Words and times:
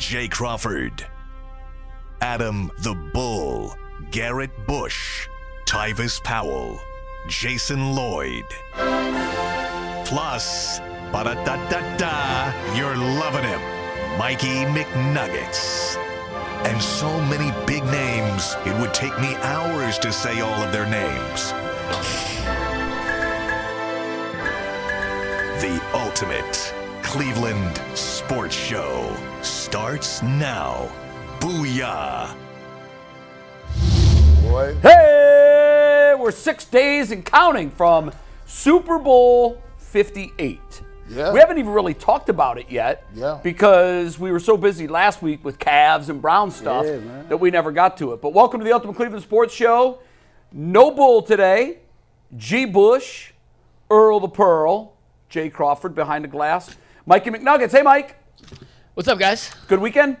Jay 0.00 0.26
Crawford, 0.26 1.06
Adam 2.22 2.72
the 2.78 2.94
Bull, 3.12 3.76
Garrett 4.10 4.50
Bush, 4.66 5.28
Tyvis 5.66 6.24
Powell, 6.24 6.80
Jason 7.28 7.94
Lloyd. 7.94 8.46
Plus, 10.06 10.80
ba 11.12 11.22
da 11.22 11.34
da 11.44 11.68
da 11.68 11.96
da, 11.98 12.74
you're 12.74 12.96
loving 12.96 13.44
him, 13.44 13.60
Mikey 14.18 14.64
McNuggets. 14.72 15.96
And 16.64 16.80
so 16.80 17.20
many 17.26 17.52
big 17.66 17.84
names, 17.84 18.56
it 18.64 18.74
would 18.80 18.94
take 18.94 19.16
me 19.20 19.36
hours 19.42 19.98
to 19.98 20.10
say 20.14 20.40
all 20.40 20.62
of 20.62 20.72
their 20.72 20.88
names. 20.88 21.52
The 25.60 25.78
ultimate 25.92 26.79
Cleveland 27.10 27.82
sports 27.94 28.54
show 28.54 29.12
starts 29.42 30.22
now. 30.22 30.88
Booyah! 31.40 32.32
Boy. 34.42 34.76
Hey, 34.80 36.14
we're 36.16 36.30
six 36.30 36.64
days 36.66 37.10
and 37.10 37.24
counting 37.24 37.68
from 37.68 38.12
Super 38.46 39.00
Bowl 39.00 39.60
58. 39.78 40.82
Yeah. 41.08 41.32
We 41.32 41.40
haven't 41.40 41.58
even 41.58 41.72
really 41.72 41.94
talked 41.94 42.28
about 42.28 42.58
it 42.58 42.70
yet. 42.70 43.04
Yeah. 43.12 43.40
Because 43.42 44.16
we 44.16 44.30
were 44.30 44.38
so 44.38 44.56
busy 44.56 44.86
last 44.86 45.20
week 45.20 45.44
with 45.44 45.58
Cavs 45.58 46.10
and 46.10 46.22
Brown 46.22 46.52
stuff 46.52 46.86
Yeah, 46.86 47.24
that 47.28 47.38
we 47.38 47.50
never 47.50 47.72
got 47.72 47.96
to 47.96 48.12
it. 48.12 48.22
But 48.22 48.34
welcome 48.34 48.60
to 48.60 48.64
the 48.64 48.72
Ultimate 48.72 48.94
Cleveland 48.94 49.24
Sports 49.24 49.52
Show. 49.52 49.98
No 50.52 50.92
Bull 50.92 51.22
today. 51.22 51.78
G. 52.36 52.66
Bush, 52.66 53.32
Earl 53.90 54.20
the 54.20 54.28
Pearl, 54.28 54.92
Jay 55.28 55.50
Crawford 55.50 55.96
behind 55.96 56.22
the 56.22 56.28
glass, 56.28 56.76
Mikey 57.10 57.30
McNuggets. 57.30 57.72
Hey, 57.72 57.82
Mike. 57.82 58.14
What's 58.94 59.08
up, 59.08 59.18
guys? 59.18 59.50
Good 59.66 59.80
weekend? 59.80 60.16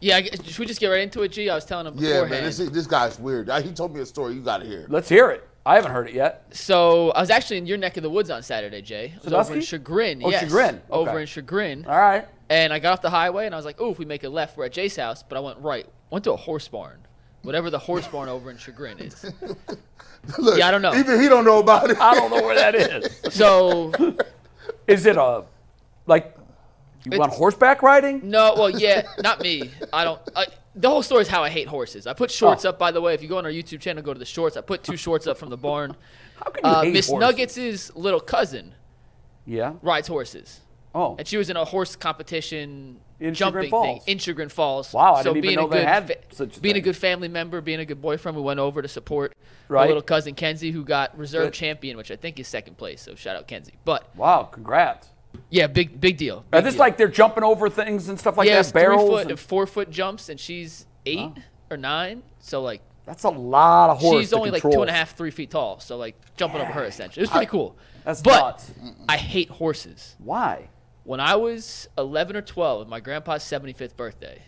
Yeah, 0.00 0.20
should 0.20 0.58
we 0.58 0.66
just 0.66 0.80
get 0.80 0.88
right 0.88 1.02
into 1.02 1.22
it, 1.22 1.28
G? 1.28 1.48
I 1.48 1.54
was 1.54 1.64
telling 1.64 1.86
him 1.86 1.94
Yeah, 1.96 2.24
man, 2.24 2.42
this, 2.42 2.56
this 2.56 2.88
guy's 2.88 3.20
weird. 3.20 3.48
He 3.62 3.70
told 3.70 3.94
me 3.94 4.00
a 4.00 4.06
story. 4.06 4.34
You 4.34 4.40
got 4.40 4.58
to 4.58 4.66
hear. 4.66 4.84
Let's 4.88 5.08
hear 5.08 5.30
it. 5.30 5.48
I 5.64 5.76
haven't 5.76 5.92
heard 5.92 6.08
it 6.08 6.14
yet. 6.14 6.46
so 6.50 7.12
I 7.12 7.20
was 7.20 7.30
actually 7.30 7.58
in 7.58 7.66
your 7.66 7.78
neck 7.78 7.96
of 7.98 8.02
the 8.02 8.10
woods 8.10 8.30
on 8.30 8.42
Saturday, 8.42 8.82
Jay. 8.82 9.12
I 9.14 9.24
was 9.24 9.32
over 9.32 9.54
in 9.54 9.60
Chagrin. 9.60 10.22
Oh, 10.24 10.30
yes, 10.30 10.42
Chagrin. 10.42 10.82
Over 10.90 11.20
in 11.20 11.26
Chagrin. 11.28 11.86
All 11.86 11.96
right. 11.96 12.26
And 12.48 12.72
I 12.72 12.80
got 12.80 12.94
off 12.94 13.02
the 13.02 13.10
highway 13.10 13.46
and 13.46 13.54
I 13.54 13.56
was 13.58 13.64
like, 13.64 13.76
oh, 13.78 13.92
if 13.92 14.00
we 14.00 14.04
make 14.04 14.24
a 14.24 14.28
left, 14.28 14.56
we're 14.56 14.64
at 14.64 14.72
Jay's 14.72 14.96
house. 14.96 15.22
But 15.22 15.36
I 15.36 15.40
went 15.40 15.60
right. 15.60 15.86
Went 16.10 16.24
to 16.24 16.32
a 16.32 16.36
horse 16.36 16.66
barn. 16.66 16.98
Whatever 17.42 17.70
the 17.70 17.78
horse 17.78 18.08
barn 18.08 18.28
over 18.28 18.50
in 18.50 18.56
Chagrin 18.56 18.98
is. 18.98 19.24
Look, 20.38 20.58
Yeah, 20.58 20.66
I 20.66 20.72
don't 20.72 20.82
know. 20.82 20.96
Even 20.96 21.20
he 21.20 21.28
don't 21.28 21.44
know 21.44 21.60
about 21.60 21.90
it. 21.90 22.00
I 22.00 22.12
don't 22.16 22.32
know 22.32 22.42
where 22.42 22.56
that 22.56 22.74
is. 22.74 23.20
So, 23.32 23.92
Is 24.88 25.06
it 25.06 25.16
a 25.16 25.44
like 26.06 26.36
you 27.10 27.18
want 27.18 27.32
horseback 27.32 27.82
riding? 27.82 28.20
no, 28.30 28.54
well, 28.56 28.70
yeah, 28.70 29.02
not 29.22 29.40
me. 29.40 29.70
I 29.92 30.04
don't. 30.04 30.20
I, 30.34 30.46
the 30.74 30.88
whole 30.90 31.02
story 31.02 31.22
is 31.22 31.28
how 31.28 31.44
I 31.44 31.50
hate 31.50 31.68
horses. 31.68 32.06
I 32.06 32.14
put 32.14 32.30
shorts 32.30 32.64
Oh. 32.64 32.70
up, 32.70 32.78
by 32.78 32.90
the 32.90 33.00
way. 33.00 33.14
If 33.14 33.22
you 33.22 33.28
go 33.28 33.38
on 33.38 33.44
our 33.44 33.50
YouTube 33.52 33.80
channel, 33.80 34.02
go 34.02 34.12
to 34.12 34.18
the 34.18 34.24
shorts. 34.24 34.56
I 34.56 34.60
put 34.60 34.82
two 34.82 34.96
shorts 34.96 35.26
up 35.26 35.38
from 35.38 35.50
the 35.50 35.56
barn. 35.56 35.94
How 36.36 36.50
can 36.50 36.64
you 36.64 36.70
Uh, 36.70 36.82
hate 36.82 36.92
Miss? 36.94 37.10
Nuggets' 37.12 37.94
little 37.94 38.18
cousin 38.20 38.74
Yeah. 39.46 39.74
rides 39.82 40.08
horses. 40.08 40.60
Oh. 40.96 41.16
and 41.18 41.26
she 41.26 41.36
was 41.36 41.50
in 41.50 41.56
a 41.56 41.64
horse 41.64 41.96
competition 41.96 43.00
In 43.18 43.34
jumping 43.34 43.62
Chagrin 43.62 43.62
thing 43.64 43.70
Falls. 43.98 44.04
in 44.06 44.18
Chagrin 44.18 44.48
Falls. 44.48 44.92
Wow, 44.92 45.14
I 45.14 45.22
so 45.24 45.32
didn't 45.34 45.38
even 45.38 45.48
being 45.48 45.56
know 45.56 45.66
a 45.66 45.70
they 45.70 45.78
good 45.78 45.88
had 45.88 46.18
such 46.30 46.62
being 46.62 46.76
a 46.76 46.80
good 46.80 46.96
family 46.96 47.26
member, 47.26 47.60
being 47.60 47.80
a 47.80 47.84
good 47.84 48.00
boyfriend, 48.00 48.36
we 48.36 48.42
went 48.44 48.60
over 48.60 48.80
to 48.80 48.86
support 48.86 49.34
Right. 49.68 49.80
my 49.82 49.86
little 49.88 50.02
cousin 50.02 50.34
Kenzie, 50.36 50.70
who 50.70 50.84
got 50.84 51.16
reserve 51.18 51.46
Good. 51.46 51.54
champion, 51.54 51.96
which 51.96 52.12
I 52.12 52.16
think 52.16 52.38
is 52.38 52.46
second 52.46 52.78
place. 52.78 53.02
So 53.02 53.16
shout 53.16 53.34
out 53.34 53.48
Kenzie. 53.48 53.74
But 53.84 54.08
Wow, 54.16 54.44
congrats. 54.44 55.08
Yeah, 55.50 55.66
big 55.66 56.00
big 56.00 56.16
deal. 56.16 56.44
Are 56.52 56.60
this 56.60 56.74
deal. 56.74 56.80
like 56.80 56.96
they're 56.96 57.08
jumping 57.08 57.44
over 57.44 57.68
things 57.68 58.08
and 58.08 58.18
stuff 58.18 58.36
like 58.36 58.48
yeah, 58.48 58.54
that? 58.54 58.60
it's 58.60 58.70
three 58.70 58.82
Barrels. 58.82 59.08
foot 59.08 59.30
and- 59.30 59.38
four 59.38 59.66
foot 59.66 59.90
jumps, 59.90 60.28
and 60.28 60.38
she's 60.38 60.86
eight 61.06 61.32
or 61.70 61.76
nine. 61.76 62.22
So 62.40 62.62
like 62.62 62.82
that's 63.04 63.24
a 63.24 63.30
lot 63.30 63.90
of 63.90 63.98
horse. 63.98 64.20
she's 64.22 64.32
only 64.32 64.50
like 64.50 64.62
two 64.62 64.80
and 64.80 64.90
a 64.90 64.92
half, 64.92 65.16
three 65.16 65.30
feet 65.30 65.50
tall. 65.50 65.80
So 65.80 65.96
like 65.96 66.16
jumping 66.36 66.60
over 66.60 66.72
her 66.72 66.84
essentially. 66.84 67.22
It 67.22 67.24
was 67.24 67.30
pretty 67.30 67.46
cool. 67.46 67.76
That's 68.04 68.20
but 68.22 68.40
nuts. 68.40 68.72
I 69.08 69.16
hate 69.16 69.48
horses. 69.48 70.16
Why? 70.18 70.68
When 71.04 71.20
I 71.20 71.36
was 71.36 71.86
11 71.98 72.34
or 72.36 72.42
12, 72.42 72.88
my 72.88 72.98
grandpa's 73.00 73.42
75th 73.42 73.94
birthday, 73.94 74.42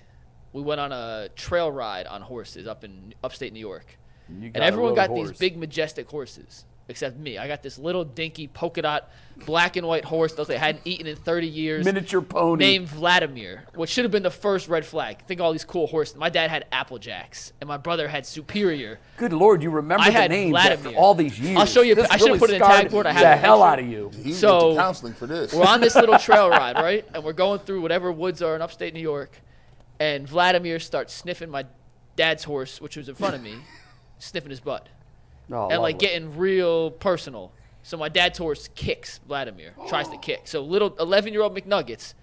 we 0.55 0.62
went 0.62 0.81
on 0.81 0.91
a 0.91 1.28
trail 1.37 1.71
ride 1.71 2.06
on 2.06 2.22
horses 2.22 2.66
up 2.66 2.83
in 2.83 3.15
upstate 3.22 3.53
New 3.53 3.60
York. 3.60 3.99
And 4.28 4.56
everyone 4.56 4.94
got 4.94 5.10
horse. 5.10 5.28
these 5.31 5.39
big, 5.39 5.56
majestic 5.56 6.09
horses, 6.09 6.65
except 6.88 7.16
me. 7.19 7.36
I 7.38 7.48
got 7.48 7.62
this 7.62 7.78
little 7.78 8.04
dinky 8.04 8.47
polka 8.47 8.82
dot 8.82 9.10
black 9.44 9.76
and 9.76 9.86
white 9.86 10.04
horse 10.04 10.32
that 10.34 10.47
they 10.47 10.56
hadn't 10.56 10.82
eaten 10.86 11.06
in 11.06 11.14
30 11.16 11.47
years. 11.47 11.84
miniature 11.84 12.22
pony. 12.22 12.64
Named 12.64 12.88
Vladimir, 12.88 13.64
which 13.74 13.91
should 13.91 14.04
have 14.04 14.12
been 14.12 14.22
the 14.22 14.30
first 14.30 14.69
red 14.69 14.86
flag. 14.86 15.24
Think 15.26 15.41
of 15.41 15.47
all 15.47 15.52
these 15.52 15.64
cool 15.64 15.86
horses. 15.88 16.16
My 16.16 16.28
dad 16.30 16.48
had 16.48 16.64
Applejacks, 16.72 17.52
and 17.60 17.69
my 17.69 17.76
brother 17.76 18.08
had 18.08 18.24
Superior. 18.24 18.98
Good 19.19 19.32
lord, 19.32 19.62
you 19.62 19.70
remember 19.70 20.04
I 20.04 20.06
the 20.10 20.12
had 20.12 20.30
names 20.30 20.50
Vladimir. 20.52 20.86
after 20.88 20.98
all 20.98 21.14
these 21.14 21.38
years. 21.38 21.58
I'll 21.58 21.66
show 21.66 21.82
you 21.82 21.94
This 21.94 22.08
I 22.10 22.16
should've 22.16 22.38
put 22.38 22.50
it 22.50 22.54
in 22.54 22.62
scarred 22.62 22.82
tag 22.82 22.91
board. 22.91 23.06
I 23.06 23.12
have 23.12 23.20
the 23.22 23.32
a 23.32 23.36
hell 23.36 23.62
out 23.62 23.78
of 23.78 23.86
you. 23.86 24.10
He 24.14 24.30
went 24.30 24.36
So- 24.36 24.70
to 24.70 24.76
counseling 24.76 25.12
for 25.14 25.26
this. 25.26 25.53
We're 25.53 25.66
on 25.66 25.80
this 25.80 25.94
little 25.97 26.18
trail 26.18 26.48
ride, 26.48 26.76
right? 26.76 27.04
And 27.14 27.22
we're 27.24 27.32
going 27.34 27.58
through 27.60 27.82
whatever 27.82 28.10
woods 28.12 28.41
are 28.42 28.54
in 28.56 28.62
upstate 28.62 28.94
New 28.94 29.00
York. 29.00 29.41
And 29.98 30.26
Vladimir 30.28 30.78
starts 30.78 31.12
sniffing 31.14 31.50
my 31.50 31.64
dad's 32.16 32.44
horse, 32.44 32.80
which 32.80 32.97
was 32.97 33.08
in 33.08 33.14
front 33.14 33.34
of 33.34 33.42
me, 33.42 33.56
sniffing 34.18 34.50
his 34.50 34.60
butt. 34.60 34.88
Oh, 35.51 35.69
and 35.69 35.81
like 35.83 35.99
getting 35.99 36.37
real 36.37 36.91
personal. 36.91 37.53
So 37.83 37.97
my 37.97 38.09
dad's 38.09 38.39
horse 38.39 38.69
kicks 38.75 39.21
Vladimir, 39.29 39.75
tries 39.89 40.09
to 40.09 40.17
kick. 40.17 40.49
So 40.49 40.61
little 40.61 40.97
11 40.99 41.33
year 41.33 41.43
old 41.43 41.57
McNuggets 41.57 42.15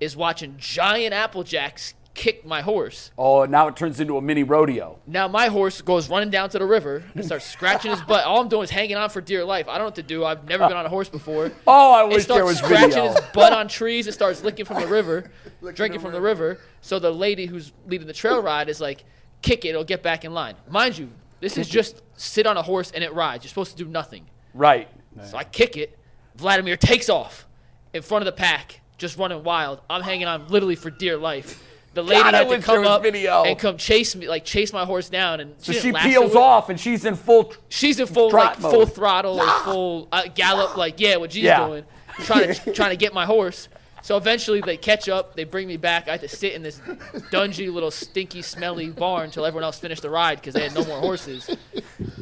is 0.00 0.16
watching 0.16 0.56
giant 0.58 1.14
Applejacks 1.14 1.92
kick 2.14 2.46
my 2.46 2.62
horse. 2.62 3.10
Oh, 3.18 3.44
now 3.44 3.68
it 3.68 3.76
turns 3.76 4.00
into 4.00 4.16
a 4.16 4.22
mini 4.22 4.42
rodeo. 4.42 4.98
Now 5.06 5.28
my 5.28 5.48
horse 5.48 5.82
goes 5.82 6.08
running 6.08 6.30
down 6.30 6.48
to 6.48 6.58
the 6.58 6.64
river 6.64 7.04
and 7.14 7.22
starts 7.22 7.44
scratching 7.44 7.90
his 7.90 8.00
butt. 8.00 8.24
All 8.24 8.40
I'm 8.40 8.48
doing 8.48 8.64
is 8.64 8.70
hanging 8.70 8.96
on 8.96 9.10
for 9.10 9.20
dear 9.20 9.44
life. 9.44 9.68
I 9.68 9.72
don't 9.72 9.80
know 9.80 9.84
what 9.86 9.94
to 9.96 10.02
do. 10.02 10.24
I've 10.24 10.48
never 10.48 10.66
been 10.66 10.76
on 10.78 10.86
a 10.86 10.88
horse 10.88 11.10
before. 11.10 11.52
Oh, 11.66 11.92
I 11.92 12.04
wish 12.04 12.24
there 12.24 12.38
starts 12.38 12.48
was 12.48 12.58
scratching 12.58 12.90
video. 12.90 13.12
his 13.12 13.20
butt 13.34 13.52
on 13.52 13.68
trees. 13.68 14.06
It 14.06 14.12
starts 14.12 14.42
licking 14.42 14.64
from 14.64 14.80
the 14.80 14.86
river, 14.86 15.30
drinking 15.74 16.00
from 16.00 16.12
the 16.12 16.20
river. 16.20 16.58
So 16.80 16.98
the 16.98 17.10
lady 17.10 17.46
who's 17.46 17.72
leading 17.86 18.06
the 18.06 18.12
trail 18.14 18.40
ride 18.40 18.68
is 18.68 18.80
like, 18.80 19.04
kick 19.42 19.64
it, 19.64 19.70
it'll 19.70 19.84
get 19.84 20.02
back 20.02 20.24
in 20.24 20.32
line. 20.32 20.54
Mind 20.70 20.96
you, 20.96 21.10
this 21.40 21.58
is 21.58 21.68
just 21.68 22.02
sit 22.16 22.46
on 22.46 22.56
a 22.56 22.62
horse 22.62 22.90
and 22.90 23.02
it 23.04 23.12
rides. 23.12 23.44
You're 23.44 23.48
supposed 23.50 23.76
to 23.76 23.84
do 23.84 23.88
nothing. 23.90 24.26
Right. 24.54 24.88
So 25.24 25.36
I 25.36 25.44
kick 25.44 25.76
it. 25.76 25.98
Vladimir 26.36 26.76
takes 26.76 27.08
off 27.08 27.46
in 27.94 28.02
front 28.02 28.22
of 28.22 28.26
the 28.26 28.32
pack, 28.38 28.80
just 28.98 29.16
running 29.18 29.42
wild. 29.42 29.80
I'm 29.88 30.02
hanging 30.02 30.26
on 30.26 30.48
literally 30.48 30.76
for 30.76 30.90
dear 30.90 31.16
life. 31.16 31.62
The 31.94 32.02
lady 32.02 32.22
God, 32.22 32.34
had 32.34 32.48
to 32.50 32.58
come 32.60 32.86
up 32.86 33.02
video. 33.02 33.44
and 33.44 33.58
come 33.58 33.78
chase 33.78 34.14
me, 34.14 34.28
like 34.28 34.44
chase 34.44 34.70
my 34.74 34.84
horse 34.84 35.08
down, 35.08 35.40
and 35.40 35.54
So 35.56 35.72
she 35.72 35.92
peels 35.92 36.34
off 36.34 36.68
and 36.68 36.78
she's 36.78 37.06
in 37.06 37.14
full. 37.14 37.44
tr- 37.44 37.58
She's 37.70 37.98
in 37.98 38.06
full 38.06 38.30
like 38.30 38.60
mode. 38.60 38.70
full 38.70 38.84
throttle 38.86 39.40
or 39.40 39.48
full 39.60 40.08
uh, 40.12 40.24
gallop, 40.34 40.76
like 40.76 41.00
yeah, 41.00 41.16
what 41.16 41.30
G's 41.30 41.44
Yeah. 41.44 41.66
doing, 41.66 41.84
trying 42.18 42.52
to 42.52 42.72
trying 42.74 42.90
to 42.90 42.96
get 42.96 43.14
my 43.14 43.24
horse. 43.24 43.70
So 44.06 44.16
eventually 44.16 44.60
they 44.60 44.76
catch 44.76 45.08
up, 45.08 45.34
they 45.34 45.42
bring 45.42 45.66
me 45.66 45.76
back. 45.76 46.06
I 46.06 46.12
had 46.12 46.20
to 46.20 46.28
sit 46.28 46.52
in 46.52 46.62
this 46.62 46.78
dungy 47.32 47.72
little 47.72 47.90
stinky, 47.90 48.40
smelly 48.40 48.88
barn 48.88 49.24
until 49.24 49.44
everyone 49.44 49.64
else 49.64 49.80
finished 49.80 50.02
the 50.02 50.10
ride 50.10 50.36
because 50.36 50.54
they 50.54 50.62
had 50.62 50.74
no 50.76 50.84
more 50.84 51.00
horses. 51.00 51.50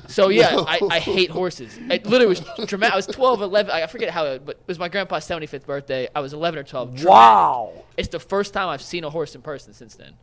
So 0.06 0.31
yeah, 0.31 0.65
I, 0.67 0.81
I 0.91 0.99
hate 0.99 1.28
horses. 1.28 1.78
It 1.91 2.06
literally 2.06 2.41
was 2.41 2.41
dramatic. 2.67 2.95
I 2.95 2.97
was 2.97 3.06
12, 3.06 3.43
11. 3.43 3.71
I 3.71 3.87
forget 3.87 4.09
how, 4.09 4.25
it, 4.25 4.47
but 4.47 4.56
it 4.56 4.67
was 4.67 4.78
my 4.78 4.89
grandpa's 4.89 5.27
75th 5.28 5.67
birthday. 5.67 6.09
I 6.15 6.21
was 6.21 6.33
11 6.33 6.61
or 6.61 6.62
12. 6.62 6.89
Dramatic. 6.95 7.11
Wow. 7.11 7.72
It's 7.99 8.09
the 8.09 8.19
first 8.19 8.55
time 8.55 8.71
I've 8.71 8.81
seen 8.81 9.05
a 9.05 9.11
horse 9.11 9.34
in 9.34 9.43
person 9.43 9.75
since 9.75 9.95
then. 9.95 10.15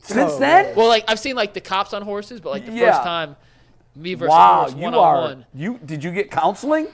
Since 0.00 0.32
oh, 0.32 0.38
then? 0.40 0.74
Well, 0.74 0.88
like 0.88 1.04
I've 1.06 1.20
seen 1.20 1.36
like 1.36 1.54
the 1.54 1.60
cops 1.60 1.92
on 1.92 2.02
horses, 2.02 2.40
but 2.40 2.50
like 2.50 2.66
the 2.66 2.72
Yeah. 2.72 2.90
first 2.90 3.04
time, 3.04 3.36
me 3.94 4.14
versus 4.14 4.34
a 4.34 4.36
Wow, 4.36 4.60
horse 4.62 4.74
you 4.74 4.82
one 4.82 4.94
are. 4.94 5.16
on 5.16 5.22
one. 5.22 5.46
You 5.54 5.78
did 5.84 6.02
you 6.02 6.10
get 6.10 6.32
counseling? 6.32 6.88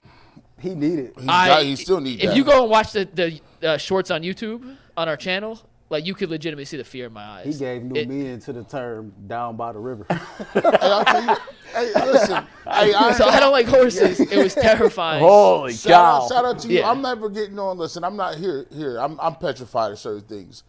He 0.61 0.75
needed. 0.75 1.15
he, 1.19 1.25
got, 1.25 1.63
he 1.63 1.77
still 1.77 2.01
needs 2.01 2.23
If 2.23 2.31
that. 2.31 2.37
you 2.37 2.45
go 2.45 2.63
and 2.63 2.71
watch 2.71 2.93
the 2.93 3.09
the 3.15 3.41
uh, 3.63 3.77
shorts 3.77 4.11
on 4.11 4.23
YouTube 4.23 4.77
on 4.97 5.09
our 5.09 5.17
channel, 5.17 5.61
like 5.91 6.05
you 6.07 6.15
could 6.15 6.31
legitimately 6.31 6.65
see 6.65 6.77
the 6.77 6.85
fear 6.85 7.07
in 7.07 7.13
my 7.13 7.25
eyes. 7.25 7.47
He 7.47 7.59
gave 7.59 7.83
new 7.83 7.99
It- 8.01 8.09
meaning 8.09 8.39
to 8.41 8.53
the 8.53 8.65
term 8.65 9.13
"down 9.27 9.57
by 9.57 9.73
the 9.73 9.79
river." 9.79 10.07
hey, 10.11 10.61
I'll 10.65 11.05
tell 11.05 11.23
you. 11.25 11.37
Hey, 11.75 11.93
listen. 12.07 12.37
hey, 12.37 12.45
I, 12.95 13.13
So 13.13 13.27
I 13.27 13.41
don't 13.41 13.53
like 13.53 13.67
horses. 13.67 14.21
It 14.21 14.37
was 14.43 14.55
terrifying. 14.55 15.23
Holy 15.23 15.73
Shout 15.75 15.91
cow! 15.93 16.23
out, 16.25 16.29
shout 16.29 16.45
out 16.45 16.59
to 16.61 16.69
you. 16.69 16.79
Yeah. 16.79 16.91
I'm 16.91 17.03
never 17.03 17.29
getting 17.29 17.59
on. 17.59 17.77
Listen, 17.79 18.05
I'm 18.05 18.17
not 18.17 18.37
here. 18.37 18.67
Here, 18.73 18.97
I'm, 18.99 19.19
I'm 19.21 19.35
petrified 19.37 19.93
of 19.93 19.99
certain 19.99 20.23
things. 20.23 20.63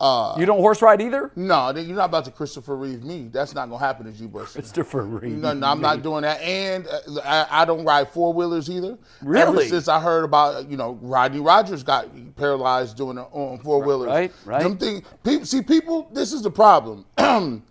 Uh, 0.00 0.34
you 0.38 0.46
don't 0.46 0.60
horse 0.60 0.80
ride 0.80 1.02
either? 1.02 1.30
no, 1.36 1.70
you're 1.76 1.94
not 1.94 2.06
about 2.06 2.24
to 2.24 2.30
Christopher 2.30 2.74
Reeve 2.74 3.04
me. 3.04 3.28
That's 3.30 3.54
not 3.54 3.68
gonna 3.68 3.84
happen 3.84 4.06
as 4.06 4.18
you, 4.18 4.28
Bush. 4.28 4.52
Christopher 4.52 5.02
Reeve. 5.02 5.36
No, 5.36 5.52
no, 5.52 5.66
I'm 5.66 5.82
not 5.82 6.02
doing 6.02 6.22
that. 6.22 6.40
And 6.40 6.88
uh, 6.88 7.20
I, 7.22 7.62
I 7.62 7.64
don't 7.66 7.84
ride 7.84 8.08
four 8.08 8.32
wheelers 8.32 8.70
either. 8.70 8.96
Really? 9.20 9.42
Ever 9.42 9.68
since 9.68 9.88
I 9.88 10.00
heard 10.00 10.24
about, 10.24 10.70
you 10.70 10.78
know, 10.78 10.98
Rodney 11.02 11.40
Rogers 11.40 11.82
got 11.82 12.08
paralyzed 12.36 12.96
doing 12.96 13.18
it 13.18 13.26
on 13.32 13.58
four 13.58 13.82
wheelers. 13.82 14.08
Right, 14.08 14.32
right. 14.46 14.62
Them 14.62 14.78
thing, 14.78 15.04
people, 15.22 15.44
see, 15.44 15.60
people, 15.60 16.08
this 16.12 16.32
is 16.32 16.40
the 16.40 16.50
problem. 16.50 17.04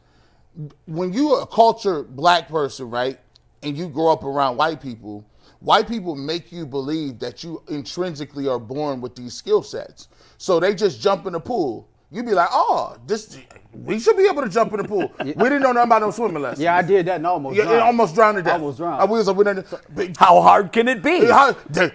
when 0.86 1.14
you 1.14 1.34
are 1.34 1.42
a 1.42 1.48
cultured 1.48 2.16
black 2.16 2.48
person, 2.48 2.92
right, 2.92 3.20
and 3.64 3.76
you 3.76 3.90
grow 3.90 4.12
up 4.12 4.24
around 4.24 4.58
white 4.58 4.82
people, 4.82 5.26
white 5.60 5.88
people 5.88 6.16
make 6.16 6.52
you 6.52 6.66
believe 6.66 7.20
that 7.20 7.44
you 7.44 7.64
intrinsically 7.70 8.48
are 8.48 8.60
born 8.60 9.02
with 9.02 9.16
these 9.16 9.34
skill 9.34 9.64
sets. 9.64 10.10
So 10.38 10.60
they 10.60 10.76
just 10.76 11.02
jump 11.02 11.26
in 11.26 11.34
the 11.34 11.40
pool. 11.40 11.90
You'd 12.12 12.26
be 12.26 12.34
like, 12.34 12.50
oh, 12.52 12.98
this 13.06 13.38
we 13.72 14.00
should 14.00 14.18
be 14.18 14.24
able 14.28 14.42
to 14.42 14.50
jump 14.50 14.72
in 14.74 14.78
the 14.80 14.84
pool. 14.84 15.12
We 15.20 15.34
didn't 15.34 15.62
know 15.62 15.72
nothing 15.72 15.90
about 15.90 16.02
no 16.02 16.12
swimming 16.12 16.42
lessons. 16.42 16.62
Yeah, 16.64 16.76
I 16.76 16.82
did 16.82 17.06
that 17.06 17.18
and 17.18 17.28
I 17.28 17.30
almost 17.30 17.56
Yeah, 17.56 17.64
drowned. 17.66 17.78
it 17.78 17.84
almost 17.84 18.16
drowned 18.16 18.38
to 18.38 18.44
death. 18.44 18.54
Almost 18.54 18.78
drowned. 18.80 19.02
I 19.02 19.06
was 19.06 19.28
like, 19.28 19.38
we 19.38 19.44
done- 19.44 19.64
but- 19.94 20.18
How 20.18 20.42
hard 20.42 20.72
can 20.72 20.88
it 20.88 21.04
be? 21.04 21.28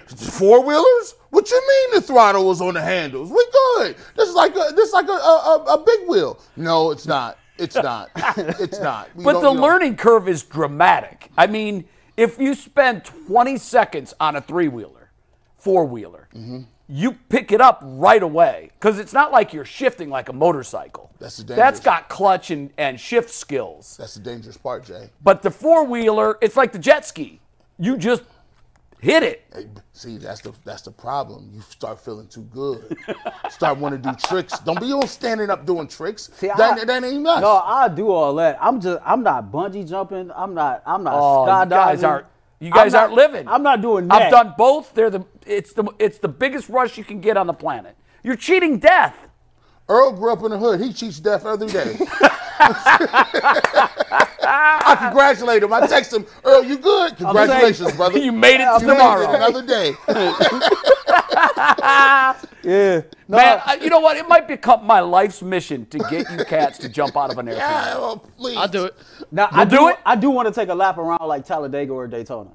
Four 0.06 0.62
wheelers? 0.64 1.14
What 1.30 1.50
you 1.50 1.60
mean 1.68 2.00
the 2.00 2.06
throttle 2.06 2.46
was 2.46 2.60
on 2.60 2.74
the 2.74 2.82
handles? 2.82 3.30
We 3.30 3.44
good. 3.76 3.96
This 4.16 4.28
is 4.28 4.34
like 4.36 4.52
a 4.54 4.72
this 4.76 4.88
is 4.88 4.92
like 4.94 5.08
a, 5.08 5.12
a, 5.12 5.64
a- 5.66 5.74
a 5.74 5.84
big 5.84 6.08
wheel. 6.08 6.38
No, 6.56 6.92
it's 6.92 7.06
not. 7.06 7.38
It's 7.58 7.74
not. 7.74 8.10
it's 8.36 8.78
not. 8.80 9.14
We 9.16 9.24
But 9.24 9.40
the 9.40 9.50
learning 9.50 9.96
curve 9.96 10.28
is 10.28 10.42
dramatic. 10.44 11.30
I 11.36 11.48
mean, 11.48 11.86
if 12.16 12.38
you 12.38 12.54
spend 12.54 13.04
20 13.04 13.56
seconds 13.58 14.14
on 14.20 14.36
a 14.36 14.40
three 14.40 14.68
wheeler, 14.68 15.10
four 15.58 15.84
wheeler, 15.86 16.28
Mm-hmm. 16.34 16.62
You 16.88 17.12
pick 17.30 17.50
it 17.52 17.60
up 17.60 17.80
right 17.82 18.22
away 18.22 18.70
because 18.74 18.98
it's 18.98 19.12
not 19.12 19.32
like 19.32 19.52
you're 19.52 19.64
shifting 19.64 20.10
like 20.10 20.28
a 20.28 20.32
motorcycle. 20.32 21.10
That's 21.18 21.38
the 21.38 21.44
That's 21.44 21.78
dangerous- 21.78 21.80
got 21.84 22.08
clutch 22.08 22.50
and, 22.50 22.70
and 22.76 23.00
shift 23.00 23.30
skills. 23.30 23.96
That's 23.98 24.14
the 24.14 24.20
dangerous 24.20 24.56
part, 24.58 24.84
Jay. 24.84 25.10
But 25.22 25.42
the 25.42 25.50
four 25.50 25.84
wheeler, 25.84 26.36
it's 26.42 26.56
like 26.56 26.72
the 26.72 26.78
jet 26.78 27.06
ski. 27.06 27.40
You 27.78 27.96
just 27.96 28.22
hit 29.00 29.22
it. 29.22 29.42
Hey, 29.54 29.66
see, 29.92 30.16
that's 30.18 30.40
the 30.42 30.52
that's 30.64 30.82
the 30.82 30.90
problem. 30.90 31.50
You 31.54 31.60
start 31.62 31.98
feeling 31.98 32.26
too 32.28 32.42
good. 32.52 32.96
start 33.50 33.78
wanting 33.78 34.02
to 34.02 34.10
do 34.10 34.16
tricks. 34.16 34.58
Don't 34.60 34.78
be 34.80 34.92
on 34.92 35.06
standing 35.08 35.48
up 35.50 35.64
doing 35.66 35.88
tricks. 35.88 36.30
See, 36.34 36.48
that, 36.48 36.60
I- 36.60 36.84
that 36.84 37.04
ain't 37.04 37.26
us. 37.26 37.40
No, 37.40 37.62
I 37.64 37.88
do 37.88 38.10
all 38.10 38.34
that. 38.36 38.58
I'm 38.60 38.80
just 38.80 39.00
I'm 39.04 39.22
not 39.22 39.50
bungee 39.50 39.88
jumping. 39.88 40.30
I'm 40.34 40.52
not 40.54 40.82
I'm 40.86 41.02
not 41.02 41.14
Oh, 41.14 41.46
skydiving. 41.48 41.68
guys 41.70 42.04
aren't. 42.04 42.26
You 42.60 42.70
guys 42.70 42.92
not- 42.92 43.02
aren't 43.02 43.14
living. 43.14 43.48
I'm 43.48 43.62
not 43.62 43.80
doing 43.82 44.08
that. 44.08 44.22
I've 44.22 44.30
done 44.30 44.54
both. 44.56 44.94
They're 44.94 45.10
the. 45.10 45.24
It's 45.46 45.72
the. 45.72 45.84
It's 45.98 46.18
the 46.18 46.28
biggest 46.28 46.68
rush 46.68 46.96
you 46.96 47.04
can 47.04 47.20
get 47.20 47.36
on 47.36 47.46
the 47.46 47.52
planet. 47.52 47.96
You're 48.22 48.36
cheating 48.36 48.78
death. 48.78 49.16
Earl 49.88 50.12
grew 50.12 50.32
up 50.32 50.42
in 50.42 50.50
the 50.50 50.58
hood. 50.58 50.80
He 50.80 50.92
cheats 50.92 51.20
death 51.20 51.44
every 51.44 51.66
day. 51.66 51.98
I 54.46 54.96
congratulate 55.00 55.62
him. 55.62 55.72
I 55.72 55.86
text 55.86 56.12
him, 56.12 56.26
Earl, 56.44 56.64
you 56.64 56.78
good? 56.78 57.16
Congratulations, 57.16 57.92
brother. 57.96 58.18
You 58.24 58.32
made 58.32 58.60
it 58.60 58.80
You 58.80 58.86
made 58.86 58.94
it 58.94 58.96
tomorrow. 58.96 59.32
another 59.32 59.62
day. 59.66 59.94
Yeah. 62.64 63.02
No, 63.28 63.36
Man, 63.36 63.60
I, 63.66 63.74
you 63.74 63.90
know 63.90 64.00
what? 64.00 64.16
It 64.16 64.26
might 64.26 64.48
become 64.48 64.86
my 64.86 65.00
life's 65.00 65.42
mission 65.42 65.84
to 65.86 65.98
get 65.98 66.30
you 66.30 66.44
cats 66.46 66.78
to 66.78 66.88
jump 66.88 67.14
out 67.14 67.30
of 67.30 67.36
an 67.36 67.48
airplane. 67.48 67.68
Yeah, 67.68 67.98
well, 67.98 68.16
please. 68.38 68.56
I'll 68.56 68.68
do 68.68 68.86
it. 68.86 68.94
now 69.30 69.48
I 69.50 69.64
We'll 69.64 69.66
do 69.66 69.76
do 69.76 69.88
it? 69.88 69.96
I 70.06 70.16
do 70.16 70.30
want 70.30 70.48
to 70.48 70.54
take 70.54 70.70
a 70.70 70.74
lap 70.74 70.96
around 70.96 71.20
like 71.26 71.44
Talladega 71.44 71.92
or 71.92 72.06
Daytona. 72.08 72.52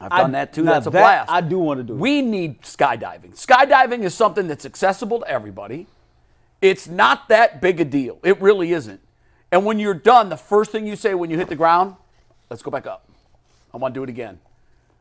I've 0.00 0.10
I- 0.10 0.22
done 0.22 0.32
that 0.32 0.52
too. 0.52 0.64
That's 0.64 0.88
a 0.88 0.90
that 0.90 1.00
blast. 1.00 1.30
I 1.30 1.42
do 1.42 1.60
wanna 1.60 1.84
do 1.84 1.92
it. 1.92 1.96
We 1.98 2.22
need 2.22 2.62
skydiving. 2.62 3.36
Skydiving 3.40 4.02
is 4.02 4.14
something 4.14 4.48
that's 4.48 4.66
accessible 4.66 5.20
to 5.20 5.28
everybody. 5.28 5.86
It's 6.60 6.88
not 6.88 7.28
that 7.28 7.60
big 7.60 7.80
a 7.80 7.84
deal. 7.84 8.18
It 8.24 8.40
really 8.40 8.72
isn't. 8.72 9.00
And 9.52 9.64
when 9.64 9.78
you're 9.78 9.94
done, 9.94 10.28
the 10.28 10.36
first 10.36 10.70
thing 10.72 10.86
you 10.86 10.96
say 10.96 11.14
when 11.14 11.30
you 11.30 11.38
hit 11.38 11.48
the 11.48 11.56
ground, 11.56 11.96
let's 12.50 12.62
go 12.62 12.70
back 12.70 12.86
up. 12.86 13.08
I 13.72 13.76
want 13.76 13.94
to 13.94 14.00
do 14.00 14.02
it 14.02 14.08
again. 14.08 14.40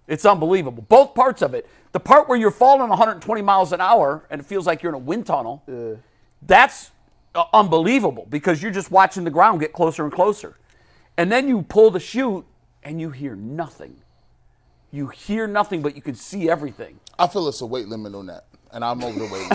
It's 0.07 0.25
unbelievable. 0.25 0.85
Both 0.87 1.15
parts 1.15 1.41
of 1.41 1.53
it. 1.53 1.67
The 1.91 1.99
part 1.99 2.29
where 2.29 2.37
you're 2.37 2.51
falling 2.51 2.89
120 2.89 3.41
miles 3.41 3.71
an 3.71 3.81
hour 3.81 4.25
and 4.29 4.39
it 4.39 4.45
feels 4.45 4.67
like 4.67 4.83
you're 4.83 4.91
in 4.91 4.95
a 4.95 4.99
wind 4.99 5.25
tunnel, 5.25 5.63
that's 6.41 6.91
uh, 7.33 7.45
unbelievable 7.53 8.27
because 8.29 8.61
you're 8.61 8.71
just 8.71 8.91
watching 8.91 9.23
the 9.23 9.31
ground 9.31 9.59
get 9.59 9.73
closer 9.73 10.03
and 10.03 10.13
closer. 10.13 10.57
And 11.17 11.31
then 11.31 11.47
you 11.47 11.63
pull 11.63 11.89
the 11.89 11.99
chute 11.99 12.45
and 12.83 13.01
you 13.01 13.09
hear 13.09 13.35
nothing. 13.35 13.95
You 14.91 15.07
hear 15.07 15.47
nothing, 15.47 15.81
but 15.81 15.95
you 15.95 16.01
can 16.01 16.15
see 16.15 16.49
everything. 16.49 16.99
I 17.17 17.27
feel 17.27 17.47
it's 17.47 17.61
a 17.61 17.65
weight 17.65 17.87
limit 17.87 18.13
on 18.15 18.27
that, 18.27 18.45
and 18.71 18.83
I'm 18.83 19.03
over 19.03 19.19
the 19.19 19.25
weight 19.25 19.49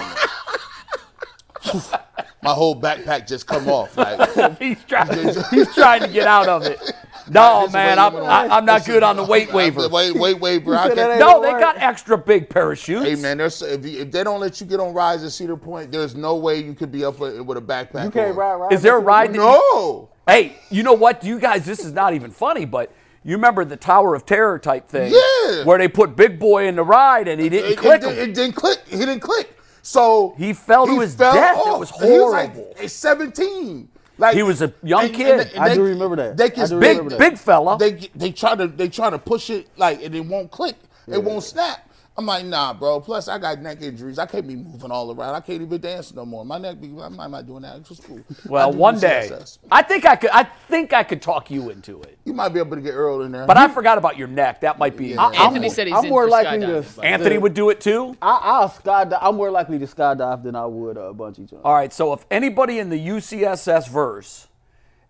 limit. 1.75 2.00
My 2.42 2.50
whole 2.54 2.81
backpack 2.81 3.26
just 3.26 3.46
come 3.46 3.69
off. 3.69 3.96
Like, 3.96 4.58
He's 4.58 4.82
trying, 4.84 5.08
he's 5.50 5.75
trying 5.75 6.00
to 6.02 6.08
get 6.08 6.26
out 6.26 6.48
of 6.48 6.62
it. 6.64 6.81
No, 7.28 7.60
There's 7.60 7.72
man, 7.75 7.98
I'm, 7.98 8.16
I, 8.16 8.48
I'm 8.48 8.64
not 8.64 8.84
good 8.87 9.02
on 9.02 9.16
the 9.16 9.25
weight 9.25 9.52
waiver. 9.52 9.88
Weight, 9.88 10.14
weight 10.16 10.40
waiver. 10.40 10.75
I 10.75 10.88
can, 10.88 11.19
No, 11.19 11.40
they 11.42 11.52
work. 11.52 11.60
got 11.60 11.76
extra 11.76 12.16
big 12.19 12.48
parachutes. 12.48 13.04
Hey 13.04 13.14
man, 13.14 13.38
there's, 13.38 13.60
if, 13.62 13.84
you, 13.84 14.00
if 14.00 14.10
they 14.10 14.25
don't 14.25 14.40
let 14.40 14.60
you 14.60 14.66
get 14.66 14.81
on 14.81 14.94
rides 14.94 15.22
at 15.22 15.32
Cedar 15.32 15.56
Point, 15.56 15.92
there's 15.92 16.16
no 16.16 16.37
way 16.37 16.60
you 16.60 16.75
could 16.75 16.90
be 16.90 17.04
up 17.04 17.19
with, 17.20 17.40
with 17.42 17.58
a 17.58 17.60
backpack. 17.60 18.04
You 18.06 18.10
can't 18.10 18.31
on. 18.31 18.37
ride 18.37 18.54
right. 18.56 18.72
Is 18.72 18.82
there 18.82 18.96
a 18.96 19.00
ride 19.00 19.31
that 19.31 19.34
you- 19.34 19.40
No. 19.42 20.08
Hey, 20.26 20.56
you 20.70 20.82
know 20.82 20.94
what? 20.94 21.22
You 21.22 21.38
guys, 21.38 21.64
this 21.66 21.84
is 21.84 21.92
not 21.92 22.14
even 22.14 22.31
funny, 22.31 22.64
but 22.64 22.90
you 23.22 23.37
remember 23.37 23.64
the 23.64 23.76
Tower 23.76 24.14
of 24.14 24.25
Terror 24.25 24.58
type 24.58 24.88
thing? 24.88 25.12
Yeah. 25.12 25.64
Where 25.64 25.76
they 25.78 25.88
put 25.88 26.16
Big 26.16 26.38
Boy 26.38 26.66
in 26.69 26.76
the 26.76 26.84
ride 26.84 27.28
and 27.28 27.40
he 27.40 27.48
didn't 27.48 27.72
It, 27.72 27.78
click 27.78 28.02
it, 28.02 28.08
him. 28.08 28.19
it 28.19 28.34
didn't 28.34 28.54
click. 28.54 28.78
He 28.88 28.96
didn't 28.96 29.20
click. 29.20 29.56
So 29.90 30.34
He 30.38 30.52
fell 30.52 30.87
to 30.87 31.00
his 31.00 31.16
death. 31.16 31.58
It 31.66 31.78
was 31.78 31.90
horrible. 31.90 32.06
He 32.06 32.20
was 32.20 32.32
like 32.32 32.54
horrible. 32.54 32.88
17. 32.88 33.88
Like 34.19 34.37
He 34.37 34.42
was 34.44 34.62
a 34.62 34.72
young 34.84 35.08
kid. 35.10 35.50
I 35.58 35.75
do 35.75 35.82
remember 35.82 36.14
that. 36.14 36.37
They 36.37 36.44
I 36.44 36.50
can 36.50 36.69
big, 36.78 36.98
remember 36.98 37.10
that. 37.10 37.19
big 37.19 37.37
fella. 37.37 37.76
They 37.76 38.08
they 38.14 38.31
try 38.31 38.54
to 38.54 38.69
they 38.69 38.88
try 38.88 39.10
to 39.10 39.19
push 39.19 39.50
it 39.50 39.66
like 39.76 40.00
and 40.04 40.14
it 40.14 40.20
won't 40.20 40.52
click. 40.52 40.76
It 41.08 41.19
won't 41.25 41.42
snap. 41.42 41.89
I'm 42.17 42.27
like, 42.27 42.45
nah, 42.45 42.75
bro. 42.75 43.01
Plus, 43.01 43.29
I 43.29 43.39
got 43.39 43.61
neck 43.61 43.81
injuries. 43.81 44.19
I 44.19 44.27
can't 44.27 44.47
be 44.47 44.57
moving 44.57 44.91
all 44.91 45.11
around. 45.11 45.35
I 45.35 45.41
can't 45.41 45.62
even 45.62 45.81
dance 45.81 46.12
no 46.12 46.27
more. 46.27 46.45
My 46.45 46.59
neck 46.59 46.81
be. 46.81 46.89
I'm 46.89 47.17
not, 47.17 47.21
I'm 47.21 47.31
not 47.31 47.47
doing 47.47 47.62
that. 47.62 47.77
It's 47.79 47.89
just 47.89 48.05
cool. 48.05 48.21
well, 48.47 48.73
one 48.73 48.97
the 48.97 49.01
day, 49.01 49.31
I 49.71 49.83
think 49.83 50.05
I 50.05 50.17
could. 50.17 50.31
I 50.31 50.43
think 50.43 50.93
I 50.93 51.03
could 51.03 51.23
talk 51.23 51.51
you 51.51 51.71
into 51.71 52.03
it. 52.03 52.19
you 52.25 52.35
might 52.35 52.51
be 52.51 52.59
able 52.59 52.77
to 52.77 52.83
get 52.83 52.93
Earl 52.93 53.23
in 53.23 53.33
there. 53.33 53.47
But 53.47 53.57
I 53.57 53.69
forgot 53.69 53.97
about 53.97 54.19
your 54.19 54.29
neck. 54.29 54.61
That 54.61 54.79
might 54.79 54.97
be. 54.97 55.09
Yeah. 55.09 55.25
I'm 55.25 55.35
Anthony 55.35 55.67
more- 55.67 55.75
said 55.75 55.87
he's 55.87 55.97
I'm 55.97 56.05
in 56.05 56.11
more 56.11 56.25
for 56.25 56.31
likely 56.31 56.67
to. 56.67 56.85
Anthony 57.03 57.39
would 57.39 57.55
do 57.55 57.71
it 57.71 57.81
too. 57.81 58.17
I, 58.21 58.39
I'll 58.43 58.69
skydive. 58.69 59.19
I'm 59.21 59.37
more 59.37 59.51
likely 59.51 59.79
to 59.79 59.87
skydive 59.87 60.43
than 60.43 60.55
I 60.57 60.67
would 60.67 60.99
uh, 60.99 61.12
bungee 61.15 61.49
jump. 61.49 61.65
All 61.65 61.75
right, 61.75 61.93
so 61.93 62.12
if 62.12 62.27
anybody 62.31 62.79
in 62.81 62.91
the 62.91 62.99
UCSS 63.09 63.89
verse 63.89 64.49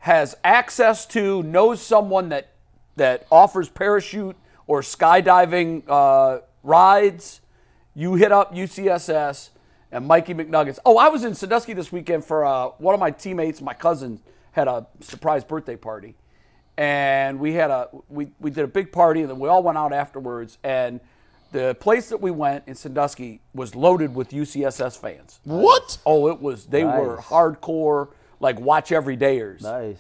has 0.00 0.36
access 0.44 1.06
to, 1.06 1.42
knows 1.42 1.82
someone 1.82 2.28
that 2.28 2.52
that 2.96 3.26
offers 3.32 3.68
parachute 3.68 4.36
or 4.66 4.82
skydiving 4.82 5.82
uh, 5.88 6.40
rides, 6.62 7.40
you 7.94 8.14
hit 8.14 8.32
up 8.32 8.54
UCSS 8.54 9.50
and 9.92 10.06
Mikey 10.06 10.34
McNuggets. 10.34 10.78
Oh, 10.84 10.98
I 10.98 11.08
was 11.08 11.24
in 11.24 11.34
Sandusky 11.34 11.72
this 11.72 11.90
weekend 11.90 12.24
for 12.24 12.44
uh, 12.44 12.68
one 12.78 12.94
of 12.94 13.00
my 13.00 13.10
teammates, 13.10 13.60
my 13.60 13.74
cousin, 13.74 14.20
had 14.52 14.68
a 14.68 14.86
surprise 15.00 15.44
birthday 15.44 15.76
party, 15.76 16.14
and 16.76 17.38
we 17.38 17.52
had 17.52 17.70
a 17.70 17.88
we 18.08 18.28
we 18.40 18.50
did 18.50 18.64
a 18.64 18.68
big 18.68 18.92
party, 18.92 19.20
and 19.20 19.30
then 19.30 19.38
we 19.38 19.48
all 19.48 19.62
went 19.62 19.78
out 19.78 19.92
afterwards, 19.92 20.58
and. 20.62 21.00
The 21.52 21.74
place 21.80 22.10
that 22.10 22.20
we 22.20 22.30
went 22.30 22.68
in 22.68 22.76
Sandusky 22.76 23.40
was 23.52 23.74
loaded 23.74 24.14
with 24.14 24.30
UCSS 24.30 24.96
fans. 24.96 25.40
what? 25.42 25.98
Oh, 26.06 26.28
it 26.28 26.40
was. 26.40 26.66
They 26.66 26.84
were 26.84 27.16
hardcore, 27.16 28.10
like 28.38 28.60
watch 28.60 28.92
every 28.92 29.16
dayers. 29.16 29.60
Nice. 29.60 29.96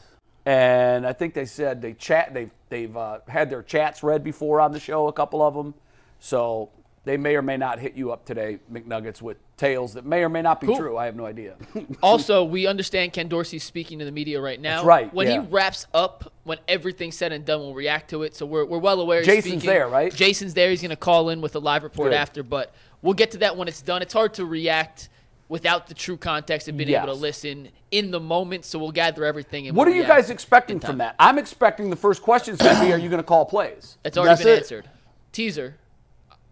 And 0.46 1.04
I 1.04 1.12
think 1.12 1.34
they 1.34 1.46
said 1.46 1.82
they 1.82 1.94
chat. 1.94 2.32
they've 2.34 2.52
they've 2.68 2.96
uh, 2.96 3.18
had 3.26 3.50
their 3.50 3.64
chats 3.64 4.04
read 4.04 4.22
before 4.22 4.60
on 4.60 4.70
the 4.70 4.78
show. 4.78 5.08
A 5.08 5.12
couple 5.12 5.42
of 5.42 5.54
them, 5.54 5.74
so 6.20 6.70
they 7.04 7.16
may 7.16 7.34
or 7.34 7.42
may 7.42 7.56
not 7.56 7.78
hit 7.78 7.94
you 7.94 8.12
up 8.12 8.24
today, 8.26 8.58
McNuggets, 8.70 9.20
with 9.22 9.38
tales 9.56 9.94
that 9.94 10.04
may 10.04 10.22
or 10.22 10.28
may 10.28 10.42
not 10.42 10.60
be 10.60 10.66
Cool. 10.66 10.76
true. 10.76 10.96
I 10.98 11.06
have 11.06 11.16
no 11.16 11.24
idea. 11.26 11.56
Also, 12.02 12.44
we 12.44 12.66
understand 12.66 13.12
Ken 13.12 13.26
Dorsey's 13.28 13.64
speaking 13.64 13.98
to 13.98 14.04
the 14.04 14.12
media 14.12 14.40
right 14.40 14.60
now. 14.60 14.76
That's 14.76 14.86
right, 14.86 15.14
When 15.14 15.26
yeah. 15.26 15.40
he 15.42 15.48
wraps 15.48 15.86
up, 15.94 16.32
when 16.44 16.58
everything's 16.68 17.16
said 17.16 17.32
and 17.32 17.44
done, 17.44 17.60
we'll 17.60 17.74
react 17.74 18.10
to 18.10 18.22
it. 18.22 18.36
So 18.36 18.44
we're, 18.46 18.64
we're 18.64 18.78
well 18.78 19.00
aware. 19.00 19.22
Jason's 19.22 19.62
speaking. 19.62 19.68
there, 19.70 19.88
right? 19.88 20.14
Jason's 20.14 20.54
there. 20.54 20.70
He's 20.70 20.82
going 20.82 20.90
to 20.90 20.96
call 20.96 21.30
in 21.30 21.40
with 21.40 21.56
a 21.56 21.58
live 21.58 21.82
report 21.82 22.10
Good. 22.10 22.16
after, 22.16 22.42
but 22.42 22.74
we'll 23.02 23.14
get 23.14 23.30
to 23.32 23.38
that 23.38 23.56
when 23.56 23.66
it's 23.66 23.82
done. 23.82 24.02
It's 24.02 24.12
hard 24.12 24.34
to 24.34 24.44
react 24.44 25.08
without 25.48 25.88
the 25.88 25.94
true 25.94 26.16
context 26.16 26.68
and 26.68 26.76
being 26.78 26.90
able 26.90 27.06
to 27.06 27.12
listen 27.14 27.68
in 27.90 28.10
the 28.12 28.20
moment. 28.20 28.64
So 28.66 28.78
we'll 28.78 28.92
gather 28.92 29.24
everything. 29.24 29.66
And 29.68 29.76
what 29.76 29.86
we'll 29.88 29.94
are 29.96 29.98
you 30.00 30.06
guys 30.06 30.30
expecting 30.30 30.78
from 30.80 30.98
that? 30.98 31.16
I'm 31.18 31.38
expecting 31.38 31.90
the 31.90 31.96
first 31.96 32.22
question 32.22 32.54
is 32.54 32.60
going 32.60 32.76
to 32.76 32.82
be, 32.82 32.92
"Are 32.92 32.98
you 32.98 33.08
going 33.08 33.18
to 33.22 33.26
call 33.26 33.44
plays?" 33.46 33.96
It's 34.04 34.16
already 34.16 34.30
That's 34.30 34.42
been 34.44 34.52
it. 34.52 34.58
answered. 34.58 34.90
Teaser. 35.32 35.76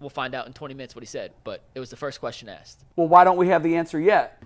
We'll 0.00 0.11
find 0.11 0.35
out 0.35 0.47
in 0.47 0.52
20 0.52 0.75
minutes 0.75 0.95
what 0.95 1.02
he 1.02 1.07
said, 1.07 1.33
but 1.45 1.61
it 1.75 1.81
was 1.81 1.90
the 1.90 1.97
first 1.97 2.21
question 2.21 2.49
asked. 2.49 2.85
Well, 2.97 3.09
why 3.09 3.25
don't 3.25 3.37
we 3.37 3.49
have 3.49 3.62
the 3.64 3.76
answer 3.76 3.99
yet? 3.99 4.40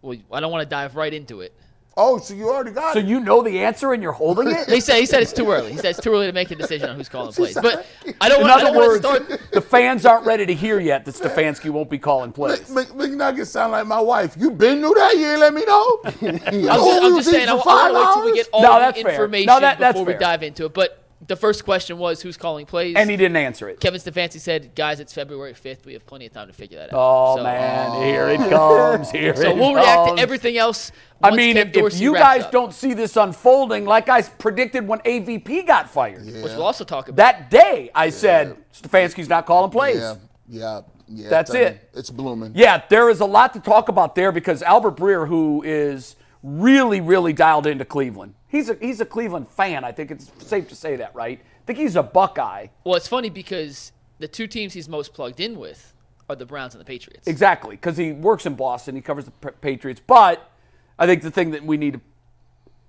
Well, 0.00 0.16
I 0.32 0.40
don't 0.40 0.50
want 0.50 0.62
to 0.62 0.68
dive 0.68 0.96
right 0.96 1.12
into 1.12 1.40
it. 1.42 1.52
Oh, 2.00 2.16
so 2.18 2.32
you 2.32 2.48
already 2.48 2.70
got 2.70 2.92
So 2.92 3.00
it. 3.00 3.06
you 3.06 3.18
know 3.18 3.42
the 3.42 3.58
answer 3.58 3.92
and 3.92 4.00
you're 4.00 4.12
holding 4.12 4.48
it. 4.48 4.68
He 4.70 4.80
said 4.80 5.00
he 5.00 5.04
said 5.06 5.20
it's 5.20 5.32
too 5.32 5.50
early. 5.50 5.72
He 5.72 5.78
said 5.78 5.86
it's 5.90 6.00
too 6.00 6.12
early 6.12 6.26
to 6.28 6.32
make 6.32 6.48
a 6.52 6.54
decision 6.54 6.88
on 6.90 6.96
who's 6.96 7.08
calling 7.08 7.32
plays. 7.32 7.54
But 7.60 7.84
I 8.20 8.28
don't 8.28 8.40
want. 8.40 8.52
I 8.52 8.60
don't 8.60 8.76
want 8.76 9.02
to 9.02 9.26
start. 9.26 9.50
the 9.50 9.60
fans 9.60 10.06
aren't 10.06 10.24
ready 10.24 10.46
to 10.46 10.54
hear 10.54 10.78
yet 10.78 11.04
that 11.06 11.16
Stefanski 11.16 11.70
won't 11.70 11.90
be 11.90 11.98
calling 11.98 12.30
plays. 12.30 12.70
Mc, 12.70 12.86
McNuggets 12.90 13.46
sound 13.48 13.72
like 13.72 13.84
my 13.88 13.98
wife. 13.98 14.36
You 14.38 14.52
been 14.52 14.80
knew 14.80 14.94
that? 14.94 15.16
You 15.16 15.26
ain't 15.26 15.40
let 15.40 15.52
me 15.52 15.64
know. 15.64 16.00
I'm 16.04 16.14
I'm 16.22 16.62
just, 16.62 17.02
I'm 17.02 17.16
just 17.16 17.30
saying. 17.32 17.48
I, 17.48 17.52
I 17.52 17.56
want 17.56 17.64
to 17.66 17.94
wait 17.98 18.14
till 18.14 18.24
we 18.26 18.32
get 18.36 18.48
all 18.52 18.62
No, 18.62 18.74
the 18.74 18.78
that's 18.78 19.02
fair. 19.02 19.10
information 19.10 19.46
No, 19.46 19.60
that- 19.60 19.78
that's 19.80 19.98
before 19.98 20.06
we 20.12 20.18
dive 20.18 20.42
into 20.44 20.66
it. 20.66 20.74
But 20.74 21.04
the 21.26 21.36
first 21.36 21.64
question 21.64 21.98
was 21.98 22.22
who's 22.22 22.36
calling 22.36 22.64
plays. 22.64 22.94
And 22.96 23.10
he 23.10 23.16
didn't 23.16 23.36
answer 23.36 23.68
it. 23.68 23.80
Kevin 23.80 24.00
Stefanski 24.00 24.40
said, 24.40 24.74
"Guys, 24.74 25.00
it's 25.00 25.12
February 25.12 25.52
5th. 25.52 25.84
We 25.84 25.92
have 25.94 26.06
plenty 26.06 26.26
of 26.26 26.32
time 26.32 26.46
to 26.46 26.52
figure 26.52 26.78
that 26.78 26.92
out." 26.92 26.98
Oh 26.98 27.36
So- 27.36 27.42
man, 27.42 27.90
oh. 27.92 28.02
here 28.02 28.28
it 28.28 28.38
comes. 28.50 29.10
Here 29.10 29.34
So 29.34 29.50
it 29.50 29.56
we'll 29.56 29.74
react 29.74 30.16
to 30.16 30.22
everything 30.22 30.56
else. 30.56 30.92
I 31.22 31.34
mean, 31.34 31.56
if, 31.56 31.76
if 31.76 32.00
you 32.00 32.14
guys 32.14 32.44
up, 32.44 32.52
don't 32.52 32.72
see 32.72 32.94
this 32.94 33.16
unfolding, 33.16 33.84
like 33.84 34.08
I 34.08 34.22
predicted 34.22 34.86
when 34.86 35.00
AVP 35.00 35.66
got 35.66 35.90
fired, 35.90 36.24
which 36.24 36.34
we'll 36.44 36.62
also 36.62 36.84
talk 36.84 37.08
about. 37.08 37.16
that 37.16 37.50
day 37.50 37.90
I 37.94 38.10
said 38.10 38.56
Stefanski's 38.72 39.28
not 39.28 39.44
calling 39.46 39.70
plays. 39.70 39.96
Yeah, 39.96 40.14
yeah. 40.48 40.80
Yeah, 41.10 41.30
That's 41.30 41.50
tell 41.50 41.60
me, 41.60 41.66
it. 41.68 41.90
It's 41.94 42.10
blooming. 42.10 42.52
Yeah, 42.54 42.82
there 42.90 43.08
is 43.08 43.20
a 43.20 43.24
lot 43.24 43.54
to 43.54 43.60
talk 43.60 43.88
about 43.88 44.14
there 44.14 44.30
because 44.30 44.62
Albert 44.62 44.96
Breer, 44.96 45.26
who 45.26 45.62
is 45.64 46.16
really, 46.42 47.00
really 47.00 47.32
dialed 47.32 47.66
into 47.66 47.84
Cleveland, 47.84 48.34
he's 48.46 48.68
a 48.68 48.74
he's 48.80 49.00
a 49.00 49.06
Cleveland 49.06 49.48
fan. 49.48 49.84
I 49.84 49.92
think 49.92 50.10
it's 50.10 50.30
safe 50.38 50.68
to 50.68 50.74
say 50.74 50.96
that, 50.96 51.14
right? 51.14 51.40
I 51.40 51.64
think 51.66 51.78
he's 51.78 51.96
a 51.96 52.02
Buckeye. 52.02 52.68
Well, 52.84 52.94
it's 52.94 53.08
funny 53.08 53.30
because 53.30 53.92
the 54.18 54.28
two 54.28 54.46
teams 54.46 54.72
he's 54.74 54.88
most 54.88 55.14
plugged 55.14 55.40
in 55.40 55.58
with 55.58 55.94
are 56.28 56.36
the 56.36 56.46
Browns 56.46 56.74
and 56.74 56.80
the 56.80 56.84
Patriots. 56.84 57.26
Exactly, 57.26 57.76
because 57.76 57.96
he 57.96 58.12
works 58.12 58.46
in 58.46 58.54
Boston. 58.54 58.94
He 58.94 59.00
covers 59.00 59.24
the 59.26 59.30
Pa- 59.32 59.50
Patriots. 59.60 60.00
But 60.06 60.50
I 60.98 61.06
think 61.06 61.22
the 61.22 61.30
thing 61.30 61.52
that 61.52 61.64
we 61.64 61.76
need 61.76 61.94
to, 61.94 62.00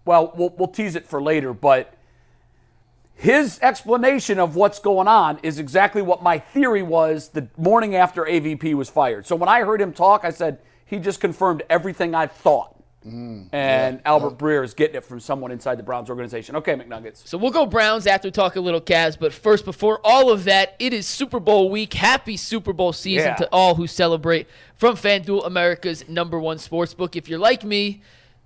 well, 0.05 0.33
we'll, 0.35 0.49
we'll 0.57 0.67
tease 0.67 0.95
it 0.95 1.05
for 1.05 1.21
later, 1.21 1.53
but 1.53 1.93
his 3.15 3.59
explanation 3.61 4.39
of 4.39 4.55
what's 4.55 4.79
going 4.79 5.07
on 5.07 5.39
is 5.43 5.59
exactly 5.59 6.01
what 6.01 6.23
my 6.23 6.39
theory 6.39 6.81
was 6.81 7.29
the 7.29 7.49
morning 7.57 7.95
after 7.95 8.23
AVP 8.23 8.73
was 8.73 8.89
fired. 8.89 9.27
So 9.27 9.35
when 9.35 9.49
I 9.49 9.61
heard 9.61 9.81
him 9.81 9.91
talk, 9.91 10.23
I 10.23 10.29
said, 10.29 10.59
he 10.85 10.99
just 10.99 11.19
confirmed 11.19 11.63
everything 11.69 12.15
I 12.15 12.27
thought. 12.27 12.78
Mm, 13.05 13.47
and 13.53 14.01
Albert 14.03 14.37
Breer 14.37 14.63
is 14.63 14.73
getting 14.73 14.97
it 14.97 15.05
from 15.05 15.21
someone 15.21 15.51
inside 15.51 15.75
the 15.75 15.83
Browns 15.83 16.09
organization. 16.09 16.57
Okay, 16.57 16.73
McNuggets. 16.75 17.25
So 17.25 17.37
we'll 17.37 17.51
go 17.51 17.65
Browns 17.65 18.05
after 18.05 18.27
we 18.27 18.31
talk 18.31 18.57
a 18.57 18.59
little 18.61 18.81
Cavs. 18.81 19.17
But 19.17 19.31
first, 19.33 19.63
before 19.63 20.01
all 20.03 20.29
of 20.29 20.43
that, 20.43 20.75
it 20.79 20.93
is 20.93 21.07
Super 21.07 21.39
Bowl 21.39 21.69
week. 21.69 21.93
Happy 21.93 22.35
Super 22.35 22.73
Bowl 22.73 22.91
season 22.91 23.29
Yeah. 23.29 23.35
to 23.35 23.49
all 23.53 23.75
who 23.75 23.87
celebrate 23.87 24.47
from 24.75 24.95
FanDuel, 24.97 25.45
America's 25.45 26.07
number 26.09 26.37
one 26.39 26.57
sports 26.57 26.93
book. 26.93 27.15
If 27.15 27.29
you're 27.29 27.39
like 27.39 27.63
me, 27.63 28.01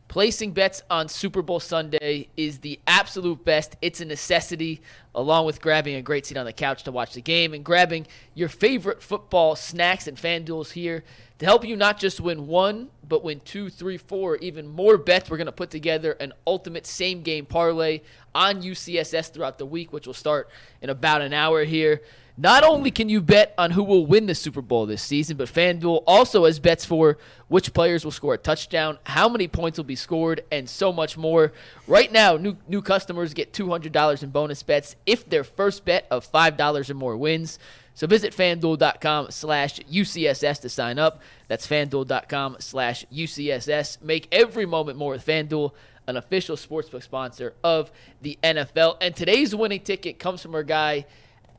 placing 0.08 0.52
bets 0.52 0.84
on 0.92 1.08
Super 1.10 1.42
Bowl 1.42 1.60
Sunday 1.60 2.28
is 2.38 2.60
the 2.60 2.80
absolute 2.86 3.44
best. 3.44 3.76
It's 3.82 4.02
a 4.02 4.06
necessity, 4.06 4.82
along 5.16 5.48
with 5.48 5.60
grabbing 5.62 5.96
a 5.96 6.04
great 6.04 6.28
seat 6.28 6.38
on 6.38 6.46
the 6.46 6.54
couch 6.54 6.84
to 6.84 6.92
watch 6.92 7.14
the 7.16 7.22
game 7.22 7.56
and 7.56 7.64
grabbing 7.64 8.06
your 8.36 8.50
favorite 8.50 9.02
football 9.02 9.56
snacks 9.56 10.06
and 10.08 10.16
FanDuel's 10.16 10.74
here 10.74 11.04
to 11.40 11.46
help 11.46 11.66
you 11.66 11.76
not 11.76 12.00
just 12.00 12.22
win 12.22 12.46
one, 12.46 12.90
but 13.08 13.24
win 13.24 13.42
two, 13.44 13.70
three, 13.70 13.98
four, 13.98 14.38
even 14.38 14.68
more 14.68 14.98
bets. 14.98 15.30
We're 15.30 15.38
going 15.38 15.46
to 15.46 15.52
put 15.52 15.70
together 15.70 16.14
an 16.14 16.34
ultimate 16.48 16.86
same 16.86 17.22
game 17.22 17.46
parlay 17.46 18.02
on 18.34 18.62
UCSS 18.62 19.32
throughout 19.32 19.58
the 19.58 19.66
week, 19.66 19.94
which 19.94 20.08
will 20.08 20.14
start 20.14 20.50
in 20.82 20.90
about 20.90 21.22
an 21.22 21.34
hour 21.34 21.64
here. 21.64 22.02
Not 22.36 22.64
only 22.64 22.90
can 22.90 23.10
you 23.10 23.22
bet 23.22 23.54
on 23.60 23.72
who 23.72 23.84
will 23.84 24.08
win 24.08 24.26
the 24.26 24.34
Super 24.34 24.62
Bowl 24.62 24.88
this 24.88 25.04
season, 25.04 25.38
but 25.38 25.48
FanDuel 25.48 26.04
also 26.08 26.46
has 26.46 26.58
bets 26.58 26.84
for 26.84 27.20
which 27.48 27.74
players 27.74 28.04
will 28.04 28.12
score 28.12 28.34
a 28.34 28.40
touchdown, 28.40 28.98
how 29.04 29.30
many 29.30 29.48
points 29.48 29.78
will 29.78 29.84
be 29.86 29.96
scored, 29.96 30.44
and 30.52 30.68
so 30.68 30.92
much 30.92 31.16
more. 31.16 31.54
Right 31.86 32.12
now, 32.12 32.36
new 32.38 32.58
new 32.68 32.82
customers 32.82 33.36
get 33.36 33.54
$200 33.54 34.24
in 34.24 34.30
bonus 34.32 34.64
bets 34.64 34.96
if 35.06 35.30
their 35.30 35.44
first 35.44 35.86
bet 35.86 36.08
of 36.10 36.30
$5 36.32 36.90
or 36.90 36.94
more 36.96 37.16
wins. 37.16 37.60
So 37.96 38.08
visit 38.08 38.36
fanduel.com 38.36 39.32
slash 39.32 39.80
UCSS 39.82 40.62
to 40.62 40.70
sign 40.70 40.98
up. 40.98 41.22
That's 41.48 41.68
fanduel.com 41.68 42.58
slash 42.60 43.06
UCSS. 43.14 44.02
Make 44.02 44.28
every 44.32 44.66
moment 44.66 44.98
more 44.98 45.12
with 45.12 45.26
FanDuel, 45.26 45.72
an 46.08 46.18
official 46.18 46.56
sportsbook 46.56 47.04
sponsor 47.04 47.54
of 47.64 47.92
the 48.22 48.38
NFL. 48.44 48.98
And 49.00 49.16
today's 49.16 49.56
winning 49.56 49.82
ticket 49.82 50.20
comes 50.20 50.42
from 50.42 50.56
our 50.56 50.64
guy, 50.64 51.06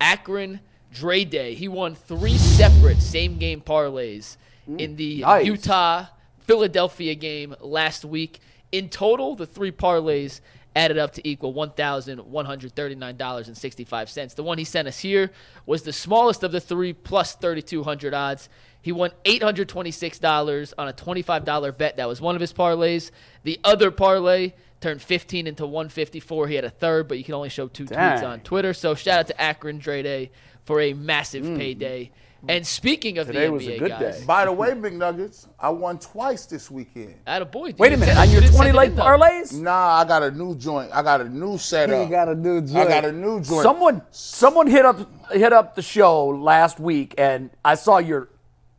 Akron 0.00 0.60
Dre 0.92 1.24
Day. 1.24 1.54
He 1.54 1.68
won 1.68 1.94
three 1.94 2.36
separate 2.36 3.00
same 3.00 3.38
game 3.38 3.60
parlays 3.60 4.36
mm, 4.68 4.80
in 4.80 4.96
the 4.96 5.20
nice. 5.20 5.46
Utah 5.46 6.06
Philadelphia 6.40 7.14
game 7.14 7.54
last 7.60 8.04
week. 8.04 8.40
In 8.72 8.88
total, 8.88 9.36
the 9.36 9.46
three 9.46 9.70
parlays 9.72 10.40
added 10.76 10.98
up 10.98 11.12
to 11.14 11.28
equal 11.28 11.54
$1,139.65. 11.54 14.34
The 14.34 14.42
one 14.42 14.58
he 14.58 14.64
sent 14.64 14.88
us 14.88 14.98
here 14.98 15.30
was 15.66 15.82
the 15.82 15.92
smallest 15.92 16.42
of 16.42 16.52
the 16.52 16.60
three 16.60 16.92
plus 16.92 17.34
3,200 17.34 18.14
odds. 18.14 18.48
He 18.82 18.92
won 18.92 19.12
$826 19.24 20.74
on 20.76 20.88
a 20.88 20.92
$25 20.92 21.78
bet. 21.78 21.96
That 21.96 22.08
was 22.08 22.20
one 22.20 22.34
of 22.34 22.40
his 22.40 22.52
parlays. 22.52 23.10
The 23.42 23.58
other 23.64 23.90
parlay 23.90 24.52
turned 24.80 25.00
15 25.00 25.46
into 25.46 25.66
154. 25.66 26.48
He 26.48 26.56
had 26.56 26.64
a 26.64 26.70
third, 26.70 27.08
but 27.08 27.16
you 27.16 27.24
can 27.24 27.34
only 27.34 27.48
show 27.48 27.68
two 27.68 27.86
tweets 27.86 28.22
on 28.22 28.40
Twitter. 28.40 28.74
So 28.74 28.94
shout 28.94 29.20
out 29.20 29.26
to 29.28 29.40
Akron 29.40 29.78
Dre 29.78 30.02
Day 30.02 30.30
for 30.64 30.80
a 30.80 30.92
massive 30.92 31.44
mm. 31.44 31.56
payday. 31.56 32.10
And 32.48 32.66
speaking 32.66 33.18
of 33.18 33.26
Today 33.26 33.46
the 33.46 33.52
was 33.52 33.66
a 33.66 33.70
NBA 33.70 33.78
good 33.78 33.90
guys, 33.90 34.18
day. 34.20 34.24
By 34.26 34.44
the 34.44 34.52
way, 34.52 34.70
McNuggets, 34.72 35.48
I 35.58 35.70
won 35.70 35.98
twice 35.98 36.46
this 36.46 36.70
weekend. 36.70 37.14
At 37.26 37.42
a 37.42 37.44
boy. 37.44 37.74
Wait 37.78 37.92
a 37.92 37.96
minute. 37.96 38.16
On 38.16 38.26
you 38.28 38.40
your 38.40 38.42
20 38.42 38.52
send 38.56 38.68
it 38.68 38.74
leg 38.74 38.90
in, 38.90 38.96
parlays? 38.96 39.60
Nah, 39.60 40.00
I 40.00 40.04
got 40.04 40.22
a 40.22 40.30
new 40.30 40.54
joint. 40.54 40.90
I 40.92 41.02
got 41.02 41.20
a 41.20 41.28
new 41.28 41.58
setup. 41.58 42.04
He 42.04 42.10
got 42.10 42.28
a 42.28 42.34
new 42.34 42.58
I 42.58 42.86
got 42.86 43.04
a 43.04 43.12
new 43.12 43.40
joint. 43.40 43.62
Someone 43.62 44.02
someone 44.10 44.66
hit 44.66 44.84
up 44.84 44.98
hit 45.32 45.52
up 45.52 45.74
the 45.74 45.82
show 45.82 46.26
last 46.28 46.78
week 46.80 47.14
and 47.18 47.50
I 47.64 47.74
saw 47.74 47.98
your 47.98 48.28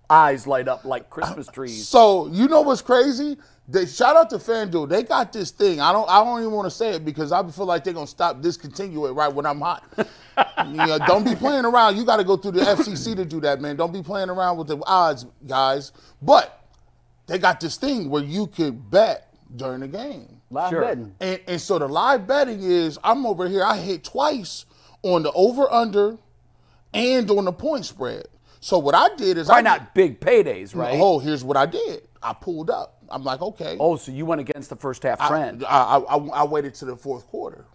eyes 0.10 0.46
light 0.46 0.68
up 0.68 0.86
like 0.86 1.10
Christmas 1.10 1.48
trees. 1.54 1.88
So 1.88 2.28
you 2.28 2.48
know 2.48 2.62
what's 2.62 2.82
crazy? 2.82 3.38
They 3.68 3.88
shout 3.88 4.16
out 4.16 4.30
to 4.30 4.38
FanDuel. 4.38 4.90
They 4.90 5.02
got 5.04 5.34
this 5.34 5.50
thing. 5.50 5.82
I 5.82 5.92
don't. 5.92 6.08
I 6.10 6.24
don't 6.24 6.40
even 6.40 6.52
want 6.52 6.68
to 6.68 6.72
say 6.72 6.92
it 6.92 7.04
because 7.04 7.32
I 7.32 7.46
feel 7.50 7.66
like 7.66 7.84
they're 7.84 7.94
gonna 7.94 8.06
stop 8.06 8.42
discontinue 8.42 9.08
it 9.08 9.14
right 9.14 9.34
when 9.34 9.46
I'm 9.46 9.60
hot. 9.60 9.84
you 9.98 10.74
know, 10.74 11.00
don't 11.08 11.24
be 11.24 11.36
playing 11.36 11.66
around. 11.66 11.98
You 11.98 12.06
got 12.06 12.18
to 12.18 12.24
go 12.24 12.38
through 12.38 12.52
the 12.52 12.62
FCC 12.62 13.16
to 13.16 13.26
do 13.26 13.40
that, 13.42 13.62
man. 13.62 13.76
Don't 13.76 13.94
be 13.94 14.04
playing 14.04 14.30
around 14.30 14.58
with 14.58 14.68
the 14.68 14.78
odds, 14.86 15.26
guys. 15.48 15.94
But 16.22 16.64
they 17.26 17.40
got 17.40 17.60
this 17.60 17.78
thing 17.78 18.10
where 18.10 18.24
you 18.24 18.48
could 18.48 18.92
bet 18.92 19.34
during 19.56 19.80
the 19.80 19.88
game. 19.88 20.42
Live 20.52 20.70
Sure. 20.70 20.82
betting. 20.82 21.16
And, 21.20 21.40
and 21.48 21.62
so 21.62 21.80
the 21.80 21.88
live 21.88 22.28
betting 22.28 22.62
is 22.62 23.00
I'm 23.04 23.26
over 23.26 23.48
here. 23.48 23.64
I 23.64 23.78
hit 23.78 24.04
twice 24.04 24.66
on 25.02 25.24
the 25.24 25.32
over 25.32 25.72
under 25.72 26.18
and 26.94 27.30
on 27.32 27.46
the 27.46 27.52
point 27.54 27.86
spread. 27.86 28.28
So 28.60 28.78
what 28.80 28.96
I 28.96 29.10
did 29.16 29.38
is 29.38 29.48
Probably 29.48 29.60
I 29.68 29.78
not 29.78 29.94
big 29.96 30.20
paydays, 30.20 30.76
right? 30.76 30.98
Oh, 31.00 31.20
here's 31.20 31.44
what 31.44 31.58
I 31.58 31.66
did. 31.66 32.08
I 32.22 32.34
pulled 32.34 32.70
up. 32.70 32.95
I'm 33.10 33.24
like, 33.24 33.42
okay. 33.42 33.78
Oh, 33.80 33.96
so 33.98 34.12
you 34.12 34.26
went 34.26 34.42
against 34.42 34.70
the 34.70 34.76
first 34.76 35.04
half 35.04 35.20
trend. 35.28 35.64
I, 35.66 35.98
I, 35.98 36.16
I- 36.18 36.42
I 36.42 36.44
waited 36.44 36.74
to 36.76 36.86
the 36.86 36.96
fourth 36.96 37.28
quarter. 37.28 37.66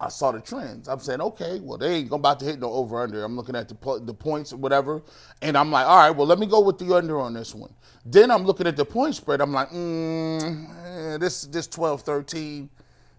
I 0.00 0.08
saw 0.08 0.32
the 0.32 0.40
trends. 0.40 0.88
I'm 0.88 0.98
saying, 0.98 1.20
okay, 1.20 1.60
well, 1.60 1.78
they 1.78 1.94
ain't 1.96 2.12
about 2.12 2.40
to 2.40 2.44
hit 2.44 2.58
no 2.58 2.72
over 2.72 3.00
under. 3.00 3.22
I'm 3.22 3.36
looking 3.36 3.54
at 3.54 3.68
the 3.68 3.76
po- 3.76 4.00
the 4.00 4.12
points 4.14 4.52
or 4.52 4.56
whatever, 4.56 5.00
and 5.42 5.56
I'm 5.56 5.70
like, 5.70 5.86
all 5.86 5.96
right, 5.96 6.10
well, 6.10 6.26
let 6.26 6.40
me 6.40 6.46
go 6.46 6.60
with 6.60 6.78
the 6.78 6.92
under 6.92 7.20
on 7.20 7.34
this 7.34 7.54
one. 7.54 7.72
Then 8.04 8.32
I'm 8.32 8.42
looking 8.44 8.66
at 8.66 8.76
the 8.76 8.84
point 8.84 9.14
spread. 9.14 9.40
I'm 9.40 9.52
like, 9.52 9.70
mm, 9.70 11.14
eh, 11.14 11.18
this 11.18 11.44
this 11.44 11.68
12, 11.68 12.02
13, 12.02 12.68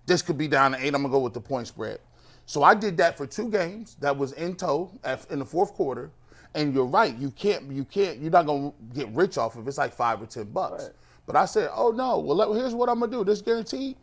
this 0.06 0.22
could 0.22 0.38
be 0.38 0.50
down 0.50 0.74
to 0.74 0.78
eight. 0.78 0.88
I'm 0.94 1.04
gonna 1.04 1.10
go 1.10 1.20
with 1.20 1.34
the 1.34 1.40
point 1.42 1.68
spread. 1.68 2.00
So 2.46 2.64
I 2.64 2.76
did 2.76 2.98
that 2.98 3.16
for 3.16 3.26
two 3.26 3.50
games. 3.50 3.96
That 4.02 4.18
was 4.18 4.34
in 4.34 4.56
tow 4.56 4.92
at, 5.06 5.26
in 5.32 5.40
the 5.40 5.46
fourth 5.46 5.74
quarter. 5.74 6.12
And 6.54 6.74
you're 6.74 6.86
right. 6.86 7.16
You 7.18 7.32
can't. 7.32 7.72
You 7.72 7.86
can't. 7.86 8.20
You're 8.20 8.30
not 8.32 8.46
gonna 8.46 8.74
get 8.94 9.08
rich 9.10 9.38
off 9.38 9.56
of 9.56 9.66
it. 9.66 9.70
It's 9.70 9.78
like 9.78 9.94
five 9.94 10.22
or 10.22 10.26
ten 10.26 10.46
bucks. 10.52 10.92
But 11.26 11.36
I 11.36 11.46
said, 11.46 11.70
oh 11.74 11.92
no. 11.92 12.20
Well, 12.20 12.36
let, 12.36 12.50
here's 12.50 12.74
what 12.74 12.90
I'm 12.90 13.00
gonna 13.00 13.12
do. 13.12 13.24
This 13.24 13.42
guaranteed. 13.42 13.96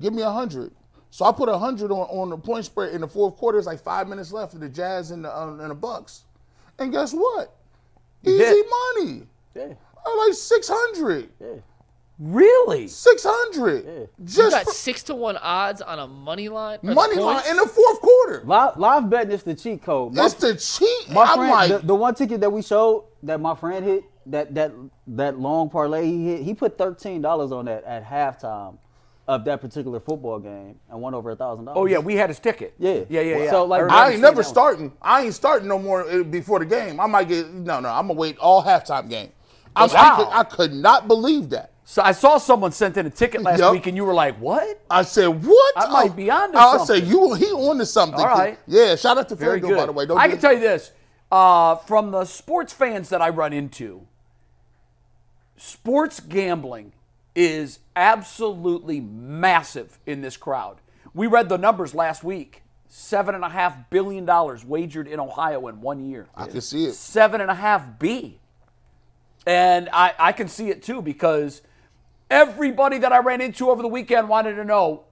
Give 0.00 0.12
me 0.12 0.22
a 0.22 0.30
hundred. 0.30 0.72
So 1.10 1.24
I 1.24 1.32
put 1.32 1.48
a 1.48 1.58
hundred 1.58 1.90
on, 1.90 2.06
on 2.08 2.30
the 2.30 2.36
point 2.36 2.64
spread 2.64 2.94
in 2.94 3.00
the 3.00 3.08
fourth 3.08 3.36
quarter. 3.36 3.58
It's 3.58 3.66
like 3.66 3.80
five 3.80 4.08
minutes 4.08 4.32
left 4.32 4.52
for 4.52 4.58
the 4.58 4.68
Jazz 4.68 5.10
and 5.10 5.24
the 5.24 5.36
um, 5.36 5.58
and 5.60 5.70
the 5.70 5.74
Bucks. 5.74 6.24
And 6.78 6.92
guess 6.92 7.12
what? 7.12 7.56
Easy 8.24 8.38
hit. 8.38 8.66
money. 8.96 9.22
Yeah. 9.54 9.74
I 10.06 10.24
like 10.26 10.34
six 10.34 10.68
hundred. 10.72 11.30
Yeah. 11.40 11.54
really? 12.18 12.88
Six 12.88 13.24
hundred. 13.26 13.84
You 13.86 14.08
Just 14.24 14.50
got 14.50 14.64
for 14.64 14.72
six 14.72 15.02
to 15.04 15.14
one 15.14 15.36
odds 15.38 15.80
on 15.82 15.98
a 15.98 16.06
money 16.06 16.48
line. 16.48 16.78
money 16.82 17.16
line 17.16 17.42
in 17.48 17.56
the 17.56 17.66
fourth 17.66 18.00
quarter. 18.00 18.42
Live, 18.44 18.76
live 18.76 19.10
betting 19.10 19.32
is 19.32 19.42
the 19.42 19.54
cheat 19.54 19.82
code. 19.82 20.14
My, 20.14 20.22
That's 20.22 20.34
the 20.34 20.54
cheat. 20.56 21.10
my 21.10 21.34
friend, 21.34 21.50
like, 21.50 21.68
the, 21.68 21.86
the 21.86 21.94
one 21.94 22.14
ticket 22.14 22.40
that 22.40 22.50
we 22.50 22.62
showed 22.62 23.04
that 23.22 23.40
my 23.40 23.54
friend 23.54 23.84
hit, 23.84 24.04
that 24.30 24.54
that 24.54 24.72
that 25.08 25.38
long 25.38 25.70
parlay 25.70 26.04
he 26.06 26.26
hit, 26.26 26.42
he 26.42 26.54
put 26.54 26.76
thirteen 26.78 27.20
dollars 27.22 27.52
on 27.52 27.64
that 27.66 27.84
at 27.84 28.04
halftime 28.04 28.78
of 29.26 29.44
that 29.44 29.60
particular 29.60 30.00
football 30.00 30.38
game 30.38 30.74
and 30.90 31.00
won 31.00 31.14
over 31.14 31.30
a 31.30 31.36
thousand 31.36 31.66
dollars. 31.66 31.78
Oh 31.78 31.86
yeah, 31.86 31.98
we 31.98 32.14
had 32.16 32.30
his 32.30 32.38
ticket. 32.38 32.74
Yeah. 32.78 33.04
Yeah, 33.10 33.20
yeah, 33.20 33.36
yeah. 33.44 33.50
So, 33.50 33.64
like, 33.64 33.82
remember 33.82 34.02
I 34.02 34.10
ain't 34.12 34.20
never 34.22 34.42
starting. 34.42 34.92
I 35.02 35.22
ain't 35.24 35.34
starting 35.34 35.68
no 35.68 35.78
more 35.78 36.08
uh, 36.08 36.22
before 36.22 36.58
the 36.60 36.66
game. 36.66 36.98
I 36.98 37.06
might 37.06 37.28
get 37.28 37.52
no, 37.52 37.80
no. 37.80 37.90
I'm 37.90 38.06
gonna 38.06 38.18
wait 38.18 38.38
all 38.38 38.62
halftime 38.62 39.08
game. 39.10 39.30
I'm, 39.76 39.90
Wow. 39.90 39.94
I, 39.94 40.16
could, 40.16 40.28
I 40.32 40.44
could 40.44 40.72
not 40.72 41.06
believe 41.08 41.50
that. 41.50 41.72
So 41.84 42.02
I 42.02 42.12
saw 42.12 42.38
someone 42.38 42.72
sent 42.72 42.96
in 42.96 43.06
a 43.06 43.10
ticket 43.10 43.42
last 43.42 43.60
Yup. 43.60 43.72
week 43.72 43.86
and 43.86 43.96
you 43.96 44.04
were 44.04 44.12
like, 44.14 44.36
"What?" 44.38 44.82
I 44.90 45.02
said, 45.02 45.26
"What? 45.28 45.74
I 45.76 45.88
might 45.90 46.16
be 46.16 46.30
onto 46.30 46.56
I 46.58 46.76
something. 46.78 46.96
said, 47.00 47.06
"You 47.08 47.34
he 47.34 47.46
on 47.46 47.78
to 47.78 47.86
something." 47.86 48.18
All 48.20 48.26
right. 48.26 48.58
Yeah. 48.66 48.94
Shout 48.96 49.16
out 49.18 49.28
to 49.30 49.34
Very 49.34 49.60
FanDuel 49.60 49.76
by 49.76 49.86
the 49.86 49.92
way. 49.92 50.06
Don't 50.06 50.18
I 50.18 50.28
can 50.28 50.36
it- 50.38 50.40
tell 50.40 50.52
you 50.54 50.60
this: 50.60 50.92
uh, 51.30 51.76
from 51.76 52.10
the 52.10 52.24
sports 52.24 52.72
fans 52.72 53.08
that 53.10 53.20
I 53.22 53.28
run 53.28 53.52
into, 53.52 54.06
sports 55.58 56.20
gambling 56.20 56.92
is 57.34 57.80
absolutely 57.94 59.00
massive 59.00 59.98
in 60.06 60.22
this 60.22 60.36
crowd. 60.36 60.78
We 61.14 61.26
read 61.26 61.48
the 61.48 61.58
numbers 61.58 61.94
last 61.94 62.24
week: 62.24 62.62
seven 62.88 63.34
and 63.34 63.44
a 63.44 63.48
half 63.48 63.90
billion 63.90 64.24
dollars 64.24 64.64
wagered 64.64 65.06
in 65.06 65.20
Ohio 65.20 65.68
in 65.68 65.80
one 65.80 66.04
year. 66.04 66.26
I 66.34 66.46
can 66.46 66.60
see 66.60 66.86
it. 66.86 66.94
seven 66.94 67.40
and 67.40 67.50
a 67.50 67.54
half 67.54 67.98
B. 67.98 68.38
And 69.46 69.88
I, 69.92 70.14
I 70.18 70.32
can 70.32 70.48
see 70.48 70.68
it 70.68 70.82
too 70.82 71.00
because 71.00 71.62
everybody 72.30 72.98
that 72.98 73.12
I 73.12 73.18
ran 73.18 73.40
into 73.40 73.70
over 73.70 73.80
the 73.82 73.88
weekend 73.88 74.28
wanted 74.28 74.54
to 74.56 74.64
know 74.64 75.04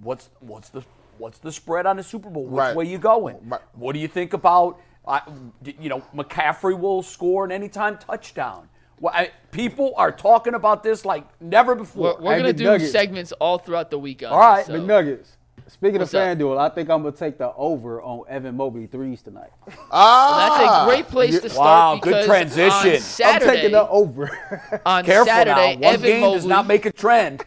what's 0.00 0.30
what's 0.40 0.70
the 0.70 0.82
what's 1.18 1.38
the 1.38 1.52
spread 1.52 1.84
on 1.86 1.96
the 1.96 2.02
Super 2.02 2.30
Bowl? 2.30 2.44
Which 2.44 2.58
Right. 2.58 2.76
way 2.76 2.86
you 2.86 2.98
going? 2.98 3.36
Right. 3.48 3.60
What 3.74 3.92
do 3.92 3.98
you 3.98 4.08
think 4.08 4.32
about 4.32 4.80
I, 5.06 5.20
you 5.64 5.88
know, 5.88 6.02
McCaffrey 6.14 6.78
will 6.78 7.02
score 7.02 7.44
an 7.44 7.50
anytime 7.50 7.98
touchdown. 7.98 8.68
Well, 9.02 9.12
I, 9.12 9.32
people 9.50 9.94
are 9.96 10.12
talking 10.12 10.54
about 10.54 10.84
this 10.84 11.04
like 11.04 11.24
never 11.40 11.74
before. 11.74 12.14
We're, 12.20 12.24
we're 12.24 12.36
gonna 12.36 12.52
do 12.52 12.66
McNuggets. 12.66 12.92
segments 12.92 13.32
all 13.32 13.58
throughout 13.58 13.90
the 13.90 13.98
week. 13.98 14.22
On 14.22 14.30
All 14.30 14.38
right, 14.38 14.64
so. 14.64 14.74
McNuggets. 14.74 15.26
Speaking 15.66 15.98
What's 15.98 16.14
of 16.14 16.20
up? 16.20 16.38
FanDuel, 16.38 16.56
I 16.56 16.68
think 16.72 16.88
I'm 16.88 17.02
gonna 17.02 17.16
take 17.16 17.36
the 17.36 17.52
over 17.54 18.00
on 18.00 18.22
Evan 18.28 18.56
Mobley 18.56 18.86
threes 18.86 19.20
tonight. 19.20 19.50
Ah, 19.90 20.56
That's 20.56 20.70
a 20.70 20.86
great 20.86 21.08
place 21.08 21.40
to 21.40 21.50
start. 21.50 21.66
Wow, 21.66 22.00
good 22.00 22.26
transition. 22.26 22.70
On 22.70 22.94
I'm 22.94 23.00
Saturday, 23.00 23.50
I'm 23.50 23.56
taking 23.56 23.72
the 23.72 23.88
over. 23.88 24.80
on 24.86 25.04
Careful 25.04 25.26
Saturday, 25.26 25.74
now. 25.76 25.80
One 25.80 25.94
Evan 25.94 26.06
game 26.06 26.20
Mobley, 26.20 26.38
does 26.38 26.46
not 26.46 26.68
make 26.68 26.86
a 26.86 26.92
trend. 26.92 27.44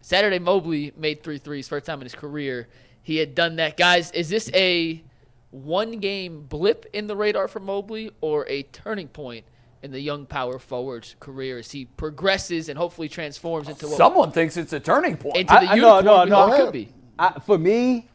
Saturday 0.00 0.38
Mobley 0.38 0.92
made 0.96 1.22
three 1.22 1.38
threes, 1.38 1.68
first 1.68 1.84
time 1.84 1.98
in 1.98 2.06
his 2.06 2.14
career. 2.14 2.68
He 3.02 3.18
had 3.18 3.34
done 3.34 3.56
that. 3.56 3.76
Guys, 3.76 4.10
is 4.12 4.30
this 4.30 4.50
a 4.54 5.02
one 5.50 5.92
game 5.98 6.42
blip 6.42 6.86
in 6.92 7.06
the 7.06 7.16
radar 7.16 7.48
for 7.48 7.60
Mobley 7.60 8.10
or 8.20 8.46
a 8.48 8.62
turning 8.64 9.08
point 9.08 9.44
in 9.82 9.90
the 9.90 10.00
young 10.00 10.26
power 10.26 10.58
forward's 10.58 11.16
career 11.20 11.58
as 11.58 11.70
he 11.70 11.86
progresses 11.86 12.68
and 12.68 12.78
hopefully 12.78 13.08
transforms 13.08 13.68
into 13.68 13.86
what 13.88 13.96
Someone 13.96 14.30
thinks 14.30 14.56
it's 14.56 14.72
a 14.72 14.80
turning 14.80 15.16
point. 15.16 15.36
into 15.36 15.52
I- 15.52 15.60
the 15.64 15.70
I- 15.72 15.74
no, 15.76 15.96
unicorn 15.98 16.04
no, 16.28 16.44
we 16.46 16.50
no. 16.50 16.54
it 16.54 16.64
could 16.64 16.72
be? 16.72 16.88
I, 17.18 17.38
for 17.40 17.58
me, 17.58 18.08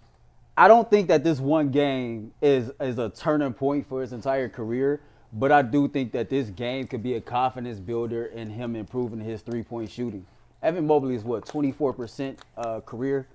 I 0.57 0.67
don't 0.67 0.89
think 0.89 1.07
that 1.09 1.23
this 1.23 1.39
one 1.39 1.69
game 1.69 2.31
is 2.41 2.71
is 2.79 2.97
a 2.97 3.09
turning 3.09 3.53
point 3.53 3.85
for 3.87 4.01
his 4.01 4.13
entire 4.13 4.47
career. 4.49 5.01
But 5.33 5.51
I 5.51 5.63
do 5.63 5.89
think 5.89 6.13
that 6.13 6.29
this 6.29 6.49
game 6.49 6.87
could 6.87 7.03
be 7.03 7.15
a 7.15 7.21
confidence 7.21 7.79
builder 7.81 8.27
in 8.27 8.49
him 8.49 8.73
improving 8.75 9.19
his 9.19 9.41
three 9.41 9.63
point 9.63 9.91
shooting. 9.91 10.25
Evan 10.63 10.87
Mobley 10.87 11.13
is 11.15 11.23
what 11.25 11.45
24% 11.45 12.37
uh, 12.57 12.79
career, 12.81 13.27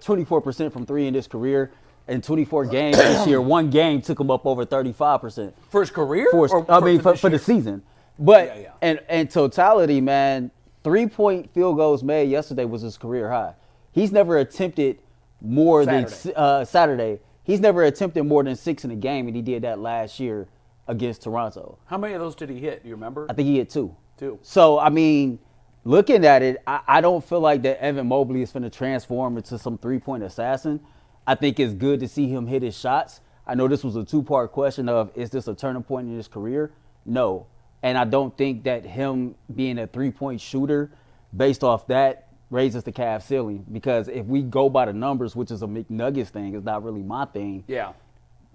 24% 0.00 0.72
from 0.72 0.86
three 0.86 1.06
in 1.06 1.12
his 1.14 1.26
career. 1.28 1.70
In 2.08 2.20
24 2.20 2.66
games 2.66 2.96
this 2.96 3.26
year, 3.26 3.40
one 3.40 3.70
game 3.70 4.02
took 4.02 4.18
him 4.18 4.30
up 4.30 4.44
over 4.44 4.66
35% 4.66 5.52
for 5.70 5.80
his 5.80 5.90
career? 5.90 6.28
for, 6.30 6.48
Or 6.48 6.70
I 6.70 6.80
mean, 6.80 7.00
for, 7.00 7.12
this 7.12 7.20
for 7.20 7.30
the 7.30 7.38
season. 7.38 7.82
But 8.18 8.46
Yeah, 8.46 8.70
yeah. 8.82 8.90
in, 8.90 9.00
in 9.08 9.28
totality, 9.28 10.00
man, 10.00 10.50
three 10.84 11.06
point 11.06 11.50
field 11.50 11.76
goals 11.76 12.02
made 12.02 12.28
yesterday 12.28 12.64
was 12.64 12.82
his 12.82 12.98
career 12.98 13.30
high. 13.30 13.54
He's 13.92 14.12
never 14.12 14.38
attempted 14.38 14.98
more 15.40 15.84
than 15.84 16.08
Saturday. 16.08 16.34
uh, 16.36 16.64
Saturday. 16.64 17.20
He's 17.44 17.60
never 17.60 17.84
attempted 17.84 18.24
more 18.24 18.44
than 18.44 18.54
six 18.56 18.84
in 18.84 18.90
a 18.90 18.96
game, 18.96 19.26
and 19.26 19.34
he 19.34 19.42
did 19.42 19.62
that 19.62 19.78
last 19.80 20.20
year 20.20 20.46
against 20.86 21.22
Toronto. 21.22 21.78
How 21.86 21.98
many 21.98 22.14
of 22.14 22.20
those 22.20 22.34
did 22.34 22.50
he 22.50 22.58
hit? 22.58 22.82
Do 22.82 22.88
you 22.88 22.94
remember? 22.94 23.26
I 23.28 23.34
think 23.34 23.46
he 23.46 23.56
hit 23.58 23.70
two. 23.70 23.94
Two. 24.18 24.38
So 24.42 24.78
I 24.78 24.88
mean, 24.88 25.38
looking 25.84 26.24
at 26.24 26.42
it, 26.42 26.62
I, 26.66 26.80
I 26.86 27.00
don't 27.00 27.24
feel 27.24 27.40
like 27.40 27.62
that 27.62 27.82
Evan 27.82 28.06
Mobley 28.06 28.42
is 28.42 28.52
going 28.52 28.62
to 28.62 28.70
transform 28.70 29.36
into 29.36 29.58
some 29.58 29.78
three 29.78 29.98
point 29.98 30.22
assassin. 30.22 30.80
I 31.26 31.34
think 31.34 31.60
it's 31.60 31.74
good 31.74 32.00
to 32.00 32.08
see 32.08 32.28
him 32.28 32.46
hit 32.46 32.62
his 32.62 32.76
shots. 32.78 33.20
I 33.46 33.54
know 33.54 33.68
this 33.68 33.84
was 33.84 33.96
a 33.96 34.04
two 34.04 34.22
part 34.22 34.52
question 34.52 34.88
of 34.88 35.10
is 35.16 35.30
this 35.30 35.48
a 35.48 35.54
turning 35.54 35.82
point 35.82 36.08
in 36.08 36.16
his 36.16 36.28
career? 36.28 36.72
No, 37.04 37.46
and 37.82 37.98
I 37.98 38.04
don't 38.04 38.36
think 38.36 38.64
that 38.64 38.84
him 38.84 39.34
being 39.54 39.78
a 39.78 39.86
three 39.86 40.10
point 40.10 40.40
shooter, 40.40 40.90
based 41.36 41.64
off 41.64 41.86
that, 41.88 42.28
raises 42.50 42.84
the 42.84 42.92
Cav 42.92 43.22
ceiling. 43.22 43.64
Because 43.70 44.08
if 44.08 44.26
we 44.26 44.42
go 44.42 44.68
by 44.68 44.84
the 44.86 44.92
numbers, 44.92 45.34
which 45.34 45.50
is 45.50 45.62
a 45.62 45.66
McNuggets 45.66 46.28
thing, 46.28 46.54
it's 46.54 46.64
not 46.64 46.84
really 46.84 47.02
my 47.02 47.24
thing. 47.24 47.64
yeah. 47.66 47.92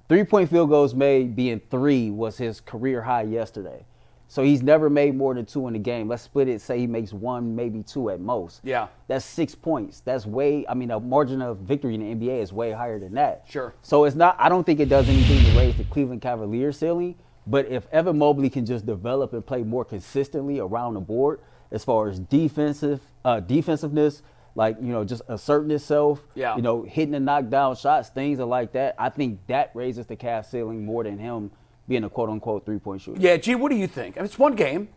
Three 0.10 0.24
point 0.24 0.50
field 0.50 0.70
goals 0.70 0.96
made 0.96 1.36
being 1.36 1.60
three 1.70 2.10
was 2.10 2.38
his 2.38 2.62
career 2.62 3.02
high 3.02 3.24
yesterday. 3.24 3.84
So 4.30 4.44
he's 4.44 4.62
never 4.62 4.90
made 4.90 5.16
more 5.16 5.34
than 5.34 5.46
two 5.46 5.68
in 5.68 5.74
the 5.74 5.80
game. 5.80 6.10
Let's 6.10 6.24
split 6.24 6.48
it, 6.50 6.60
say 6.62 6.80
he 6.80 6.88
makes 6.88 7.14
one, 7.14 7.56
maybe 7.56 7.82
two 7.82 8.10
at 8.10 8.20
most. 8.20 8.60
Yeah. 8.64 8.88
That's 9.08 9.24
six 9.24 9.56
points. 9.56 10.02
That's 10.02 10.26
way, 10.26 10.66
I 10.68 10.74
mean, 10.74 10.92
a 10.92 11.00
margin 11.00 11.42
of 11.42 11.60
victory 11.60 11.96
in 11.96 12.02
the 12.20 12.28
NBA 12.28 12.42
is 12.42 12.52
way 12.52 12.72
higher 12.72 13.00
than 13.00 13.14
that. 13.14 13.46
Sure. 13.48 13.74
So 13.82 14.04
it's 14.04 14.16
not, 14.18 14.36
I 14.38 14.50
don't 14.50 14.66
think 14.66 14.80
it 14.82 14.90
does 14.90 15.08
anything 15.08 15.44
to 15.52 15.58
raise 15.58 15.76
the 15.78 15.86
Cleveland 15.86 16.22
Cavaliers 16.22 16.78
ceiling. 16.78 17.16
But 17.50 17.68
if 17.68 17.88
Evan 17.94 18.18
Mobley 18.18 18.50
can 18.50 18.66
just 18.66 18.86
develop 18.86 19.32
and 19.32 19.46
play 19.46 19.64
more 19.64 19.86
consistently 19.86 20.60
around 20.60 20.96
the 20.96 21.00
board, 21.00 21.40
as 21.72 21.86
far 21.86 22.10
as 22.10 22.20
defensive, 22.20 23.00
uh, 23.24 23.40
defensiveness, 23.40 24.22
like 24.56 24.76
you 24.82 24.88
know, 24.92 25.06
just 25.06 25.22
asserting 25.30 25.72
itself, 25.72 26.26
Yeah. 26.36 26.56
you 26.58 26.62
know, 26.62 26.82
hitting 26.82 27.12
the 27.12 27.20
knockdown 27.22 27.76
shots, 27.78 28.10
things 28.10 28.40
are 28.42 28.46
like 28.46 28.74
that. 28.74 28.96
I 28.98 29.08
think 29.10 29.40
that 29.48 29.72
raises 29.74 30.06
the 30.08 30.18
Cav 30.18 30.46
ceiling 30.46 30.84
more 30.84 31.04
than 31.06 31.18
him 31.18 31.52
being 31.88 32.04
a 32.04 32.10
quote 32.10 32.30
unquote 32.30 32.66
three 32.66 32.80
point 32.80 33.02
shooter. 33.02 33.20
Yeah, 33.20 33.38
gee, 33.38 33.56
what 33.56 33.70
do 33.72 33.78
you 33.78 33.88
think? 33.88 34.18
I 34.18 34.22
mean, 34.22 34.26
it's 34.26 34.40
one 34.40 34.56
game, 34.56 34.90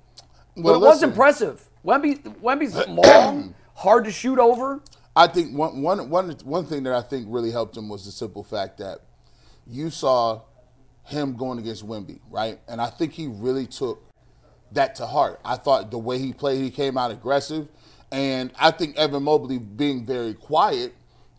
but 0.57 0.65
Well, 0.65 0.75
it 0.77 0.81
was 0.81 1.03
impressive. 1.03 1.69
Wemby, 1.85 2.23
Wemby's 2.41 2.75
long, 2.89 3.55
hard 3.75 4.05
to 4.05 4.11
shoot 4.13 4.39
over. 4.39 4.81
I 5.17 5.27
think 5.27 5.57
one, 5.57 5.83
one, 5.83 6.09
one, 6.09 6.31
one 6.45 6.67
thing 6.67 6.85
that 6.85 6.93
I 6.95 7.03
think 7.03 7.27
really 7.29 7.51
helped 7.51 7.77
him 7.77 7.89
was 7.89 8.05
the 8.05 8.13
simple 8.13 8.45
fact 8.45 8.79
that 8.79 9.01
you 9.67 9.91
saw 9.91 10.43
him 11.05 11.37
going 11.37 11.59
against 11.59 11.87
Wemby, 11.87 12.21
right? 12.31 12.61
And 12.69 12.81
I 12.81 12.89
think 12.91 13.13
he 13.13 13.27
really 13.27 13.67
took 13.67 14.03
that 14.73 14.95
to 14.97 15.07
heart. 15.07 15.41
I 15.45 15.57
thought 15.57 15.91
the 15.91 15.99
way 15.99 16.19
he 16.19 16.33
played, 16.33 16.63
he 16.63 16.71
came 16.71 16.97
out 16.97 17.11
aggressive. 17.11 17.69
And 18.13 18.53
I 18.59 18.71
think 18.71 18.97
Evan 18.97 19.25
Mobley 19.25 19.59
being 19.59 20.05
very 20.05 20.35
quiet, 20.35 20.95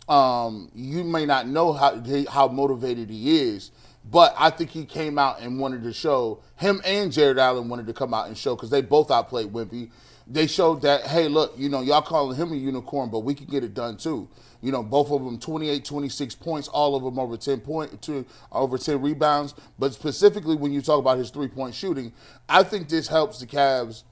um, 0.08 0.70
you 0.74 1.04
may 1.04 1.26
not 1.26 1.48
know 1.48 1.74
how 1.74 2.02
how 2.30 2.48
motivated 2.48 3.10
he 3.10 3.40
is, 3.40 3.72
but 4.04 4.34
I 4.38 4.50
think 4.50 4.72
he 4.72 4.86
came 4.86 5.18
out 5.18 5.42
and 5.42 5.60
wanted 5.60 5.84
to 5.84 5.94
show 5.94 6.42
him 6.56 6.82
and 6.86 7.12
Jarrett 7.12 7.38
Allen 7.38 7.70
wanted 7.70 7.88
to 7.88 7.94
come 7.94 8.14
out 8.14 8.28
and 8.28 8.38
show 8.38 8.56
because 8.56 8.70
they 8.70 8.82
both 8.82 9.12
outplayed 9.12 9.54
Wemby. 9.54 9.92
They 10.28 10.48
showed 10.48 10.82
that 10.82 11.08
hey, 11.08 11.28
look, 11.28 11.54
you 11.58 11.70
know, 11.70 11.82
y'all 11.82 12.02
calling 12.02 12.38
him 12.38 12.52
a 12.52 12.56
unicorn, 12.56 13.10
but 13.10 13.20
we 13.20 13.34
can 13.34 13.48
get 13.48 13.64
it 13.64 13.74
done 13.74 13.98
too. 13.98 14.30
You 14.62 14.72
know, 14.72 14.84
both 14.84 15.12
of 15.12 15.24
them 15.24 15.40
28, 15.40 15.84
26 15.84 16.36
points, 16.36 16.68
all 16.68 16.96
of 16.96 17.04
them 17.04 17.18
over 17.20 17.36
10 17.36 17.62
point, 17.62 18.02
two, 18.02 18.26
over 18.52 18.78
10 18.78 19.02
rebounds. 19.02 19.56
But 19.78 19.94
specifically, 19.94 20.56
when 20.56 20.72
you 20.72 20.82
talk 20.82 21.00
about 21.00 21.18
his 21.18 21.32
three 21.32 21.48
point 21.48 21.74
shooting, 21.76 22.14
I 22.48 22.64
think 22.64 22.88
this 22.88 23.08
helps 23.08 23.40
the 23.40 23.48
Cavs 23.48 24.04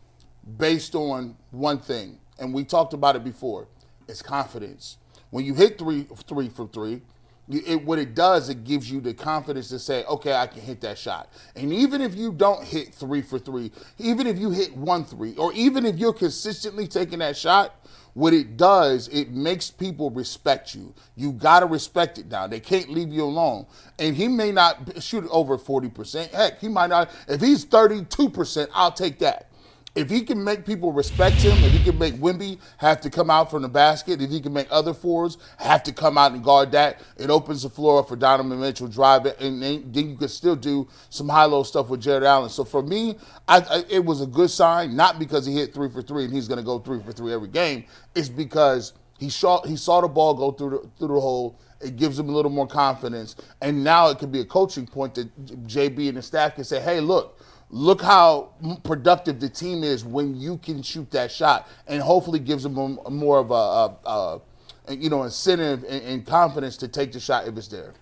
based 0.57 0.95
on 0.95 1.35
one 1.51 1.79
thing, 1.79 2.19
and 2.39 2.53
we 2.53 2.63
talked 2.63 2.93
about 2.93 3.15
it 3.15 3.23
before. 3.23 3.67
It's 4.07 4.21
confidence. 4.21 4.97
When 5.29 5.45
you 5.45 5.53
hit 5.53 5.77
three, 5.77 6.07
three 6.27 6.49
from 6.49 6.69
three, 6.69 7.01
it, 7.49 7.83
what 7.83 7.99
it 7.99 8.13
does, 8.15 8.49
it 8.49 8.63
gives 8.63 8.91
you 8.91 9.01
the 9.01 9.13
confidence 9.13 9.69
to 9.69 9.79
say, 9.79 10.03
okay, 10.05 10.33
I 10.33 10.47
can 10.47 10.61
hit 10.61 10.81
that 10.81 10.97
shot. 10.97 11.31
And 11.55 11.73
even 11.73 12.01
if 12.01 12.15
you 12.15 12.31
don't 12.31 12.63
hit 12.63 12.93
three 12.93 13.21
for 13.21 13.39
three, 13.39 13.71
even 13.97 14.27
if 14.27 14.37
you 14.37 14.51
hit 14.51 14.75
one 14.75 15.03
three, 15.03 15.35
or 15.35 15.51
even 15.53 15.85
if 15.85 15.97
you're 15.97 16.13
consistently 16.13 16.87
taking 16.87 17.19
that 17.19 17.35
shot, 17.35 17.75
what 18.13 18.33
it 18.33 18.57
does, 18.57 19.07
it 19.09 19.31
makes 19.31 19.69
people 19.69 20.09
respect 20.09 20.75
you. 20.75 20.93
You 21.15 21.31
got 21.31 21.61
to 21.61 21.65
respect 21.65 22.17
it 22.17 22.29
now. 22.29 22.47
They 22.47 22.59
can't 22.59 22.89
leave 22.89 23.13
you 23.13 23.23
alone. 23.23 23.65
And 23.97 24.15
he 24.15 24.27
may 24.27 24.51
not 24.51 25.01
shoot 25.01 25.27
over 25.31 25.57
40%. 25.57 26.31
Heck, 26.31 26.59
he 26.59 26.67
might 26.67 26.87
not. 26.89 27.11
If 27.27 27.41
he's 27.41 27.65
32%, 27.65 28.67
I'll 28.73 28.91
take 28.91 29.19
that. 29.19 29.48
If 29.99 30.09
he 30.09 30.21
can 30.21 30.41
make 30.41 30.65
people 30.65 30.93
respect 30.93 31.35
him, 31.35 31.61
if 31.61 31.73
he 31.73 31.83
can 31.83 31.99
make 31.99 32.13
Wemby 32.13 32.57
have 32.77 33.01
to 33.01 33.09
come 33.09 33.29
out 33.29 33.51
from 33.51 33.63
the 33.63 33.67
basket, 33.67 34.21
if 34.21 34.29
he 34.29 34.39
can 34.39 34.53
make 34.53 34.67
other 34.71 34.93
fours 34.93 35.37
have 35.57 35.83
to 35.83 35.91
come 35.91 36.17
out 36.17 36.31
and 36.31 36.41
guard 36.41 36.71
that, 36.71 37.01
it 37.17 37.29
opens 37.29 37.63
the 37.63 37.69
floor 37.69 37.99
up 37.99 38.07
for 38.07 38.15
Donovan 38.15 38.61
Mitchell 38.61 38.87
drive 38.87 39.25
it, 39.25 39.37
and 39.41 39.61
then 39.61 39.91
you 39.93 40.15
could 40.15 40.31
still 40.31 40.55
do 40.55 40.87
some 41.09 41.27
high-low 41.27 41.63
stuff 41.63 41.89
with 41.89 41.99
Jarrett 41.99 42.23
Allen. 42.23 42.49
So 42.49 42.63
for 42.63 42.81
me, 42.81 43.17
I, 43.45 43.57
I, 43.57 43.83
it 43.89 44.05
was 44.05 44.21
a 44.21 44.25
good 44.25 44.49
sign, 44.49 44.95
not 44.95 45.19
because 45.19 45.45
he 45.45 45.53
hit 45.55 45.73
three 45.73 45.89
for 45.89 46.01
three 46.01 46.23
and 46.23 46.33
he's 46.33 46.47
going 46.47 46.59
to 46.59 46.65
go 46.65 46.79
three 46.79 47.01
for 47.03 47.11
three 47.11 47.33
every 47.33 47.49
game. 47.49 47.83
It's 48.15 48.29
because 48.29 48.93
he 49.17 49.29
saw 49.29 49.61
he 49.63 49.75
saw 49.75 49.99
the 49.99 50.07
ball 50.07 50.33
go 50.33 50.53
through 50.53 50.69
the, 50.69 50.89
through 50.97 51.15
the 51.15 51.19
hole. 51.19 51.59
It 51.81 51.97
gives 51.97 52.17
him 52.17 52.29
a 52.29 52.31
little 52.31 52.51
more 52.51 52.67
confidence, 52.67 53.35
and 53.61 53.83
now 53.83 54.07
it 54.07 54.17
could 54.17 54.31
be 54.31 54.39
a 54.39 54.45
coaching 54.45 54.87
point 54.87 55.15
that 55.15 55.67
JB 55.67 56.07
and 56.07 56.17
the 56.17 56.21
staff 56.21 56.55
can 56.55 56.63
say, 56.63 56.79
"Hey, 56.79 57.01
look." 57.01 57.37
Look 57.69 58.01
how 58.01 58.49
productive 58.83 59.39
the 59.39 59.49
team 59.49 59.83
is 59.83 60.03
when 60.03 60.35
you 60.39 60.57
can 60.57 60.81
shoot 60.81 61.09
that 61.11 61.31
shot, 61.31 61.67
and 61.87 62.01
hopefully 62.01 62.39
gives 62.39 62.63
them 62.63 62.77
a, 63.05 63.09
more 63.09 63.39
of 63.39 63.51
a, 63.51 63.53
a, 63.53 64.41
a 64.87 64.95
you 64.95 65.09
know 65.09 65.23
incentive 65.23 65.83
and, 65.87 66.03
and 66.03 66.25
confidence 66.25 66.77
to 66.77 66.87
take 66.87 67.11
the 67.11 67.19
shot 67.19 67.47
if 67.47 67.57
it's 67.57 67.67
there. 67.67 67.93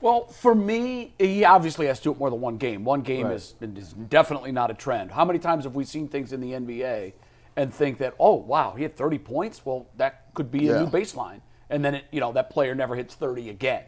Well, 0.00 0.26
for 0.26 0.54
me, 0.54 1.14
he 1.18 1.44
obviously 1.44 1.86
has 1.86 1.98
to 2.00 2.04
do 2.04 2.10
it 2.12 2.18
more 2.18 2.30
than 2.30 2.40
one 2.40 2.58
game. 2.58 2.84
One 2.84 3.00
game 3.00 3.26
Right. 3.26 3.34
is, 3.36 3.54
is 3.60 3.94
definitely 3.94 4.52
not 4.52 4.70
a 4.70 4.74
trend. 4.74 5.10
How 5.10 5.24
many 5.24 5.38
times 5.38 5.64
have 5.64 5.74
we 5.74 5.84
seen 5.84 6.06
things 6.06 6.32
in 6.34 6.40
the 6.40 6.52
NBA 6.52 7.14
and 7.56 7.72
think 7.72 7.96
that, 7.98 8.14
oh, 8.20 8.34
wow, 8.34 8.74
he 8.76 8.82
had 8.82 8.94
30 8.94 9.18
points? 9.18 9.64
Well, 9.64 9.86
that 9.96 10.26
could 10.34 10.50
be 10.50 10.68
a 10.68 10.72
Yeah. 10.74 10.80
new 10.84 10.86
baseline. 10.90 11.40
And 11.70 11.82
then, 11.82 11.94
it, 11.96 12.04
you 12.12 12.20
know, 12.20 12.30
that 12.34 12.50
player 12.50 12.74
never 12.74 12.94
hits 12.94 13.14
30 13.14 13.48
again. 13.48 13.84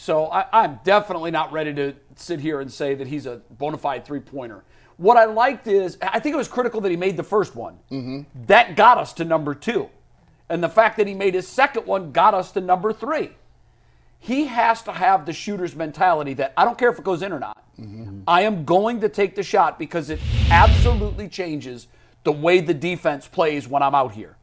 So 0.00 0.28
I, 0.28 0.46
I'm 0.50 0.80
definitely 0.82 1.30
not 1.30 1.52
ready 1.52 1.74
to 1.74 1.94
sit 2.16 2.40
here 2.40 2.62
and 2.62 2.72
say 2.72 2.94
that 2.94 3.06
he's 3.06 3.26
a 3.26 3.42
bona 3.50 3.76
fide 3.76 4.06
three 4.06 4.20
pointer. 4.20 4.64
What 4.96 5.18
I 5.18 5.26
liked 5.26 5.66
is, 5.66 5.98
I 6.00 6.18
think 6.20 6.32
it 6.32 6.38
was 6.38 6.48
critical 6.48 6.80
that 6.80 6.90
he 6.90 6.96
made 6.96 7.18
the 7.18 7.22
first 7.22 7.54
one. 7.54 7.78
Mm-hmm. 7.90 8.22
That 8.46 8.76
got 8.76 8.96
us 8.96 9.12
to 9.14 9.26
number 9.26 9.54
two. 9.54 9.90
And 10.48 10.64
the 10.64 10.70
fact 10.70 10.96
that 10.96 11.06
he 11.06 11.12
made 11.12 11.34
his 11.34 11.46
second 11.46 11.84
one 11.84 12.12
got 12.12 12.32
us 12.32 12.50
to 12.52 12.62
number 12.62 12.94
three 12.94 13.32
he 14.22 14.44
has 14.46 14.82
to 14.82 14.92
have 14.92 15.24
the 15.24 15.32
shooter's 15.32 15.74
mentality 15.74 16.34
that 16.34 16.52
I 16.54 16.66
don't 16.66 16.76
care 16.76 16.90
if 16.90 16.98
it 16.98 17.04
goes 17.04 17.22
in 17.22 17.32
or 17.32 17.38
not. 17.38 17.64
Mm-hmm. 17.80 18.20
I 18.26 18.42
am 18.42 18.66
going 18.66 19.00
to 19.00 19.08
take 19.08 19.34
the 19.34 19.42
shot 19.42 19.78
because 19.78 20.10
it 20.10 20.20
absolutely 20.50 21.26
changes 21.26 21.88
the 22.24 22.32
way 22.32 22.60
the 22.60 22.74
defense 22.74 23.26
plays 23.26 23.66
when 23.66 23.82
I'm 23.82 23.94
out 23.94 24.12
here. 24.12 24.36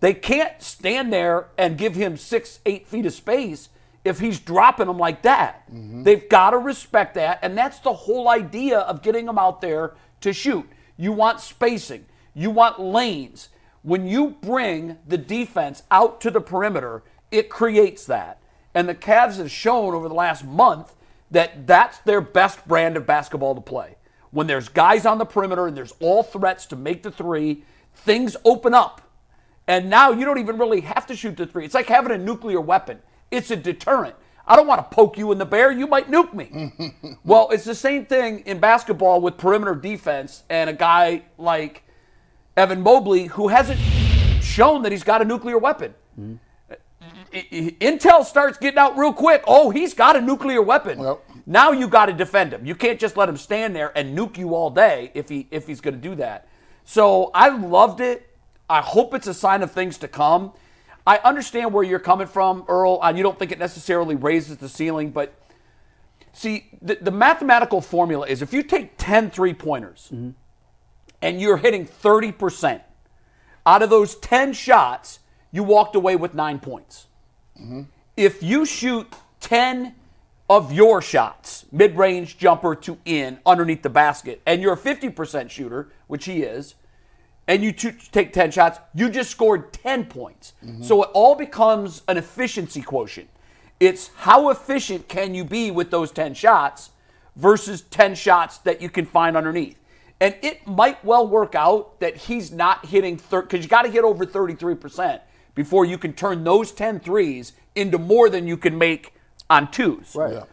They 0.00 0.14
can't 0.14 0.62
stand 0.62 1.12
there 1.12 1.48
and 1.58 1.76
give 1.76 1.94
him 1.94 2.16
six, 2.16 2.60
eight 2.64 2.86
feet 2.86 3.04
of 3.04 3.12
space 3.12 3.68
if 4.04 4.18
he's 4.18 4.38
dropping 4.38 4.86
them 4.86 4.98
like 4.98 5.22
that. 5.22 5.70
Mm-hmm. 5.70 6.02
They've 6.02 6.28
got 6.28 6.50
to 6.50 6.58
respect 6.58 7.14
that, 7.14 7.38
and 7.42 7.56
that's 7.56 7.78
the 7.80 7.92
whole 7.92 8.28
idea 8.28 8.78
of 8.80 9.02
getting 9.02 9.26
them 9.26 9.38
out 9.38 9.60
there 9.60 9.94
to 10.20 10.32
shoot. 10.32 10.68
You 10.96 11.12
want 11.12 11.40
spacing, 11.40 12.06
you 12.34 12.50
want 12.50 12.80
lanes. 12.80 13.48
When 13.82 14.06
you 14.06 14.36
bring 14.42 14.98
the 15.06 15.18
defense 15.18 15.82
out 15.90 16.20
to 16.22 16.30
the 16.30 16.40
perimeter, 16.40 17.02
it 17.30 17.48
creates 17.48 18.04
that. 18.06 18.40
And 18.74 18.88
the 18.88 18.94
Cavs 18.94 19.38
have 19.38 19.50
shown 19.50 19.94
over 19.94 20.08
the 20.08 20.14
last 20.14 20.44
month 20.44 20.94
that 21.30 21.66
that's 21.66 21.98
their 21.98 22.20
best 22.20 22.66
brand 22.66 22.96
of 22.96 23.06
basketball 23.06 23.54
to 23.54 23.60
play. 23.60 23.96
When 24.30 24.46
there's 24.46 24.68
guys 24.68 25.06
on 25.06 25.18
the 25.18 25.24
perimeter 25.24 25.66
and 25.66 25.76
there's 25.76 25.94
all 26.00 26.22
threats 26.22 26.66
to 26.66 26.76
make 26.76 27.02
the 27.02 27.10
three, 27.10 27.64
things 27.94 28.36
open 28.44 28.74
up. 28.74 29.02
And 29.66 29.90
now 29.90 30.12
you 30.12 30.24
don't 30.24 30.38
even 30.38 30.58
really 30.58 30.80
have 30.82 31.06
to 31.06 31.16
shoot 31.16 31.36
the 31.36 31.46
three. 31.46 31.64
It's 31.64 31.74
like 31.74 31.86
having 31.86 32.12
a 32.12 32.18
nuclear 32.18 32.60
weapon. 32.60 33.00
It's 33.30 33.50
a 33.50 33.56
deterrent. 33.56 34.14
I 34.46 34.56
don't 34.56 34.66
want 34.66 34.78
to 34.90 34.94
poke 34.94 35.18
you 35.18 35.30
in 35.32 35.38
the 35.38 35.44
bear. 35.44 35.70
You 35.70 35.86
might 35.86 36.10
nuke 36.10 36.32
me. 36.32 36.72
well, 37.24 37.50
it's 37.50 37.64
the 37.64 37.74
same 37.74 38.06
thing 38.06 38.40
in 38.40 38.58
basketball 38.60 39.20
with 39.20 39.36
perimeter 39.36 39.74
defense 39.74 40.42
and 40.48 40.70
a 40.70 40.72
guy 40.72 41.22
like 41.36 41.82
Evan 42.56 42.80
Mobley 42.80 43.26
who 43.26 43.48
hasn't 43.48 43.78
shown 44.42 44.82
that 44.82 44.92
he's 44.92 45.04
got 45.04 45.20
a 45.20 45.24
nuclear 45.24 45.58
weapon. 45.58 45.94
I- 46.18 47.74
Intel 47.80 48.24
starts 48.24 48.56
getting 48.58 48.78
out 48.78 48.96
real 48.96 49.12
quick. 49.12 49.44
Oh, 49.46 49.70
he's 49.70 49.92
got 49.92 50.16
a 50.16 50.20
nuclear 50.20 50.62
weapon. 50.62 51.00
Yep. 51.00 51.20
Now 51.46 51.72
you 51.72 51.88
got 51.88 52.06
to 52.06 52.12
defend 52.12 52.52
him. 52.52 52.64
You 52.64 52.74
can't 52.74 52.98
just 52.98 53.16
let 53.16 53.28
him 53.28 53.36
stand 53.36 53.76
there 53.76 53.96
and 53.96 54.16
nuke 54.16 54.38
you 54.38 54.54
all 54.54 54.70
day 54.70 55.10
if 55.14 55.28
he 55.28 55.46
if 55.50 55.66
he's 55.66 55.80
going 55.80 55.94
to 55.94 56.00
do 56.00 56.14
that. 56.16 56.48
So 56.84 57.30
I 57.34 57.50
loved 57.50 58.00
it. 58.00 58.28
I 58.70 58.80
hope 58.80 59.14
it's 59.14 59.26
a 59.26 59.34
sign 59.34 59.62
of 59.62 59.70
things 59.72 59.98
to 59.98 60.08
come. 60.08 60.52
I 61.08 61.16
understand 61.24 61.72
where 61.72 61.82
you're 61.82 61.98
coming 61.98 62.26
from, 62.26 62.66
Earl, 62.68 63.00
and 63.02 63.16
you 63.16 63.22
don't 63.22 63.38
think 63.38 63.50
it 63.50 63.58
necessarily 63.58 64.14
raises 64.14 64.58
the 64.58 64.68
ceiling, 64.68 65.10
but 65.10 65.32
see, 66.34 66.68
the, 66.82 66.98
the 67.00 67.10
mathematical 67.10 67.80
formula 67.80 68.26
is 68.26 68.42
if 68.42 68.52
you 68.52 68.62
take 68.62 68.92
10 68.98 69.30
three 69.30 69.54
pointers 69.54 70.10
mm-hmm. 70.12 70.32
and 71.22 71.40
you're 71.40 71.56
hitting 71.56 71.86
30%, 71.86 72.82
out 73.64 73.82
of 73.82 73.88
those 73.88 74.16
10 74.16 74.52
shots, 74.52 75.20
you 75.50 75.62
walked 75.62 75.96
away 75.96 76.14
with 76.14 76.34
nine 76.34 76.58
points. 76.58 77.06
Mm-hmm. 77.58 77.84
If 78.18 78.42
you 78.42 78.66
shoot 78.66 79.10
10 79.40 79.94
of 80.50 80.74
your 80.74 81.00
shots, 81.00 81.64
mid 81.72 81.96
range 81.96 82.36
jumper 82.36 82.74
to 82.74 82.98
in, 83.06 83.38
underneath 83.46 83.80
the 83.80 83.88
basket, 83.88 84.42
and 84.44 84.60
you're 84.60 84.74
a 84.74 84.78
50% 84.78 85.48
shooter, 85.48 85.88
which 86.06 86.26
he 86.26 86.42
is, 86.42 86.74
and 87.48 87.64
you 87.64 87.72
t- 87.72 87.90
take 88.12 88.32
10 88.32 88.52
shots, 88.52 88.78
you 88.94 89.08
just 89.08 89.30
scored 89.30 89.72
10 89.72 90.04
points. 90.04 90.52
So 90.82 91.02
it 91.02 91.10
all 91.14 91.34
becomes 91.34 92.02
an 92.06 92.18
efficiency 92.18 92.82
quotient. 92.82 93.28
It's 93.80 94.10
how 94.16 94.50
efficient 94.50 95.08
can 95.08 95.34
you 95.34 95.44
be 95.44 95.70
with 95.70 95.90
those 95.90 96.12
10 96.12 96.34
shots 96.34 96.90
versus 97.34 97.82
10 97.82 98.14
shots 98.14 98.58
that 98.58 98.82
you 98.82 98.90
can 98.90 99.06
find 99.06 99.36
underneath. 99.36 99.78
And 100.20 100.34
it 100.42 100.66
might 100.66 101.02
well 101.04 101.26
work 101.26 101.54
out 101.54 102.00
that 102.00 102.16
he's 102.16 102.50
not 102.52 102.86
hitting, 102.86 103.20
because 103.30 103.62
you 103.62 103.68
got 103.68 103.82
to 103.82 103.90
hit 103.90 104.04
over 104.04 104.26
33% 104.26 105.20
before 105.54 105.84
you 105.84 105.96
can 105.96 106.12
turn 106.12 106.44
those 106.44 106.72
10 106.72 107.00
threes 107.00 107.52
into 107.74 107.98
more 107.98 108.28
than 108.28 108.46
you 108.46 108.56
can 108.56 108.76
make 108.76 109.14
on 109.48 109.70
twos. 109.70 110.14
Right. 110.14 110.34
Yeah. 110.34 110.44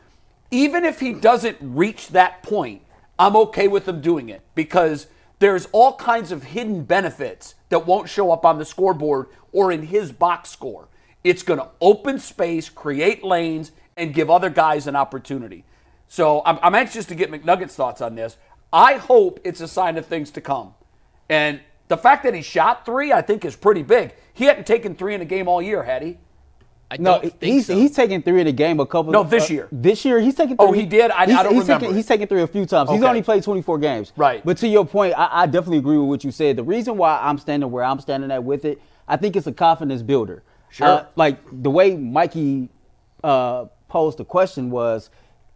Even 0.52 0.86
if 0.86 1.00
he 1.00 1.14
doesn't 1.14 1.58
reach 1.60 2.10
that 2.10 2.44
point, 2.44 2.84
I'm 3.18 3.36
okay 3.36 3.68
with 3.68 3.88
him 3.88 4.02
doing 4.02 4.30
it 4.30 4.42
because 4.54 5.08
there's 5.40 5.68
all 5.72 5.96
kinds 5.96 6.32
of 6.32 6.44
hidden 6.44 6.84
benefits 6.84 7.56
that 7.70 7.86
won't 7.86 8.10
show 8.10 8.32
up 8.32 8.46
on 8.46 8.58
the 8.58 8.66
scoreboard 8.66 9.28
or 9.52 9.72
in 9.72 9.84
his 9.84 10.12
box 10.12 10.50
score. 10.50 10.88
It's 11.24 11.44
going 11.44 11.60
to 11.60 11.70
open 11.82 12.20
space, 12.20 12.70
create 12.70 13.24
lanes, 13.24 13.72
and 13.98 14.14
give 14.14 14.30
other 14.30 14.50
guys 14.50 14.88
an 14.88 14.96
opportunity. 14.96 15.66
So 16.08 16.42
I'm, 16.46 16.60
I'm 16.62 16.76
anxious 16.76 17.06
to 17.08 17.16
get 17.16 17.32
McNugget's 17.32 17.76
thoughts 17.76 18.02
on 18.02 18.16
this. 18.16 18.38
I 18.72 18.96
hope 18.96 19.40
it's 19.44 19.62
a 19.62 19.68
sign 19.68 19.98
of 19.98 20.06
things 20.06 20.32
to 20.32 20.42
come. 20.42 20.74
And 21.30 21.62
the 21.88 21.98
fact 21.98 22.24
that 22.24 22.34
he 22.34 22.42
shot 22.42 22.86
three, 22.86 23.12
I 23.12 23.22
think, 23.22 23.46
is 23.46 23.56
pretty 23.56 23.84
big. 23.84 24.14
He 24.34 24.46
hadn't 24.46 24.68
taken 24.68 24.96
three 24.96 25.16
in 25.16 25.22
a 25.22 25.26
game 25.26 25.48
all 25.48 25.62
year, 25.62 25.84
had 25.84 26.04
he? 26.04 26.18
I 27.00 27.02
No, 27.02 27.32
he's 27.42 27.68
so. 27.68 27.76
he's 27.76 27.92
taking 27.96 28.22
three 28.22 28.40
in 28.42 28.46
the 28.48 28.52
game 28.52 28.80
a 28.80 28.86
couple. 28.86 29.12
No, 29.12 29.24
this 29.24 29.50
year. 29.50 29.68
This 29.72 30.04
year 30.06 30.20
he's 30.20 30.36
taking. 30.36 30.58
Three. 30.58 30.66
Oh, 30.68 30.72
he 30.72 30.86
did? 30.86 31.12
I- 31.12 31.22
I 31.24 31.26
don't 31.26 31.54
he's 31.54 31.62
remember. 31.64 31.80
Taking, 31.86 31.96
he's 31.96 32.06
taken 32.08 32.28
three 32.28 32.42
a 32.42 32.48
few 32.48 32.66
times. 32.66 32.90
He's 32.90 33.04
only 33.04 33.22
played 33.22 33.44
24 33.44 33.78
games. 33.80 34.14
Right. 34.16 34.44
But 34.46 34.58
to 34.58 34.68
your 34.68 34.86
point, 34.86 35.14
I, 35.18 35.30
I 35.44 35.46
definitely 35.46 35.80
agree 35.80 35.98
with 35.98 36.08
what 36.10 36.24
you 36.24 36.32
said. 36.32 36.56
The 36.58 36.64
reason 36.64 36.98
why 36.98 37.20
I'm 37.22 37.38
standing 37.38 37.70
where 37.72 37.84
I'm 37.84 38.00
standing 38.00 38.32
at 38.32 38.44
with 38.44 38.66
it, 38.66 38.82
I 39.08 39.18
think 39.18 39.36
it's 39.36 39.48
a 39.48 39.52
confidence 39.54 40.02
builder. 40.02 40.44
Sure. 40.70 40.88
Uh, 40.88 41.06
like 41.16 41.38
the 41.64 41.70
way 41.70 41.96
Mikey 41.96 42.70
uh, 43.24 43.66
posed 43.88 44.18
the 44.18 44.26
question 44.26 44.70
was, 44.70 45.10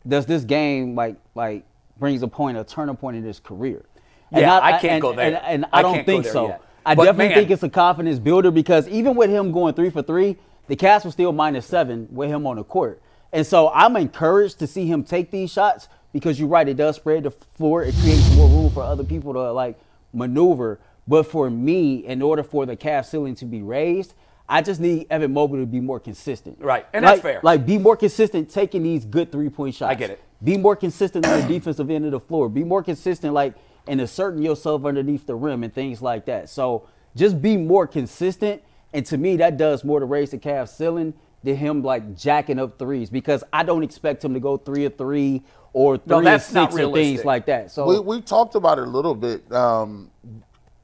does 0.08 0.26
this 0.26 0.44
game 0.44 0.96
like 0.96 1.16
like 1.36 1.66
brings 2.00 2.24
a 2.24 2.28
point, 2.28 2.58
a 2.58 2.64
turning 2.64 2.96
point 2.96 3.18
in 3.18 3.24
his 3.24 3.40
career? 3.40 3.86
Yeah, 4.32 4.60
I 4.62 4.74
can't 4.74 4.84
and- 4.94 5.02
go 5.02 5.14
there. 5.14 5.26
And, 5.26 5.36
and 5.38 5.66
I 5.74 5.80
I 5.80 5.82
don't 5.82 6.06
think 6.06 6.26
so. 6.26 6.48
yet. 6.48 6.62
I 6.86 6.96
But, 6.96 7.06
definitely 7.06 7.30
man- 7.30 7.38
think 7.40 7.52
it's 7.52 7.64
a 7.64 7.70
confidence 7.70 8.20
builder 8.20 8.52
because 8.52 8.88
even 8.88 9.16
with 9.16 9.30
him 9.30 9.52
going 9.52 9.74
three 9.74 9.90
for 9.90 10.02
three, 10.02 10.38
the 10.70 10.76
Cavs 10.76 11.04
were 11.04 11.12
still 11.12 11.34
minus 11.34 11.66
seven 11.66 12.08
with 12.12 12.30
him 12.30 12.48
on 12.48 12.56
the 12.56 12.64
court. 12.64 13.02
And 13.34 13.46
so 13.46 13.70
I'm 13.74 13.98
encouraged 13.98 14.60
to 14.60 14.68
see 14.68 14.86
him 14.86 15.04
take 15.04 15.32
these 15.32 15.52
shots 15.52 15.90
because 16.14 16.40
you're 16.40 16.48
right, 16.48 16.68
it 16.68 16.76
does 16.76 16.96
spread 16.96 17.24
the 17.24 17.32
floor. 17.32 17.84
It 17.84 17.96
creates 17.96 18.36
more 18.36 18.48
room 18.48 18.70
for 18.70 18.84
other 18.84 19.04
people 19.04 19.34
to 19.34 19.52
like 19.52 19.80
maneuver. 20.14 20.80
But 21.08 21.24
for 21.24 21.50
me, 21.50 22.06
in 22.06 22.22
order 22.22 22.44
for 22.44 22.68
the 22.68 22.78
Cavs 22.78 23.08
ceiling 23.08 23.34
to 23.36 23.46
be 23.46 23.64
raised, 23.64 24.14
I 24.48 24.62
just 24.62 24.80
need 24.80 25.08
Evan 25.10 25.34
Mobley 25.34 25.60
to 25.60 25.66
be 25.66 25.80
more 25.80 26.00
consistent. 26.00 26.60
Right, 26.60 26.86
and 26.94 27.04
like, 27.04 27.16
that's 27.16 27.22
fair. 27.24 27.40
Like 27.42 27.66
be 27.66 27.80
more 27.80 27.98
consistent 27.98 28.50
taking 28.50 28.84
these 28.84 29.06
good 29.06 29.32
three 29.32 29.50
point 29.50 29.74
shots. 29.74 29.92
I 29.92 29.96
get 29.96 30.12
it. 30.12 30.24
Be 30.44 30.56
more 30.56 30.76
consistent 30.76 31.26
on 31.26 31.42
the 31.42 31.48
defensive 31.48 31.90
end 31.90 32.06
of 32.06 32.12
the 32.12 32.20
floor. 32.20 32.48
Be 32.48 32.64
more 32.64 32.84
consistent, 32.84 33.34
like 33.34 33.56
and 33.88 34.00
asserting 34.02 34.44
yourself 34.44 34.86
underneath 34.86 35.26
the 35.26 35.36
rim 35.36 35.64
and 35.64 35.74
things 35.74 36.00
like 36.00 36.26
that. 36.26 36.48
So 36.48 36.88
just 37.16 37.42
be 37.42 37.58
more 37.58 37.88
consistent. 37.88 38.62
And 38.94 39.06
to 39.08 39.18
me, 39.18 39.38
that 39.38 39.58
does 39.58 39.84
more 39.84 40.00
to 40.00 40.06
raise 40.06 40.32
the 40.32 40.38
Cavs 40.38 40.70
ceiling 40.70 41.14
than 41.44 41.56
him 41.56 41.84
like 41.84 42.16
jacking 42.18 42.60
up 42.60 42.78
threes 42.80 43.10
because 43.10 43.44
I 43.54 43.64
don't 43.64 43.84
expect 43.84 44.24
him 44.26 44.34
to 44.34 44.40
go 44.40 44.58
three 44.58 44.86
or 44.86 44.90
three 44.90 45.44
or 45.74 45.98
three 45.98 46.22
No, 46.22 46.36
or 46.36 46.40
six 46.40 46.76
or 46.76 46.94
things 46.94 47.24
like 47.24 47.46
that. 47.46 47.72
So 47.72 47.86
We, 47.88 48.00
we 48.00 48.22
talked 48.22 48.56
about 48.56 48.80
it 48.80 48.88
a 48.88 48.90
little 48.90 49.16
bit. 49.16 49.50
Um, 49.52 50.10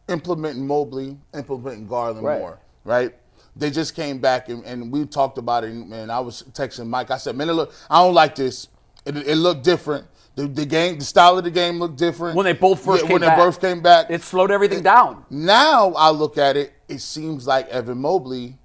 implementing 0.08 0.66
Mobley, 0.68 1.18
implementing 1.34 1.88
Garland 1.88 2.24
Right. 2.26 2.40
more, 2.40 2.60
right? 2.84 3.14
They 3.56 3.72
just 3.72 3.96
came 3.96 4.20
back 4.20 4.50
and, 4.50 4.64
and 4.66 4.92
we 4.92 5.06
talked 5.06 5.38
about 5.38 5.64
it. 5.64 5.72
And, 5.72 5.92
and 5.94 6.12
I 6.12 6.20
was 6.20 6.44
texting 6.52 6.88
Mike. 6.88 7.10
I 7.10 7.18
said, 7.18 7.36
"Man, 7.36 7.50
it 7.50 7.54
look, 7.54 7.74
I 7.90 8.04
don't 8.04 8.14
like 8.14 8.36
this. 8.36 8.68
It, 9.06 9.16
it 9.18 9.36
looked 9.36 9.64
different. 9.64 10.06
The, 10.36 10.48
the 10.48 10.66
game, 10.66 11.00
the 11.00 11.06
style 11.06 11.38
of 11.38 11.46
the 11.46 11.52
game 11.52 11.80
looked 11.80 11.98
different 11.98 12.36
When 12.36 12.44
they 12.44 12.52
both 12.54 12.84
first 12.84 13.04
Yeah, 13.04 13.08
came 13.08 13.14
when 13.14 13.22
back. 13.22 13.38
they 13.38 13.44
both 13.46 13.62
came 13.62 13.82
back. 13.82 14.08
It 14.10 14.22
slowed 14.22 14.52
everything 14.52 14.84
down. 14.84 15.26
Now 15.30 15.94
I 15.94 16.10
look 16.10 16.38
at 16.38 16.58
it, 16.58 16.74
it 16.88 17.00
seems 17.00 17.48
like 17.48 17.68
Evan 17.70 18.00
Mobley, 18.00 18.58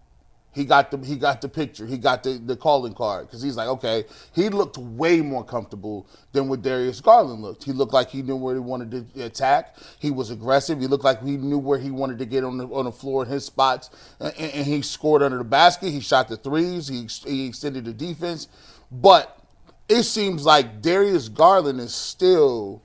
he 0.52 0.64
got 0.64 0.90
the 0.90 0.98
he 0.98 1.16
got 1.16 1.40
the 1.40 1.48
picture, 1.48 1.86
he 1.86 1.96
got 1.96 2.24
the, 2.24 2.32
the 2.32 2.56
calling 2.56 2.92
card 2.92 3.26
because 3.26 3.40
he's 3.40 3.56
like, 3.56 3.68
okay, 3.68 4.04
he 4.34 4.48
looked 4.48 4.78
way 4.78 5.20
more 5.20 5.44
comfortable 5.44 6.06
than 6.32 6.48
what 6.48 6.62
Darius 6.62 7.00
Garland 7.00 7.40
looked. 7.40 7.62
He 7.62 7.72
looked 7.72 7.92
like 7.92 8.10
he 8.10 8.22
knew 8.22 8.34
where 8.34 8.54
he 8.54 8.60
wanted 8.60 9.14
to 9.14 9.24
attack. 9.24 9.76
He 10.00 10.10
was 10.10 10.30
aggressive. 10.30 10.80
He 10.80 10.88
looked 10.88 11.04
like 11.04 11.22
he 11.22 11.36
knew 11.36 11.58
where 11.58 11.78
he 11.78 11.90
wanted 11.92 12.18
to 12.18 12.26
get 12.26 12.42
on 12.42 12.58
the 12.58 12.66
on 12.66 12.86
the 12.86 12.92
floor 12.92 13.22
in 13.24 13.30
his 13.30 13.44
spots, 13.44 13.90
and, 14.18 14.34
and 14.36 14.66
he 14.66 14.82
scored 14.82 15.22
under 15.22 15.38
the 15.38 15.44
basket. 15.44 15.90
He 15.90 16.00
shot 16.00 16.28
the 16.28 16.36
threes. 16.36 16.88
He 16.88 17.06
he 17.28 17.46
extended 17.46 17.84
the 17.84 17.92
defense, 17.92 18.48
but 18.90 19.38
it 19.88 20.02
seems 20.02 20.44
like 20.44 20.82
Darius 20.82 21.28
Garland 21.28 21.80
is 21.80 21.94
still 21.94 22.82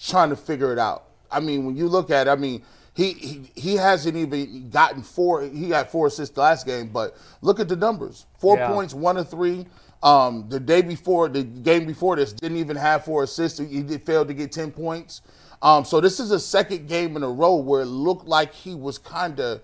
trying 0.00 0.30
to 0.30 0.36
figure 0.36 0.72
it 0.72 0.78
out. 0.78 1.04
I 1.30 1.40
mean, 1.40 1.66
when 1.66 1.76
you 1.76 1.88
look 1.88 2.10
at 2.10 2.26
it, 2.26 2.30
I 2.30 2.36
mean, 2.36 2.62
he, 2.98 3.12
he 3.12 3.50
he 3.54 3.76
hasn't 3.76 4.16
even 4.16 4.70
gotten 4.70 5.04
four. 5.04 5.42
He 5.42 5.68
got 5.68 5.88
four 5.88 6.08
assists 6.08 6.34
the 6.34 6.40
last 6.40 6.66
game, 6.66 6.88
but 6.88 7.16
look 7.42 7.60
at 7.60 7.68
the 7.68 7.76
numbers: 7.76 8.26
four 8.40 8.56
Yeah. 8.56 8.72
points, 8.72 8.92
one 8.92 9.14
to 9.14 9.24
three. 9.24 9.68
Um, 10.02 10.46
the 10.48 10.58
day 10.58 10.82
before, 10.82 11.28
the 11.28 11.44
game 11.44 11.86
before 11.86 12.16
this, 12.16 12.32
didn't 12.32 12.58
even 12.58 12.76
have 12.76 13.04
four 13.04 13.22
assists. 13.22 13.60
He 13.60 13.82
did, 13.84 14.02
failed 14.04 14.26
to 14.28 14.34
get 14.34 14.50
ten 14.50 14.72
points. 14.72 15.22
Um, 15.62 15.84
so 15.84 16.00
this 16.00 16.18
is 16.18 16.32
a 16.32 16.40
second 16.40 16.88
game 16.88 17.16
in 17.16 17.22
a 17.22 17.30
row 17.30 17.54
where 17.54 17.82
it 17.82 17.86
looked 17.86 18.26
like 18.26 18.52
he 18.52 18.74
was 18.74 18.98
kind 18.98 19.38
of 19.38 19.62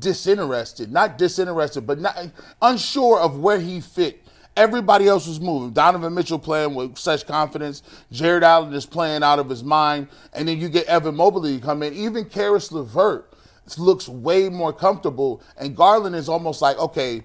disinterested, 0.00 0.90
not 0.92 1.16
disinterested, 1.16 1.86
but 1.86 2.00
not 2.00 2.18
unsure 2.60 3.20
of 3.20 3.38
where 3.38 3.60
he 3.60 3.80
fit. 3.80 4.23
Everybody 4.56 5.08
else 5.08 5.26
was 5.26 5.40
moving. 5.40 5.72
Donovan 5.72 6.14
Mitchell 6.14 6.38
playing 6.38 6.74
with 6.74 6.96
such 6.96 7.26
confidence. 7.26 7.82
Jarrett 8.12 8.44
Allen 8.44 8.72
is 8.72 8.86
playing 8.86 9.22
out 9.24 9.38
of 9.40 9.48
his 9.48 9.64
mind. 9.64 10.06
And 10.32 10.46
then 10.46 10.60
you 10.60 10.68
get 10.68 10.86
Evan 10.86 11.16
Mobley 11.16 11.56
to 11.58 11.62
come 11.62 11.82
in. 11.82 11.92
Even 11.94 12.24
Caris 12.26 12.70
LeVert 12.70 13.32
looks 13.78 14.08
way 14.08 14.48
more 14.48 14.72
comfortable. 14.72 15.42
And 15.56 15.76
Garland 15.76 16.14
is 16.14 16.28
almost 16.28 16.62
like, 16.62 16.78
okay, 16.78 17.22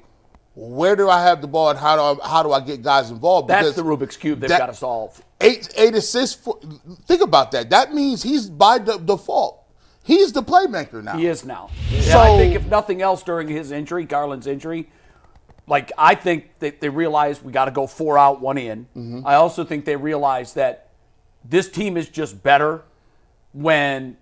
where 0.56 0.96
do 0.96 1.08
I 1.08 1.22
have 1.22 1.42
the 1.42 1.48
ball 1.48 1.70
and 1.70 1.78
how 1.80 1.96
do 2.16 2.22
I, 2.22 2.28
how 2.28 2.42
do 2.44 2.52
I 2.52 2.60
get 2.62 2.82
guys 2.82 3.12
involved? 3.12 3.48
That's 3.48 3.76
the 3.76 3.84
Rubik's 3.84 4.18
Cube 4.18 4.40
they've 4.40 4.50
that- 4.50 4.58
got 4.60 4.66
to 4.68 4.74
solve. 4.74 5.22
Eight 5.42 5.70
eight 5.78 5.96
assists. 5.96 6.36
For, 6.36 6.60
think 7.06 7.22
about 7.22 7.52
that. 7.52 7.70
That 7.70 7.94
means 7.94 8.24
he's 8.24 8.50
by 8.50 8.78
de- 8.80 8.98
default. 8.98 9.64
He's 10.04 10.34
the 10.34 10.44
playmaker 10.44 11.02
now. 11.02 11.16
He 11.16 11.28
is 11.28 11.46
now. 11.46 11.70
So- 12.02 12.20
and 12.20 12.34
I 12.34 12.38
think 12.38 12.56
if 12.56 12.66
nothing 12.66 13.02
else 13.02 13.24
during 13.24 13.48
his 13.48 13.72
injury, 13.72 14.04
Garland's 14.04 14.48
injury, 14.48 14.90
Like 15.70 15.92
I 15.98 16.16
think 16.16 16.50
that 16.60 16.82
they 16.82 16.90
realize 16.90 17.44
we 17.44 17.54
got 17.54 17.66
to 17.66 17.72
go 17.72 17.86
four 17.86 18.18
out, 18.18 18.42
one 18.42 18.58
in. 18.58 18.88
Mm-hmm. 18.98 19.22
I 19.26 19.36
also 19.36 19.64
think 19.64 19.86
they 19.86 19.96
realize 19.96 20.56
that 20.56 20.90
this 21.46 21.70
team 21.70 21.96
is 21.96 22.10
just 22.10 22.42
better 22.44 22.82
when 23.54 24.18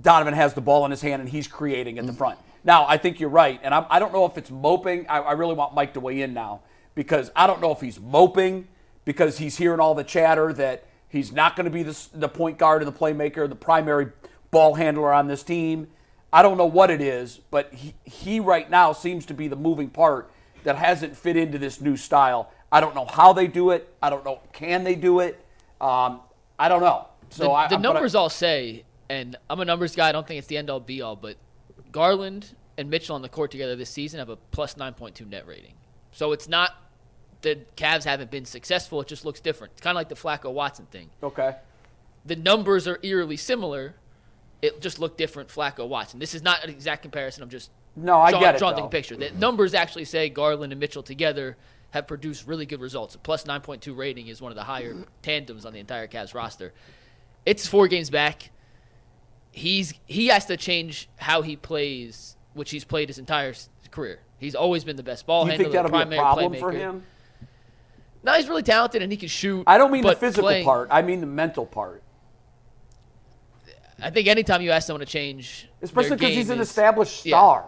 Donovan 0.00 0.34
has 0.34 0.54
the 0.54 0.60
ball 0.60 0.84
in 0.84 0.92
his 0.92 1.02
hand 1.02 1.20
and 1.20 1.28
he's 1.28 1.48
creating 1.48 1.98
at 1.98 2.06
the 2.06 2.12
front. 2.12 2.38
Now, 2.64 2.86
I 2.86 2.96
think 2.96 3.18
you're 3.18 3.28
right, 3.28 3.58
and 3.64 3.74
I'm, 3.74 3.86
I 3.90 3.98
don't 3.98 4.12
know 4.12 4.24
if 4.24 4.38
it's 4.38 4.50
moping. 4.50 5.06
I, 5.08 5.18
I 5.18 5.32
really 5.32 5.54
want 5.54 5.74
Mike 5.74 5.94
to 5.94 6.00
weigh 6.00 6.22
in 6.22 6.32
now 6.32 6.60
because 6.94 7.32
I 7.34 7.48
don't 7.48 7.60
know 7.60 7.72
if 7.72 7.80
he's 7.80 7.98
moping 7.98 8.68
because 9.04 9.38
he's 9.38 9.56
hearing 9.56 9.80
all 9.80 9.96
the 9.96 10.04
chatter 10.04 10.52
that 10.52 10.86
he's 11.08 11.32
not 11.32 11.56
going 11.56 11.64
to 11.64 11.70
be 11.70 11.82
the, 11.82 12.08
the 12.14 12.28
point 12.28 12.58
guard 12.58 12.82
or 12.82 12.84
the 12.84 12.92
playmaker, 12.92 13.48
the 13.48 13.56
primary 13.56 14.12
ball 14.52 14.74
handler 14.74 15.12
on 15.12 15.26
this 15.26 15.42
team. 15.42 15.88
I 16.32 16.42
don't 16.42 16.56
know 16.56 16.66
what 16.66 16.88
it 16.88 17.00
is, 17.00 17.40
but 17.50 17.74
he, 17.74 17.94
he 18.04 18.38
right 18.38 18.70
now 18.70 18.92
seems 18.92 19.26
to 19.26 19.34
be 19.34 19.48
the 19.48 19.56
moving 19.56 19.90
part 19.90 20.30
that 20.64 20.76
hasn't 20.76 21.16
fit 21.16 21.36
into 21.36 21.58
this 21.58 21.80
new 21.80 21.96
style. 21.96 22.52
I 22.70 22.80
don't 22.80 22.94
know 22.94 23.04
how 23.06 23.32
they 23.32 23.46
do 23.46 23.70
it. 23.70 23.92
I 24.02 24.10
don't 24.10 24.24
know 24.24 24.40
can 24.52 24.84
they 24.84 24.94
do 24.94 25.20
it. 25.20 25.44
Um, 25.80 26.20
I 26.58 26.68
don't 26.68 26.80
know. 26.80 27.08
So 27.30 27.44
the, 27.44 27.50
I, 27.50 27.68
the 27.68 27.74
I'm- 27.74 27.80
I- 27.86 27.92
numbers 27.92 28.14
all 28.14 28.30
say, 28.30 28.84
and 29.10 29.36
I'm 29.50 29.60
a 29.60 29.64
numbers 29.64 29.94
guy. 29.96 30.08
I 30.08 30.12
don't 30.12 30.26
think 30.26 30.38
it's 30.38 30.46
the 30.46 30.56
end 30.56 30.70
all 30.70 30.80
be 30.80 31.02
all, 31.02 31.16
but 31.16 31.36
Garland 31.90 32.54
and 32.78 32.88
Mitchell 32.88 33.14
on 33.14 33.22
the 33.22 33.28
court 33.28 33.50
together 33.50 33.76
this 33.76 33.90
season 33.90 34.18
have 34.18 34.28
a 34.30 34.36
plus 34.36 34.74
9.2 34.74 35.28
net 35.28 35.46
rating. 35.46 35.74
So 36.12 36.32
it's 36.32 36.48
not 36.48 36.70
the 37.42 37.58
Cavs 37.76 38.04
haven't 38.04 38.30
been 38.30 38.44
successful. 38.44 39.00
It 39.00 39.08
just 39.08 39.24
looks 39.24 39.40
different. 39.40 39.72
It's 39.72 39.82
kind 39.82 39.96
of 39.96 40.00
like 40.00 40.08
the 40.08 40.14
Flacco 40.14 40.52
Watson 40.52 40.86
thing. 40.86 41.10
okay. 41.22 41.56
The 42.24 42.36
numbers 42.36 42.86
are 42.86 43.00
eerily 43.02 43.36
similar. 43.36 43.96
It 44.62 44.80
just 44.80 45.00
looked 45.00 45.18
different. 45.18 45.48
Flacco 45.48 45.88
Watson. 45.88 46.20
This 46.20 46.34
is 46.36 46.42
not 46.42 46.62
an 46.62 46.70
exact 46.70 47.02
comparison. 47.02 47.42
I'm 47.42 47.48
just 47.50 47.70
No, 47.94 48.18
I 48.18 48.30
drawing, 48.30 48.44
get 48.44 48.54
it, 48.54 48.58
drawing 48.58 48.76
though. 48.76 48.82
the 48.82 48.88
picture. 48.88 49.16
The 49.16 49.30
numbers 49.32 49.74
actually 49.74 50.04
say 50.06 50.28
Garland 50.30 50.72
and 50.72 50.80
Mitchell 50.80 51.02
together 51.02 51.56
have 51.90 52.06
produced 52.06 52.46
really 52.46 52.64
good 52.64 52.80
results. 52.80 53.14
A 53.14 53.18
plus 53.18 53.44
9.2 53.44 53.94
rating 53.96 54.28
is 54.28 54.40
one 54.40 54.50
of 54.50 54.56
the 54.56 54.64
higher 54.64 54.96
tandems 55.20 55.66
on 55.66 55.72
the 55.74 55.78
entire 55.78 56.06
Cavs 56.06 56.34
roster. 56.34 56.72
It's 57.44 57.66
four 57.66 57.88
games 57.88 58.08
back. 58.08 58.50
He's 59.50 59.92
he 60.06 60.28
has 60.28 60.46
to 60.46 60.56
change 60.56 61.10
how 61.16 61.42
he 61.42 61.56
plays, 61.56 62.36
which 62.54 62.70
he's 62.70 62.84
played 62.84 63.08
his 63.10 63.18
entire 63.18 63.52
career. 63.90 64.20
He's 64.38 64.54
always 64.54 64.84
been 64.84 64.96
the 64.96 65.02
best 65.02 65.26
ball 65.26 65.44
you 65.44 65.50
handler, 65.50 65.64
think 65.64 65.74
that'll 65.74 65.90
the 65.98 66.06
be 66.06 66.16
a 66.16 66.18
problem 66.18 66.52
playmaker. 66.54 66.60
for 66.60 66.70
him? 66.72 67.02
No, 68.24 68.32
he's 68.32 68.48
really 68.48 68.62
talented 68.62 69.02
and 69.02 69.12
he 69.12 69.18
can 69.18 69.28
shoot. 69.28 69.64
I 69.66 69.76
don't 69.76 69.92
mean 69.92 70.02
the 70.02 70.16
physical 70.16 70.44
playing- 70.44 70.64
part. 70.64 70.88
I 70.90 71.02
mean 71.02 71.20
the 71.20 71.26
mental 71.26 71.66
part. 71.66 72.02
I 74.00 74.10
think 74.10 74.26
anytime 74.26 74.62
you 74.62 74.70
ask 74.70 74.86
someone 74.86 75.00
to 75.04 75.06
change, 75.12 75.68
Especially 75.82 76.16
because 76.16 76.34
he's 76.34 76.50
an 76.50 76.58
is- 76.60 76.68
established 76.68 77.24
yeah. 77.26 77.62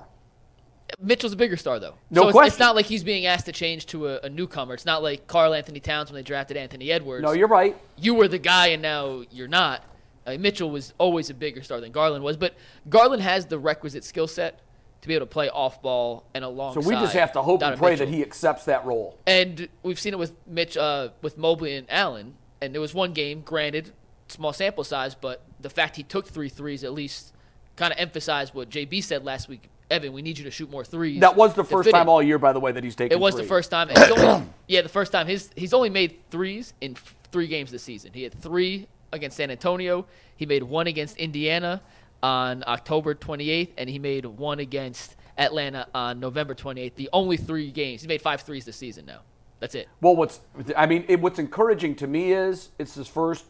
Mitchell's 1.00 1.32
a 1.32 1.36
bigger 1.36 1.56
star, 1.56 1.78
though. 1.78 1.94
No 2.10 2.22
so 2.22 2.28
it's, 2.28 2.32
question. 2.34 2.46
it's 2.52 2.58
not 2.58 2.74
like 2.74 2.86
he's 2.86 3.04
being 3.04 3.26
asked 3.26 3.46
to 3.46 3.52
change 3.52 3.86
to 3.86 4.08
a, 4.08 4.20
a 4.24 4.28
newcomer. 4.28 4.74
It's 4.74 4.86
not 4.86 5.02
like 5.02 5.26
Karl-Anthony 5.26 5.80
Towns 5.80 6.10
when 6.10 6.16
they 6.18 6.22
drafted 6.22 6.56
Anthony 6.56 6.90
Edwards. 6.90 7.22
No, 7.22 7.32
you're 7.32 7.48
right. 7.48 7.76
You 7.98 8.14
were 8.14 8.28
the 8.28 8.38
guy, 8.38 8.68
and 8.68 8.82
now 8.82 9.24
you're 9.30 9.48
not. 9.48 9.82
Uh, 10.26 10.36
Mitchell 10.38 10.70
was 10.70 10.94
always 10.98 11.28
a 11.30 11.34
bigger 11.34 11.62
star 11.62 11.80
than 11.80 11.92
Garland 11.92 12.24
was, 12.24 12.36
but 12.36 12.54
Garland 12.88 13.22
has 13.22 13.46
the 13.46 13.58
requisite 13.58 14.04
skill 14.04 14.26
set 14.26 14.60
to 15.02 15.08
be 15.08 15.14
able 15.14 15.26
to 15.26 15.30
play 15.30 15.50
off 15.50 15.82
ball 15.82 16.24
and 16.34 16.42
So 16.42 16.48
alongside. 16.48 16.86
we 16.86 16.94
just 16.94 17.12
have 17.12 17.32
to 17.32 17.42
hope 17.42 17.62
and 17.62 17.76
pray 17.78 17.90
Mitchell. 17.90 18.06
that 18.06 18.12
he 18.14 18.22
accepts 18.22 18.64
that 18.64 18.86
role. 18.86 19.18
And 19.26 19.68
we've 19.82 20.00
seen 20.00 20.14
it 20.14 20.18
with 20.18 20.34
Mitch, 20.46 20.78
uh, 20.78 21.10
with 21.20 21.36
Mobley 21.36 21.74
and 21.74 21.86
Allen. 21.90 22.34
And 22.62 22.72
there 22.72 22.80
was 22.80 22.94
one 22.94 23.12
game, 23.12 23.42
granted, 23.42 23.92
small 24.28 24.54
sample 24.54 24.82
size, 24.84 25.14
but 25.14 25.42
the 25.60 25.68
fact 25.68 25.96
he 25.96 26.02
took 26.02 26.26
three 26.26 26.48
threes 26.48 26.82
at 26.84 26.94
least 26.94 27.34
kind 27.76 27.92
of 27.92 27.98
emphasized 27.98 28.54
what 28.54 28.70
JB 28.70 29.02
said 29.04 29.24
last 29.24 29.46
week. 29.48 29.68
Evan, 29.94 30.12
we 30.12 30.22
need 30.22 30.36
you 30.38 30.44
to 30.44 30.50
shoot 30.50 30.70
more 30.70 30.84
threes. 30.84 31.20
That 31.20 31.36
was 31.36 31.54
the 31.54 31.64
first 31.64 31.90
time 31.90 32.08
all 32.08 32.22
year, 32.22 32.38
by 32.38 32.52
the 32.52 32.60
way, 32.60 32.72
that 32.72 32.82
he's 32.84 32.96
taken. 32.96 33.16
It 33.16 33.20
was 33.20 33.36
the 33.36 33.44
first 33.44 33.70
time. 33.70 33.88
only- 34.16 34.46
yeah, 34.68 34.82
the 34.82 34.88
first 34.88 35.12
time. 35.12 35.26
His 35.26 35.50
he's 35.56 35.72
only 35.72 35.90
made 35.90 36.18
threes 36.30 36.74
in 36.80 36.92
f- 36.92 37.14
three 37.30 37.46
games 37.46 37.70
this 37.70 37.82
season. 37.82 38.12
He 38.12 38.22
had 38.24 38.34
three 38.34 38.88
against 39.12 39.36
San 39.36 39.50
Antonio. 39.50 40.06
He 40.36 40.46
made 40.46 40.62
one 40.64 40.86
against 40.86 41.16
Indiana 41.16 41.80
on 42.22 42.64
October 42.66 43.14
28th, 43.14 43.70
and 43.78 43.88
he 43.88 43.98
made 43.98 44.24
one 44.24 44.58
against 44.58 45.14
Atlanta 45.38 45.86
on 45.94 46.18
November 46.20 46.54
28th. 46.54 46.94
The 46.94 47.10
only 47.12 47.36
three 47.36 47.70
games. 47.70 48.00
He's 48.00 48.08
made 48.08 48.22
five 48.22 48.40
threes 48.42 48.64
this 48.64 48.76
season 48.76 49.06
now. 49.06 49.20
That's 49.60 49.74
it. 49.74 49.88
Well, 50.00 50.16
what's 50.16 50.40
I 50.76 50.86
mean, 50.86 51.04
it, 51.08 51.20
what's 51.20 51.38
encouraging 51.38 51.94
to 51.96 52.06
me 52.06 52.32
is 52.32 52.70
it's 52.78 52.94
his 52.94 53.08
first 53.08 53.44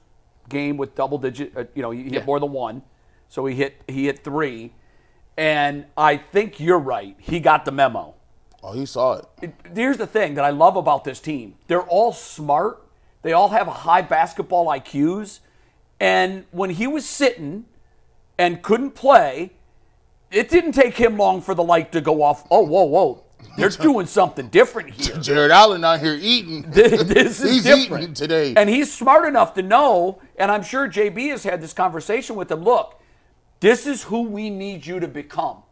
game 0.48 0.76
with 0.76 0.94
double 0.94 1.18
digit. 1.18 1.56
Uh, 1.56 1.64
you 1.74 1.82
know, 1.82 1.90
he 1.90 2.04
hit 2.04 2.12
Yeah. 2.12 2.24
more 2.24 2.38
than 2.38 2.52
one, 2.52 2.82
so 3.28 3.46
he 3.46 3.54
hit 3.54 3.82
he 3.88 4.04
hit 4.06 4.22
three, 4.22 4.72
and 5.36 5.86
I 5.96 6.16
think 6.16 6.60
you're 6.60 6.78
right. 6.78 7.16
He 7.18 7.40
got 7.40 7.64
the 7.64 7.72
memo. 7.72 8.14
Oh, 8.62 8.72
he 8.72 8.86
saw 8.86 9.14
it. 9.14 9.26
It- 9.42 9.54
here's 9.74 9.98
the 9.98 10.06
thing 10.06 10.34
that 10.34 10.44
I 10.44 10.50
love 10.50 10.76
about 10.76 11.04
this 11.04 11.20
team. 11.20 11.56
They're 11.66 11.82
all 11.82 12.12
smart. 12.12 12.82
They 13.22 13.32
all 13.32 13.48
have 13.50 13.66
high 13.66 14.02
basketball 14.02 14.66
IQs. 14.66 15.40
And 16.00 16.44
when 16.50 16.70
he 16.70 16.86
was 16.86 17.06
sitting 17.06 17.66
and 18.38 18.62
couldn't 18.62 18.92
play, 18.92 19.52
it 20.30 20.48
didn't 20.48 20.72
take 20.72 20.96
him 20.96 21.16
long 21.16 21.40
for 21.40 21.54
the 21.54 21.62
light 21.62 21.92
to 21.92 22.00
go 22.00 22.22
off. 22.22 22.44
Oh, 22.50 22.62
whoa, 22.62 22.84
whoa. 22.84 23.24
They're 23.56 23.68
doing 23.88 24.06
something 24.06 24.48
different 24.48 24.90
here. 24.92 25.16
Jarrett 25.20 25.50
Allen 25.50 25.84
out 25.84 26.00
here 26.00 26.18
eating. 26.20 26.62
this 26.70 27.40
is 27.40 27.52
He's 27.52 27.64
different 27.64 28.02
eating 28.02 28.14
today. 28.14 28.54
And 28.56 28.68
he's 28.68 28.92
smart 28.92 29.26
enough 29.26 29.54
to 29.54 29.62
know, 29.62 30.20
and 30.36 30.50
I'm 30.50 30.62
sure 30.62 30.88
JB 30.88 31.30
has 31.30 31.44
had 31.44 31.60
this 31.60 31.72
conversation 31.72 32.34
with 32.36 32.50
him. 32.50 32.62
Look, 32.64 33.00
this 33.60 33.86
is 33.86 34.04
who 34.04 34.22
we 34.22 34.50
need 34.50 34.86
you 34.86 35.00
to 35.00 35.08
become. 35.08 35.62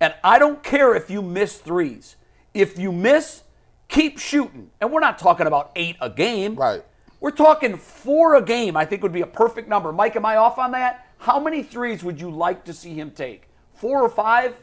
And 0.00 0.14
I 0.24 0.38
don't 0.38 0.62
care 0.62 0.94
if 0.94 1.10
you 1.10 1.20
miss 1.22 1.58
threes. 1.58 2.16
If 2.54 2.78
you 2.78 2.92
miss, 2.92 3.42
keep 3.88 4.18
shooting. 4.18 4.70
And 4.80 4.90
we're 4.92 5.00
not 5.00 5.18
talking 5.18 5.46
about 5.46 5.72
eight 5.76 5.96
a 6.00 6.08
game. 6.08 6.54
Right. 6.54 6.82
We're 7.20 7.32
talking 7.32 7.76
four 7.76 8.36
a 8.36 8.42
game, 8.42 8.76
I 8.76 8.86
think 8.86 9.02
would 9.02 9.12
be 9.12 9.20
a 9.20 9.26
perfect 9.26 9.68
number. 9.68 9.92
Mike, 9.92 10.16
am 10.16 10.24
I 10.24 10.36
off 10.36 10.58
on 10.58 10.70
that? 10.72 11.06
How 11.18 11.38
many 11.38 11.62
threes 11.62 12.02
would 12.02 12.18
you 12.18 12.30
like 12.30 12.64
to 12.64 12.72
see 12.72 12.94
him 12.94 13.10
take? 13.10 13.48
Four 13.74 14.02
or 14.02 14.08
five? 14.08 14.56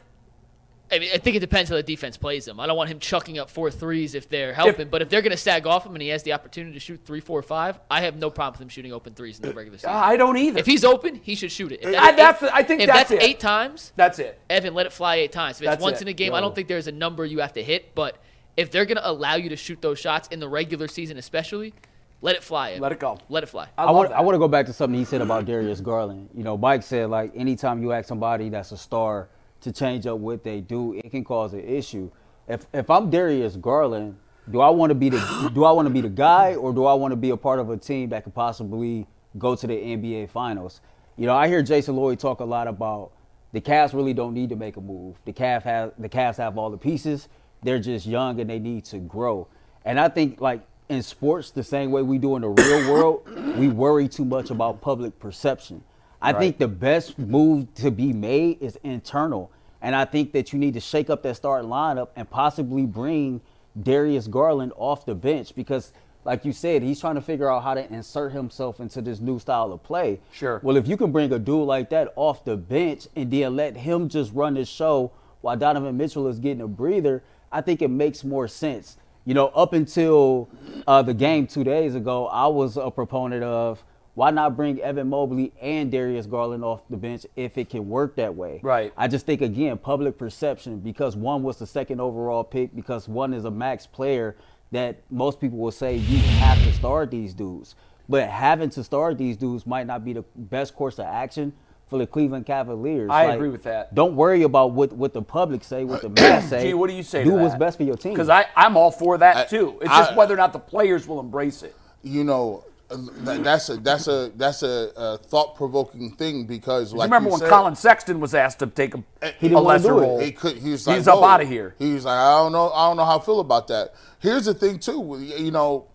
I 0.90 0.98
mean, 0.98 1.10
I 1.12 1.18
think 1.18 1.36
it 1.36 1.40
depends 1.40 1.68
how 1.68 1.76
the 1.76 1.82
defense 1.82 2.16
plays 2.16 2.48
him. 2.48 2.58
I 2.58 2.66
don't 2.66 2.76
want 2.76 2.88
him 2.88 2.98
chucking 2.98 3.38
up 3.38 3.50
four 3.50 3.70
threes 3.70 4.14
if 4.14 4.28
they're 4.28 4.54
helping, 4.54 4.88
but 4.88 5.02
if 5.02 5.08
they're 5.10 5.20
going 5.20 5.32
to 5.32 5.36
sag 5.36 5.66
off 5.66 5.84
him 5.84 5.92
and 5.94 6.00
he 6.00 6.08
has 6.08 6.22
the 6.22 6.32
opportunity 6.32 6.72
to 6.74 6.80
shoot 6.80 7.00
three, 7.04 7.20
four, 7.20 7.42
five, 7.42 7.78
I 7.90 8.00
have 8.02 8.16
no 8.16 8.30
problem 8.30 8.54
with 8.54 8.62
him 8.62 8.68
shooting 8.68 8.92
open 8.92 9.14
threes 9.14 9.38
in 9.38 9.42
the 9.48 9.54
regular 9.54 9.76
uh, 9.76 9.78
season. 9.80 9.90
I 9.90 10.16
don't 10.16 10.36
either. 10.38 10.58
if 10.58 10.66
he's 10.66 10.84
open, 10.84 11.16
he 11.16 11.34
should 11.34 11.52
shoot 11.52 11.72
it. 11.72 11.80
If 11.82 11.94
uh, 11.94 11.98
I- 11.98 12.12
that's- 12.12 12.50
I 12.52 12.62
think 12.62 12.80
if 12.80 12.86
that's 12.86 13.10
that's, 13.10 13.22
it. 13.22 13.28
eight 13.28 13.38
times, 13.40 13.92
That's 13.96 14.18
it. 14.18 14.40
Evan, 14.48 14.72
let 14.74 14.86
it 14.86 14.92
fly 14.92 15.16
eight 15.16 15.32
times. 15.32 15.56
If 15.56 15.62
it's 15.62 15.70
That's 15.72 15.82
once 15.82 15.98
it. 15.98 16.02
in 16.02 16.08
a 16.08 16.12
game, 16.14 16.32
I 16.34 16.40
don't 16.40 16.54
think 16.54 16.68
there's 16.68 16.86
a 16.86 16.92
number 16.92 17.24
you 17.26 17.40
have 17.40 17.52
to 17.54 17.62
hit. 17.62 17.94
But 17.94 18.16
if 18.56 18.70
they're 18.70 18.86
going 18.86 18.96
to 18.96 19.08
allow 19.08 19.34
you 19.36 19.50
to 19.50 19.56
shoot 19.56 19.82
those 19.82 19.98
shots 19.98 20.28
in 20.28 20.40
the 20.40 20.48
regular 20.48 20.88
season, 20.88 21.18
especially, 21.18 21.74
let 22.22 22.34
it 22.34 22.42
fly. 22.42 22.70
Evan. 22.70 22.82
Let 22.82 22.92
it 22.92 22.98
go. 22.98 23.18
Let 23.28 23.42
it 23.42 23.46
fly. 23.46 23.68
I, 23.76 23.84
I 23.84 23.90
want, 23.90 24.08
that. 24.08 24.16
I 24.18 24.20
want 24.22 24.34
to 24.34 24.38
go 24.40 24.48
back 24.48 24.66
to 24.66 24.72
something 24.72 24.98
he 24.98 25.04
said 25.04 25.20
about 25.20 25.44
Darius 25.44 25.80
Garland. 25.80 26.30
You 26.34 26.44
know, 26.44 26.56
Mike 26.56 26.82
said 26.82 27.10
like 27.10 27.32
anytime 27.36 27.82
you 27.82 27.92
ask 27.92 28.08
somebody 28.08 28.48
that's 28.48 28.72
a 28.72 28.76
star 28.76 29.28
to 29.60 29.72
change 29.72 30.06
up 30.06 30.18
what 30.18 30.44
they 30.44 30.60
do, 30.60 30.94
it 30.94 31.10
can 31.10 31.24
cause 31.24 31.52
an 31.52 31.60
issue. 31.60 32.10
If 32.46 32.66
if 32.72 32.90
I'm 32.90 33.10
Darius 33.10 33.56
Garland, 33.56 34.16
do 34.50 34.60
I 34.60 34.70
want 34.70 34.90
to 34.90 34.94
be 34.94 35.08
the 35.08 35.50
do 35.54 35.64
I 35.64 35.72
want 35.72 35.86
to 35.86 35.94
be 35.94 36.00
the 36.00 36.08
guy 36.08 36.54
or 36.54 36.72
do 36.72 36.84
I 36.84 36.94
want 36.94 37.12
to 37.12 37.16
be 37.16 37.30
a 37.30 37.36
part 37.36 37.58
of 37.58 37.70
a 37.70 37.76
team 37.76 38.10
that 38.10 38.24
could 38.24 38.34
possibly 38.34 39.06
go 39.38 39.54
to 39.54 39.66
the 39.66 39.74
NBA 39.74 40.30
Finals? 40.30 40.80
You 41.16 41.26
know, 41.26 41.34
I 41.34 41.48
hear 41.48 41.62
Jason 41.62 41.96
Lloyd 41.96 42.18
talk 42.18 42.40
a 42.40 42.44
lot 42.44 42.68
about 42.68 43.10
the 43.52 43.60
Cavs 43.60 43.94
really 43.94 44.14
don't 44.14 44.34
need 44.34 44.50
to 44.50 44.56
make 44.56 44.76
a 44.76 44.80
move. 44.80 45.16
The 45.24 45.32
Cavs 45.32 45.62
have 45.62 45.92
the 45.98 46.08
Cavs 46.08 46.36
have 46.36 46.58
all 46.58 46.70
the 46.70 46.78
pieces. 46.78 47.28
They're 47.62 47.80
just 47.80 48.06
young 48.06 48.40
and 48.40 48.48
they 48.48 48.58
need 48.58 48.84
to 48.86 48.98
grow. 48.98 49.48
And 49.84 49.98
I 49.98 50.08
think 50.08 50.40
like 50.40 50.62
in 50.88 51.02
sports, 51.02 51.50
the 51.50 51.64
same 51.64 51.90
way 51.90 52.02
we 52.02 52.18
do 52.18 52.36
in 52.36 52.42
the 52.42 52.48
real 52.48 52.92
world, 52.92 53.56
we 53.56 53.68
worry 53.68 54.08
too 54.08 54.24
much 54.24 54.50
about 54.50 54.80
public 54.80 55.18
perception. 55.18 55.82
I 56.20 56.32
think 56.32 56.58
the 56.58 56.68
best 56.68 57.18
move 57.18 57.72
to 57.74 57.90
be 57.90 58.12
made 58.12 58.60
is 58.60 58.78
internal. 58.82 59.50
And 59.80 59.94
I 59.94 60.04
think 60.04 60.32
that 60.32 60.52
you 60.52 60.58
need 60.58 60.74
to 60.74 60.80
shake 60.80 61.10
up 61.10 61.22
that 61.22 61.36
starting 61.36 61.70
lineup 61.70 62.08
and 62.16 62.28
possibly 62.28 62.84
bring 62.84 63.40
Darius 63.80 64.26
Garland 64.26 64.72
off 64.76 65.06
the 65.06 65.14
bench 65.14 65.54
because, 65.54 65.92
like 66.24 66.44
you 66.44 66.52
said, 66.52 66.82
he's 66.82 67.00
trying 67.00 67.14
to 67.14 67.20
figure 67.20 67.50
out 67.50 67.62
how 67.62 67.74
to 67.74 67.92
insert 67.92 68.32
himself 68.32 68.80
into 68.80 69.00
this 69.00 69.20
new 69.20 69.38
style 69.38 69.72
of 69.72 69.82
play. 69.84 70.18
Sure. 70.32 70.60
Well, 70.64 70.76
if 70.76 70.88
you 70.88 70.96
can 70.96 71.12
bring 71.12 71.32
a 71.32 71.38
dude 71.38 71.66
like 71.66 71.90
that 71.90 72.12
off 72.16 72.44
the 72.44 72.56
bench 72.56 73.06
and 73.14 73.30
then 73.30 73.54
let 73.54 73.76
him 73.76 74.08
just 74.08 74.32
run 74.32 74.54
the 74.54 74.64
show 74.64 75.12
while 75.42 75.56
Donovan 75.56 75.96
Mitchell 75.96 76.26
is 76.26 76.40
getting 76.40 76.62
a 76.62 76.68
breather, 76.68 77.22
I 77.52 77.60
think 77.60 77.80
it 77.80 77.88
makes 77.88 78.24
more 78.24 78.48
sense. 78.48 78.96
You 79.24 79.34
know, 79.34 79.48
up 79.48 79.74
until 79.74 80.48
uh, 80.86 81.02
the 81.02 81.14
game 81.14 81.46
two 81.46 81.62
days 81.62 81.94
ago, 81.94 82.26
I 82.26 82.48
was 82.48 82.76
a 82.76 82.90
proponent 82.90 83.44
of 83.44 83.84
why 84.18 84.32
not 84.32 84.56
bring 84.56 84.80
Evan 84.80 85.08
Mobley 85.10 85.52
and 85.62 85.92
Darius 85.92 86.26
Garland 86.26 86.64
off 86.64 86.82
the 86.90 86.96
bench 86.96 87.24
if 87.36 87.56
it 87.56 87.70
can 87.70 87.88
work 87.88 88.16
that 88.16 88.34
way. 88.34 88.58
Right. 88.64 88.92
I 88.96 89.06
just 89.06 89.26
think 89.26 89.42
again, 89.42 89.78
public 89.78 90.18
perception 90.18 90.80
because 90.80 91.14
one 91.14 91.44
was 91.44 91.60
the 91.60 91.68
second 91.68 92.00
overall 92.00 92.42
pick, 92.42 92.74
because 92.74 93.06
one 93.06 93.32
is 93.32 93.44
a 93.44 93.50
max 93.52 93.86
player 93.86 94.34
that 94.72 95.00
most 95.08 95.40
people 95.40 95.58
will 95.58 95.70
say 95.70 95.94
you 95.94 96.18
have 96.18 96.58
to 96.64 96.72
start 96.72 97.12
these 97.12 97.32
dudes. 97.32 97.76
But 98.08 98.28
having 98.28 98.70
to 98.70 98.82
start 98.82 99.18
these 99.18 99.36
dudes 99.36 99.68
might 99.68 99.86
not 99.86 100.04
be 100.04 100.14
the 100.14 100.24
best 100.34 100.74
course 100.74 100.98
of 100.98 101.04
action 101.06 101.52
for 101.86 102.00
the 102.00 102.06
Cleveland 102.08 102.44
Cavaliers. 102.44 103.10
I 103.10 103.26
agree 103.26 103.50
with 103.50 103.62
that. 103.62 103.94
Don't 103.94 104.16
worry 104.16 104.42
about 104.42 104.72
what, 104.72 104.92
what 104.92 105.12
the 105.12 105.22
public 105.22 105.62
say, 105.62 105.84
what 105.84 106.02
the 106.02 106.08
mass 106.08 106.48
say. 106.50 106.64
Gee, 106.64 106.74
what 106.74 106.90
do 106.90 106.96
you 106.96 107.04
say 107.04 107.22
Do 107.22 107.30
to 107.30 107.36
what's 107.36 107.52
that? 107.52 107.60
best 107.60 107.76
for 107.76 107.84
your 107.84 107.96
team. 107.96 108.14
Because 108.14 108.28
I'm 108.28 108.76
all 108.76 108.90
for 108.90 109.16
that 109.18 109.48
too. 109.48 109.78
It's 109.80 109.92
just 109.92 110.16
whether 110.16 110.34
or 110.34 110.38
not 110.38 110.52
the 110.52 110.58
players 110.58 111.06
will 111.06 111.20
embrace 111.20 111.62
it. 111.62 111.76
you 112.02 112.24
know, 112.24 112.64
that, 112.64 112.68
that's 112.90 113.68
a 113.68 113.76
that's 113.76 114.08
a 114.08 114.32
that's 114.36 114.62
a, 114.62 114.90
a 114.96 115.18
thought 115.18 115.56
provoking 115.56 116.10
thing 116.12 116.46
because 116.46 116.92
like 116.92 117.08
you 117.08 117.14
Remember 117.14 117.30
when 117.30 117.40
said, 117.40 117.50
Collin 117.50 117.76
Sexton 117.76 118.18
was 118.18 118.34
asked 118.34 118.60
to 118.60 118.66
take 118.66 118.94
a, 118.94 119.04
eh, 119.20 119.32
He 119.38 119.46
a 119.46 119.50
didn't 119.50 119.64
lesser 119.64 119.92
role? 119.92 120.18
He 120.18 120.32
could. 120.32 120.56
He 120.56 120.70
was 120.70 120.86
like, 120.86 120.96
He's 120.96 121.08
up 121.08 121.20
"Whoa." 121.20 121.42
of 121.42 121.48
here. 121.48 121.74
He 121.78 121.92
was 121.92 122.06
like, 122.06 122.18
I 122.18 122.38
don't 122.38 122.52
know. 122.52 122.70
I 122.70 122.88
don't 122.88 122.96
know 122.96 123.04
how 123.04 123.18
I 123.18 123.22
feel 123.22 123.40
about 123.40 123.68
that. 123.68 123.94
Here's 124.20 124.46
the 124.46 124.54
thing, 124.54 124.78
too. 124.78 125.18
You 125.20 125.50
know, 125.50 125.86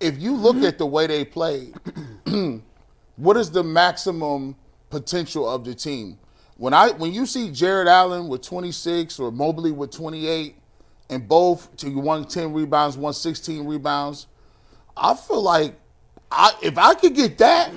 if 0.00 0.18
you 0.18 0.34
look 0.34 0.56
at 0.62 0.78
the 0.78 0.86
way 0.86 1.06
they 1.06 1.24
played, 1.24 1.74
what 3.16 3.36
is 3.36 3.50
the 3.52 3.62
maximum 3.62 4.56
potential 4.90 5.48
of 5.48 5.64
the 5.64 5.74
team? 5.74 6.18
When 6.56 6.74
I 6.74 6.90
when 6.90 7.12
you 7.12 7.24
see 7.24 7.50
Jarrett 7.52 7.88
Allen 7.88 8.26
with 8.26 8.42
26 8.42 9.20
or 9.20 9.30
Mobley 9.30 9.70
with 9.70 9.92
28, 9.92 10.56
and 11.08 11.28
both 11.28 11.74
to 11.76 11.90
one 11.98 12.24
10 12.24 12.52
rebounds, 12.52 12.96
one 12.96 13.12
16 13.12 13.64
rebounds, 13.64 14.26
I 14.96 15.14
feel 15.14 15.42
like 15.42 15.76
I, 16.32 16.52
if 16.62 16.78
I 16.78 16.94
could 16.94 17.14
get 17.14 17.38
that, 17.38 17.70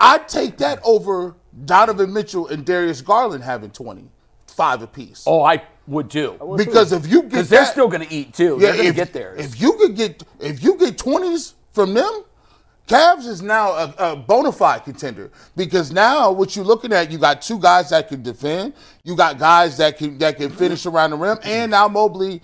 I'd 0.00 0.28
take 0.28 0.58
that 0.58 0.80
over 0.84 1.36
Donovan 1.64 2.12
Mitchell 2.12 2.48
and 2.48 2.64
Darius 2.64 3.00
Garland 3.00 3.44
having 3.44 3.70
25 3.70 4.82
apiece. 4.82 5.24
Oh, 5.26 5.42
I 5.42 5.62
would 5.86 6.10
too. 6.10 6.38
because 6.56 6.92
if 6.92 7.06
you 7.06 7.22
get 7.22 7.30
Because 7.30 7.48
they're 7.48 7.60
that- 7.60 7.72
still 7.72 7.88
going 7.88 8.06
to 8.06 8.12
eat 8.12 8.32
too. 8.34 8.58
they're 8.58 8.72
going 8.74 8.88
to 8.88 8.94
get 8.94 9.12
there. 9.12 9.34
If 9.36 9.60
you 9.60 9.74
could 9.74 9.96
get 9.96 10.22
if 10.40 10.62
you 10.62 10.76
get 10.78 10.96
20s 10.98 11.54
from 11.72 11.94
them, 11.94 12.24
Cavs 12.88 13.26
is 13.26 13.40
now 13.40 13.70
a, 13.72 13.94
a 13.98 14.16
bona 14.16 14.52
fide 14.52 14.84
contender 14.84 15.30
because 15.56 15.90
now 15.92 16.30
what 16.30 16.54
you're 16.54 16.64
looking 16.66 16.92
at, 16.92 17.10
you 17.10 17.16
got 17.18 17.40
two 17.40 17.58
guys 17.58 17.90
that 17.90 18.08
can 18.08 18.22
defend, 18.22 18.74
you 19.04 19.16
got 19.16 19.38
guys 19.38 19.76
that 19.78 19.96
can 19.96 20.18
that 20.18 20.36
can 20.36 20.50
finish 20.50 20.84
around 20.84 21.10
the 21.10 21.16
rim, 21.16 21.38
and 21.44 21.70
now 21.70 21.88
Mobley 21.88 22.42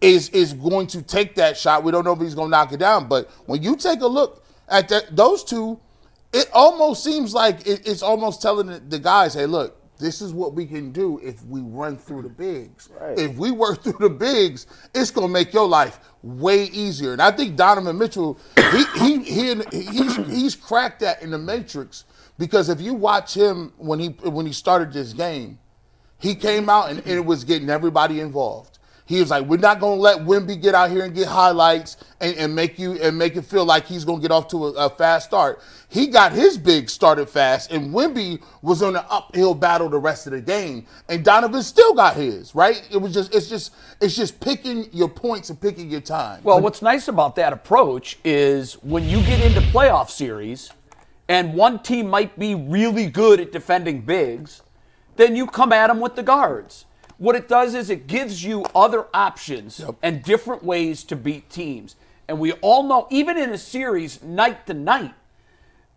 is 0.00 0.28
is 0.30 0.52
going 0.52 0.86
to 0.88 1.02
take 1.02 1.34
that 1.36 1.56
shot. 1.56 1.82
We 1.82 1.90
don't 1.92 2.04
know 2.04 2.12
if 2.12 2.20
he's 2.20 2.34
going 2.36 2.48
to 2.48 2.50
knock 2.50 2.72
it 2.72 2.78
down, 2.78 3.08
but 3.08 3.30
when 3.46 3.62
you 3.64 3.74
take 3.76 4.00
a 4.00 4.06
look 4.06 4.44
at 4.70 4.88
that, 4.88 5.14
those 5.16 5.44
two, 5.44 5.80
it 6.32 6.48
almost 6.52 7.02
seems 7.04 7.34
like 7.34 7.66
it, 7.66 7.86
it's 7.86 8.02
almost 8.02 8.40
telling 8.40 8.66
the, 8.68 8.80
the 8.80 8.98
guys, 8.98 9.34
"Hey, 9.34 9.46
look, 9.46 9.76
this 9.98 10.22
is 10.22 10.32
what 10.32 10.54
we 10.54 10.66
can 10.66 10.92
do 10.92 11.20
if 11.22 11.44
we 11.46 11.60
run 11.60 11.96
through 11.96 12.22
the 12.22 12.28
bigs. 12.28 12.88
If 13.18 13.36
we 13.36 13.50
work 13.50 13.82
through 13.82 13.98
the 14.00 14.10
bigs, 14.10 14.66
it's 14.94 15.10
gonna 15.10 15.28
make 15.28 15.52
your 15.52 15.68
life 15.68 16.00
way 16.22 16.64
easier." 16.64 17.12
And 17.12 17.20
I 17.22 17.30
think 17.32 17.56
Donovan 17.56 17.98
Mitchell, 17.98 18.38
he 18.72 18.84
he, 18.98 19.18
he 19.24 19.62
he's 19.70 20.16
he's 20.16 20.56
cracked 20.56 21.00
that 21.00 21.22
in 21.22 21.30
the 21.30 21.38
matrix 21.38 22.04
because 22.38 22.68
if 22.68 22.80
you 22.80 22.94
watch 22.94 23.34
him 23.34 23.72
when 23.76 23.98
he 23.98 24.08
when 24.22 24.46
he 24.46 24.52
started 24.52 24.92
this 24.92 25.12
game, 25.12 25.58
he 26.18 26.34
came 26.34 26.68
out 26.68 26.90
and, 26.90 27.00
and 27.00 27.10
it 27.10 27.24
was 27.24 27.44
getting 27.44 27.70
everybody 27.70 28.20
involved. 28.20 28.78
He 29.10 29.18
was 29.18 29.28
like, 29.28 29.44
"We're 29.46 29.56
not 29.56 29.80
gonna 29.80 30.00
let 30.00 30.18
Wemby 30.18 30.62
get 30.62 30.72
out 30.72 30.88
here 30.88 31.04
and 31.04 31.12
get 31.12 31.26
highlights 31.26 31.96
and, 32.20 32.36
and 32.36 32.54
make 32.54 32.78
you 32.78 32.92
and 32.92 33.18
make 33.18 33.34
it 33.34 33.42
feel 33.42 33.64
like 33.64 33.84
he's 33.84 34.04
gonna 34.04 34.22
get 34.22 34.30
off 34.30 34.46
to 34.48 34.68
a, 34.68 34.86
a 34.86 34.88
fast 34.88 35.26
start." 35.26 35.60
He 35.88 36.06
got 36.06 36.30
his 36.32 36.56
big 36.56 36.88
started 36.88 37.28
fast, 37.28 37.72
and 37.72 37.92
Wemby 37.92 38.40
was 38.62 38.84
on 38.84 38.94
an 38.94 39.02
uphill 39.10 39.54
battle 39.54 39.88
the 39.88 39.98
rest 39.98 40.28
of 40.28 40.32
the 40.32 40.40
game, 40.40 40.86
and 41.08 41.24
Donovan 41.24 41.64
still 41.64 41.92
got 41.92 42.14
his. 42.14 42.54
Right? 42.54 42.88
It 42.88 42.98
was 42.98 43.12
just, 43.12 43.34
it's 43.34 43.48
just, 43.48 43.74
it's 44.00 44.14
just 44.14 44.38
picking 44.38 44.88
your 44.92 45.08
points 45.08 45.50
and 45.50 45.60
picking 45.60 45.90
your 45.90 46.02
time. 46.02 46.40
Well, 46.44 46.60
what's 46.60 46.80
nice 46.80 47.08
about 47.08 47.34
that 47.34 47.52
approach 47.52 48.16
is 48.24 48.74
when 48.74 49.02
you 49.08 49.20
get 49.22 49.40
into 49.44 49.60
playoff 49.72 50.08
series 50.10 50.70
and 51.28 51.54
one 51.54 51.80
team 51.80 52.06
might 52.06 52.38
be 52.38 52.54
really 52.54 53.10
good 53.10 53.40
at 53.40 53.50
defending 53.50 54.02
bigs, 54.02 54.62
then 55.16 55.34
you 55.34 55.48
come 55.48 55.72
at 55.72 55.88
them 55.88 55.98
with 55.98 56.14
the 56.14 56.22
guards. 56.22 56.84
What 57.20 57.36
it 57.36 57.48
does 57.48 57.74
is 57.74 57.90
it 57.90 58.06
gives 58.06 58.42
you 58.42 58.64
other 58.74 59.06
options 59.12 59.84
and 60.02 60.22
different 60.22 60.64
ways 60.64 61.04
to 61.04 61.14
beat 61.14 61.50
teams. 61.50 61.96
And 62.26 62.40
we 62.40 62.52
all 62.54 62.82
know, 62.82 63.06
even 63.10 63.36
in 63.36 63.50
a 63.50 63.58
series 63.58 64.22
night 64.22 64.66
to 64.68 64.72
night, 64.72 65.12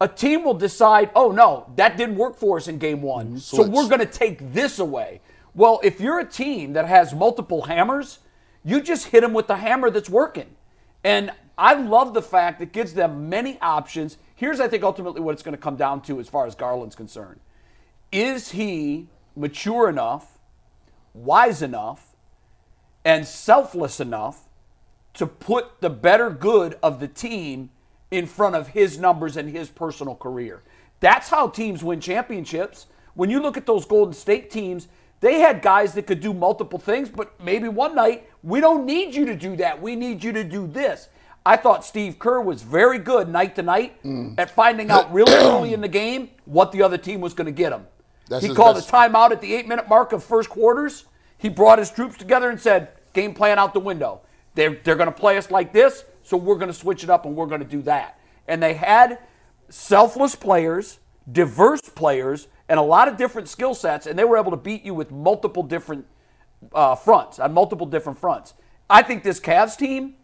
a 0.02 0.08
team 0.10 0.44
will 0.44 0.54
decide, 0.54 1.12
oh 1.16 1.32
no, 1.32 1.72
that 1.78 1.96
didn't 1.96 2.18
work 2.18 2.36
for 2.36 2.58
us 2.58 2.68
in 2.68 2.78
game 2.78 3.02
one. 3.02 3.28
Mm-hmm. 3.28 3.38
So 3.38 3.64
Switch. 3.64 3.70
we're 3.70 3.88
going 3.88 4.02
to 4.02 4.06
take 4.06 4.52
this 4.52 4.80
away. 4.80 5.22
Well, 5.56 5.80
if 5.82 6.02
you're 6.02 6.20
a 6.20 6.26
team 6.26 6.74
that 6.74 6.88
has 6.88 7.14
multiple 7.14 7.62
hammers, 7.62 8.20
you 8.66 8.82
just 8.82 9.08
hit 9.08 9.22
them 9.22 9.32
with 9.32 9.48
the 9.48 9.56
hammer 9.56 9.90
that's 9.90 10.10
working. 10.10 10.58
And 11.06 11.32
I 11.58 11.76
love 11.76 12.14
the 12.14 12.22
fact 12.22 12.60
that 12.60 12.74
gives 12.74 12.96
them 12.96 13.30
many 13.30 13.58
options. 13.62 14.18
Here's, 14.36 14.60
I 14.60 14.68
think, 14.68 14.84
ultimately 14.84 15.22
what 15.22 15.32
it's 15.32 15.44
going 15.44 15.56
to 15.56 15.62
come 15.62 15.78
down 15.78 16.02
to 16.02 16.20
as 16.20 16.28
far 16.28 16.46
as 16.46 16.54
Garland's 16.54 16.96
concerned. 16.96 17.40
Is 18.12 18.52
he 18.52 19.08
mature 19.38 19.88
enough, 19.88 20.33
wise 21.14 21.62
enough, 21.62 22.16
and 23.06 23.26
selfless 23.26 24.00
enough 24.00 24.48
to 25.14 25.28
put 25.28 25.82
the 25.82 25.90
better 25.90 26.30
good 26.30 26.78
of 26.82 27.00
the 27.00 27.08
team 27.08 27.70
in 28.12 28.26
front 28.26 28.56
of 28.56 28.70
his 28.70 28.98
numbers 28.98 29.38
and 29.38 29.50
his 29.50 29.70
personal 29.70 30.16
career. 30.16 30.62
That's 31.00 31.30
how 31.30 31.50
teams 31.50 31.84
win 31.84 32.00
championships. 32.00 32.88
When 33.14 33.30
you 33.30 33.42
look 33.42 33.58
at 33.58 33.66
those 33.66 33.86
Golden 33.86 34.14
State 34.14 34.50
teams, 34.50 34.88
they 35.20 35.40
had 35.40 35.62
guys 35.62 35.94
that 35.94 36.08
could 36.08 36.20
do 36.20 36.34
multiple 36.34 36.80
things, 36.80 37.10
but 37.10 37.40
maybe 37.42 37.68
one 37.70 37.96
night, 37.96 38.30
we 38.42 38.60
don't 38.60 38.86
need 38.86 39.14
you 39.14 39.26
to 39.26 39.36
do 39.36 39.56
that. 39.58 39.82
We 39.82 39.96
need 39.96 40.24
you 40.24 40.32
to 40.34 40.44
do 40.44 40.68
this. 40.68 41.10
I 41.46 41.58
thought 41.58 41.84
Steve 41.84 42.20
Kerr 42.20 42.40
was 42.42 42.62
very 42.62 42.98
good 42.98 43.30
night 43.30 43.56
to 43.56 43.64
night 43.64 44.02
mm. 44.04 44.36
at 44.38 44.50
finding 44.50 44.90
out 44.90 45.12
really 45.14 45.34
early 45.34 45.74
in 45.74 45.82
the 45.82 45.88
game 45.88 46.30
what 46.46 46.72
the 46.72 46.82
other 46.82 46.98
team 46.98 47.20
was 47.20 47.34
going 47.34 47.46
to 47.46 47.52
get 47.52 47.74
him. 47.74 47.86
That's 48.30 48.46
he 48.46 48.54
called 48.54 48.76
best- 48.76 48.90
a 48.90 48.92
timeout 48.92 49.32
at 49.32 49.42
the 49.42 49.54
eight 49.54 49.68
minute 49.68 49.88
mark 49.90 50.14
of 50.14 50.24
first 50.24 50.50
quarters. 50.50 51.06
He 51.38 51.50
brought 51.50 51.80
his 51.80 51.92
troops 51.92 52.18
together 52.18 52.50
and 52.50 52.60
said, 52.60 52.90
game 53.14 53.34
plan 53.34 53.60
out 53.60 53.74
the 53.74 53.80
window. 53.80 54.22
They're, 54.56 54.80
they're 54.84 54.96
going 54.96 55.12
to 55.12 55.16
play 55.16 55.38
us 55.38 55.52
like 55.52 55.74
this, 55.74 56.06
so 56.24 56.38
we're 56.38 56.56
going 56.56 56.68
to 56.68 56.74
switch 56.74 57.04
it 57.04 57.10
up 57.10 57.26
and 57.26 57.36
we're 57.36 57.48
going 57.48 57.62
to 57.62 57.68
do 57.68 57.82
that. 57.84 58.20
And 58.48 58.62
they 58.62 58.76
had 58.76 59.20
selfless 59.70 60.36
players, 60.36 61.00
diverse 61.32 61.82
players, 61.82 62.48
and 62.70 62.80
a 62.80 62.84
lot 62.84 63.08
of 63.08 63.18
different 63.18 63.50
skill 63.50 63.76
sets, 63.76 64.06
and 64.08 64.18
they 64.18 64.24
were 64.24 64.38
able 64.38 64.52
to 64.52 64.58
beat 64.58 64.84
you 64.86 64.94
with 64.94 65.12
multiple 65.12 65.64
different 65.64 66.06
uh, 66.74 66.96
fronts, 66.96 67.40
on 67.40 67.54
multiple 67.54 67.86
different 67.86 68.18
fronts. 68.18 68.54
I 68.90 69.02
think 69.02 69.24
this 69.24 69.40
Cavs 69.40 69.78
team, 69.78 70.16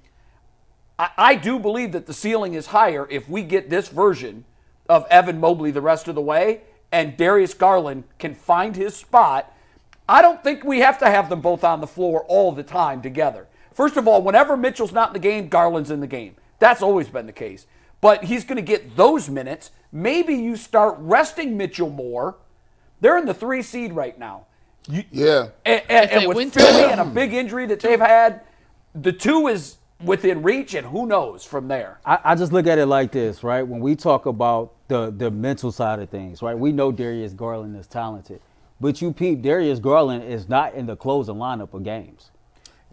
I, 0.98 1.10
I 1.18 1.36
do 1.36 1.60
believe 1.60 1.92
that 1.92 2.06
the 2.06 2.14
ceiling 2.14 2.54
is 2.54 2.68
higher 2.68 3.08
if 3.10 3.28
we 3.28 3.44
get 3.44 3.70
this 3.70 3.90
version 3.90 4.46
of 4.88 5.06
Evan 5.10 5.40
Mobley 5.40 5.72
the 5.72 5.82
rest 5.82 6.08
of 6.08 6.16
the 6.16 6.22
way 6.22 6.62
and 6.91 7.15
Darius 7.17 7.54
Garland 7.54 8.04
can 8.17 8.34
find 8.34 8.75
his 8.75 8.95
spot. 8.95 9.54
I 10.08 10.21
don't 10.21 10.43
think 10.43 10.63
we 10.63 10.80
have 10.80 10.97
to 10.99 11.10
have 11.10 11.30
them 11.30 11.41
both 11.41 11.63
on 11.63 11.82
the 11.82 11.88
floor 11.88 12.23
all 12.28 12.52
the 12.52 12.63
time 12.63 13.02
together. 13.02 13.47
First 13.71 13.95
of 13.95 14.08
all, 14.08 14.21
whenever 14.21 14.58
Mitchell's 14.58 14.91
not 14.91 15.10
in 15.10 15.13
the 15.13 15.19
game, 15.19 15.47
Garland's 15.47 15.91
in 15.91 15.99
the 15.99 16.08
game. 16.08 16.36
That's 16.58 16.82
always 16.82 17.08
been 17.08 17.25
the 17.25 17.32
case. 17.32 17.65
But 18.02 18.23
he's 18.25 18.43
going 18.43 18.58
to 18.58 18.62
get 18.62 18.95
those 18.95 19.30
minutes. 19.30 19.71
Maybe 19.91 20.34
you 20.34 20.56
start 20.56 20.95
resting 20.99 21.58
Mitchell 21.58 21.89
more. 21.89 22.38
They're 23.02 23.17
in 23.17 23.25
the 23.25 23.34
three 23.34 23.62
seed 23.62 23.93
right 23.93 24.17
now. 24.17 24.45
You, 24.88 25.04
yeah. 25.12 25.49
and, 25.65 25.82
and, 25.89 26.10
and 26.10 26.28
with 26.28 26.54
Philly 26.54 26.84
and 26.84 26.99
a 26.99 27.06
big 27.06 27.34
injury 27.34 27.65
that 27.67 27.80
they've 27.80 27.99
had, 27.99 28.41
the 28.95 29.12
two 29.12 29.47
is 29.47 29.78
within 30.04 30.44
reach, 30.44 30.74
and 30.74 30.88
who 30.88 31.06
knows 31.06 31.44
from 31.44 31.68
there. 31.68 32.00
I, 32.06 32.20
I 32.24 32.36
just 32.36 32.52
look 32.54 32.68
at 32.68 32.78
it 32.78 32.86
like 32.86 33.12
this, 33.12 33.44
right? 33.44 33.64
When 33.64 33.80
we 33.80 33.96
talk 33.96 34.26
about 34.26 34.74
the 34.88 35.12
the 35.16 35.32
mental 35.32 35.72
side 35.72 36.00
of 36.00 36.10
things, 36.10 36.42
right? 36.42 36.58
We 36.58 36.72
know 36.72 36.92
Darius 36.92 37.34
Garland 37.34 37.76
is 37.76 37.88
talented, 37.88 38.42
but 38.80 39.02
you 39.02 39.14
peep, 39.14 39.42
Darius 39.42 39.80
Garland 39.80 40.24
is 40.24 40.48
not 40.48 40.74
in 40.74 40.86
the 40.86 40.96
closing 40.96 41.36
lineup 41.36 41.74
of 41.74 41.84
games. 41.84 42.32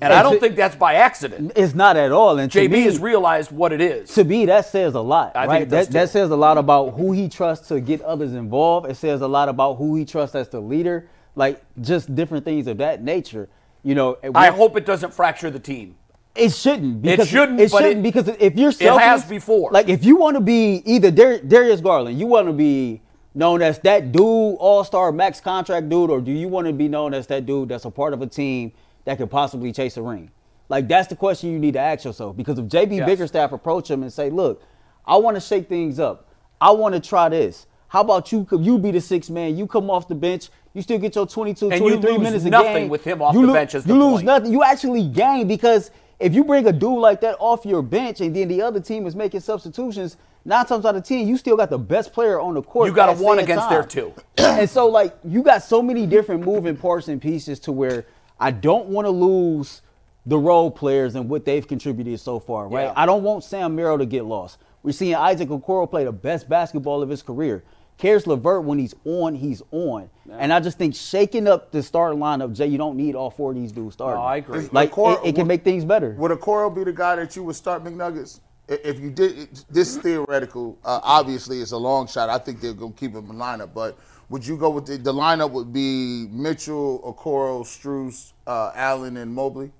And 0.01 0.12
I 0.12 0.23
don't 0.23 0.38
think 0.38 0.57
that's 0.57 0.77
by 0.77 0.95
accident. 0.95 1.53
It's 1.57 1.75
not 1.75 1.97
at 1.97 2.12
all. 2.12 2.38
And 2.38 2.53
JB 2.53 2.71
me, 2.71 2.83
has 2.83 2.99
realized 2.99 3.51
what 3.51 3.73
it 3.73 3.81
is. 3.81 4.12
to 4.14 4.25
me, 4.25 4.45
that 4.45 4.66
says 4.66 4.95
a 4.95 5.01
lot, 5.01 5.35
I 5.35 5.47
think 5.47 5.51
right? 5.51 5.69
that, 5.71 5.90
that 5.90 6.11
says 6.11 6.31
a 6.31 6.37
lot 6.37 6.59
about 6.59 6.90
who 6.90 7.12
he 7.12 7.31
trusts 7.31 7.69
to 7.69 7.81
get 7.81 8.03
others 8.03 8.35
involved. 8.35 8.90
It 8.90 8.97
says 8.97 9.23
a 9.23 9.29
lot 9.29 9.49
about 9.49 9.77
who 9.77 9.97
he 9.97 10.05
trusts 10.05 10.37
as 10.37 10.51
the 10.51 10.61
leader, 10.61 11.09
like 11.35 11.62
just 11.81 12.14
different 12.14 12.45
things 12.45 12.66
of 12.66 12.77
that 12.77 13.03
nature. 13.03 13.49
You 13.83 13.95
know, 13.95 14.19
I 14.35 14.51
hope 14.51 14.77
it 14.77 14.85
doesn't 14.85 15.14
fracture 15.14 15.51
the 15.51 15.61
team. 15.61 15.97
It 16.38 16.53
shouldn't. 16.53 17.03
Because 17.03 17.29
shouldn't, 17.29 17.61
It 17.61 17.70
shouldn't 17.70 17.99
it- 17.99 18.03
because 18.03 18.29
if 18.29 18.57
you're 18.57 18.72
selfish, 18.72 19.05
has 19.05 19.25
before. 19.25 19.70
Like 19.72 19.88
if 19.88 20.05
you 20.05 20.16
want 20.16 20.37
to 20.37 20.40
be 20.40 20.83
either 20.85 21.11
Dar- 21.11 21.38
Darius 21.38 21.81
Garland, 21.81 22.19
you 22.19 22.27
want 22.27 22.46
to 22.46 22.52
be 22.52 23.02
known 23.35 23.63
as 23.63 23.79
that 23.81 24.13
dude, 24.13 24.23
All 24.58 24.85
Star 24.85 25.13
max 25.13 25.40
contract 25.40 25.88
dude, 25.88 26.10
or 26.10 26.21
do 26.21 26.33
you 26.33 26.48
want 26.48 26.67
to 26.67 26.73
be 26.73 26.88
known 26.88 27.15
as 27.15 27.27
that 27.29 27.46
dude 27.46 27.69
that's 27.69 27.85
a 27.85 27.90
part 27.90 28.13
of 28.13 28.23
a 28.23 28.27
team 28.27 28.73
that 29.04 29.19
could 29.19 29.31
possibly 29.31 29.73
chase 29.73 29.96
a 29.96 30.02
ring? 30.02 30.31
Like 30.69 30.88
that's 30.88 31.08
the 31.08 31.17
question 31.17 31.52
you 31.52 31.58
need 31.58 31.75
to 31.75 31.81
ask 31.81 32.04
yourself. 32.04 32.37
Because 32.37 32.58
if 32.58 32.67
JB 32.67 32.96
Yes. 32.96 33.06
Bickerstaff 33.06 33.52
approach 33.52 33.90
him 33.90 34.02
and 34.02 34.13
say, 34.13 34.31
"Look, 34.31 34.63
I 35.06 35.17
want 35.17 35.37
to 35.37 35.40
shake 35.40 35.69
things 35.69 35.98
up. 36.00 36.29
I 36.60 36.71
want 36.73 36.94
to 36.94 37.00
try 37.00 37.29
this. 37.29 37.67
How 37.88 38.00
about 38.00 38.33
you? 38.33 38.46
You 38.50 38.79
be 38.79 38.90
the 38.90 39.00
six 39.00 39.31
man. 39.31 39.56
You 39.56 39.67
come 39.69 39.90
off 39.90 40.08
the 40.08 40.15
bench. 40.17 40.48
You 40.75 40.83
still 40.83 40.98
get 40.98 41.15
your 41.15 41.27
22, 41.27 41.71
And 41.71 41.75
you 41.85 41.90
23 41.90 42.13
lose 42.13 42.21
minutes 42.23 42.44
a 42.44 42.50
nothing 42.50 42.75
game. 42.75 42.88
with 42.88 43.04
him 43.04 43.23
off 43.23 43.33
You 43.35 43.42
the 43.42 43.46
lo- 43.46 43.52
bench 43.54 43.73
you 43.75 43.81
lose 43.81 44.15
point. 44.15 44.25
nothing. 44.27 44.52
You 44.52 44.63
actually 44.65 45.06
gain 45.08 45.46
because 45.48 45.90
if 46.19 46.35
you 46.35 46.44
bring 46.44 46.67
a 46.67 46.73
dude 46.73 46.98
like 46.98 47.21
that 47.21 47.37
off 47.38 47.64
your 47.64 47.83
bench 47.83 48.21
and 48.21 48.35
then 48.35 48.48
the 48.48 48.62
other 48.62 48.81
team 48.81 49.06
is 49.06 49.14
making 49.14 49.40
substitutions, 49.40 50.17
nine 50.44 50.64
times 50.67 50.85
out 50.85 50.96
of 50.96 51.04
ten, 51.04 51.27
you 51.27 51.37
still 51.37 51.56
got 51.56 51.71
the 51.71 51.79
best 51.79 52.12
player 52.12 52.40
on 52.40 52.54
the 52.54 52.62
court. 52.62 52.88
You 52.88 52.94
got 52.94 53.08
a 53.08 53.23
one 53.23 53.38
against 53.38 53.69
time. 53.69 53.73
their 53.73 53.83
two. 53.85 54.14
and 54.38 54.69
so 54.69 54.87
like 54.87 55.17
you 55.25 55.42
got 55.42 55.62
so 55.62 55.83
many 55.83 56.06
different 56.06 56.44
moving 56.44 56.77
parts 56.77 57.08
and 57.08 57.21
pieces 57.21 57.58
to 57.60 57.73
where 57.73 58.06
I 58.40 58.50
don't 58.50 58.87
want 58.87 59.06
to 59.06 59.10
lose 59.10 59.83
the 60.25 60.38
role 60.38 60.71
players 60.71 61.14
and 61.14 61.29
what 61.29 61.44
they've 61.44 61.67
contributed 61.67 62.19
so 62.19 62.40
far, 62.40 62.69
right? 62.69 62.85
Yeah. 62.85 62.92
I 62.96 63.06
don't 63.06 63.23
want 63.23 63.44
Sam 63.44 63.77
Merrill 63.77 63.98
to 63.98 64.06
get 64.06 64.25
lost. 64.25 64.58
We're 64.83 64.92
seeing 64.92 65.14
Isaac 65.14 65.48
Okoro 65.48 65.88
play 65.88 66.04
the 66.04 66.12
best 66.12 66.48
basketball 66.48 67.02
of 67.02 67.08
his 67.08 67.23
career. 67.23 67.62
Caris 67.99 68.27
LeVert, 68.27 68.65
when 68.65 68.79
he's 68.79 68.94
on, 69.05 69.35
he's 69.35 69.63
on. 69.71 70.11
And 70.31 70.53
I 70.53 70.61
just 70.61 70.77
think 70.77 70.94
shaking 70.94 71.49
up 71.49 71.71
the 71.71 71.83
starting 71.83 72.21
lineup, 72.21 72.55
Jay, 72.55 72.67
you 72.67 72.77
don't 72.77 72.97
need 72.97 73.15
all 73.15 73.31
four 73.31 73.53
of 73.53 73.57
these 73.57 73.73
dudes 73.73 73.94
starting. 73.94 74.21
No, 74.21 74.27
I 74.27 74.37
agree. 74.37 74.59
Is 74.59 74.73
Like 74.73 74.92
Okoro- 74.92 75.25
it, 75.25 75.29
it 75.29 75.35
can 75.35 75.47
make 75.47 75.65
things 75.65 75.85
better. 75.85 76.11
Would 76.13 76.31
Okoro 76.33 76.75
be 76.75 76.85
the 76.85 76.92
guy 76.92 77.17
that 77.17 77.35
you 77.37 77.42
would 77.44 77.57
start 77.57 77.83
McNuggets? 77.85 78.40
If 78.69 78.99
you 78.99 79.11
did, 79.11 79.49
this 79.71 79.94
is 79.94 79.99
theoretical. 79.99 80.77
Uh, 80.85 81.01
obviously, 81.03 81.61
it's 81.61 81.73
a 81.73 81.77
long 81.77 82.07
shot. 82.09 82.29
I 82.29 82.38
think 82.38 82.61
they're 82.61 82.75
going 82.75 82.92
to 82.92 82.99
keep 82.99 83.13
him 83.13 83.31
in 83.31 83.37
lineup. 83.37 83.73
But 83.73 83.97
would 84.29 84.44
you 84.44 84.57
go 84.57 84.71
with 84.71 84.87
the, 84.87 84.97
the 84.99 85.13
lineup? 85.15 85.53
Would 85.53 85.73
be 85.73 86.27
Mitchell, 86.31 87.01
Okoro, 87.01 87.63
Strus, 87.63 88.33
uh, 88.47 88.73
Allen, 88.75 89.17
and 89.17 89.33
Mobley. 89.33 89.71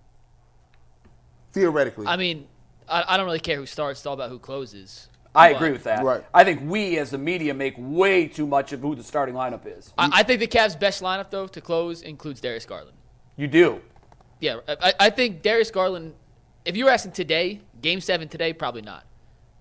Theoretically, 1.53 2.07
I 2.07 2.17
mean, 2.17 2.47
I, 2.89 3.03
I 3.09 3.17
don't 3.17 3.27
really 3.27 3.41
care 3.41 3.57
who 3.57 3.67
starts. 3.67 4.01
It's 4.01 4.07
all 4.07 4.15
about 4.15 4.31
who 4.31 4.39
closes. 4.39 5.09
I 5.37 5.51
agree 5.51 5.71
with 5.71 5.85
that. 5.85 6.03
Right. 6.05 6.25
I 6.33 6.45
think 6.45 6.63
we 6.65 6.99
as 6.99 7.11
the 7.11 7.19
media 7.19 7.53
make 7.55 7.75
way 7.77 8.27
too 8.27 8.47
much 8.47 8.73
of 8.73 8.81
who 8.81 8.95
the 8.95 9.03
starting 9.03 9.35
lineup 9.35 9.67
is. 9.67 9.93
I, 9.99 10.11
I 10.21 10.23
think 10.23 10.41
the 10.41 10.47
Cavs' 10.47 10.79
best 10.79 11.03
lineup, 11.03 11.31
though, 11.31 11.47
to 11.47 11.61
close 11.61 12.03
includes 12.03 12.41
Darius 12.41 12.65
Garland. 12.65 12.97
You 13.37 13.47
do. 13.49 13.81
Yeah, 14.41 14.61
I, 14.69 14.93
I 15.01 15.11
think 15.11 15.43
Darius 15.43 15.71
Garland. 15.71 16.15
If 16.65 16.77
you 16.77 16.85
were 16.87 16.91
asking 16.91 17.13
today, 17.13 17.61
Game 17.81 18.01
Seven 18.01 18.29
today, 18.29 18.53
probably 18.53 18.83
not. 18.83 19.05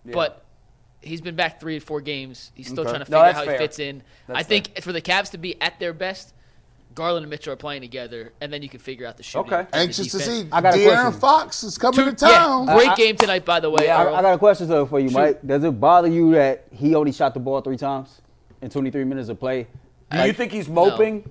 But 0.06 0.46
he's 1.02 1.22
been 1.22 1.36
back 1.36 1.60
three 1.60 1.78
or 1.78 1.82
four 1.82 2.00
games. 2.00 2.52
He's 2.56 2.68
still 2.68 2.82
Okay. 2.82 2.92
trying 2.92 3.06
to 3.06 3.12
No, 3.12 3.18
figure 3.18 3.30
out 3.30 3.36
how 3.36 3.44
fair. 3.46 3.54
he 3.54 3.58
fits 3.58 3.80
in. 3.80 4.04
That's 4.28 4.40
I 4.40 4.44
think 4.44 4.82
for 4.82 4.92
the 4.94 5.02
Cavs 5.02 5.32
to 5.32 5.38
be 5.40 5.60
at 5.62 5.80
their 5.80 5.94
best, 5.94 6.34
Garland 6.96 7.24
and 7.26 7.30
Mitchell 7.30 7.54
are 7.54 7.58
playing 7.58 7.82
together, 7.82 8.32
and 8.40 8.52
then 8.52 8.62
you 8.62 8.70
can 8.70 8.80
figure 8.80 9.06
out 9.06 9.18
the 9.18 9.24
shooting. 9.24 9.54
Okay. 9.54 9.68
anxious 9.74 10.12
to 10.14 10.20
see 10.20 10.48
I 10.52 10.62
got 10.62 10.74
a 10.74 10.78
De'Aaron 10.78 11.02
question. 11.04 11.20
Fox 11.20 11.64
is 11.64 11.78
coming 11.78 12.00
Two- 12.06 12.12
to 12.12 12.16
town. 12.16 12.68
Yeah, 12.68 12.74
great 12.76 12.90
I- 12.90 12.96
game 12.96 13.16
tonight, 13.18 13.44
by 13.46 13.60
the 13.60 13.70
way. 13.70 13.86
Yeah, 13.86 13.98
I, 14.02 14.18
I 14.18 14.22
got 14.22 14.34
a 14.34 14.38
question 14.38 14.68
though 14.70 14.86
for 14.86 15.00
you, 15.00 15.10
Mike. 15.12 15.46
Does 15.46 15.64
it 15.64 15.80
bother 15.80 16.08
you 16.08 16.32
that 16.32 16.66
he 16.72 16.96
only 16.96 17.12
shot 17.12 17.34
the 17.34 17.40
ball 17.42 17.60
three 17.62 17.78
times 17.78 18.22
in 18.62 18.70
23 18.70 19.04
minutes 19.04 19.30
of 19.30 19.40
play? 19.40 19.68
Do 20.10 20.26
you 20.26 20.34
think 20.34 20.52
he's 20.54 20.70
moping? 20.70 21.30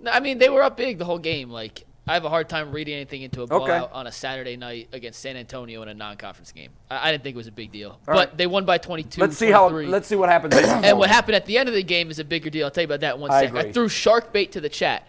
No, 0.00 0.10
I 0.10 0.20
mean, 0.20 0.38
they 0.38 0.48
were 0.48 0.62
up 0.62 0.76
big 0.76 0.98
the 0.98 1.04
whole 1.04 1.18
game. 1.18 1.50
Like, 1.50 1.84
I 2.08 2.14
have 2.14 2.24
a 2.24 2.28
hard 2.28 2.48
time 2.48 2.72
reading 2.72 2.94
anything 2.94 3.22
into 3.22 3.40
a 3.40 3.44
Okay. 3.44 3.54
blowout 3.56 3.92
on 3.92 4.06
a 4.06 4.12
Saturday 4.12 4.56
night 4.56 4.88
against 4.92 5.20
San 5.20 5.36
Antonio 5.36 5.82
in 5.82 5.88
a 5.88 5.94
non-conference 5.94 6.52
game. 6.52 6.70
I, 6.90 7.08
I 7.08 7.12
didn't 7.12 7.22
think 7.22 7.34
it 7.34 7.36
was 7.36 7.46
a 7.46 7.52
big 7.52 7.70
deal, 7.70 8.00
but 8.06 8.12
right. 8.12 8.36
they 8.36 8.46
won 8.46 8.64
by 8.64 8.78
22. 8.78 9.20
Let's 9.20 9.36
see 9.36 9.50
how. 9.50 9.68
23. 9.68 9.92
Let's 9.92 10.08
see 10.08 10.16
what 10.16 10.28
happens. 10.28 10.54
And 10.88 10.98
what 10.98 11.10
happened 11.10 11.34
at 11.36 11.46
the 11.46 11.58
end 11.58 11.68
of 11.68 11.74
the 11.74 11.82
game 11.82 12.10
is 12.10 12.18
a 12.18 12.24
bigger 12.24 12.50
deal. 12.50 12.64
I'll 12.64 12.70
tell 12.70 12.82
you 12.82 12.86
about 12.86 13.00
that 13.00 13.18
one 13.18 13.30
I 13.30 13.46
sec. 13.46 13.54
I 13.54 13.72
threw 13.72 13.88
shark 13.88 14.32
bait 14.32 14.52
to 14.52 14.60
the 14.60 14.68
chat, 14.68 15.06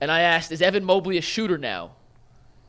and 0.00 0.10
I 0.10 0.20
asked, 0.20 0.52
"Is 0.52 0.62
Evan 0.62 0.84
Mobley 0.84 1.18
a 1.18 1.22
shooter 1.22 1.58
now?" 1.58 1.92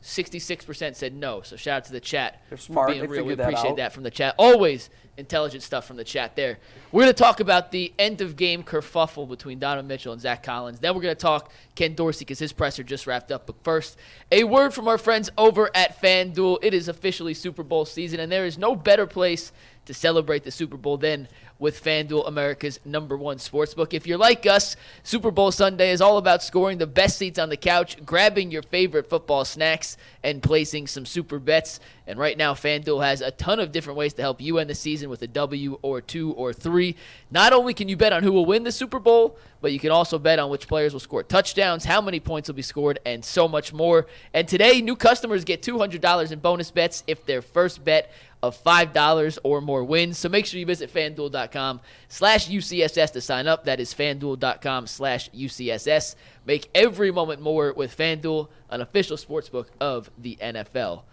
Sixty-six 0.06 0.66
percent 0.66 0.98
said 0.98 1.14
no. 1.14 1.40
So 1.40 1.56
shout 1.56 1.78
out 1.78 1.84
to 1.86 1.92
the 1.92 1.98
chat. 2.00 2.42
They're 2.50 2.58
smart. 2.58 2.90
Being 2.90 3.00
They 3.00 3.06
real. 3.06 3.24
We 3.24 3.34
that 3.36 3.44
appreciate 3.44 3.70
out. 3.70 3.76
that 3.78 3.94
from 3.94 4.02
the 4.02 4.10
chat. 4.10 4.34
Always 4.38 4.90
intelligent 5.16 5.62
stuff 5.62 5.86
from 5.86 5.96
the 5.96 6.04
chat 6.04 6.36
there. 6.36 6.58
We're 6.92 7.04
going 7.04 7.14
to 7.14 7.18
talk 7.18 7.40
about 7.40 7.70
the 7.70 7.90
end 7.98 8.20
of 8.20 8.36
game 8.36 8.64
kerfuffle 8.64 9.26
between 9.26 9.58
Donovan 9.60 9.86
Mitchell 9.86 10.12
and 10.12 10.20
Zach 10.20 10.42
Collins. 10.42 10.80
Then 10.80 10.94
we're 10.94 11.00
going 11.00 11.14
to 11.14 11.20
talk 11.20 11.50
Ken 11.74 11.94
Dorsey 11.94 12.26
because 12.26 12.38
his 12.38 12.52
presser 12.52 12.82
just 12.82 13.06
wrapped 13.06 13.32
up. 13.32 13.46
But 13.46 13.56
first, 13.64 13.96
a 14.30 14.44
word 14.44 14.74
from 14.74 14.88
our 14.88 14.98
friends 14.98 15.30
over 15.38 15.70
at 15.74 16.02
FanDuel. 16.02 16.58
It 16.62 16.74
is 16.74 16.88
officially 16.88 17.32
Super 17.32 17.62
Bowl 17.62 17.86
season, 17.86 18.20
and 18.20 18.30
there 18.30 18.44
is 18.44 18.58
no 18.58 18.76
better 18.76 19.06
place 19.06 19.52
to 19.86 19.94
celebrate 19.94 20.44
the 20.44 20.50
Super 20.50 20.76
Bowl 20.76 20.98
than 20.98 21.28
with 21.64 21.82
FanDuel, 21.82 22.28
America's 22.28 22.78
number 22.84 23.16
one 23.16 23.38
sportsbook. 23.38 23.94
If 23.94 24.06
you're 24.06 24.18
like 24.18 24.44
us, 24.44 24.76
Super 25.02 25.30
Bowl 25.30 25.50
Sunday 25.50 25.92
is 25.92 26.02
all 26.02 26.18
about 26.18 26.42
scoring 26.42 26.76
the 26.76 26.86
best 26.86 27.16
seats 27.16 27.38
on 27.38 27.48
the 27.48 27.56
couch, 27.56 28.04
grabbing 28.04 28.50
your 28.50 28.60
favorite 28.60 29.08
football 29.08 29.46
snacks, 29.46 29.96
and 30.22 30.42
placing 30.42 30.86
some 30.86 31.06
super 31.06 31.38
bets. 31.38 31.80
And 32.06 32.18
right 32.18 32.36
now, 32.36 32.52
FanDuel 32.52 33.02
has 33.02 33.22
a 33.22 33.30
ton 33.30 33.60
of 33.60 33.72
different 33.72 33.96
ways 33.96 34.12
to 34.14 34.22
help 34.22 34.42
you 34.42 34.58
end 34.58 34.68
the 34.68 34.74
season 34.74 35.08
with 35.08 35.22
a 35.22 35.26
W 35.26 35.78
or 35.80 36.02
two 36.02 36.32
or 36.32 36.52
three. 36.52 36.96
Not 37.30 37.54
only 37.54 37.72
can 37.72 37.88
you 37.88 37.96
bet 37.96 38.12
on 38.12 38.22
who 38.22 38.32
will 38.32 38.44
win 38.44 38.64
the 38.64 38.70
Super 38.70 38.98
Bowl, 38.98 39.38
but 39.62 39.72
you 39.72 39.78
can 39.78 39.90
also 39.90 40.18
bet 40.18 40.38
on 40.38 40.50
which 40.50 40.68
players 40.68 40.92
will 40.92 41.00
score 41.00 41.22
touchdowns, 41.22 41.86
how 41.86 42.02
many 42.02 42.20
points 42.20 42.50
will 42.50 42.54
be 42.54 42.60
scored, 42.60 42.98
and 43.06 43.24
so 43.24 43.48
much 43.48 43.72
more. 43.72 44.06
And 44.34 44.46
today, 44.46 44.82
new 44.82 44.96
customers 44.96 45.44
get 45.44 45.62
$200 45.62 46.30
in 46.30 46.38
bonus 46.40 46.70
bets 46.70 47.02
if 47.06 47.24
their 47.24 47.40
first 47.40 47.82
bet 47.82 48.12
of 48.46 48.62
$5 48.62 49.38
or 49.42 49.60
more 49.62 49.82
wins. 49.82 50.18
So 50.18 50.28
make 50.28 50.44
sure 50.44 50.60
you 50.60 50.66
visit 50.66 50.92
fanduel.com 50.92 51.80
slash 52.08 52.48
UCSS 52.48 53.12
to 53.12 53.20
sign 53.22 53.46
up. 53.46 53.64
That 53.64 53.80
is 53.80 53.94
fanduel.com 53.94 54.86
slash 54.86 55.30
UCSS. 55.30 56.14
Make 56.44 56.68
every 56.74 57.10
moment 57.10 57.40
more 57.40 57.72
with 57.72 57.96
FanDuel, 57.96 58.48
an 58.68 58.82
official 58.82 59.16
sportsbook 59.16 59.68
of 59.80 60.10
the 60.18 60.36
NFL. 60.42 61.04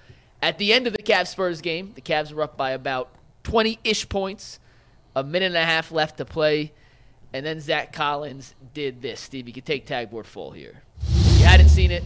At 0.41 0.57
the 0.57 0.73
end 0.73 0.87
of 0.87 0.93
the 0.93 1.03
Cavs 1.03 1.27
Spurs 1.27 1.61
game, 1.61 1.93
the 1.95 2.01
Cavs 2.01 2.33
were 2.33 2.43
up 2.43 2.57
by 2.57 2.71
about 2.71 3.09
20 3.43 3.79
ish 3.85 4.09
points, 4.09 4.59
a 5.15 5.23
minute 5.23 5.47
and 5.47 5.55
a 5.55 5.63
half 5.63 5.91
left 5.91 6.17
to 6.17 6.25
play. 6.25 6.73
And 7.33 7.45
then 7.45 7.61
Zach 7.61 7.93
Collins 7.93 8.55
did 8.73 9.01
this. 9.01 9.21
Steve, 9.21 9.47
you 9.47 9.53
can 9.53 9.63
take 9.63 9.85
tagboard 9.85 10.27
full 10.27 10.51
here. 10.51 10.81
You 11.37 11.45
hadn't 11.45 11.69
seen 11.69 11.91
it, 11.91 12.03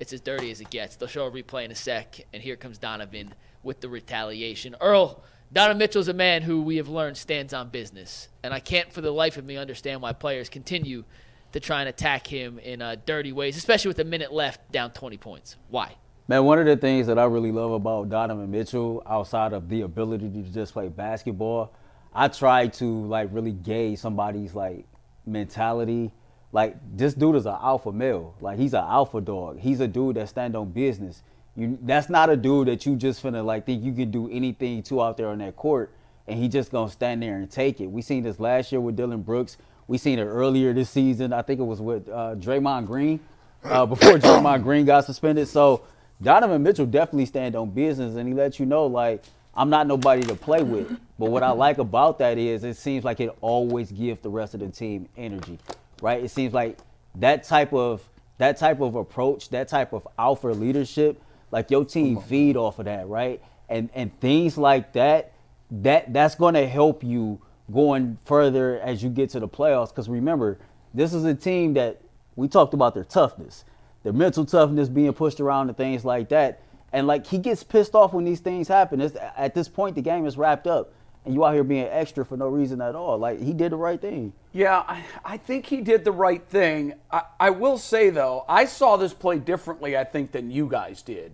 it's 0.00 0.12
as 0.12 0.20
dirty 0.20 0.50
as 0.50 0.60
it 0.60 0.70
gets. 0.70 0.96
They'll 0.96 1.08
show 1.08 1.26
a 1.26 1.30
replay 1.30 1.64
in 1.64 1.70
a 1.70 1.74
sec, 1.74 2.20
and 2.32 2.42
here 2.42 2.56
comes 2.56 2.78
Donovan 2.78 3.34
with 3.62 3.80
the 3.80 3.88
retaliation. 3.88 4.76
Earl, 4.80 5.22
Donovan 5.52 5.78
Mitchell's 5.78 6.08
a 6.08 6.14
man 6.14 6.42
who 6.42 6.62
we 6.62 6.76
have 6.76 6.88
learned 6.88 7.16
stands 7.16 7.52
on 7.52 7.70
business, 7.70 8.28
and 8.42 8.52
I 8.52 8.60
can't 8.60 8.92
for 8.92 9.00
the 9.00 9.10
life 9.10 9.36
of 9.36 9.44
me 9.44 9.56
understand 9.56 10.02
why 10.02 10.12
players 10.12 10.48
continue 10.48 11.04
to 11.52 11.60
try 11.60 11.80
and 11.80 11.88
attack 11.88 12.26
him 12.26 12.58
in 12.58 12.82
uh, 12.82 12.96
dirty 13.06 13.32
ways, 13.32 13.56
especially 13.56 13.88
with 13.88 13.98
a 13.98 14.04
minute 14.04 14.32
left, 14.32 14.70
down 14.70 14.90
20 14.90 15.16
points. 15.16 15.56
Why? 15.68 15.94
Man, 16.28 16.44
one 16.44 16.58
of 16.58 16.66
the 16.66 16.76
things 16.76 17.06
that 17.06 17.18
I 17.18 17.24
really 17.24 17.52
love 17.52 17.72
about 17.72 18.10
Donovan 18.10 18.50
Mitchell, 18.50 19.02
outside 19.06 19.54
of 19.54 19.68
the 19.70 19.80
ability 19.80 20.28
to 20.28 20.42
just 20.42 20.74
play 20.74 20.88
basketball, 20.88 21.72
I 22.12 22.28
try 22.28 22.66
to 22.66 23.06
like 23.06 23.30
really 23.32 23.52
gauge 23.52 23.98
somebody's 23.98 24.54
like 24.54 24.84
mentality. 25.24 26.12
Like 26.52 26.76
this 26.96 27.14
dude 27.14 27.36
is 27.36 27.46
an 27.46 27.56
alpha 27.60 27.92
male. 27.92 28.34
Like 28.40 28.58
he's 28.58 28.74
an 28.74 28.84
alpha 28.84 29.20
dog. 29.20 29.58
He's 29.58 29.80
a 29.80 29.88
dude 29.88 30.16
that 30.16 30.28
stand 30.28 30.56
on 30.56 30.70
business. 30.70 31.22
You, 31.56 31.78
that's 31.82 32.08
not 32.08 32.30
a 32.30 32.36
dude 32.36 32.68
that 32.68 32.86
you 32.86 32.96
just 32.96 33.22
finna 33.22 33.44
like 33.44 33.66
think 33.66 33.82
you 33.82 33.92
can 33.92 34.10
do 34.10 34.30
anything 34.30 34.82
to 34.84 35.02
out 35.02 35.16
there 35.16 35.28
on 35.28 35.38
that 35.38 35.56
court, 35.56 35.92
and 36.26 36.38
he 36.38 36.48
just 36.48 36.70
gonna 36.70 36.90
stand 36.90 37.22
there 37.22 37.36
and 37.36 37.50
take 37.50 37.80
it. 37.80 37.86
We 37.86 38.00
seen 38.00 38.22
this 38.22 38.38
last 38.38 38.72
year 38.72 38.80
with 38.80 38.96
Dillon 38.96 39.22
Brooks. 39.22 39.56
We 39.88 39.98
seen 39.98 40.18
it 40.18 40.24
earlier 40.24 40.72
this 40.72 40.90
season. 40.90 41.32
I 41.32 41.42
think 41.42 41.60
it 41.60 41.64
was 41.64 41.80
with 41.80 42.08
uh, 42.08 42.34
Draymond 42.36 42.86
Green 42.86 43.20
uh, 43.64 43.86
before 43.86 44.18
Draymond 44.18 44.62
Green 44.62 44.84
got 44.86 45.04
suspended. 45.04 45.48
So 45.48 45.82
Donovan 46.22 46.62
Mitchell 46.62 46.86
definitely 46.86 47.26
stand 47.26 47.56
on 47.56 47.70
business, 47.70 48.16
and 48.16 48.28
he 48.28 48.34
lets 48.34 48.58
you 48.58 48.66
know 48.66 48.86
like 48.86 49.24
I'm 49.54 49.70
not 49.70 49.86
nobody 49.86 50.22
to 50.22 50.34
play 50.34 50.62
with. 50.62 50.98
But 51.18 51.30
what 51.30 51.42
I 51.42 51.50
like 51.50 51.78
about 51.78 52.18
that 52.18 52.38
is 52.38 52.62
it 52.64 52.76
seems 52.76 53.04
like 53.04 53.20
it 53.20 53.30
always 53.40 53.90
gives 53.90 54.20
the 54.20 54.30
rest 54.30 54.54
of 54.54 54.60
the 54.60 54.68
team 54.68 55.08
energy, 55.16 55.58
right? 56.02 56.22
It 56.22 56.30
seems 56.30 56.54
like 56.54 56.78
that 57.16 57.44
type 57.44 57.72
of 57.72 58.08
that 58.38 58.56
type 58.56 58.80
of 58.80 58.94
approach, 58.94 59.48
that 59.50 59.68
type 59.68 59.92
of 59.92 60.06
alpha 60.18 60.48
leadership, 60.48 61.20
like 61.50 61.70
your 61.70 61.84
team 61.84 62.20
feed 62.20 62.56
off 62.56 62.78
of 62.78 62.84
that, 62.84 63.08
right? 63.08 63.42
And 63.68 63.90
and 63.94 64.18
things 64.20 64.56
like 64.56 64.92
that, 64.92 65.32
that 65.70 66.12
that's 66.12 66.34
going 66.34 66.54
to 66.54 66.66
help 66.66 67.02
you 67.02 67.40
going 67.72 68.18
further 68.24 68.80
as 68.80 69.02
you 69.02 69.10
get 69.10 69.30
to 69.30 69.40
the 69.40 69.48
playoffs. 69.48 69.90
Because 69.90 70.08
remember, 70.08 70.58
this 70.94 71.12
is 71.12 71.24
a 71.24 71.34
team 71.34 71.74
that 71.74 72.00
we 72.36 72.48
talked 72.48 72.74
about 72.74 72.94
their 72.94 73.04
toughness, 73.04 73.64
their 74.04 74.12
mental 74.12 74.44
toughness 74.44 74.88
being 74.88 75.12
pushed 75.12 75.40
around 75.40 75.68
and 75.68 75.76
things 75.76 76.04
like 76.04 76.28
that. 76.30 76.62
And 76.92 77.06
like 77.06 77.26
he 77.26 77.38
gets 77.38 77.62
pissed 77.62 77.94
off 77.94 78.14
when 78.14 78.24
these 78.24 78.40
things 78.40 78.68
happen. 78.68 79.00
It's, 79.00 79.16
at 79.36 79.54
this 79.54 79.68
point, 79.68 79.94
the 79.94 80.02
game 80.02 80.24
is 80.24 80.38
wrapped 80.38 80.66
up, 80.66 80.92
and 81.28 81.34
you 81.34 81.44
out 81.44 81.54
here 81.54 81.62
being 81.64 81.86
extra 81.86 82.24
for 82.24 82.36
no 82.36 82.48
reason 82.48 82.80
at 82.80 82.94
all. 82.94 83.18
Like 83.18 83.40
he 83.40 83.52
did 83.52 83.72
the 83.72 83.76
right 83.76 84.00
thing. 84.00 84.32
Yeah, 84.52 84.82
I, 84.88 85.04
I 85.24 85.36
think 85.36 85.66
he 85.66 85.80
did 85.80 86.04
the 86.04 86.12
right 86.12 86.42
thing. 86.42 86.94
I, 87.10 87.22
I 87.38 87.50
will 87.50 87.78
say 87.78 88.10
though, 88.10 88.44
I 88.48 88.64
saw 88.64 88.96
this 88.96 89.14
play 89.14 89.38
differently. 89.38 89.96
I 89.96 90.04
think 90.04 90.32
than 90.32 90.50
you 90.50 90.66
guys 90.68 91.02
did. 91.02 91.32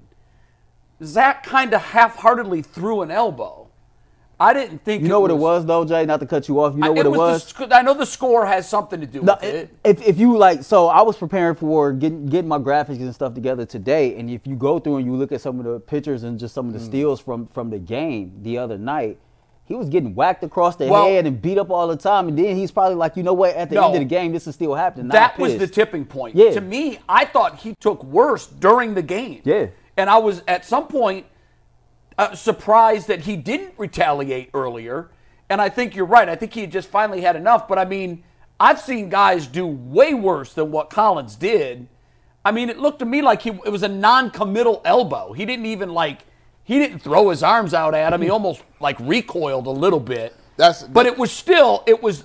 Zach 1.02 1.42
kind 1.44 1.74
of 1.74 1.80
half-heartedly 1.82 2.62
threw 2.62 3.02
an 3.02 3.10
elbow. 3.10 3.68
I 4.38 4.52
didn't 4.52 4.84
think. 4.84 5.02
You 5.02 5.08
know 5.08 5.20
what 5.20 5.30
it 5.30 5.36
was 5.36 5.64
though, 5.64 5.84
Jay? 5.84 6.04
Not 6.04 6.18
to 6.20 6.26
cut 6.26 6.48
you 6.48 6.60
off. 6.60 6.74
You 6.74 6.80
know 6.80 6.86
I, 6.88 6.90
what 6.90 7.06
it 7.06 7.10
was? 7.10 7.54
was. 7.56 7.68
the 7.68 7.74
I 7.74 7.82
know 7.82 7.94
the 7.94 8.04
score 8.04 8.44
has 8.44 8.68
something 8.68 9.00
to 9.00 9.06
do 9.06 9.22
No, 9.22 9.34
with 9.40 9.44
it. 9.54 9.70
if, 9.84 10.02
if 10.02 10.18
you 10.18 10.36
like, 10.36 10.64
so 10.64 10.88
I 10.88 11.02
was 11.02 11.16
preparing 11.16 11.54
for 11.54 11.92
getting 11.92 12.26
getting 12.26 12.48
my 12.48 12.58
graphics 12.58 12.98
and 13.00 13.14
stuff 13.14 13.32
together 13.34 13.64
today, 13.64 14.16
and 14.18 14.28
if 14.28 14.44
you 14.44 14.56
go 14.56 14.80
through 14.80 14.96
and 14.96 15.06
you 15.06 15.14
look 15.14 15.30
at 15.30 15.40
some 15.40 15.60
of 15.60 15.64
the 15.64 15.78
pictures 15.78 16.24
and 16.24 16.36
just 16.38 16.52
some 16.52 16.66
of 16.66 16.72
the 16.72 16.80
Mm. 16.80 16.84
steals 16.86 17.20
from 17.20 17.46
from 17.46 17.70
the 17.70 17.78
game 17.78 18.32
the 18.42 18.58
other 18.58 18.76
night, 18.76 19.18
he 19.66 19.74
was 19.74 19.88
getting 19.88 20.14
whacked 20.14 20.44
across 20.44 20.76
the 20.76 20.86
Well- 20.86 21.06
head 21.06 21.26
and 21.26 21.40
beat 21.40 21.58
up 21.58 21.70
all 21.70 21.88
the 21.88 21.96
time, 21.96 22.28
and 22.28 22.38
then 22.38 22.56
he's 22.56 22.70
probably 22.70 22.96
like, 22.96 23.16
you 23.16 23.22
know 23.22 23.32
what? 23.32 23.54
At 23.56 23.68
the 23.70 23.76
No. 23.76 23.86
end 23.86 23.94
of 23.94 24.00
the 24.00 24.04
game, 24.06 24.32
this 24.32 24.46
is 24.46 24.54
still 24.54 24.74
happening. 24.74 25.08
That 25.08 25.38
was 25.38 25.56
the 25.58 25.66
tipping 25.66 26.04
point. 26.04 26.36
Yeah. 26.36 26.50
To 26.52 26.60
me, 26.60 26.98
I 27.08 27.24
thought 27.24 27.56
he 27.56 27.74
took 27.80 28.04
worse 28.04 28.46
during 28.46 28.94
the 28.94 29.02
game. 29.02 29.40
Yeah. 29.44 29.66
And 29.96 30.10
I 30.10 30.18
was 30.18 30.42
at 30.46 30.64
some 30.64 30.86
point, 30.86 31.26
uh, 32.18 32.34
surprised 32.34 33.08
that 33.08 33.20
he 33.20 33.36
didn't 33.36 33.74
retaliate 33.76 34.50
earlier. 34.54 35.08
And 35.50 35.60
I 35.60 35.68
think 35.68 35.94
you're 35.96 36.06
right. 36.06 36.28
I 36.28 36.36
think 36.36 36.52
he 36.52 36.62
had 36.62 36.70
just 36.72 36.88
finally 36.88 37.20
had 37.20 37.36
enough. 37.36 37.66
But 37.68 37.78
I 37.78 37.84
mean, 37.84 38.22
I've 38.60 38.80
seen 38.80 39.08
guys 39.08 39.46
do 39.46 39.66
way 39.66 40.14
worse 40.14 40.52
than 40.54 40.70
what 40.70 40.90
Collins 40.90 41.36
did. 41.36 41.88
I 42.44 42.52
mean, 42.52 42.70
it 42.70 42.78
looked 42.78 43.00
to 43.00 43.04
me 43.04 43.20
like 43.22 43.42
he 43.42 43.50
it 43.64 43.70
was 43.70 43.82
a 43.82 43.88
non-committal 43.88 44.80
elbow. 44.84 45.32
He 45.32 45.44
didn't 45.44 45.66
even 45.66 45.92
like 45.92 46.20
he 46.64 46.78
didn't 46.78 47.00
throw 47.00 47.28
his 47.30 47.42
arms 47.42 47.74
out 47.74 47.94
at 47.94 48.12
him. 48.12 48.20
He 48.22 48.30
almost 48.30 48.62
like 48.80 48.98
recoiled 49.00 49.66
a 49.66 49.70
little 49.70 50.00
bit. 50.00 50.34
That's- 50.56 50.82
but 50.84 51.06
it 51.06 51.16
was 51.18 51.30
still 51.30 51.82
it 51.86 52.02
was 52.02 52.24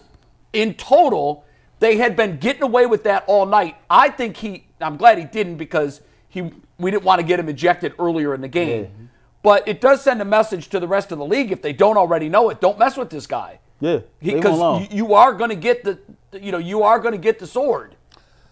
in 0.53 0.73
total 0.75 1.45
they 1.79 1.95
had 1.97 2.15
been 2.15 2.37
getting 2.37 2.63
away 2.63 2.85
with 2.85 3.03
that 3.03 3.23
all 3.27 3.45
night. 3.45 3.75
I 3.89 4.09
think 4.09 4.37
he 4.37 4.65
I'm 4.81 4.97
glad 4.97 5.17
he 5.17 5.23
didn't 5.25 5.55
because 5.57 6.01
he 6.27 6.51
we 6.77 6.91
didn't 6.91 7.03
want 7.03 7.19
to 7.19 7.25
get 7.25 7.39
him 7.39 7.49
ejected 7.49 7.93
earlier 7.99 8.33
in 8.33 8.41
the 8.41 8.47
game. 8.47 9.09
But 9.41 9.67
it 9.67 9.79
does 9.79 10.01
send 10.01 10.21
a 10.21 10.25
message 10.25 10.67
to 10.69 10.79
the 10.81 10.87
rest 10.87 11.11
of 11.13 11.17
the 11.17 11.25
league 11.25 11.51
if 11.51 11.61
they 11.61 11.71
don't 11.71 11.95
already 11.97 12.27
know 12.27 12.49
it. 12.49 12.59
Don't 12.59 12.77
mess 12.77 12.97
with 12.97 13.09
this 13.09 13.25
guy. 13.25 13.59
Yeah, 13.79 13.99
Because 14.21 14.81
you, 14.91 14.97
you 15.05 15.13
are 15.13 15.33
going 15.33 15.49
to 15.51 15.55
get 15.55 15.83
the 15.85 15.99
you 16.33 16.51
know 16.51 16.57
you 16.57 16.83
are 16.83 16.99
going 16.99 17.13
to 17.13 17.17
get 17.17 17.39
the 17.39 17.47
sword. 17.47 17.95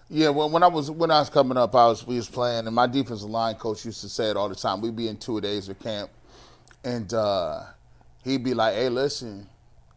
Yeah, 0.09 0.29
well, 0.29 0.49
when 0.49 0.63
I 0.63 0.67
was 0.67 0.89
when 0.89 1.11
I 1.11 1.19
was 1.19 1.29
coming 1.29 1.57
up, 1.57 1.75
I 1.75 1.87
was 1.87 2.07
we 2.07 2.15
was 2.15 2.29
playing, 2.29 2.65
and 2.65 2.73
my 2.73 2.87
defensive 2.87 3.29
line 3.29 3.55
coach 3.55 3.83
used 3.83 3.99
to 4.01 4.09
say 4.09 4.29
it 4.29 4.37
all 4.37 4.47
the 4.47 4.55
time. 4.55 4.79
We'd 4.79 4.95
be 4.95 5.09
in 5.09 5.17
two 5.17 5.41
days 5.41 5.67
of 5.67 5.79
camp, 5.79 6.09
and 6.85 7.13
uh, 7.13 7.63
he'd 8.23 8.41
be 8.41 8.53
like, 8.53 8.75
"Hey, 8.75 8.87
listen, 8.87 9.49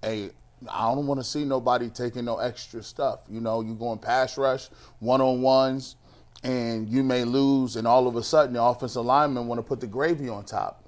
hey, 0.03 0.31
I 0.69 0.93
don't 0.93 1.07
want 1.07 1.21
to 1.21 1.25
see 1.25 1.45
nobody 1.45 1.89
taking 1.91 2.25
no 2.25 2.39
extra 2.39 2.83
stuff. 2.83 3.21
You 3.31 3.41
know, 3.41 3.61
you 3.61 3.75
going 3.75 4.01
pass 4.01 4.37
rush, 4.37 4.69
one 4.99 5.21
on 5.21 5.43
ones, 5.43 5.95
and 6.43 6.89
you 6.89 7.05
may 7.05 7.23
lose, 7.23 7.77
and 7.77 7.87
all 7.87 8.09
of 8.09 8.17
a 8.17 8.23
sudden 8.25 8.55
the 8.55 8.63
offensive 8.63 9.05
lineman 9.05 9.47
want 9.47 9.61
to 9.61 9.63
put 9.63 9.79
the 9.79 9.87
gravy 9.87 10.29
on 10.29 10.45
top. 10.45 10.85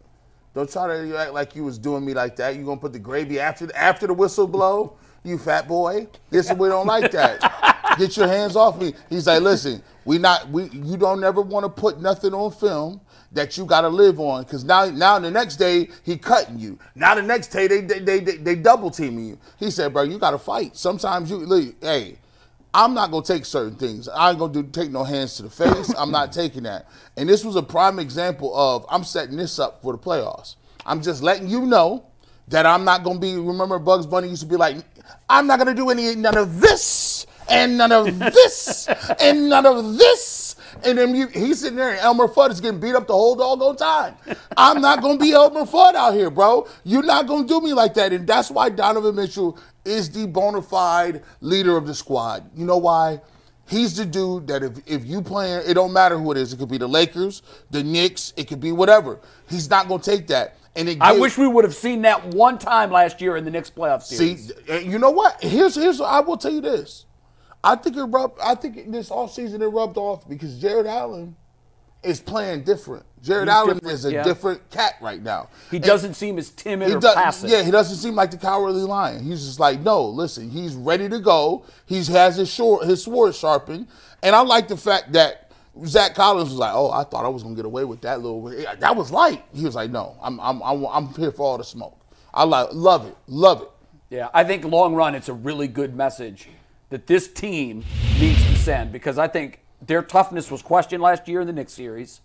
Don't 0.52 0.70
try 0.70 0.88
to 0.88 1.16
act 1.16 1.32
like 1.32 1.54
you 1.54 1.62
was 1.62 1.78
doing 1.78 2.04
me 2.04 2.12
like 2.12 2.34
that. 2.36 2.56
You 2.56 2.64
gonna 2.64 2.80
put 2.80 2.92
the 2.92 2.98
gravy 2.98 3.38
after 3.38 3.70
after 3.76 4.08
the 4.08 4.14
whistle 4.14 4.48
blow? 4.48 4.96
You 5.24 5.38
fat 5.38 5.68
boy. 5.68 6.08
This 6.30 6.52
we 6.52 6.68
don't 6.68 6.86
like 6.86 7.10
that. 7.12 7.94
Get 7.98 8.16
your 8.16 8.26
hands 8.26 8.56
off 8.56 8.80
me. 8.80 8.94
He's 9.08 9.26
like, 9.26 9.42
listen, 9.42 9.82
we 10.04 10.18
not 10.18 10.48
we 10.48 10.64
you 10.70 10.96
don't 10.96 11.20
never 11.20 11.40
want 11.40 11.64
to 11.64 11.68
put 11.68 12.00
nothing 12.00 12.34
on 12.34 12.50
film 12.50 13.00
that 13.32 13.56
you 13.56 13.64
got 13.64 13.82
to 13.82 13.88
live 13.88 14.18
on 14.20 14.42
because 14.42 14.64
now 14.64 14.86
now 14.86 15.18
the 15.18 15.30
next 15.30 15.56
day 15.56 15.88
he 16.02 16.16
cutting 16.18 16.58
you. 16.58 16.78
Now 16.94 17.14
the 17.14 17.22
next 17.22 17.48
day 17.48 17.68
they 17.68 17.80
they 17.82 18.00
they, 18.00 18.20
they, 18.20 18.36
they 18.38 18.54
double 18.56 18.90
teaming 18.90 19.26
you. 19.26 19.38
He 19.58 19.70
said, 19.70 19.92
bro, 19.92 20.02
you 20.02 20.18
got 20.18 20.32
to 20.32 20.38
fight. 20.38 20.76
Sometimes 20.76 21.30
you 21.30 21.38
look, 21.38 21.74
hey. 21.82 22.18
I'm 22.74 22.94
not 22.94 23.10
gonna 23.10 23.22
take 23.22 23.44
certain 23.44 23.76
things. 23.76 24.08
I 24.08 24.30
ain't 24.30 24.38
gonna 24.38 24.50
do 24.50 24.62
take 24.62 24.90
no 24.90 25.04
hands 25.04 25.36
to 25.36 25.42
the 25.42 25.50
face. 25.50 25.92
I'm 25.98 26.10
not 26.10 26.32
taking 26.32 26.62
that. 26.62 26.88
And 27.18 27.28
this 27.28 27.44
was 27.44 27.54
a 27.54 27.62
prime 27.62 27.98
example 27.98 28.56
of 28.56 28.86
I'm 28.88 29.04
setting 29.04 29.36
this 29.36 29.58
up 29.58 29.82
for 29.82 29.92
the 29.92 29.98
playoffs. 29.98 30.56
I'm 30.86 31.02
just 31.02 31.22
letting 31.22 31.48
you 31.48 31.66
know 31.66 32.06
that 32.48 32.66
I'm 32.66 32.84
not 32.84 33.04
gonna 33.04 33.18
be. 33.18 33.34
Remember, 33.36 33.78
Bugs 33.78 34.06
Bunny 34.06 34.28
used 34.28 34.42
to 34.42 34.48
be 34.48 34.56
like, 34.56 34.76
I'm 35.28 35.46
not 35.46 35.59
gonna 35.59 35.74
do 35.74 35.90
any 35.90 36.14
none 36.14 36.36
of 36.36 36.61
this 36.61 37.26
and 37.48 37.78
none 37.78 37.92
of 37.92 38.18
this 38.18 38.88
and 39.20 39.48
none 39.48 39.66
of 39.66 39.98
this. 39.98 40.57
And 40.84 40.98
then 40.98 41.14
you, 41.14 41.28
he's 41.28 41.61
sitting 41.61 41.76
there, 41.76 41.90
and 41.90 42.00
Elmer 42.00 42.26
Fudd 42.26 42.50
is 42.50 42.61
getting 42.61 42.80
beat 42.80 42.94
up 42.94 43.07
the 43.07 43.12
whole 43.12 43.36
doggone 43.36 43.76
time. 43.76 44.16
I'm 44.57 44.80
not 44.80 45.00
gonna 45.03 45.18
be 45.18 45.32
Elmer 45.32 45.62
Fudd 45.62 45.94
out 45.94 46.14
here, 46.14 46.30
bro. 46.30 46.66
You're 46.84 47.03
not 47.03 47.26
gonna 47.26 47.46
do 47.46 47.61
me 47.61 47.72
like 47.72 47.94
that, 47.94 48.12
and 48.12 48.26
that's 48.26 48.50
why 48.50 48.68
Donovan 48.68 49.14
Mitchell 49.14 49.59
is 49.84 50.11
the 50.11 50.26
bona 50.26 50.62
fide 50.62 51.22
leader 51.40 51.76
of 51.76 51.86
the 51.86 51.94
squad. 51.94 52.50
You 52.57 52.64
know 52.66 52.78
why? 52.78 53.20
He's 53.68 53.96
the 53.96 54.05
dude 54.05 54.48
that 54.48 54.62
if, 54.62 54.78
if 54.86 55.05
you 55.07 55.22
playing, 55.22 55.62
it 55.66 55.74
don't 55.74 55.92
matter 55.92 56.18
who 56.18 56.32
it 56.32 56.36
is. 56.36 56.53
It 56.53 56.59
could 56.59 56.68
be 56.68 56.78
the 56.78 56.88
Lakers, 56.88 57.42
the 57.70 57.82
Knicks, 57.82 58.32
it 58.36 58.48
could 58.48 58.61
be 58.61 58.72
whatever. 58.72 59.20
He's 59.48 59.70
not 59.70 59.88
gonna 59.88 60.03
take 60.03 60.26
that. 60.28 60.57
And 60.74 60.88
it 60.88 60.98
I 61.00 61.10
gives- 61.10 61.20
wish 61.20 61.38
we 61.38 61.46
would 61.46 61.64
have 61.64 61.74
seen 61.74 62.02
that 62.02 62.28
one 62.34 62.58
time 62.58 62.90
last 62.90 63.20
year 63.20 63.36
in 63.36 63.44
the 63.44 63.50
next 63.50 63.74
playoff 63.74 64.02
See, 64.02 64.16
series. 64.36 64.50
and 64.68 64.90
you 64.90 64.98
know 64.98 65.10
what? 65.10 65.42
Here's 65.42 65.74
here's 65.74 66.00
I 66.00 66.20
will 66.20 66.36
tell 66.38 66.52
you 66.52 66.60
this. 66.62 67.04
I 67.64 67.76
think 67.76 67.96
it 67.96 68.02
rubbed. 68.04 68.40
I 68.42 68.54
think 68.54 68.90
this 68.90 69.10
offseason 69.10 69.60
it 69.60 69.68
rubbed 69.68 69.96
off 69.98 70.28
because 70.28 70.58
Jarrett 70.58 70.86
Allen 70.86 71.36
is 72.02 72.20
playing 72.20 72.64
different. 72.64 73.04
Jarrett 73.22 73.46
He's 73.48 73.54
Allen 73.54 73.74
different, 73.76 73.94
is 73.94 74.04
a 74.06 74.12
yeah. 74.12 74.22
different 74.24 74.70
cat 74.70 74.94
right 75.00 75.22
now. 75.22 75.48
he 75.70 75.76
And 75.76 75.84
doesn't 75.86 76.14
seem 76.14 76.38
as 76.38 76.50
timid 76.50 76.90
or 76.90 76.98
does- 76.98 77.14
passive. 77.14 77.48
Yeah, 77.50 77.62
he 77.62 77.70
doesn't 77.70 77.96
seem 77.98 78.16
like 78.16 78.32
the 78.32 78.36
cowardly 78.38 78.82
lion. 78.82 79.22
He's 79.22 79.44
just 79.46 79.60
like, 79.60 79.78
no, 79.80 80.04
listen, 80.06 80.50
he's 80.50 80.74
ready 80.74 81.08
to 81.08 81.20
go. 81.20 81.64
He 81.86 82.02
has 82.06 82.36
his 82.36 82.50
short 82.52 82.86
his 82.86 83.04
sword 83.04 83.34
sharpened, 83.36 83.86
and 84.22 84.34
I 84.34 84.40
like 84.40 84.66
the 84.66 84.76
fact 84.76 85.12
that 85.12 85.41
Zach 85.86 86.14
Collins 86.14 86.50
was 86.50 86.58
like, 86.58 86.72
oh, 86.74 86.90
I 86.90 87.04
thought 87.04 87.24
I 87.24 87.28
was 87.28 87.42
gonna 87.42 87.54
get 87.54 87.64
away 87.64 87.84
with 87.84 88.02
that 88.02 88.20
little. 88.20 88.42
That 88.78 88.94
was 88.94 89.10
light. 89.10 89.44
He 89.54 89.64
was 89.64 89.74
like, 89.74 89.90
no, 89.90 90.16
I'm 90.22 90.38
I'm 90.40 90.62
I'm, 90.62 90.84
I'm 90.86 91.08
here 91.14 91.32
for 91.32 91.42
all 91.42 91.58
the 91.58 91.64
smoke. 91.64 91.98
I 92.34 92.44
like 92.44 92.68
love 92.72 93.06
it, 93.06 93.16
love 93.26 93.62
it. 93.62 93.68
Yeah, 94.10 94.28
I 94.34 94.44
think 94.44 94.64
long 94.64 94.94
run, 94.94 95.14
it's 95.14 95.28
a 95.28 95.32
really 95.32 95.68
good 95.68 95.94
message 95.96 96.48
that 96.90 97.06
this 97.06 97.26
team 97.32 97.84
needs 98.20 98.42
to 98.46 98.56
send 98.56 98.92
because 98.92 99.16
I 99.16 99.28
think 99.28 99.60
their 99.80 100.02
toughness 100.02 100.50
was 100.50 100.60
questioned 100.60 101.02
last 101.02 101.26
year 101.26 101.40
in 101.40 101.46
the 101.46 101.52
Knicks 101.52 101.72
series. 101.72 102.20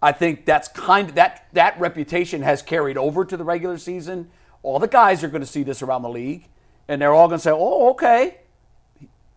I 0.00 0.12
think 0.12 0.46
that's 0.46 0.68
kind 0.68 1.08
of 1.08 1.14
that 1.16 1.46
that 1.52 1.78
reputation 1.80 2.42
has 2.42 2.62
carried 2.62 2.96
over 2.96 3.24
to 3.24 3.36
the 3.36 3.44
regular 3.44 3.78
season. 3.78 4.30
All 4.62 4.78
the 4.78 4.88
guys 4.88 5.24
are 5.24 5.28
going 5.28 5.42
to 5.42 5.46
see 5.46 5.62
this 5.62 5.82
around 5.82 6.02
the 6.02 6.08
league, 6.08 6.46
and 6.86 7.02
they're 7.02 7.12
all 7.12 7.28
going 7.28 7.38
to 7.38 7.42
say, 7.42 7.50
"Oh, 7.52 7.90
okay." 7.90 8.38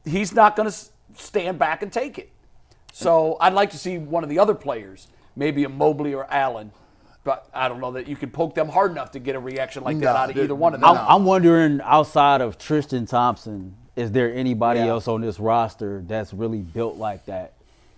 He's 0.06 0.34
not 0.34 0.58
going 0.58 0.70
to 0.70 0.76
stand 1.16 1.58
back 1.58 1.82
and 1.82 1.92
take 1.92 2.18
it. 2.20 2.33
So 2.96 3.38
I'd 3.42 3.54
like 3.54 3.72
to 3.72 3.78
see 3.78 3.98
one 3.98 4.24
of 4.24 4.30
the 4.30 4.38
other 4.38 4.54
players, 4.54 5.08
maybe 5.36 5.64
a 5.64 5.70
Mobley 5.70 6.14
or 6.14 6.32
Allen, 6.32 6.72
but 7.24 7.50
I 7.52 7.68
don't 7.68 7.82
know 7.82 7.92
that 7.94 8.08
you 8.08 8.16
can 8.16 8.30
poke 8.30 8.54
them 8.54 8.70
hard 8.70 8.92
enough 8.92 9.12
to 9.12 9.20
get 9.20 9.36
a 9.36 9.40
reaction 9.40 9.84
like 9.84 9.98
that 10.00 10.14
No, 10.14 10.20
out 10.20 10.30
of 10.30 10.38
either 10.38 10.54
one 10.54 10.76
of 10.76 10.80
them. 10.82 10.92
I'm, 10.92 10.98
I'm 10.98 11.26
wondering 11.26 11.82
outside 11.84 12.42
of 12.42 12.60
Tristan 12.60 13.08
Thompson, 13.08 13.76
is 13.96 14.12
there 14.12 14.32
anybody 14.32 14.80
Yeah. 14.82 14.88
else 14.88 15.08
on 15.08 15.22
this 15.22 15.40
roster 15.40 16.04
that's 16.06 16.34
really 16.36 16.60
built 16.60 16.98
like 16.98 17.26
that? 17.26 17.54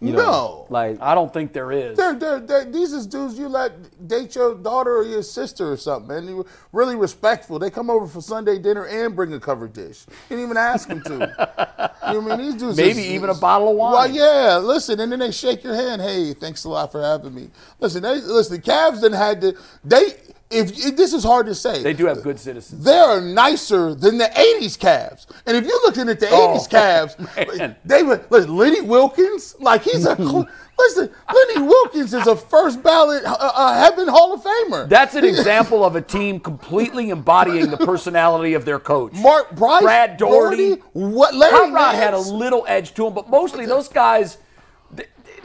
You 0.05 0.13
No. 0.13 0.65
like 0.69 1.01
I 1.01 1.15
don't 1.15 1.33
think 1.33 1.53
there 1.53 1.71
is. 1.71 1.97
They're, 1.97 2.13
they're, 2.13 2.39
they're, 2.39 2.65
these 2.65 2.93
is 2.93 3.07
dudes 3.07 3.37
you 3.39 3.47
let 3.47 4.07
date 4.07 4.35
your 4.35 4.55
daughter 4.55 4.97
or 4.97 5.03
your 5.03 5.23
sister 5.23 5.71
or 5.71 5.77
something, 5.77 6.07
man. 6.07 6.27
You 6.27 6.45
really 6.71 6.95
respectful. 6.95 7.59
They 7.59 7.69
come 7.69 7.89
over 7.89 8.05
for 8.07 8.21
Sunday 8.21 8.59
dinner 8.59 8.85
and 8.85 9.15
bring 9.15 9.33
a 9.33 9.39
covered 9.39 9.73
dish. 9.73 10.05
You 10.29 10.37
didn't 10.37 10.45
even 10.45 10.57
ask 10.57 10.87
them 10.87 11.01
to. 11.03 11.13
you 11.13 12.13
know 12.13 12.19
what 12.21 12.31
I 12.33 12.37
mean? 12.37 12.45
These 12.51 12.61
dudes 12.61 12.77
Maybe 12.77 12.99
is- 13.01 13.07
even 13.11 13.29
a 13.29 13.35
bottle 13.35 13.69
of 13.69 13.75
wine. 13.77 13.93
Well, 13.93 14.09
yeah. 14.11 14.57
Listen, 14.57 14.99
and 14.99 15.11
then 15.11 15.19
they 15.19 15.31
shake 15.31 15.63
your 15.63 15.75
hand. 15.75 16.01
Hey, 16.01 16.33
thanks 16.33 16.63
a 16.65 16.69
lot 16.69 16.91
for 16.91 17.01
having 17.01 17.33
me. 17.33 17.49
Listen, 17.79 18.03
they 18.03 18.21
listen. 18.21 18.55
The 18.57 18.61
Cavs 18.61 19.01
then 19.01 19.13
had 19.13 19.41
to. 19.41 19.55
They 19.83 20.13
if, 20.51 20.71
if 20.85 20.95
this 20.95 21.11
is 21.13 21.23
hard 21.23 21.47
to 21.47 21.55
say, 21.55 21.81
They 21.81 21.93
do 21.93 22.05
have 22.05 22.21
good 22.21 22.39
citizens. 22.39 22.83
they 22.83 22.97
are 22.97 23.19
nicer 23.19 23.95
than 23.95 24.17
the 24.19 24.25
80s 24.25 24.77
Cavs. 24.77 25.25
And 25.45 25.57
if 25.57 25.65
you're 25.65 25.81
looking 25.83 26.07
at 26.07 26.19
the 26.19 26.27
Oh, 26.29 26.55
80s 26.57 26.69
Cavs, 26.69 27.57
man. 27.57 27.75
they 27.83 28.03
were, 28.03 28.23
listen, 28.29 28.55
Lenny 28.55 28.81
Wilkens, 28.81 29.55
like 29.59 29.81
he's 29.83 30.05
a, 30.05 30.15
listen, 30.79 31.09
Lenny 31.33 31.67
Wilkens 31.67 32.13
is 32.13 32.27
a 32.27 32.35
first 32.35 32.83
ballot 32.83 33.23
uh, 33.25 33.35
uh, 33.39 33.73
Heaven 33.83 34.07
Hall 34.07 34.33
of 34.33 34.43
Famer. 34.43 34.87
That's 34.87 35.15
an 35.15 35.25
example 35.33 35.83
of 35.83 35.95
a 35.95 36.01
team 36.01 36.39
completely 36.39 37.09
embodying 37.09 37.71
the 37.71 37.77
personality 37.77 38.53
of 38.53 38.65
their 38.65 38.79
coach. 38.79 39.13
Mark 39.13 39.55
Price, 39.55 39.81
Brad 39.81 40.17
Daugherty. 40.17 40.75
what 40.93 41.33
Larry 41.33 41.53
Hot 41.57 41.73
Rod 41.73 41.95
had 41.95 42.13
a 42.13 42.19
little 42.19 42.63
edge 42.67 42.93
to 42.93 43.07
him, 43.07 43.13
but 43.15 43.29
mostly 43.29 43.65
those 43.65 43.87
guys, 43.87 44.37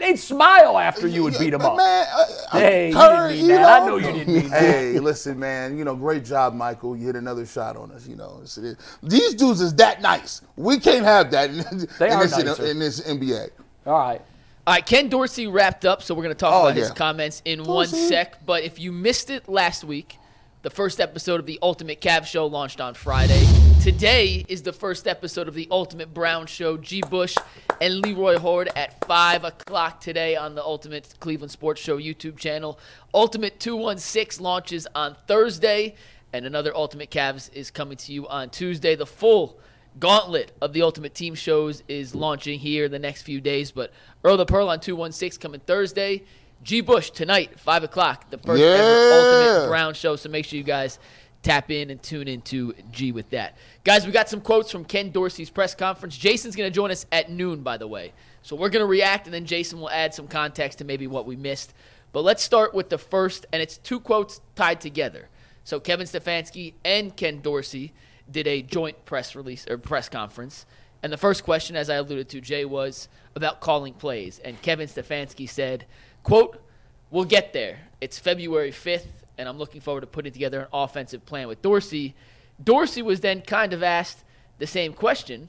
they'd 0.00 0.16
smile 0.18 0.78
after 0.78 1.06
you 1.06 1.22
would 1.22 1.38
beat 1.38 1.50
them 1.50 1.62
up. 1.62 1.76
Man, 1.76 2.06
Hey, 2.52 2.88
you 2.88 2.94
Curry, 2.94 3.32
didn't 3.34 3.48
mean 3.48 3.56
that. 3.56 3.82
I 3.82 3.86
know? 3.86 3.86
know 3.86 3.96
you 4.08 4.12
didn't 4.12 4.34
mean 4.34 4.50
that. 4.50 4.60
Hey, 4.60 4.98
listen, 4.98 5.38
man. 5.38 5.78
You 5.78 5.84
know, 5.84 5.94
great 5.94 6.24
job, 6.24 6.54
Michael. 6.54 6.96
You 6.96 7.06
hit 7.06 7.16
another 7.16 7.46
shot 7.46 7.76
on 7.76 7.90
us. 7.92 8.06
You 8.06 8.16
know, 8.16 8.40
It's- 8.42 8.58
it- 8.58 8.76
these 9.02 9.34
dudes 9.34 9.60
is 9.60 9.74
that 9.76 10.02
nice. 10.02 10.40
We 10.56 10.78
can't 10.78 11.04
have 11.04 11.30
that 11.30 11.50
in, 11.50 11.56
They 11.98 12.08
in 12.10 12.12
are 12.14 12.26
this, 12.26 12.58
in 12.58 12.78
this 12.78 13.00
NBA. 13.00 13.50
All 13.86 13.92
right. 13.98 14.20
All 14.66 14.74
right, 14.74 14.84
Ken 14.84 15.08
Dorsey 15.08 15.46
wrapped 15.46 15.84
up, 15.84 16.02
so 16.02 16.14
we're 16.14 16.22
going 16.22 16.34
to 16.34 16.38
talk 16.38 16.52
Oh, 16.52 16.66
about 16.66 16.76
his 16.76 16.90
comments 16.90 17.40
in 17.44 17.64
one 17.64 17.86
sec. 17.88 18.44
But 18.44 18.62
if 18.62 18.78
you 18.78 18.92
missed 18.92 19.30
it 19.30 19.48
last 19.48 19.84
week, 19.84 20.18
the 20.62 20.70
first 20.70 21.00
episode 21.00 21.40
of 21.40 21.46
the 21.46 21.58
Ultimate 21.62 22.02
Cav 22.02 22.26
Show 22.26 22.46
launched 22.46 22.82
on 22.82 22.92
Friday. 22.92 23.42
Today 23.80 24.44
is 24.46 24.62
the 24.62 24.74
first 24.74 25.08
episode 25.08 25.48
of 25.48 25.54
the 25.54 25.66
Ultimate 25.70 26.12
Brown 26.12 26.46
Show. 26.46 26.76
G. 26.76 27.00
Bush 27.00 27.34
and 27.80 28.00
Leroy 28.00 28.36
Hoard 28.36 28.68
at 28.76 29.02
5 29.06 29.44
o'clock 29.44 30.02
today 30.02 30.36
on 30.36 30.54
the 30.54 30.62
Ultimate 30.62 31.14
Cleveland 31.18 31.50
Sports 31.50 31.80
Show 31.80 31.98
YouTube 31.98 32.36
channel. 32.36 32.78
Ultimate 33.14 33.58
216 33.58 34.44
launches 34.44 34.86
on 34.94 35.16
Thursday, 35.26 35.94
and 36.34 36.44
another 36.44 36.76
Ultimate 36.76 37.10
Cavs 37.10 37.50
is 37.54 37.70
coming 37.70 37.96
to 37.96 38.12
you 38.12 38.28
on 38.28 38.50
Tuesday. 38.50 38.94
The 38.94 39.06
full 39.06 39.58
gauntlet 39.98 40.52
of 40.60 40.74
the 40.74 40.82
Ultimate 40.82 41.14
Team 41.14 41.34
shows 41.34 41.82
is 41.88 42.14
launching 42.14 42.58
here 42.58 42.84
in 42.84 42.92
the 42.92 42.98
next 42.98 43.22
few 43.22 43.40
days. 43.40 43.70
But 43.70 43.92
Earl 44.22 44.36
the 44.36 44.44
Pearl 44.44 44.68
on 44.68 44.80
216 44.80 45.40
coming 45.40 45.60
Thursday. 45.60 46.24
G. 46.62 46.80
Bush 46.80 47.10
tonight, 47.10 47.58
5 47.58 47.84
o'clock, 47.84 48.30
the 48.30 48.38
first 48.38 48.62
ever 48.62 49.12
Ultimate 49.12 49.68
Brown 49.68 49.94
show. 49.94 50.16
So 50.16 50.28
make 50.28 50.44
sure 50.44 50.58
you 50.58 50.62
guys 50.62 50.98
tap 51.42 51.70
in 51.70 51.90
and 51.90 52.02
tune 52.02 52.28
into 52.28 52.74
G 52.90 53.12
with 53.12 53.30
that. 53.30 53.56
Guys, 53.82 54.04
we 54.04 54.12
got 54.12 54.28
some 54.28 54.40
quotes 54.40 54.70
from 54.70 54.84
Ken 54.84 55.10
Dorsey's 55.10 55.48
press 55.48 55.74
conference. 55.74 56.16
Jason's 56.16 56.54
going 56.54 56.70
to 56.70 56.74
join 56.74 56.90
us 56.90 57.06
at 57.10 57.30
noon, 57.30 57.62
by 57.62 57.78
the 57.78 57.86
way. 57.86 58.12
So 58.42 58.56
we're 58.56 58.68
going 58.68 58.82
to 58.84 58.86
react, 58.86 59.26
and 59.26 59.34
then 59.34 59.46
Jason 59.46 59.80
will 59.80 59.90
add 59.90 60.14
some 60.14 60.28
context 60.28 60.78
to 60.78 60.84
maybe 60.84 61.06
what 61.06 61.26
we 61.26 61.36
missed. 61.36 61.72
But 62.12 62.24
let's 62.24 62.42
start 62.42 62.74
with 62.74 62.90
the 62.90 62.98
first, 62.98 63.46
and 63.52 63.62
it's 63.62 63.78
two 63.78 64.00
quotes 64.00 64.40
tied 64.54 64.80
together. 64.80 65.28
So 65.64 65.80
Kevin 65.80 66.06
Stefanski 66.06 66.74
and 66.84 67.16
Ken 67.16 67.40
Dorsey 67.40 67.92
did 68.30 68.46
a 68.46 68.62
joint 68.62 69.04
press 69.04 69.34
release 69.34 69.66
or 69.68 69.78
press 69.78 70.08
conference. 70.08 70.66
And 71.02 71.12
the 71.12 71.16
first 71.16 71.44
question, 71.44 71.76
as 71.76 71.88
I 71.88 71.94
alluded 71.94 72.28
to, 72.30 72.40
Jay, 72.40 72.64
was 72.64 73.08
about 73.34 73.60
calling 73.60 73.94
plays. 73.94 74.38
And 74.40 74.60
Kevin 74.60 74.88
Stefanski 74.88 75.48
said, 75.48 75.86
quote, 76.22 76.62
We'll 77.10 77.24
get 77.24 77.52
there. 77.52 77.78
It's 78.00 78.18
February 78.18 78.70
5th, 78.70 79.06
and 79.36 79.48
I'm 79.48 79.58
looking 79.58 79.80
forward 79.80 80.02
to 80.02 80.06
putting 80.06 80.32
together 80.32 80.60
an 80.60 80.66
offensive 80.72 81.26
plan 81.26 81.48
with 81.48 81.60
Dorsey. 81.60 82.14
Dorsey 82.62 83.02
was 83.02 83.20
then 83.20 83.40
kind 83.42 83.72
of 83.72 83.82
asked 83.82 84.22
the 84.58 84.66
same 84.66 84.92
question, 84.92 85.48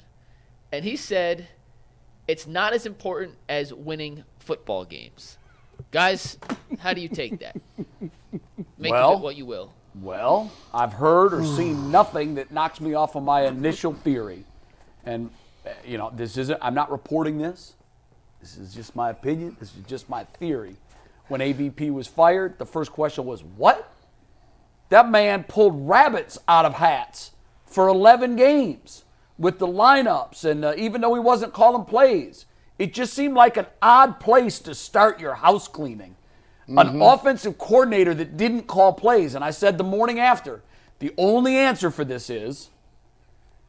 and 0.71 0.83
he 0.83 0.95
said, 0.95 1.47
It's 2.27 2.47
not 2.47 2.73
as 2.73 2.85
important 2.85 3.35
as 3.47 3.73
winning 3.73 4.23
football 4.39 4.85
games. 4.85 5.37
Guys, 5.91 6.37
how 6.79 6.93
do 6.93 7.01
you 7.01 7.09
take 7.09 7.39
that? 7.39 7.55
Make 8.77 8.91
Well- 8.91 9.13
of 9.13 9.19
it 9.19 9.23
what 9.23 9.35
you 9.35 9.45
will. 9.45 9.73
Well, 10.01 10.49
I've 10.73 10.93
heard 10.93 11.33
or 11.33 11.43
seen 11.43 11.91
nothing 11.91 12.35
that 12.35 12.49
knocks 12.49 12.79
me 12.79 12.93
off 12.93 13.15
of 13.15 13.23
my 13.23 13.41
initial 13.45 13.93
theory. 13.93 14.45
And, 15.05 15.29
uh, 15.65 15.71
you 15.85 15.97
know, 15.97 16.11
this 16.15 16.37
isn't, 16.37 16.57
I'm 16.61 16.73
not 16.73 16.89
reporting 16.89 17.39
this. 17.39 17.73
This 18.41 18.57
is 18.57 18.73
just 18.73 18.95
my 18.95 19.11
opinion. 19.11 19.55
This 19.59 19.69
is 19.75 19.83
just 19.87 20.09
my 20.09 20.23
theory. 20.23 20.75
When 21.27 21.39
AVP 21.39 21.91
was 21.93 22.07
fired, 22.07 22.57
the 22.57 22.65
first 22.65 22.91
question 22.91 23.25
was, 23.25 23.43
What? 23.43 23.93
That 24.89 25.09
man 25.09 25.45
pulled 25.45 25.87
rabbits 25.87 26.37
out 26.47 26.65
of 26.65 26.73
hats 26.73 27.31
for 27.65 27.87
11 27.87 28.35
games 28.35 29.05
with 29.37 29.57
the 29.57 29.67
lineups. 29.67 30.43
And 30.43 30.65
uh, 30.65 30.73
even 30.75 30.99
though 30.99 31.13
he 31.13 31.19
wasn't 31.21 31.53
calling 31.53 31.85
plays, 31.85 32.45
it 32.77 32.93
just 32.93 33.13
seemed 33.13 33.35
like 33.35 33.55
an 33.55 33.67
odd 33.81 34.19
place 34.19 34.59
to 34.59 34.75
start 34.75 35.21
your 35.21 35.35
house 35.35 35.67
cleaning. 35.67 36.17
An 36.67 37.01
offensive 37.01 37.57
coordinator 37.57 38.13
that 38.13 38.37
didn't 38.37 38.63
call 38.63 38.93
plays. 38.93 39.35
And 39.35 39.43
I 39.43 39.51
said 39.51 39.77
the 39.77 39.83
morning 39.83 40.19
after, 40.19 40.61
the 40.99 41.13
only 41.17 41.57
answer 41.57 41.91
for 41.91 42.05
this 42.05 42.29
is 42.29 42.69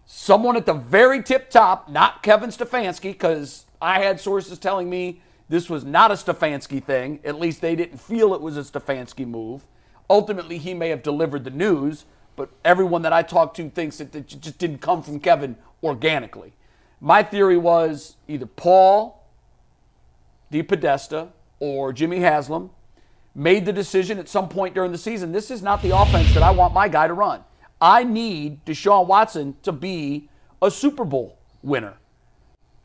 someone 0.07 0.57
at 0.57 0.67
the 0.67 0.75
very 0.75 1.23
tip 1.23 1.51
top, 1.51 1.89
not 1.89 2.23
Kevin 2.23 2.51
Stefanski, 2.51 3.13
because 3.13 3.65
I 3.83 4.01
had 4.01 4.21
sources 4.21 4.59
telling 4.59 4.89
me 4.89 5.21
this 5.49 5.69
was 5.69 5.85
not 5.85 6.13
a 6.13 6.15
Stefanski 6.15 6.83
thing. 6.83 7.19
At 7.25 7.39
least 7.39 7.61
they 7.61 7.75
didn't 7.75 7.99
feel 7.99 8.33
it 8.33 8.41
was 8.41 8.57
a 8.57 8.61
Stefanski 8.61 9.27
move. 9.27 9.67
Ultimately, 10.09 10.59
he 10.59 10.73
may 10.73 10.89
have 10.89 11.03
delivered 11.03 11.43
the 11.45 11.51
news, 11.51 12.05
but 12.37 12.51
everyone 12.65 13.03
that 13.03 13.13
I 13.13 13.23
talked 13.23 13.57
to 13.57 13.69
thinks 13.69 13.99
that 13.99 14.15
it 14.15 14.29
just 14.29 14.59
didn't 14.59 14.79
come 14.79 15.03
from 15.03 15.19
Kevin 15.19 15.57
organically. 15.83 16.53
My 17.01 17.25
theory 17.25 17.59
was 17.59 18.17
either 18.29 18.47
Paul 18.47 19.27
DePodesta 20.53 21.31
or 21.59 21.93
Jimmy 21.93 22.21
Haslam 22.21 22.71
made 23.35 23.67
the 23.67 23.73
decision 23.73 24.19
at 24.19 24.29
some 24.29 24.49
point 24.49 24.75
during 24.75 24.93
the 24.93 24.99
season 24.99 25.33
this 25.33 25.51
is 25.51 25.63
not 25.63 25.83
the 25.83 25.97
offense 25.97 26.33
that 26.35 26.43
I 26.43 26.51
want 26.51 26.73
my 26.73 26.87
guy 26.87 27.09
to 27.09 27.15
run. 27.15 27.43
I 27.81 28.05
need 28.05 28.65
Deshaun 28.65 29.09
Watson 29.09 29.57
to 29.65 29.73
be 29.73 30.29
a 30.61 30.71
Super 30.71 31.05
Bowl 31.05 31.37
winner. 31.63 31.97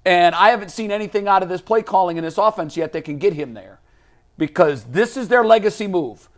And 0.08 0.36
I 0.36 0.51
haven't 0.51 0.72
seen 0.72 0.91
anything 0.91 1.28
out 1.28 1.43
of 1.43 1.49
this 1.49 1.62
play 1.62 1.84
calling 1.84 2.18
in 2.18 2.24
this 2.24 2.38
offense 2.39 2.78
yet 2.78 2.93
that 2.93 3.03
can 3.03 3.18
get 3.20 3.34
him 3.34 3.53
there 3.53 3.82
because 4.38 4.86
this 4.86 5.18
is 5.18 5.28
their 5.28 5.43
legacy 5.43 5.88
move. 5.88 6.30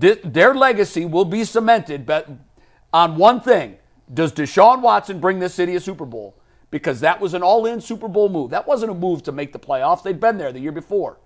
Thi- 0.00 0.20
Their 0.24 0.54
legacy 0.54 1.06
will 1.06 1.24
be 1.26 1.44
cemented 1.44 2.04
but 2.04 2.28
on 2.92 3.16
one 3.16 3.40
thing. 3.40 3.78
Does 4.12 4.32
Deshaun 4.32 4.82
Watson 4.82 5.20
bring 5.20 5.38
this 5.38 5.54
city 5.54 5.76
a 5.76 5.80
Super 5.80 6.04
Bowl? 6.04 6.34
Because 6.72 7.00
that 7.00 7.20
was 7.20 7.34
an 7.34 7.42
all 7.44 7.66
in 7.66 7.80
Super 7.80 8.08
Bowl 8.08 8.28
move. 8.28 8.50
That 8.50 8.66
wasn't 8.66 8.90
a 8.90 8.94
move 8.94 9.22
to 9.24 9.32
make 9.32 9.52
the 9.52 9.60
playoffs. 9.60 10.02
They'd 10.02 10.20
been 10.20 10.38
there 10.38 10.52
the 10.52 10.60
year 10.60 10.72
before. 10.72 11.18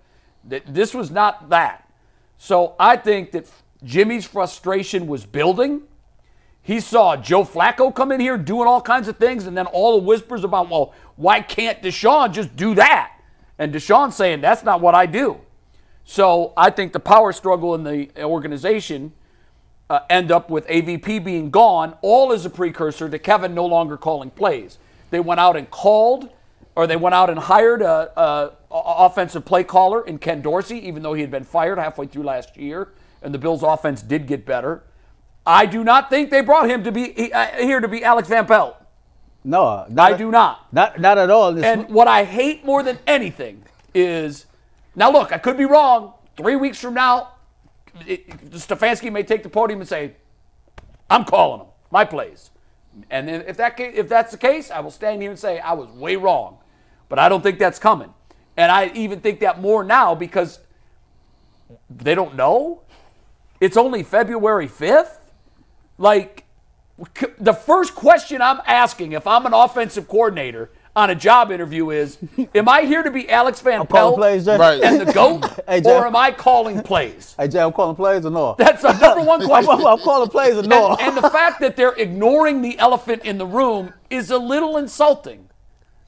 This 0.44 0.94
was 0.94 1.10
not 1.10 1.48
that. 1.50 1.90
So 2.38 2.76
I 2.78 2.96
think 2.98 3.32
that 3.32 3.50
Jimmy's 3.84 4.26
frustration 4.26 5.06
was 5.08 5.24
building. 5.26 5.82
He 6.62 6.80
saw 6.80 7.16
Joe 7.16 7.44
Flacco 7.44 7.94
come 7.94 8.12
in 8.12 8.20
here 8.20 8.36
doing 8.36 8.68
all 8.68 8.80
kinds 8.82 9.08
of 9.08 9.18
things, 9.18 9.46
and 9.46 9.56
then 9.56 9.66
all 9.66 10.00
the 10.00 10.04
whispers 10.06 10.44
about, 10.44 10.68
well, 10.68 10.92
why 11.16 11.40
can't 11.40 11.82
Deshaun 11.82 12.32
just 12.32 12.54
do 12.56 12.74
that? 12.74 13.12
And 13.58 13.72
Deshaun 13.72 14.12
saying, 14.12 14.40
that's 14.40 14.62
not 14.62 14.80
what 14.80 14.94
I 14.94 15.06
do. 15.06 15.40
So 16.04 16.52
I 16.56 16.70
think 16.70 16.92
the 16.92 17.00
power 17.00 17.32
struggle 17.32 17.74
in 17.74 17.82
the 17.82 18.22
organization 18.22 19.12
uh, 19.88 20.00
end 20.10 20.30
up 20.30 20.50
with 20.50 20.66
AVP 20.66 21.24
being 21.24 21.50
gone, 21.50 21.96
all 22.02 22.32
as 22.32 22.44
a 22.44 22.50
precursor 22.50 23.08
to 23.08 23.18
Kevin 23.18 23.54
no 23.54 23.66
longer 23.66 23.96
calling 23.96 24.30
plays. 24.30 24.78
They 25.10 25.20
went 25.20 25.40
out 25.40 25.56
and 25.56 25.70
called, 25.70 26.28
or 26.74 26.86
they 26.86 26.96
went 26.96 27.14
out 27.14 27.30
and 27.30 27.38
hired 27.38 27.82
a, 27.82 28.20
a, 28.20 28.52
a 28.70 28.82
offensive 29.06 29.44
play 29.44 29.64
caller 29.64 30.06
in 30.06 30.18
Ken 30.18 30.42
Dorsey, 30.42 30.78
even 30.86 31.02
though 31.02 31.14
he 31.14 31.22
had 31.22 31.30
been 31.30 31.44
fired 31.44 31.78
halfway 31.78 32.06
through 32.06 32.24
last 32.24 32.56
year, 32.56 32.92
and 33.22 33.32
the 33.32 33.38
Bills' 33.38 33.62
offense 33.62 34.02
did 34.02 34.26
get 34.26 34.44
better. 34.44 34.82
I 35.46 35.66
do 35.66 35.84
not 35.84 36.10
think 36.10 36.30
they 36.30 36.40
brought 36.40 36.68
him 36.68 36.82
to 36.84 36.92
be 36.92 37.32
uh, 37.32 37.46
here 37.56 37.80
to 37.80 37.88
be 37.88 38.04
Alex 38.04 38.28
Van 38.28 38.46
Pelt. 38.46 38.76
No, 39.46 39.86
I 39.96 40.12
do 40.14 40.30
not. 40.32 40.72
Not 40.72 41.00
not 41.00 41.18
at 41.18 41.30
all. 41.30 41.52
This- 41.52 41.64
And 41.64 41.88
what 41.88 42.08
I 42.08 42.24
hate 42.24 42.64
more 42.64 42.82
than 42.82 42.98
anything 43.06 43.62
is 43.94 44.46
now 44.96 45.10
look, 45.10 45.32
I 45.32 45.38
could 45.38 45.56
be 45.56 45.64
wrong. 45.64 46.14
Three 46.36 46.56
weeks 46.56 46.78
from 46.80 46.94
now, 46.94 47.28
it, 48.06 48.28
Stefanski 48.50 49.10
may 49.12 49.22
take 49.22 49.42
the 49.44 49.48
podium 49.48 49.80
and 49.80 49.88
say, 49.88 50.14
"I'm 51.08 51.24
calling 51.24 51.60
them, 51.60 51.68
my 51.90 52.04
plays." 52.04 52.50
And 53.10 53.28
then 53.28 53.44
if 53.46 53.56
that 53.58 53.78
if 53.78 54.08
that's 54.08 54.32
the 54.32 54.38
case, 54.38 54.70
I 54.70 54.80
will 54.80 54.90
stand 54.90 55.22
here 55.22 55.30
and 55.30 55.38
say 55.38 55.60
I 55.60 55.74
was 55.74 55.88
way 55.90 56.16
wrong. 56.16 56.58
But 57.08 57.18
I 57.20 57.28
don't 57.28 57.42
think 57.42 57.58
that's 57.60 57.78
coming, 57.78 58.12
and 58.56 58.72
I 58.72 58.86
even 58.94 59.20
think 59.20 59.38
that 59.40 59.60
more 59.60 59.84
now 59.84 60.14
because 60.16 60.58
they 61.88 62.14
don't 62.16 62.34
know. 62.34 62.82
It's 63.60 63.76
only 63.76 64.02
February 64.02 64.66
fifth. 64.66 65.20
Like 65.98 66.38
c- 66.40 66.45
the 67.38 67.52
first 67.52 67.94
question 67.94 68.40
I'm 68.40 68.60
asking 68.66 69.12
if 69.12 69.26
I'm 69.26 69.46
an 69.46 69.52
offensive 69.52 70.08
coordinator 70.08 70.70
on 70.94 71.10
a 71.10 71.14
job 71.14 71.50
interview 71.50 71.90
is, 71.90 72.16
am 72.54 72.68
I 72.70 72.82
here 72.82 73.02
to 73.02 73.10
be 73.10 73.28
Alex 73.28 73.60
Van 73.60 73.82
I'm 73.82 73.86
Pelt 73.86 74.16
plays, 74.16 74.46
Right. 74.46 74.82
and 74.82 74.98
the 75.02 75.12
GOAT, 75.12 75.44
Hey, 75.68 75.82
Jeff. 75.82 76.02
or 76.02 76.06
am 76.06 76.16
I 76.16 76.30
calling 76.32 76.82
plays? 76.82 77.34
Hey 77.38 77.48
Jay, 77.48 77.60
I'm 77.60 77.72
calling 77.72 77.96
plays 77.96 78.24
or 78.24 78.30
no? 78.30 78.54
That's 78.58 78.82
a 78.82 78.96
number 78.98 79.22
one 79.22 79.40
question. 79.46 79.70
I'm- 79.72 79.86
I'm 79.86 79.98
calling 79.98 80.30
plays 80.30 80.54
or 80.56 80.62
no? 80.62 80.92
And, 80.92 81.00
and 81.14 81.16
the 81.18 81.28
fact 81.28 81.60
that 81.60 81.76
they're 81.76 81.92
ignoring 81.92 82.62
the 82.62 82.78
elephant 82.78 83.24
in 83.26 83.36
the 83.36 83.46
room 83.46 83.92
is 84.08 84.30
a 84.30 84.38
little 84.38 84.78
insulting. 84.78 85.50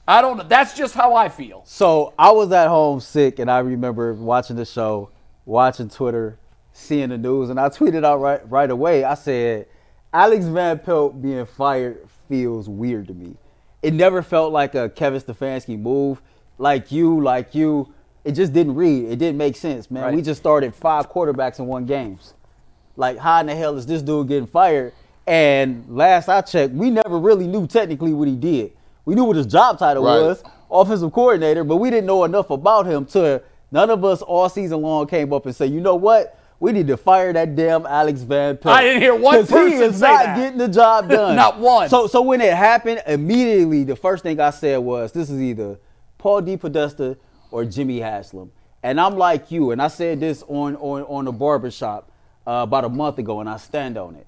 I 0.07 0.21
don't 0.23 0.37
know. 0.37 0.43
That's 0.43 0.73
just 0.75 0.95
how 0.95 1.13
I 1.13 1.29
feel. 1.29 1.61
So 1.67 2.15
I 2.17 2.31
was 2.31 2.51
at 2.51 2.67
home 2.67 2.99
sick, 2.99 3.37
and 3.37 3.51
I 3.51 3.59
remember 3.59 4.11
watching 4.15 4.55
the 4.55 4.65
show, 4.65 5.11
watching 5.45 5.87
Twitter, 5.87 6.39
seeing 6.73 7.09
the 7.09 7.17
news, 7.19 7.51
and 7.51 7.59
I 7.59 7.69
tweeted 7.69 8.03
out 8.03 8.19
right 8.19 8.41
right 8.49 8.71
away. 8.71 9.03
I 9.03 9.13
said, 9.13 9.67
"Alex 10.13 10.45
Van 10.45 10.79
Pelt 10.79 11.21
being 11.21 11.45
fired 11.45 12.07
feels 12.27 12.69
weird 12.69 13.07
to 13.07 13.13
me. 13.13 13.35
It 13.81 13.93
never 13.93 14.21
felt 14.21 14.51
like 14.51 14.75
a 14.75 14.89
Kevin 14.89 15.21
Stefanski 15.21 15.79
move. 15.79 16.21
Like 16.57 16.91
you, 16.91 17.21
like 17.21 17.55
you, 17.55 17.93
it 18.25 18.33
just 18.33 18.51
didn't 18.51 18.75
read. 18.75 19.05
It 19.05 19.17
didn't 19.17 19.37
make 19.37 19.55
sense, 19.55 19.89
man. 19.89 20.03
Right. 20.03 20.15
We 20.15 20.21
just 20.21 20.41
started 20.41 20.75
five 20.75 21.09
quarterbacks 21.09 21.59
in 21.59 21.67
one 21.67 21.85
games. 21.85 22.33
Like, 22.97 23.17
how 23.17 23.39
in 23.39 23.45
the 23.45 23.55
hell 23.55 23.77
is 23.77 23.85
this 23.85 24.01
dude 24.01 24.27
getting 24.27 24.47
fired? 24.47 24.93
And 25.25 25.85
last 25.87 26.27
I 26.27 26.41
checked, 26.41 26.73
we 26.73 26.89
never 26.89 27.17
really 27.17 27.47
knew 27.47 27.65
technically 27.67 28.13
what 28.13 28.27
he 28.27 28.35
did. 28.35 28.73
We 29.05 29.15
knew 29.15 29.23
what 29.23 29.37
his 29.37 29.45
job 29.45 29.79
title 29.79 30.03
Right. 30.03 30.19
was, 30.21 30.43
offensive 30.69 31.13
coordinator, 31.13 31.63
but 31.63 31.77
we 31.77 31.89
didn't 31.89 32.07
know 32.07 32.25
enough 32.25 32.49
about 32.49 32.85
him 32.87 33.05
to 33.07 33.41
none 33.71 33.89
of 33.89 34.03
us 34.03 34.21
all 34.21 34.49
season 34.49 34.81
long 34.81 35.07
came 35.07 35.31
up 35.31 35.45
and 35.45 35.55
said, 35.55 35.69
you 35.71 35.79
know 35.79 35.95
what? 35.95 36.37
We 36.61 36.73
need 36.73 36.87
to 36.87 36.97
fire 36.97 37.31
that 37.31 37.55
damn 37.55 37.85
Alex 37.85 38.21
Van 38.21 38.57
Pelt. 38.57 38.75
I 38.75 38.83
didn't 38.83 39.01
hear 39.01 39.15
one 39.15 39.35
'Cause 39.39 39.49
he 39.49 39.55
person 39.55 39.81
is 39.83 39.99
say 39.99 40.07
not 40.07 40.25
that. 40.25 40.37
getting 40.37 40.57
the 40.57 40.67
job 40.67 41.09
done. 41.09 41.35
Not 41.35 41.59
one. 41.59 41.87
So 41.89 42.07
so 42.07 42.21
when 42.21 42.41
it 42.41 42.53
happened, 42.53 43.01
immediately 43.07 43.83
the 43.85 43.95
first 43.95 44.23
thing 44.23 44.39
I 44.39 44.49
said 44.49 44.77
was, 44.77 45.11
this 45.13 45.29
is 45.29 45.41
either 45.41 45.79
Paul 46.17 46.41
DePodesta 46.41 47.15
or 47.51 47.65
Jimmy 47.65 47.99
Haslam. 47.99 48.51
And 48.83 48.99
I'm 48.99 49.17
like 49.17 49.51
you, 49.51 49.71
and 49.71 49.81
I 49.81 49.87
said 49.87 50.19
this 50.19 50.43
on 50.47 50.75
on 50.77 51.03
on 51.03 51.25
the 51.25 51.31
barbershop 51.31 52.11
uh, 52.45 52.61
about 52.63 52.83
a 52.85 52.89
month 52.89 53.19
ago, 53.19 53.39
and 53.39 53.49
I 53.49 53.57
stand 53.57 53.97
on 53.97 54.15
it. 54.15 54.27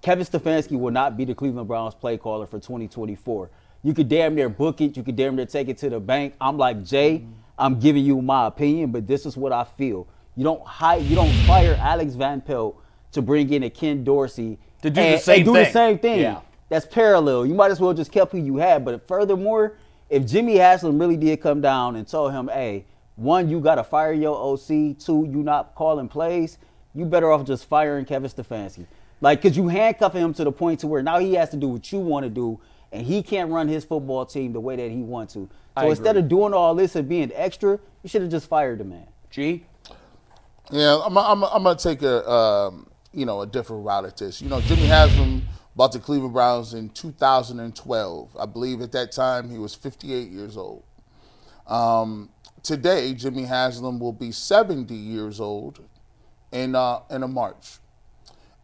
Kevin 0.00 0.24
Stefanski 0.24 0.78
will 0.78 0.92
not 0.92 1.16
be 1.16 1.24
the 1.24 1.34
Cleveland 1.34 1.68
Browns 1.68 1.94
play 1.94 2.16
caller 2.16 2.46
for 2.46 2.58
2024. 2.60 3.50
You 3.82 3.94
could 3.94 4.08
damn 4.08 4.34
near 4.34 4.48
book 4.48 4.80
it. 4.80 4.96
You 4.96 5.02
could 5.02 5.16
damn 5.16 5.36
near 5.36 5.46
take 5.46 5.68
it 5.68 5.76
to 5.78 5.90
the 5.90 6.00
bank. 6.00 6.34
I'm 6.40 6.56
like 6.56 6.82
Jay. 6.84 7.24
I'm 7.58 7.78
giving 7.80 8.04
you 8.04 8.22
my 8.22 8.46
opinion, 8.46 8.90
but 8.92 9.06
this 9.06 9.26
is 9.26 9.36
what 9.36 9.52
I 9.52 9.64
feel. 9.64 10.06
You 10.38 10.44
don't 10.44 10.64
hire, 10.64 11.00
you 11.00 11.16
don't 11.16 11.32
fire 11.48 11.76
Alex 11.80 12.14
Van 12.14 12.40
Pelt 12.40 12.80
to 13.10 13.20
bring 13.20 13.52
in 13.52 13.64
a 13.64 13.70
Ken 13.70 14.04
Dorsey 14.04 14.56
To 14.82 14.88
do 14.88 14.94
the 14.94 15.00
and- 15.00 15.20
same 15.20 15.36
and 15.38 15.44
do 15.46 15.52
thing. 15.54 15.64
the 15.64 15.70
same 15.72 15.98
thing. 15.98 16.20
Yeah. 16.20 16.40
That's 16.68 16.86
parallel. 16.86 17.44
You 17.44 17.54
might 17.54 17.72
as 17.72 17.80
well 17.80 17.92
just 17.92 18.12
kept 18.12 18.30
who 18.30 18.38
you 18.38 18.58
had. 18.58 18.84
But 18.84 19.08
furthermore, 19.08 19.78
if 20.08 20.24
Jimmy 20.24 20.56
Haslam 20.58 20.96
really 20.96 21.16
did 21.16 21.40
come 21.40 21.60
down 21.60 21.96
and 21.96 22.06
told 22.06 22.30
him, 22.32 22.46
hey, 22.46 22.84
one, 23.16 23.48
you 23.48 23.58
got 23.58 23.74
to 23.76 23.82
fire 23.82 24.12
your 24.12 24.36
OC. 24.36 24.96
Two, 24.96 25.26
you 25.28 25.42
not 25.42 25.74
calling 25.74 26.06
plays. 26.06 26.58
You 26.94 27.04
better 27.04 27.32
off 27.32 27.44
just 27.44 27.64
firing 27.64 28.04
Kevin 28.04 28.30
Stefanski. 28.30 28.86
Like, 29.20 29.42
because 29.42 29.56
you 29.56 29.66
handcuffing 29.66 30.22
him 30.22 30.34
to 30.34 30.44
the 30.44 30.52
point 30.52 30.78
to 30.80 30.86
where 30.86 31.02
now 31.02 31.18
he 31.18 31.34
has 31.34 31.48
to 31.50 31.56
do 31.56 31.66
what 31.66 31.90
you 31.90 31.98
want 31.98 32.22
to 32.22 32.30
do, 32.30 32.60
and 32.92 33.04
he 33.04 33.24
can't 33.24 33.50
run 33.50 33.66
his 33.66 33.84
football 33.84 34.24
team 34.24 34.52
the 34.52 34.60
way 34.60 34.76
that 34.76 34.90
he 34.92 35.02
wants 35.02 35.32
to. 35.34 35.48
So 35.76 35.86
I 35.86 35.86
instead 35.86 36.10
agree. 36.16 36.20
of 36.22 36.28
doing 36.28 36.54
all 36.54 36.76
this 36.76 36.94
and 36.94 37.08
being 37.08 37.32
extra, 37.34 37.80
you 38.04 38.08
should 38.08 38.22
have 38.22 38.30
just 38.30 38.46
fired 38.48 38.78
the 38.78 38.84
man. 38.84 39.08
G? 39.30 39.64
Yeah, 40.70 41.00
I'm, 41.02 41.16
I'm, 41.16 41.42
I'm 41.44 41.62
gonna 41.62 41.76
take 41.76 42.02
a 42.02 42.28
um, 42.30 42.88
you 43.12 43.24
know 43.24 43.40
a 43.40 43.46
different 43.46 43.84
route 43.84 44.04
at 44.04 44.16
this. 44.18 44.42
You 44.42 44.48
know, 44.50 44.60
Jimmy 44.60 44.86
Haslam 44.86 45.42
bought 45.74 45.92
the 45.92 45.98
Cleveland 45.98 46.34
Browns 46.34 46.74
in 46.74 46.90
2012. 46.90 48.36
I 48.38 48.46
believe 48.46 48.82
at 48.82 48.92
that 48.92 49.12
time 49.12 49.48
he 49.48 49.58
was 49.58 49.74
58 49.74 50.28
years 50.28 50.56
old. 50.56 50.82
Um, 51.66 52.30
today, 52.62 53.14
Jimmy 53.14 53.44
Haslam 53.44 53.98
will 53.98 54.12
be 54.12 54.30
70 54.30 54.94
years 54.94 55.40
old 55.40 55.80
in 56.52 56.74
uh, 56.74 57.00
in 57.10 57.22
a 57.22 57.28
March, 57.28 57.78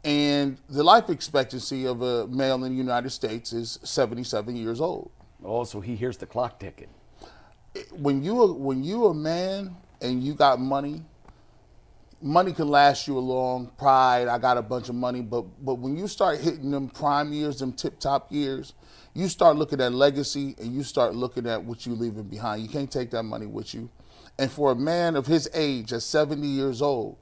and 0.04 0.58
the 0.68 0.82
life 0.82 1.08
expectancy 1.08 1.86
of 1.86 2.02
a 2.02 2.26
male 2.26 2.62
in 2.64 2.72
the 2.72 2.76
United 2.76 3.10
States 3.10 3.54
is 3.54 3.78
77 3.82 4.56
years 4.56 4.80
old. 4.80 5.10
Oh, 5.42 5.64
so 5.64 5.80
he 5.80 5.96
hears 5.96 6.18
the 6.18 6.26
clock 6.26 6.60
ticking. 6.60 6.88
When 7.92 8.22
you 8.22 8.52
when 8.52 8.84
you 8.84 9.06
a 9.06 9.14
man 9.14 9.74
and 10.02 10.22
you 10.22 10.34
got 10.34 10.60
money, 10.60 11.02
money 12.24 12.52
can 12.52 12.68
last 12.68 13.06
you 13.06 13.18
a 13.18 13.20
long 13.20 13.70
pride. 13.76 14.28
I 14.28 14.38
got 14.38 14.56
a 14.56 14.62
bunch 14.62 14.88
of 14.88 14.94
money, 14.94 15.20
but 15.20 15.42
but 15.62 15.74
when 15.74 15.96
you 15.96 16.08
start 16.08 16.40
hitting 16.40 16.70
them 16.70 16.88
prime 16.88 17.32
years, 17.32 17.58
them 17.58 17.72
tip 17.72 18.00
top 18.00 18.32
years, 18.32 18.72
you 19.12 19.28
start 19.28 19.56
looking 19.56 19.80
at 19.80 19.92
legacy 19.92 20.56
and 20.58 20.74
you 20.74 20.82
start 20.82 21.14
looking 21.14 21.46
at 21.46 21.62
what 21.62 21.84
you're 21.84 21.94
leaving 21.94 22.24
behind. 22.24 22.62
You 22.62 22.68
can't 22.68 22.90
take 22.90 23.10
that 23.10 23.24
money 23.24 23.46
with 23.46 23.74
you. 23.74 23.90
And 24.38 24.50
for 24.50 24.72
a 24.72 24.74
man 24.74 25.14
of 25.14 25.26
his 25.26 25.48
age, 25.54 25.92
at 25.92 26.02
70 26.02 26.44
years 26.44 26.82
old, 26.82 27.18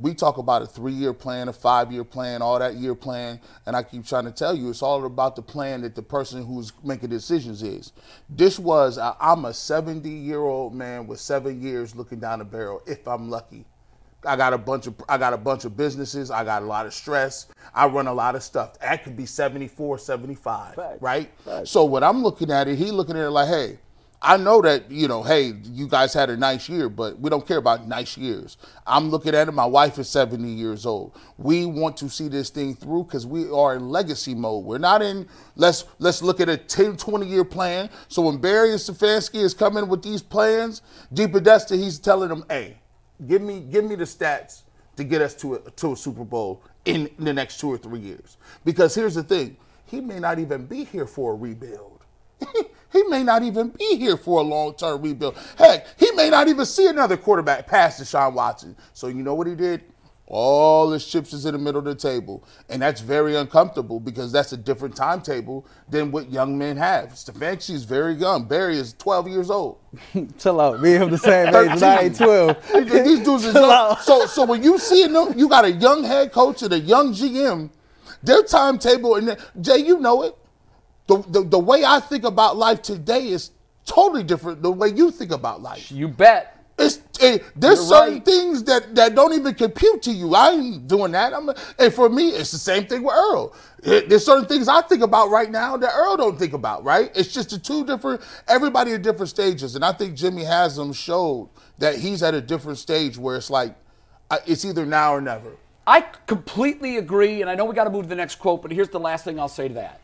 we 0.00 0.14
talk 0.14 0.38
about 0.38 0.62
a 0.62 0.66
three-year 0.66 1.12
plan, 1.12 1.48
a 1.48 1.52
five-year 1.52 2.04
plan, 2.04 2.40
all 2.40 2.58
that 2.58 2.74
year 2.74 2.94
plan, 2.94 3.38
and 3.66 3.76
I 3.76 3.82
keep 3.82 4.06
trying 4.06 4.24
to 4.24 4.32
tell 4.32 4.56
you, 4.56 4.70
it's 4.70 4.82
all 4.82 5.04
about 5.04 5.36
the 5.36 5.42
plan 5.42 5.82
that 5.82 5.94
the 5.94 6.02
person 6.02 6.44
who's 6.44 6.72
making 6.82 7.10
decisions 7.10 7.62
is. 7.62 7.92
This 8.28 8.58
was, 8.58 8.98
I'm 8.98 9.44
a 9.44 9.50
70-year-old 9.50 10.74
man 10.74 11.06
with 11.06 11.20
seven 11.20 11.60
years 11.60 11.94
looking 11.94 12.18
down 12.18 12.38
the 12.38 12.44
barrel, 12.44 12.82
if 12.86 13.06
I'm 13.06 13.28
lucky. 13.28 13.66
I 14.26 14.36
got 14.36 14.52
a 14.52 14.58
bunch 14.58 14.86
of 14.86 14.94
I 15.08 15.18
got 15.18 15.32
a 15.32 15.38
bunch 15.38 15.64
of 15.64 15.76
businesses. 15.76 16.30
I 16.30 16.44
got 16.44 16.62
a 16.62 16.66
lot 16.66 16.86
of 16.86 16.94
stress. 16.94 17.46
I 17.74 17.86
run 17.86 18.06
a 18.06 18.14
lot 18.14 18.34
of 18.34 18.42
stuff. 18.42 18.78
That 18.80 19.04
could 19.04 19.16
be 19.16 19.26
74, 19.26 19.98
75, 19.98 20.74
Facts. 20.74 21.02
right? 21.02 21.30
Facts. 21.44 21.70
So 21.70 21.84
what 21.84 22.02
I'm 22.04 22.22
looking 22.22 22.50
at 22.50 22.68
it, 22.68 22.76
he 22.76 22.90
looking 22.90 23.16
at 23.16 23.22
it 23.24 23.30
like, 23.30 23.48
hey, 23.48 23.78
I 24.22 24.38
know 24.38 24.62
that 24.62 24.90
you 24.90 25.06
know, 25.06 25.22
hey, 25.22 25.52
you 25.64 25.86
guys 25.86 26.14
had 26.14 26.30
a 26.30 26.36
nice 26.36 26.66
year, 26.68 26.88
but 26.88 27.18
we 27.20 27.28
don't 27.28 27.46
care 27.46 27.58
about 27.58 27.86
nice 27.86 28.16
years. 28.16 28.56
I'm 28.86 29.10
looking 29.10 29.34
at 29.34 29.48
it. 29.48 29.52
My 29.52 29.66
wife 29.66 29.98
is 29.98 30.08
70 30.08 30.48
years 30.48 30.86
old. 30.86 31.14
We 31.36 31.66
want 31.66 31.98
to 31.98 32.08
see 32.08 32.28
this 32.28 32.48
thing 32.48 32.74
through 32.74 33.04
because 33.04 33.26
we 33.26 33.50
are 33.50 33.74
in 33.76 33.90
legacy 33.90 34.34
mode. 34.34 34.64
We're 34.64 34.78
not 34.78 35.02
in 35.02 35.28
let's 35.56 35.84
let's 35.98 36.22
look 36.22 36.40
at 36.40 36.48
a 36.48 36.56
10, 36.56 36.96
20 36.96 37.26
year 37.26 37.44
plan. 37.44 37.90
So 38.08 38.22
when 38.22 38.38
Barry 38.38 38.70
and 38.70 38.80
Stefanski 38.80 39.42
is 39.42 39.52
coming 39.52 39.88
with 39.88 40.02
these 40.02 40.22
plans, 40.22 40.80
DePodesta, 41.12 41.76
he's 41.76 41.98
telling 41.98 42.30
them, 42.30 42.44
hey, 42.48 42.78
give 43.26 43.42
me 43.42 43.60
give 43.60 43.84
me 43.84 43.94
the 43.96 44.04
stats 44.04 44.62
to 44.96 45.04
get 45.04 45.22
us 45.22 45.34
to 45.34 45.54
a, 45.54 45.70
to 45.72 45.92
a 45.92 45.96
Super 45.96 46.24
Bowl 46.24 46.62
in 46.84 47.10
the 47.18 47.32
next 47.32 47.58
two 47.58 47.68
or 47.72 47.78
three 47.78 48.00
years. 48.00 48.36
Because 48.64 48.94
here's 48.94 49.14
the 49.14 49.22
thing, 49.22 49.56
he 49.86 50.00
may 50.00 50.18
not 50.18 50.38
even 50.38 50.66
be 50.66 50.84
here 50.84 51.06
for 51.06 51.32
a 51.32 51.36
rebuild. 51.36 52.02
he 52.92 53.02
may 53.04 53.22
not 53.22 53.42
even 53.42 53.68
be 53.68 53.96
here 53.96 54.16
for 54.16 54.40
a 54.40 54.42
long 54.42 54.74
term 54.74 55.02
rebuild. 55.02 55.36
Heck, 55.58 55.86
he 55.98 56.10
may 56.12 56.30
not 56.30 56.48
even 56.48 56.66
see 56.66 56.86
another 56.86 57.16
quarterback 57.16 57.66
past 57.66 58.00
Deshaun 58.02 58.34
Watson. 58.34 58.76
So 58.92 59.08
you 59.08 59.22
know 59.22 59.34
what 59.34 59.46
he 59.46 59.54
did? 59.54 59.82
All 60.26 60.90
his 60.90 61.06
chips 61.06 61.32
is 61.34 61.44
in 61.44 61.52
the 61.52 61.58
middle 61.58 61.78
of 61.80 61.84
the 61.84 61.94
table. 61.94 62.44
And 62.70 62.80
that's 62.80 63.00
very 63.02 63.36
uncomfortable 63.36 64.00
because 64.00 64.32
that's 64.32 64.52
a 64.52 64.56
different 64.56 64.96
timetable 64.96 65.66
than 65.88 66.10
what 66.10 66.30
young 66.30 66.56
men 66.56 66.76
have. 66.78 67.10
Stefanski 67.10 67.70
is 67.74 67.84
very 67.84 68.14
young. 68.14 68.46
Barry 68.46 68.78
is 68.78 68.94
12 68.94 69.28
years 69.28 69.50
old. 69.50 69.78
Chill 70.38 70.60
out. 70.60 70.80
Me 70.80 70.94
and 70.94 71.04
him 71.04 71.10
the 71.10 71.18
same 71.18 71.48
age, 71.48 71.54
and 71.70 71.82
I 71.84 72.02
ain't 72.04 72.16
12. 72.16 72.72
These 73.04 73.20
dudes 73.20 73.44
is 73.44 73.52
Chill 73.52 73.62
young. 73.62 73.70
out. 73.70 74.02
So, 74.02 74.26
so 74.26 74.44
when 74.46 74.62
you 74.62 74.78
see 74.78 75.06
them, 75.06 75.38
you 75.38 75.48
got 75.48 75.66
a 75.66 75.72
young 75.72 76.02
head 76.04 76.32
coach 76.32 76.62
and 76.62 76.72
a 76.72 76.78
young 76.80 77.12
GM. 77.12 77.70
Their 78.22 78.42
timetable 78.42 79.16
and 79.16 79.36
Jay, 79.60 79.78
you 79.78 79.98
know 80.00 80.22
it. 80.22 80.34
The, 81.06 81.18
the 81.28 81.42
the 81.42 81.58
way 81.58 81.84
I 81.84 82.00
think 82.00 82.24
about 82.24 82.56
life 82.56 82.80
today 82.80 83.28
is 83.28 83.50
totally 83.84 84.22
different 84.22 84.62
the 84.62 84.72
way 84.72 84.88
you 84.88 85.10
think 85.10 85.32
about 85.32 85.60
life. 85.60 85.92
You 85.92 86.08
bet. 86.08 86.53
Eh, 87.24 87.38
there's 87.56 87.78
You're 87.78 87.88
certain 87.88 88.14
right. 88.14 88.24
things 88.24 88.62
that, 88.64 88.94
that 88.94 89.14
don't 89.14 89.32
even 89.32 89.54
compute 89.54 90.02
to 90.02 90.12
you. 90.12 90.34
I 90.34 90.50
ain't 90.50 90.86
doing 90.88 91.12
that. 91.12 91.32
I'm 91.32 91.48
and 91.78 91.92
for 91.94 92.08
me, 92.10 92.30
it's 92.30 92.50
the 92.50 92.58
same 92.58 92.86
thing 92.86 93.02
with 93.02 93.14
Earl. 93.14 93.54
Eh, 93.84 94.02
There's 94.06 94.26
certain 94.26 94.46
things 94.46 94.68
I 94.68 94.82
think 94.82 95.02
about 95.02 95.30
right 95.30 95.50
now 95.50 95.76
that 95.78 95.92
Earl 95.94 96.18
don't 96.18 96.38
think 96.38 96.52
about. 96.52 96.84
Right? 96.84 97.10
It's 97.16 97.32
just 97.32 97.50
the 97.50 97.58
two 97.58 97.84
different. 97.86 98.20
Everybody 98.48 98.92
at 98.92 99.02
different 99.02 99.30
stages, 99.30 99.74
and 99.74 99.84
I 99.84 99.92
think 99.92 100.14
Jimmy 100.16 100.44
Haslam 100.44 100.92
showed 100.92 101.48
that 101.78 101.96
he's 101.96 102.22
at 102.22 102.34
a 102.34 102.40
different 102.42 102.78
stage 102.78 103.16
where 103.16 103.36
it's 103.36 103.50
like 103.50 103.74
uh, 104.30 104.38
it's 104.46 104.64
either 104.64 104.84
now 104.84 105.14
or 105.14 105.20
never. 105.20 105.52
I 105.86 106.02
completely 106.26 106.98
agree, 106.98 107.40
and 107.40 107.50
I 107.50 107.54
know 107.54 107.64
we 107.64 107.74
got 107.74 107.84
to 107.84 107.90
move 107.90 108.04
to 108.04 108.08
the 108.08 108.14
next 108.16 108.36
quote, 108.36 108.62
but 108.62 108.70
here's 108.72 108.88
the 108.90 109.00
last 109.00 109.24
thing 109.24 109.40
I'll 109.40 109.48
say 109.48 109.68
to 109.68 109.74
that. 109.74 110.00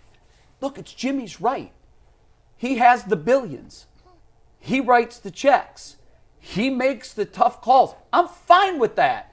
Look, 0.61 0.79
it's 0.79 0.93
Jimmy's 0.93 1.41
right. 1.41 1.73
He 2.57 2.77
has 2.77 3.05
the 3.05 3.17
billions. 3.17 3.87
He 4.59 4.81
writes 4.81 5.19
the 5.19 5.31
checks. 5.31 5.97
He 6.51 6.69
makes 6.69 7.13
the 7.13 7.25
tough 7.25 7.63
calls. 7.63 7.95
I'm 8.13 8.27
fine 8.27 8.81
with 8.81 8.97
that. 8.97 9.33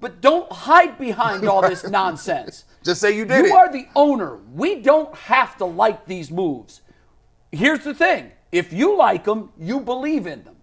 But 0.00 0.20
don't 0.20 0.50
hide 0.50 0.98
behind 0.98 1.48
all 1.48 1.62
this 1.62 1.84
nonsense. 1.88 2.64
Just 2.82 3.00
say 3.00 3.16
you 3.16 3.24
did 3.24 3.46
You 3.46 3.52
it. 3.52 3.56
are 3.56 3.72
the 3.72 3.86
owner. 3.94 4.38
We 4.52 4.80
don't 4.80 5.14
have 5.14 5.56
to 5.58 5.64
like 5.64 6.06
these 6.06 6.28
moves. 6.28 6.80
Here's 7.52 7.84
the 7.84 7.94
thing 7.94 8.32
if 8.50 8.72
you 8.72 8.96
like 8.96 9.22
them, 9.24 9.50
you 9.56 9.78
believe 9.78 10.26
in 10.26 10.42
them. 10.42 10.56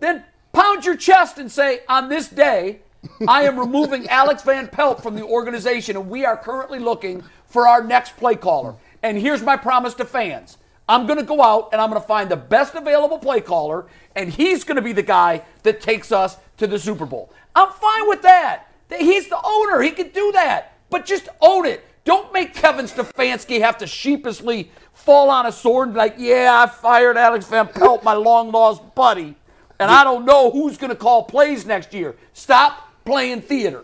Then 0.00 0.24
pound 0.52 0.84
your 0.84 0.96
chest 0.96 1.38
and 1.38 1.50
say, 1.52 1.82
on 1.88 2.08
this 2.08 2.26
day, 2.28 2.80
I 3.28 3.44
am 3.44 3.60
removing 3.60 4.08
Alex 4.08 4.42
Van 4.42 4.66
Pelt 4.66 5.04
from 5.04 5.14
the 5.14 5.22
organization, 5.24 5.96
and 5.96 6.10
we 6.10 6.24
are 6.24 6.36
currently 6.36 6.80
looking 6.80 7.22
for 7.46 7.68
our 7.68 7.84
next 7.84 8.16
play 8.16 8.34
caller. 8.34 8.74
And 9.04 9.16
here's 9.16 9.42
my 9.42 9.56
promise 9.56 9.94
to 9.94 10.04
fans 10.04 10.58
I'm 10.92 11.06
going 11.06 11.18
to 11.18 11.24
go 11.24 11.42
out 11.42 11.70
and 11.72 11.80
I'm 11.80 11.88
going 11.88 12.00
to 12.02 12.06
find 12.06 12.28
the 12.28 12.36
best 12.36 12.74
available 12.74 13.18
play 13.18 13.40
caller, 13.40 13.86
and 14.14 14.30
he's 14.30 14.62
going 14.62 14.76
to 14.76 14.82
be 14.82 14.92
the 14.92 15.02
guy 15.02 15.42
that 15.62 15.80
takes 15.80 16.12
us 16.12 16.36
to 16.58 16.66
the 16.66 16.78
Super 16.78 17.06
Bowl. 17.06 17.32
I'm 17.56 17.70
fine 17.70 18.08
with 18.08 18.20
that. 18.22 18.66
He's 18.98 19.28
the 19.28 19.40
owner, 19.42 19.80
he 19.80 19.90
can 19.90 20.10
do 20.10 20.32
that. 20.32 20.76
But 20.90 21.06
just 21.06 21.30
own 21.40 21.64
it. 21.64 21.82
Don't 22.04 22.30
make 22.34 22.52
Kevin 22.52 22.84
Stefanski 22.84 23.60
have 23.60 23.78
to 23.78 23.86
sheepishly 23.86 24.70
fall 24.92 25.30
on 25.30 25.46
a 25.46 25.52
sword 25.52 25.88
and 25.88 25.94
be 25.94 25.98
like, 25.98 26.16
yeah, 26.18 26.62
I 26.62 26.66
fired 26.68 27.16
Alex 27.16 27.46
Van 27.46 27.68
Pelt, 27.68 28.04
my 28.04 28.12
long 28.12 28.52
lost 28.52 28.94
buddy, 28.94 29.34
and 29.80 29.90
I 29.90 30.04
don't 30.04 30.26
know 30.26 30.50
who's 30.50 30.76
going 30.76 30.90
to 30.90 30.96
call 30.96 31.22
plays 31.22 31.64
next 31.64 31.94
year. 31.94 32.16
Stop 32.34 32.92
playing 33.06 33.40
theater. 33.40 33.82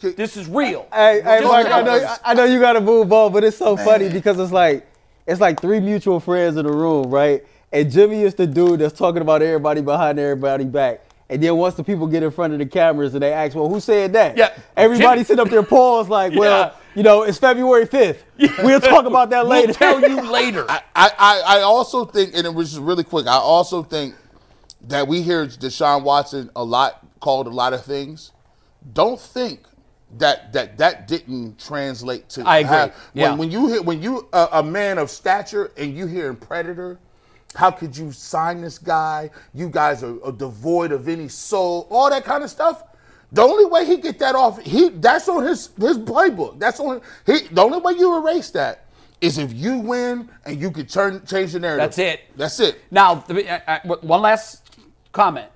This 0.00 0.36
is 0.36 0.48
real. 0.48 0.88
Hey, 0.92 1.20
hey, 1.22 1.40
Just 1.42 1.52
Mike, 1.52 1.66
I 1.66 1.82
know 1.82 1.98
know. 1.98 2.16
I 2.24 2.34
know 2.34 2.44
you 2.44 2.58
got 2.58 2.72
to 2.72 2.80
move 2.80 3.12
on, 3.12 3.32
but 3.32 3.44
it's 3.44 3.58
so 3.58 3.76
funny 3.76 4.08
because 4.08 4.40
it's 4.40 4.50
like, 4.50 4.89
it's 5.30 5.40
like 5.40 5.60
three 5.60 5.80
mutual 5.80 6.20
friends 6.20 6.56
in 6.56 6.66
the 6.66 6.72
room, 6.72 7.10
right? 7.10 7.44
And 7.72 7.90
Jimmy 7.90 8.22
is 8.22 8.34
the 8.34 8.46
dude 8.46 8.80
that's 8.80 8.98
talking 8.98 9.22
about 9.22 9.42
everybody 9.42 9.80
behind 9.80 10.18
everybody 10.18 10.64
back. 10.64 11.02
And 11.28 11.40
then 11.40 11.56
once 11.56 11.76
the 11.76 11.84
people 11.84 12.08
get 12.08 12.24
in 12.24 12.32
front 12.32 12.52
of 12.52 12.58
the 12.58 12.66
cameras 12.66 13.14
and 13.14 13.22
they 13.22 13.32
ask, 13.32 13.54
well, 13.54 13.68
who 13.68 13.78
said 13.78 14.12
that? 14.14 14.36
Yeah, 14.36 14.52
Everybody 14.76 15.18
Jimmy- 15.20 15.24
sit 15.24 15.38
up 15.38 15.48
there 15.48 15.62
pause 15.62 16.08
like, 16.08 16.34
well, 16.34 16.72
Yeah. 16.72 16.72
you 16.96 17.04
know, 17.04 17.22
it's 17.22 17.38
February 17.38 17.86
5th. 17.86 18.18
We'll 18.64 18.80
talk 18.80 19.04
about 19.06 19.30
that 19.30 19.42
We'll 19.46 19.60
later. 19.60 19.72
tell 19.72 20.00
you 20.00 20.28
later. 20.28 20.66
I, 20.68 20.80
I, 20.96 21.42
I 21.46 21.60
also 21.60 22.04
think, 22.04 22.32
and 22.34 22.44
it 22.44 22.52
was 22.52 22.70
just 22.70 22.82
really 22.82 23.04
quick. 23.04 23.28
I 23.28 23.36
also 23.36 23.84
think 23.84 24.16
that 24.88 25.06
we 25.06 25.22
hear 25.22 25.46
Deshaun 25.46 26.02
Watson 26.02 26.50
a 26.56 26.64
lot 26.64 27.06
called 27.20 27.46
a 27.46 27.50
lot 27.50 27.72
of 27.74 27.84
things. 27.84 28.32
Don't 28.92 29.20
think 29.20 29.60
that 30.18 30.52
that 30.52 30.76
that 30.78 31.06
didn't 31.08 31.58
translate 31.58 32.28
to. 32.30 32.42
I 32.46 32.58
agree. 32.58 32.68
have- 32.76 32.94
Yeah. 33.14 33.30
When, 33.30 33.38
when 33.38 33.50
you 33.50 33.68
hear 33.68 33.82
when 33.82 34.02
you 34.02 34.28
a, 34.32 34.48
a 34.54 34.62
man 34.62 34.98
of 34.98 35.10
stature 35.10 35.70
and 35.76 35.96
you 35.96 36.06
hear 36.06 36.34
Predator. 36.34 36.98
How 37.56 37.72
could 37.72 37.96
you 37.96 38.12
sign 38.12 38.60
this 38.60 38.78
guy? 38.78 39.28
You 39.54 39.68
guys 39.68 40.04
are, 40.04 40.22
are 40.24 40.30
devoid 40.30 40.92
of 40.92 41.08
any 41.08 41.26
soul. 41.26 41.88
All 41.90 42.08
that 42.08 42.24
kind 42.24 42.44
of 42.44 42.50
stuff. 42.50 42.84
The 43.32 43.42
only 43.42 43.64
way 43.64 43.84
he 43.84 43.96
get 43.96 44.20
that 44.20 44.36
off, 44.36 44.60
he 44.62 44.88
that's 44.90 45.28
on 45.28 45.44
his 45.44 45.70
his 45.80 45.98
playbook. 45.98 46.60
That's 46.60 46.78
on 46.78 47.00
he. 47.26 47.40
The 47.50 47.60
only 47.60 47.78
way 47.80 47.94
you 47.98 48.16
erase 48.18 48.50
that 48.50 48.84
is 49.20 49.36
if 49.38 49.52
you 49.52 49.78
win 49.78 50.30
and 50.44 50.60
you 50.60 50.70
can 50.70 50.86
turn 50.86 51.26
change 51.26 51.52
the 51.52 51.58
narrative. 51.58 51.82
That's 51.86 51.98
it. 51.98 52.20
That's 52.36 52.60
it. 52.60 52.80
Now, 52.92 53.16
the- 53.16 53.50
I- 53.68 53.76
I- 53.82 53.86
one 53.86 54.22
last 54.22 54.62
comment. 55.10 55.48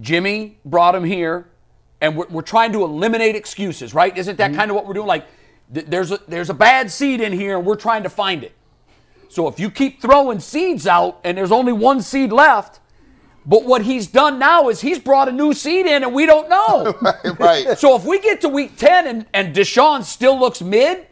Jimmy 0.00 0.58
brought 0.64 0.94
him 0.94 1.04
here, 1.04 1.48
and 2.00 2.16
we're, 2.16 2.26
we're 2.28 2.42
trying 2.42 2.72
to 2.72 2.82
eliminate 2.82 3.36
excuses, 3.36 3.94
right? 3.94 4.16
Isn't 4.16 4.38
that 4.38 4.54
kind 4.54 4.70
of 4.70 4.74
what 4.74 4.86
we're 4.86 4.94
doing? 4.94 5.06
Like, 5.06 5.26
th- 5.72 5.86
there's 5.86 6.10
a 6.12 6.20
there's 6.28 6.50
a 6.50 6.54
bad 6.54 6.90
seed 6.90 7.20
in 7.20 7.32
here, 7.32 7.56
and 7.58 7.66
we're 7.66 7.76
trying 7.76 8.02
to 8.02 8.10
find 8.10 8.42
it. 8.42 8.52
So 9.28 9.46
if 9.46 9.60
you 9.60 9.70
keep 9.70 10.02
throwing 10.02 10.40
seeds 10.40 10.86
out, 10.86 11.20
and 11.24 11.38
there's 11.38 11.52
only 11.52 11.72
one 11.72 12.02
seed 12.02 12.32
left, 12.32 12.80
but 13.46 13.64
what 13.64 13.82
he's 13.82 14.06
done 14.06 14.38
now 14.38 14.68
is 14.68 14.80
he's 14.80 14.98
brought 14.98 15.28
a 15.28 15.32
new 15.32 15.54
seed 15.54 15.86
in, 15.86 16.02
and 16.02 16.12
we 16.12 16.26
don't 16.26 16.48
know. 16.48 16.94
right. 17.02 17.38
right. 17.38 17.78
So 17.78 17.96
if 17.96 18.04
we 18.04 18.20
get 18.20 18.40
to 18.42 18.48
week 18.48 18.76
10 18.76 19.06
and, 19.06 19.26
and 19.32 19.54
Deshaun 19.54 20.04
still 20.04 20.38
looks 20.38 20.60
mid, 20.60 21.06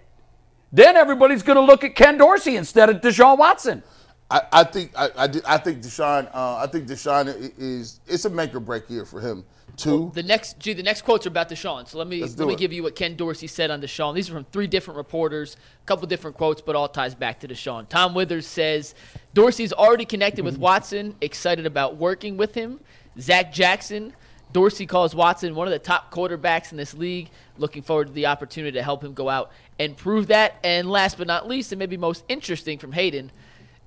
then 0.72 0.96
everybody's 0.96 1.42
going 1.42 1.56
to 1.56 1.62
look 1.62 1.84
at 1.84 1.94
Ken 1.94 2.18
Dorsey 2.18 2.56
instead 2.56 2.90
of 2.90 3.00
Deshaun 3.00 3.38
Watson. 3.38 3.82
I, 4.30 4.42
I 4.52 4.64
think 4.64 4.92
I, 4.94 5.06
I, 5.16 5.28
I 5.46 5.58
think 5.58 5.82
Deshaun 5.82 6.28
uh, 6.34 6.56
I 6.56 6.66
think 6.66 6.86
Deshaun 6.86 7.52
is 7.56 8.00
it's 8.06 8.26
a 8.26 8.30
make 8.30 8.54
or 8.54 8.60
break 8.60 8.90
year 8.90 9.06
for 9.06 9.20
him. 9.20 9.44
Two. 9.76 10.10
The 10.14 10.22
next, 10.22 10.58
gee, 10.58 10.72
the 10.72 10.82
next 10.82 11.02
quotes 11.02 11.24
are 11.26 11.28
about 11.28 11.48
Deshaun. 11.48 11.86
So 11.86 11.98
let 11.98 12.08
me 12.08 12.20
Let's 12.20 12.36
let 12.38 12.48
me 12.48 12.54
it. 12.54 12.58
give 12.58 12.72
you 12.72 12.82
what 12.82 12.96
Ken 12.96 13.14
Dorsey 13.14 13.46
said 13.46 13.70
on 13.70 13.80
Deshaun. 13.80 14.14
These 14.14 14.28
are 14.28 14.32
from 14.32 14.44
three 14.44 14.66
different 14.66 14.96
reporters, 14.96 15.56
a 15.82 15.86
couple 15.86 16.06
different 16.08 16.36
quotes, 16.36 16.60
but 16.60 16.74
all 16.74 16.88
ties 16.88 17.14
back 17.14 17.40
to 17.40 17.48
Deshaun. 17.48 17.88
Tom 17.88 18.14
Withers 18.14 18.46
says 18.46 18.94
Dorsey's 19.34 19.72
already 19.72 20.04
connected 20.04 20.44
with 20.44 20.58
Watson, 20.58 21.14
excited 21.20 21.66
about 21.66 21.96
working 21.96 22.36
with 22.36 22.54
him. 22.54 22.80
Zach 23.20 23.52
Jackson, 23.52 24.14
Dorsey 24.52 24.86
calls 24.86 25.14
Watson 25.14 25.54
one 25.54 25.66
of 25.66 25.72
the 25.72 25.78
top 25.78 26.12
quarterbacks 26.12 26.72
in 26.72 26.78
this 26.78 26.94
league. 26.94 27.30
Looking 27.58 27.82
forward 27.82 28.08
to 28.08 28.12
the 28.12 28.26
opportunity 28.26 28.72
to 28.78 28.82
help 28.82 29.04
him 29.04 29.12
go 29.12 29.28
out 29.28 29.52
and 29.78 29.96
prove 29.96 30.28
that. 30.28 30.56
And 30.64 30.90
last 30.90 31.18
but 31.18 31.26
not 31.26 31.46
least, 31.46 31.70
and 31.72 31.78
maybe 31.78 31.96
most 31.96 32.24
interesting 32.28 32.78
from 32.78 32.92
Hayden. 32.92 33.30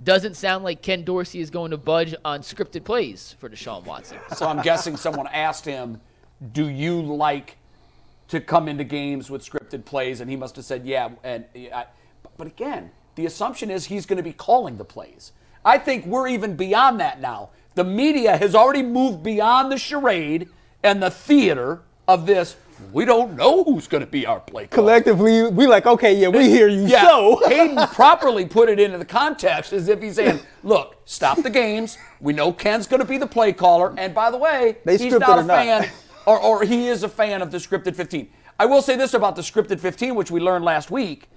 Doesn't 0.04 0.36
sound 0.36 0.64
like 0.64 0.82
Ken 0.82 1.04
Dorsey 1.04 1.40
is 1.42 1.50
going 1.50 1.72
to 1.72 1.78
budge 1.78 2.16
on 2.26 2.42
scripted 2.42 2.84
plays 2.84 3.36
for 3.40 3.50
Deshaun 3.50 3.86
Watson. 3.86 4.18
So 4.36 4.48
I'm 4.48 4.62
guessing 4.62 4.98
someone 4.98 5.28
asked 5.28 5.66
him, 5.66 6.02
"Do 6.54 6.68
you 6.70 7.02
like 7.02 7.58
to 8.30 8.40
come 8.40 8.68
into 8.68 8.84
games 8.84 9.30
with 9.30 9.44
scripted 9.44 9.86
plays?" 9.86 10.22
And 10.22 10.30
he 10.30 10.36
must 10.36 10.56
have 10.56 10.66
said, 10.66 10.86
"Yeah." 10.86 11.10
And 11.24 11.46
I, 11.56 11.86
but 12.38 12.48
again, 12.48 12.92
the 13.16 13.26
assumption 13.26 13.70
is 13.70 13.86
he's 13.86 14.06
going 14.06 14.18
to 14.18 14.24
be 14.24 14.34
calling 14.34 14.78
the 14.78 14.86
plays. 14.86 15.34
I 15.64 15.78
think 15.78 16.06
we're 16.08 16.28
even 16.28 16.56
beyond 16.56 17.00
that 17.00 17.22
now. 17.22 17.50
The 17.76 17.84
media 17.84 18.36
has 18.38 18.56
already 18.56 18.84
moved 18.84 19.22
beyond 19.22 19.72
the 19.72 19.78
charade 19.78 20.50
and 20.84 21.04
the 21.04 21.12
theater 21.12 21.82
of 22.08 22.26
this. 22.26 22.56
We 22.92 23.06
don't 23.06 23.36
know 23.36 23.64
who's 23.64 23.88
going 23.88 24.02
to 24.04 24.10
be 24.10 24.26
our 24.26 24.40
play 24.40 24.68
caller. 24.68 24.82
Collectively, 24.84 25.48
we 25.50 25.68
like, 25.68 25.86
okay, 25.86 26.14
yeah, 26.14 26.28
we 26.28 26.50
hear 26.50 26.68
you. 26.68 26.86
Yeah, 26.88 27.04
So 27.08 27.42
Hayden 27.48 27.78
properly 27.88 28.46
put 28.46 28.68
it 28.70 28.80
into 28.80 28.98
the 28.98 29.06
context 29.06 29.72
as 29.74 29.88
if 29.88 30.02
he's 30.02 30.16
saying, 30.16 30.40
"Look, 30.64 30.98
stop 31.06 31.42
the 31.42 31.50
games. 31.50 31.98
We 32.20 32.34
know 32.34 32.52
Ken's 32.52 32.88
going 32.88 33.00
to 33.02 33.08
be 33.08 33.18
the 33.18 33.28
play 33.28 33.54
caller, 33.54 33.94
and 33.98 34.14
by 34.14 34.30
the 34.32 34.38
way, 34.38 34.78
They 34.86 34.98
he's 34.98 35.14
not 35.14 35.30
a 35.38 35.42
or 35.42 35.44
not." 35.44 35.56
fan, 35.66 35.90
or, 36.26 36.40
or 36.40 36.64
he 36.64 36.88
is 36.88 37.04
a 37.04 37.10
fan 37.10 37.42
of 37.42 37.52
the 37.52 37.58
scripted 37.58 37.96
15." 37.96 38.30
I 38.60 38.66
will 38.66 38.82
say 38.82 38.96
this 38.96 39.14
about 39.14 39.36
the 39.36 39.42
scripted 39.42 39.80
15, 39.80 40.14
which 40.14 40.30
we 40.30 40.40
learned 40.40 40.64
last 40.66 40.92
week, 40.92 41.30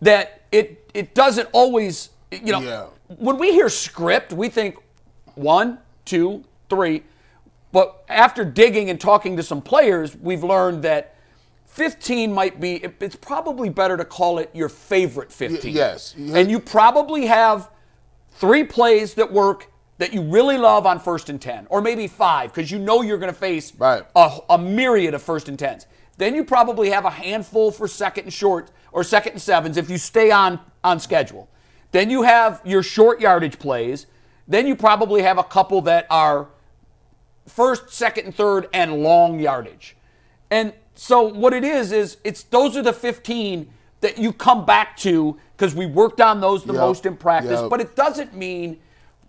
that 0.00 0.42
it 0.52 0.88
it 0.94 1.14
doesn't 1.14 1.48
always, 1.52 2.10
you 2.30 2.52
know, 2.52 2.60
Yeah. 2.60 2.86
when 3.18 3.38
we 3.38 3.52
hear 3.52 3.68
script, 3.68 4.32
we 4.32 4.48
think 4.48 4.76
one, 5.34 5.78
two, 6.04 6.44
three. 6.70 7.02
But 7.72 8.04
after 8.08 8.44
digging 8.44 8.90
and 8.90 9.00
talking 9.00 9.36
to 9.36 9.42
some 9.42 9.60
players, 9.60 10.16
we've 10.16 10.42
learned 10.44 10.82
that 10.84 11.14
15 11.66 12.32
might 12.32 12.60
be, 12.60 12.76
it's 13.00 13.16
probably 13.16 13.68
better 13.68 13.96
to 13.96 14.04
call 14.04 14.38
it 14.38 14.50
your 14.54 14.68
favorite 14.68 15.30
15. 15.32 15.74
yes. 15.74 16.14
And 16.16 16.50
you 16.50 16.58
probably 16.60 17.26
have 17.26 17.70
three 18.32 18.64
plays 18.64 19.14
that 19.14 19.30
work 19.32 19.70
that 19.98 20.12
you 20.12 20.22
really 20.22 20.56
love 20.56 20.86
on 20.86 20.98
first 21.00 21.28
and 21.28 21.40
10, 21.40 21.66
or 21.70 21.80
maybe 21.82 22.06
five, 22.06 22.52
because 22.54 22.70
you 22.70 22.78
know 22.78 23.02
you're 23.02 23.18
going 23.18 23.32
to 23.32 23.38
face 23.38 23.72
Right. 23.76 24.02
a, 24.14 24.38
a 24.50 24.58
myriad 24.58 25.12
of 25.14 25.22
first 25.22 25.48
and 25.48 25.58
10s. 25.58 25.86
Then 26.16 26.34
you 26.34 26.44
probably 26.44 26.90
have 26.90 27.04
a 27.04 27.10
handful 27.10 27.70
for 27.70 27.86
second 27.86 28.24
and 28.24 28.32
short 28.32 28.70
or 28.92 29.04
second 29.04 29.32
and 29.32 29.42
sevens 29.42 29.76
if 29.76 29.90
you 29.90 29.98
stay 29.98 30.30
on, 30.30 30.58
on 30.82 30.98
schedule. 31.00 31.48
Then 31.90 32.10
you 32.10 32.22
have 32.22 32.60
your 32.64 32.82
short 32.82 33.20
yardage 33.20 33.58
plays. 33.58 34.06
Then 34.46 34.66
you 34.66 34.74
probably 34.76 35.22
have 35.22 35.38
a 35.38 35.44
couple 35.44 35.80
that 35.82 36.06
are 36.10 36.48
first, 37.48 37.90
second, 37.90 38.26
and 38.26 38.34
third, 38.34 38.68
and 38.72 39.02
long 39.02 39.40
yardage. 39.40 39.96
And 40.50 40.72
so 40.94 41.22
what 41.22 41.52
it 41.52 41.64
is 41.64 41.92
is 41.92 42.16
it's 42.24 42.42
those 42.44 42.76
are 42.76 42.82
the 42.82 42.92
15 42.92 43.68
that 44.00 44.18
you 44.18 44.32
come 44.32 44.64
back 44.64 44.96
to 44.98 45.36
because 45.56 45.74
we 45.74 45.86
worked 45.86 46.20
on 46.20 46.40
those 46.40 46.64
the 46.64 46.72
Yep, 46.72 46.80
most 46.82 47.06
in 47.06 47.16
practice. 47.16 47.60
yep. 47.60 47.70
But 47.70 47.80
it 47.80 47.96
doesn't 47.96 48.34
mean 48.34 48.78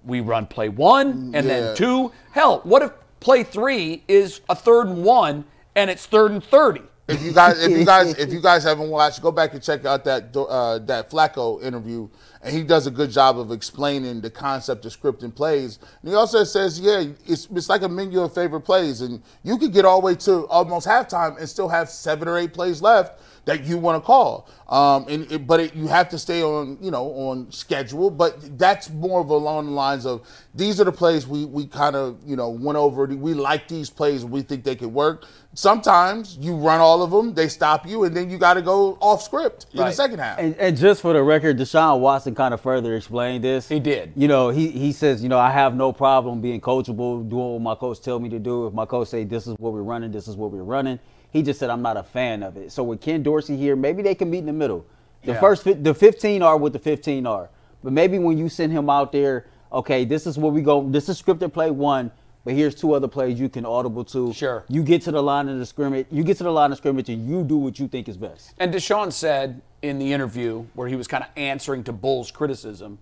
we 0.05 0.21
run 0.21 0.45
play 0.45 0.69
one 0.69 1.31
and 1.33 1.33
Yeah. 1.33 1.41
then 1.41 1.75
two. 1.75 2.11
Hell, 2.31 2.61
what 2.63 2.81
if 2.83 2.91
play 3.19 3.43
three 3.43 4.03
is 4.07 4.41
a 4.49 4.55
third 4.55 4.87
and 4.87 5.03
one 5.03 5.45
and 5.75 5.89
it's 5.89 6.05
third 6.05 6.31
and 6.31 6.43
30? 6.43 6.81
If 7.07 7.23
you 7.23 7.33
guys, 7.33 7.59
if 7.63 7.71
you 7.71 7.83
guys, 7.85 8.13
if 8.19 8.31
you 8.31 8.39
guys 8.39 8.63
haven't 8.63 8.89
watched, 8.89 9.21
go 9.23 9.31
back 9.31 9.53
and 9.53 9.63
check 9.63 9.83
out 9.85 10.03
that 10.03 10.35
uh, 10.35 10.77
that 10.79 11.09
Flacco 11.09 11.61
interview, 11.63 12.07
and 12.41 12.55
he 12.55 12.63
does 12.63 12.87
a 12.87 12.91
good 12.91 13.11
job 13.11 13.37
of 13.37 13.51
explaining 13.51 14.21
the 14.21 14.29
concept 14.29 14.85
of 14.85 14.91
scripting 14.93 15.33
plays. 15.33 15.79
And 16.01 16.09
he 16.09 16.15
also 16.15 16.43
says, 16.43 16.79
yeah, 16.79 17.03
it's 17.25 17.47
it's 17.51 17.69
like 17.69 17.81
a 17.81 17.89
menu 17.89 18.21
of 18.21 18.33
favorite 18.33 18.61
plays, 18.61 19.01
and 19.01 19.21
you 19.43 19.57
could 19.57 19.73
get 19.73 19.85
all 19.85 19.99
the 19.99 20.05
way 20.05 20.15
to 20.15 20.47
almost 20.47 20.87
halftime 20.87 21.37
and 21.37 21.49
still 21.49 21.67
have 21.69 21.89
seven 21.89 22.27
or 22.27 22.37
eight 22.37 22.53
plays 22.53 22.81
left 22.81 23.21
that 23.49 23.63
you 23.63 23.79
want 23.79 24.01
to 24.01 24.05
call. 24.05 24.47
Um, 24.67 25.07
and 25.09 25.31
it, 25.31 25.47
but 25.47 25.59
it, 25.59 25.73
you 25.73 25.87
have 25.87 26.07
to 26.09 26.19
stay 26.19 26.43
on, 26.43 26.77
you 26.79 26.91
know, 26.91 27.05
on 27.13 27.51
schedule. 27.51 28.11
But 28.11 28.59
that's 28.59 28.91
more 28.91 29.21
of 29.21 29.29
along 29.29 29.65
the 29.65 29.71
lines 29.71 30.05
of 30.05 30.21
these 30.53 30.79
are 30.79 30.83
the 30.83 30.91
plays 30.91 31.25
we 31.25 31.45
we 31.45 31.65
kind 31.65 31.95
of 31.95 32.19
you 32.23 32.35
know 32.35 32.49
went 32.49 32.77
over. 32.77 33.05
We 33.05 33.33
like 33.33 33.67
these 33.67 33.89
plays. 33.89 34.23
We 34.23 34.43
think 34.43 34.63
they 34.63 34.75
could 34.75 34.93
work. 34.93 35.25
Sometimes 35.55 36.37
you 36.39 36.55
run 36.55 36.79
all 36.79 37.01
of 37.01 37.09
them, 37.09 37.33
they 37.33 37.47
stop 37.47 37.87
you, 37.87 38.03
and 38.03 38.15
then 38.15 38.29
you 38.29 38.37
got 38.37 38.53
to 38.53 38.61
go 38.61 38.99
off 39.01 39.23
script 39.23 39.65
in 39.73 39.79
the 39.79 39.91
second 39.91 40.19
half. 40.19 40.37
And, 40.37 40.55
and 40.57 40.77
just 40.77 41.01
for 41.01 41.11
the 41.11 41.23
record, 41.23 41.57
Deshaun 41.57 41.99
Watson 42.01 42.35
kind 42.35 42.53
of 42.53 42.61
further 42.61 42.95
explained 42.95 43.43
this. 43.43 43.67
He 43.67 43.79
did. 43.79 44.13
You 44.15 44.27
know, 44.27 44.49
he, 44.49 44.69
he 44.69 44.91
says, 44.91 45.23
you 45.23 45.27
know, 45.27 45.39
I 45.39 45.49
have 45.49 45.75
no 45.75 45.91
problem 45.91 46.39
being 46.39 46.61
coachable, 46.61 47.27
doing 47.27 47.53
what 47.53 47.61
my 47.61 47.73
coach 47.73 47.99
tell 47.99 48.19
me 48.19 48.29
to 48.29 48.37
do. 48.37 48.67
If 48.67 48.73
my 48.73 48.85
coach 48.85 49.07
say 49.07 49.23
this 49.23 49.47
is 49.47 49.55
what 49.57 49.73
we're 49.73 49.81
running, 49.81 50.11
this 50.11 50.27
is 50.27 50.35
what 50.35 50.51
we're 50.51 50.61
running. 50.61 50.99
He 51.31 51.41
just 51.41 51.59
said 51.59 51.69
I'm 51.69 51.81
not 51.81 51.97
a 51.97 52.03
fan 52.03 52.43
of 52.43 52.57
it. 52.57 52.71
So 52.71 52.83
with 52.83 53.01
Ken 53.01 53.21
Dorsey 53.23 53.55
here, 53.55 53.75
maybe 53.75 54.01
they 54.01 54.15
can 54.15 54.29
meet 54.29 54.39
in 54.39 54.45
the 54.47 54.53
middle. 54.53 54.85
The 55.23 55.33
Yeah. 55.33 55.39
first, 55.39 55.63
the 55.83 55.93
15 55.93 56.41
are 56.41 56.57
what 56.57 56.73
the 56.73 56.79
15 56.79 57.25
are. 57.27 57.49
But 57.83 57.93
maybe 57.93 58.19
when 58.19 58.37
you 58.37 58.49
send 58.49 58.71
him 58.71 58.89
out 58.89 59.11
there, 59.11 59.45
okay, 59.71 60.05
this 60.05 60.25
is 60.25 60.37
what 60.37 60.53
we 60.53 60.61
go. 60.61 60.87
This 60.89 61.07
is 61.09 61.21
scripted 61.21 61.53
play 61.53 61.71
one. 61.71 62.11
But 62.45 62.53
here's 62.53 62.73
two 62.73 62.93
other 62.93 63.07
plays 63.07 63.39
you 63.39 63.49
can 63.49 63.65
audible 63.65 64.03
to. 64.05 64.33
Sure. 64.33 64.63
You 64.69 64.81
get 64.81 65.01
to 65.03 65.11
the 65.11 65.21
line 65.21 65.49
of 65.49 65.59
the 65.59 65.65
scrimmage. 65.65 66.07
You 66.09 66.23
get 66.23 66.37
to 66.37 66.43
the 66.43 66.51
line 66.51 66.71
of 66.71 66.77
scrimmage 66.77 67.09
and 67.09 67.27
you 67.29 67.43
do 67.43 67.57
what 67.57 67.79
you 67.79 67.87
think 67.87 68.07
is 68.07 68.15
best. 68.17 68.53
And 68.57 68.73
Deshaun 68.73 69.11
said 69.11 69.61
in 69.81 69.99
the 69.99 70.13
interview 70.13 70.65
where 70.73 70.87
he 70.87 70.95
was 70.95 71.05
kind 71.07 71.23
of 71.23 71.29
answering 71.35 71.83
to 71.83 71.91
Bull's 71.91 72.31
criticism 72.31 72.97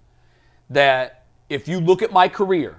that 0.69 1.23
if 1.49 1.67
you 1.67 1.79
look 1.79 2.01
at 2.01 2.11
my 2.11 2.27
career, 2.27 2.77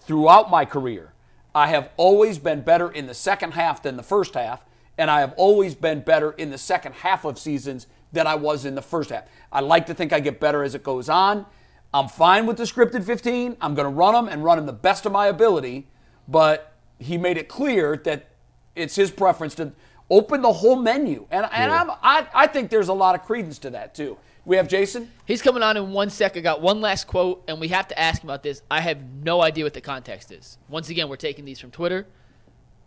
throughout 0.00 0.50
my 0.50 0.64
career, 0.64 1.12
I 1.54 1.68
have 1.68 1.90
always 1.96 2.38
been 2.38 2.62
better 2.62 2.90
in 2.90 3.06
the 3.06 3.14
second 3.14 3.52
half 3.52 3.82
than 3.82 3.96
the 3.96 4.02
first 4.02 4.34
half, 4.34 4.64
and 5.00 5.10
I 5.10 5.20
have 5.20 5.32
always 5.38 5.74
been 5.74 6.00
better 6.00 6.32
in 6.32 6.50
the 6.50 6.58
second 6.58 6.92
half 6.92 7.24
of 7.24 7.38
seasons 7.38 7.86
than 8.12 8.26
I 8.26 8.34
was 8.34 8.66
in 8.66 8.74
the 8.74 8.82
first 8.82 9.08
half. 9.08 9.24
I 9.50 9.60
like 9.60 9.86
to 9.86 9.94
think 9.94 10.12
I 10.12 10.20
get 10.20 10.38
better 10.38 10.62
as 10.62 10.74
it 10.74 10.82
goes 10.82 11.08
on. 11.08 11.46
I'm 11.94 12.06
fine 12.06 12.44
with 12.44 12.58
the 12.58 12.64
scripted 12.64 13.04
15. 13.04 13.56
I'm 13.62 13.74
going 13.74 13.86
to 13.86 13.94
run 13.96 14.12
them 14.12 14.28
and 14.28 14.44
run 14.44 14.58
them 14.58 14.66
the 14.66 14.74
best 14.74 15.06
of 15.06 15.12
my 15.12 15.28
ability, 15.28 15.88
but 16.28 16.74
he 16.98 17.16
made 17.16 17.38
it 17.38 17.48
clear 17.48 17.96
that 18.04 18.28
it's 18.76 18.94
his 18.94 19.10
preference 19.10 19.54
to 19.54 19.72
open 20.10 20.42
the 20.42 20.52
whole 20.52 20.76
menu. 20.76 21.26
And, 21.30 21.48
and 21.50 21.72
I'm, 21.72 21.90
I, 22.02 22.26
I 22.34 22.46
think 22.46 22.68
there's 22.68 22.88
a 22.88 22.92
lot 22.92 23.14
of 23.14 23.22
credence 23.22 23.58
to 23.60 23.70
that, 23.70 23.94
too. 23.94 24.18
We 24.44 24.56
have 24.56 24.68
Jason. 24.68 25.10
He's 25.24 25.40
coming 25.40 25.62
on 25.62 25.78
in 25.78 25.92
one 25.92 26.10
sec. 26.10 26.36
I 26.36 26.40
got 26.40 26.60
one 26.60 26.82
last 26.82 27.06
quote, 27.06 27.42
and 27.48 27.58
we 27.58 27.68
have 27.68 27.88
to 27.88 27.98
ask 27.98 28.22
him 28.22 28.28
about 28.28 28.42
this. 28.42 28.60
I 28.70 28.82
have 28.82 29.02
no 29.02 29.40
idea 29.40 29.64
what 29.64 29.72
the 29.72 29.80
context 29.80 30.30
is. 30.30 30.58
Once 30.68 30.90
again, 30.90 31.08
we're 31.08 31.16
taking 31.16 31.46
these 31.46 31.58
from 31.58 31.70
Twitter. 31.70 32.06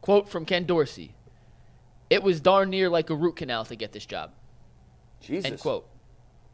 Quote 0.01 0.29
from 0.29 0.45
Ken 0.45 0.65
Dorsey 0.65 1.15
It 2.13 2.21
was 2.23 2.39
darn 2.39 2.69
near 2.69 2.89
like 2.89 3.09
a 3.09 3.15
root 3.15 3.35
canal 3.37 3.65
to 3.65 3.75
get 3.75 3.91
this 3.91 4.05
job. 4.05 4.31
Jesus. 5.19 5.45
End 5.45 5.59
quote. 5.59 5.87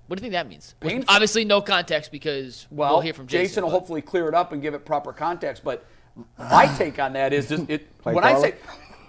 What 0.07 0.18
do 0.18 0.22
you 0.22 0.32
think 0.32 0.34
that 0.34 0.47
means? 0.47 0.74
Painful. 0.80 1.05
Obviously, 1.14 1.43
no 1.45 1.62
context 1.62 2.12
because 2.12 2.66
Well, 2.72 2.93
we'll 2.93 3.01
hear 3.01 3.14
from 3.14 3.28
Jason. 3.28 3.45
Jason 3.45 3.64
will 3.64 3.72
but- 3.72 3.80
hopefully 3.80 4.01
clear 4.01 4.28
it 4.28 4.34
up 4.34 4.53
and 4.53 4.62
give 4.62 4.74
it 4.74 4.86
proper 4.86 5.12
context. 5.14 5.64
But 5.64 5.86
my 6.38 6.66
take 6.78 6.97
on 6.97 7.14
that 7.14 7.34
is 7.34 7.49
just 7.49 7.70
it, 7.70 7.97
Play 7.99 8.14
when 8.14 8.24
I 8.24 8.39
say 8.39 8.55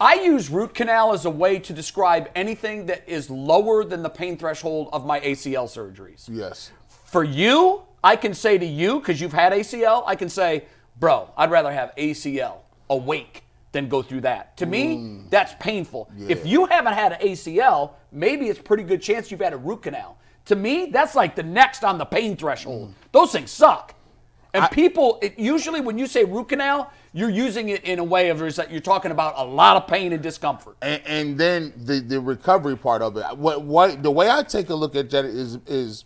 I 0.00 0.14
use 0.14 0.50
root 0.50 0.74
canal 0.74 1.12
as 1.12 1.24
a 1.24 1.30
way 1.30 1.58
to 1.60 1.72
describe 1.72 2.30
anything 2.34 2.86
that 2.86 3.08
is 3.08 3.30
lower 3.30 3.84
than 3.84 4.02
the 4.02 4.10
pain 4.10 4.36
threshold 4.36 4.88
of 4.92 5.06
my 5.06 5.20
ACL 5.20 5.66
surgeries. 5.66 6.28
yes. 6.28 6.72
For 6.88 7.22
you, 7.22 7.82
I 8.02 8.16
can 8.16 8.32
say 8.34 8.56
to 8.56 8.64
you, 8.64 8.98
because 9.00 9.20
you've 9.20 9.32
had 9.32 9.52
ACL, 9.52 10.02
I 10.06 10.16
can 10.16 10.28
say, 10.28 10.64
bro, 10.98 11.30
I'd 11.36 11.50
rather 11.50 11.70
have 11.72 11.92
ACL 11.96 12.58
awake 12.88 13.42
than 13.72 13.88
go 13.88 14.02
through 14.02 14.22
that. 14.22 14.56
To 14.58 14.66
me, 14.66 15.22
that's 15.30 15.54
painful. 15.60 16.10
If 16.28 16.44
you 16.46 16.66
haven't 16.66 16.94
had 16.94 17.12
an 17.12 17.20
ACL, 17.20 17.92
maybe 18.12 18.48
it's 18.48 18.60
a 18.60 18.62
pretty 18.62 18.82
good 18.82 19.00
chance 19.00 19.30
you've 19.30 19.40
had 19.40 19.52
a 19.52 19.58
root 19.58 19.82
canal. 19.82 20.18
To 20.46 20.56
me, 20.56 20.86
that's 20.86 21.14
like 21.14 21.36
the 21.36 21.42
next 21.42 21.84
on 21.84 21.98
the 21.98 22.04
pain 22.04 22.36
threshold. 22.36 22.94
Those 23.12 23.32
things 23.32 23.50
suck. 23.50 23.94
And 24.52 24.68
people, 24.72 25.18
it, 25.22 25.38
usually 25.38 25.80
when 25.80 25.96
you 25.96 26.06
say 26.06 26.24
root 26.24 26.48
canal, 26.48 26.92
you're 27.12 27.30
using 27.30 27.68
it 27.68 27.84
in 27.84 27.98
a 27.98 28.04
way 28.04 28.30
of 28.30 28.40
you're 28.40 28.80
talking 28.80 29.10
about 29.10 29.34
a 29.36 29.44
lot 29.44 29.76
of 29.76 29.86
pain 29.86 30.12
and 30.12 30.22
discomfort. 30.22 30.76
and, 30.82 31.02
and 31.06 31.38
then 31.38 31.72
the, 31.76 32.00
the 32.00 32.20
recovery 32.20 32.76
part 32.76 33.02
of 33.02 33.16
it. 33.16 33.24
What 33.36 33.62
what 33.62 34.02
the 34.02 34.10
way 34.10 34.30
I 34.30 34.42
take 34.42 34.70
a 34.70 34.74
look 34.74 34.96
at 34.96 35.10
that 35.10 35.24
is 35.24 35.58
is 35.66 36.04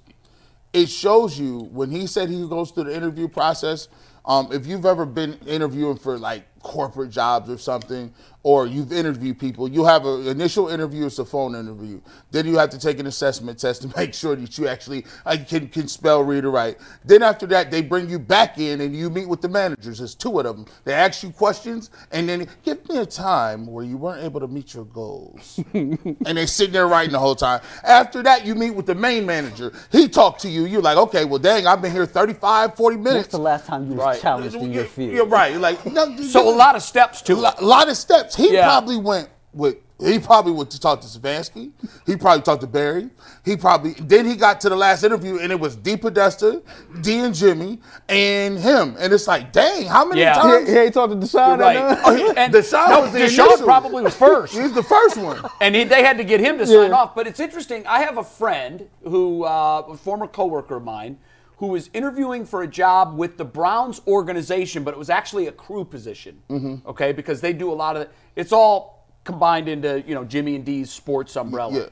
it 0.73 0.89
shows 0.89 1.39
you 1.39 1.61
when 1.73 1.91
he 1.91 2.07
said 2.07 2.29
he 2.29 2.47
goes 2.49 2.71
through 2.71 2.85
the 2.85 2.95
interview 2.97 3.29
process. 3.29 3.89
Um, 4.27 4.49
if 4.53 4.67
you've 4.67 4.87
ever 4.87 5.05
been 5.05 5.35
interviewing 5.47 5.97
for 5.97 6.19
like 6.19 6.47
corporate 6.65 7.11
jobs 7.11 7.49
or 7.49 7.59
something, 7.59 8.12
or 8.45 8.67
you've 8.67 8.93
interviewed 8.93 9.39
people, 9.39 9.67
you 9.69 9.85
have 9.85 10.05
an 10.05 10.27
initial 10.29 10.69
interview, 10.69 11.07
it's 11.07 11.19
a 11.19 11.25
phone 11.25 11.55
interview. 11.55 11.99
Then 12.31 12.47
you 12.47 12.59
have 12.59 12.69
to 12.71 12.79
take 12.79 12.99
an 13.01 13.07
assessment 13.07 13.59
test 13.59 13.83
to 13.83 13.93
make 13.97 14.13
sure 14.13 14.37
that 14.37 14.59
you 14.59 14.69
actually 14.69 15.07
uh, 15.25 15.37
can, 15.49 15.67
can 15.69 15.89
spell, 15.89 16.23
read, 16.23 16.45
or 16.45 16.51
write. 16.51 16.77
Then 17.07 17.23
after 17.23 17.47
that, 17.47 17.71
they 17.71 17.81
bring 17.81 18.09
you 18.09 18.19
back 18.19 18.59
in 18.59 18.83
and 18.83 18.95
you 18.95 19.09
meet 19.09 19.27
with 19.29 19.41
the 19.41 19.49
managers. 19.49 19.99
There's 19.99 20.15
two 20.15 20.39
of 20.39 20.45
them. 20.45 20.67
They 20.85 20.93
ask 20.93 21.23
you 21.23 21.31
questions 21.31 21.91
and 22.13 22.29
then 22.29 22.47
give 22.63 22.87
me 22.89 22.99
a 22.99 23.07
time 23.07 23.67
where 23.67 23.83
you 23.85 23.97
weren't 23.97 24.23
able 24.23 24.41
to 24.41 24.49
meet 24.49 24.75
your 24.75 24.85
goals. 24.85 25.59
and 25.75 26.17
they 26.27 26.45
sit 26.45 26.71
there 26.71 26.87
writing 26.87 27.13
the 27.13 27.19
whole 27.19 27.35
time. 27.35 27.63
After 27.83 28.23
that, 28.25 28.45
you 28.45 28.55
meet 28.55 28.73
with 28.73 28.85
the 28.85 28.95
main 28.95 29.25
manager. 29.25 29.73
He 29.91 30.07
talked 30.07 30.43
to 30.43 30.51
you. 30.51 30.67
You're 30.67 30.83
like, 30.83 30.99
okay, 30.99 31.25
well, 31.25 31.39
dang, 31.39 31.67
I've 31.67 31.81
been 31.81 31.93
here 31.93 32.05
35, 32.05 32.77
40 32.77 32.97
minutes. 32.99 33.15
When's 33.15 33.29
the 33.29 33.39
last 33.39 33.67
time 33.67 33.85
you 33.91 33.95
was 33.95 34.05
Right. 34.05 34.21
challenged 34.21 34.55
in 34.57 34.71
your 34.71 34.85
field? 34.85 35.13
You're 35.15 35.27
right. 35.27 35.51
You're 35.51 35.61
like, 35.63 35.87
no, 35.87 36.15
So 36.19 36.47
a 36.47 36.55
lot 36.55 36.77
of 36.77 36.83
steps 36.83 37.23
to 37.23 37.33
a 37.33 37.37
it. 37.37 37.41
lot, 37.41 37.63
lot 37.63 37.89
of 37.89 37.97
steps. 37.97 38.34
He 38.37 38.53
Yeah. 38.55 38.64
probably 38.66 38.97
went 38.97 39.28
with. 39.53 39.76
He 40.05 40.18
probably 40.18 40.51
went 40.53 40.70
to 40.72 40.80
talk 40.80 41.01
to 41.03 41.07
Stefanski. 41.07 41.70
He 42.05 42.16
probably 42.16 42.43
talked 42.43 42.62
to 42.62 42.66
Barry. 42.66 43.11
He 43.45 43.57
probably 43.57 43.93
then 43.93 44.26
he 44.26 44.35
got 44.35 44.61
to 44.62 44.68
the 44.68 44.74
last 44.76 45.05
interview 45.05 45.39
and 45.39 45.53
it 45.53 45.59
was 45.59 45.76
DePodesta, 45.76 46.62
D 47.01 47.20
and 47.20 47.32
Jimmy, 47.32 47.78
and 48.09 48.59
him. 48.59 48.97
And 48.99 49.12
it's 49.12 49.28
like, 49.28 49.53
dang, 49.53 49.87
how 49.87 50.05
many 50.05 50.22
Yeah. 50.22 50.35
times? 50.35 50.66
He, 50.68 50.74
he 50.74 50.80
ain't 50.80 50.95
talking 50.95 51.20
to 51.20 51.26
Deshaun. 51.26 51.59
Right. 51.59 51.76
at 51.76 52.01
Oh, 52.05 52.11
none? 52.11 52.18
he- 52.18 52.37
And 52.37 52.53
Deshaun 52.53 52.89
no, 52.91 53.01
was 53.03 53.12
the 53.12 53.20
Deshaun 53.20 53.47
initial. 53.47 53.64
probably 53.64 54.03
was 54.03 54.14
first. 54.16 54.53
He 54.53 54.61
was 54.62 54.72
the 54.72 54.82
first 54.82 55.16
one. 55.16 55.41
and 55.61 55.76
he, 55.76 55.85
they 55.85 56.03
had 56.03 56.18
to 56.18 56.24
get 56.24 56.41
him 56.41 56.59
to 56.59 56.66
sign 56.66 56.91
Yeah. 56.91 56.97
off. 56.97 57.14
But 57.14 57.28
it's 57.28 57.39
interesting. 57.41 57.87
I 57.87 58.01
have 58.01 58.18
a 58.18 58.24
friend 58.24 58.89
who, 59.05 59.45
uh, 59.45 59.85
a 59.89 59.97
former 59.97 60.26
coworker 60.26 60.76
of 60.76 60.82
mine, 60.85 61.18
who 61.59 61.69
was 61.69 61.89
interviewing 61.93 62.45
for 62.45 62.63
a 62.63 62.67
job 62.67 63.17
with 63.17 63.37
the 63.37 63.45
Browns 63.45 64.01
organization, 64.07 64.85
but 64.85 64.93
it 64.93 64.99
was 64.99 65.11
actually 65.11 65.47
a 65.47 65.53
crew 65.53 65.85
position. 65.85 66.43
Mm-hmm. 66.51 66.89
Okay, 66.89 67.13
because 67.13 67.41
they 67.41 67.53
do 67.53 67.71
a 67.71 67.75
lot 67.75 67.97
of 67.97 68.03
it. 68.03 68.11
It's 68.37 68.53
all 68.53 69.07
combined 69.25 69.69
into 69.69 70.03
you 70.07 70.15
know 70.15 70.25
Jimmy 70.25 70.57
and 70.57 70.65
Dee's 70.65 70.91
sports 70.91 71.37
umbrella. 71.37 71.73
Yeah. 71.75 71.87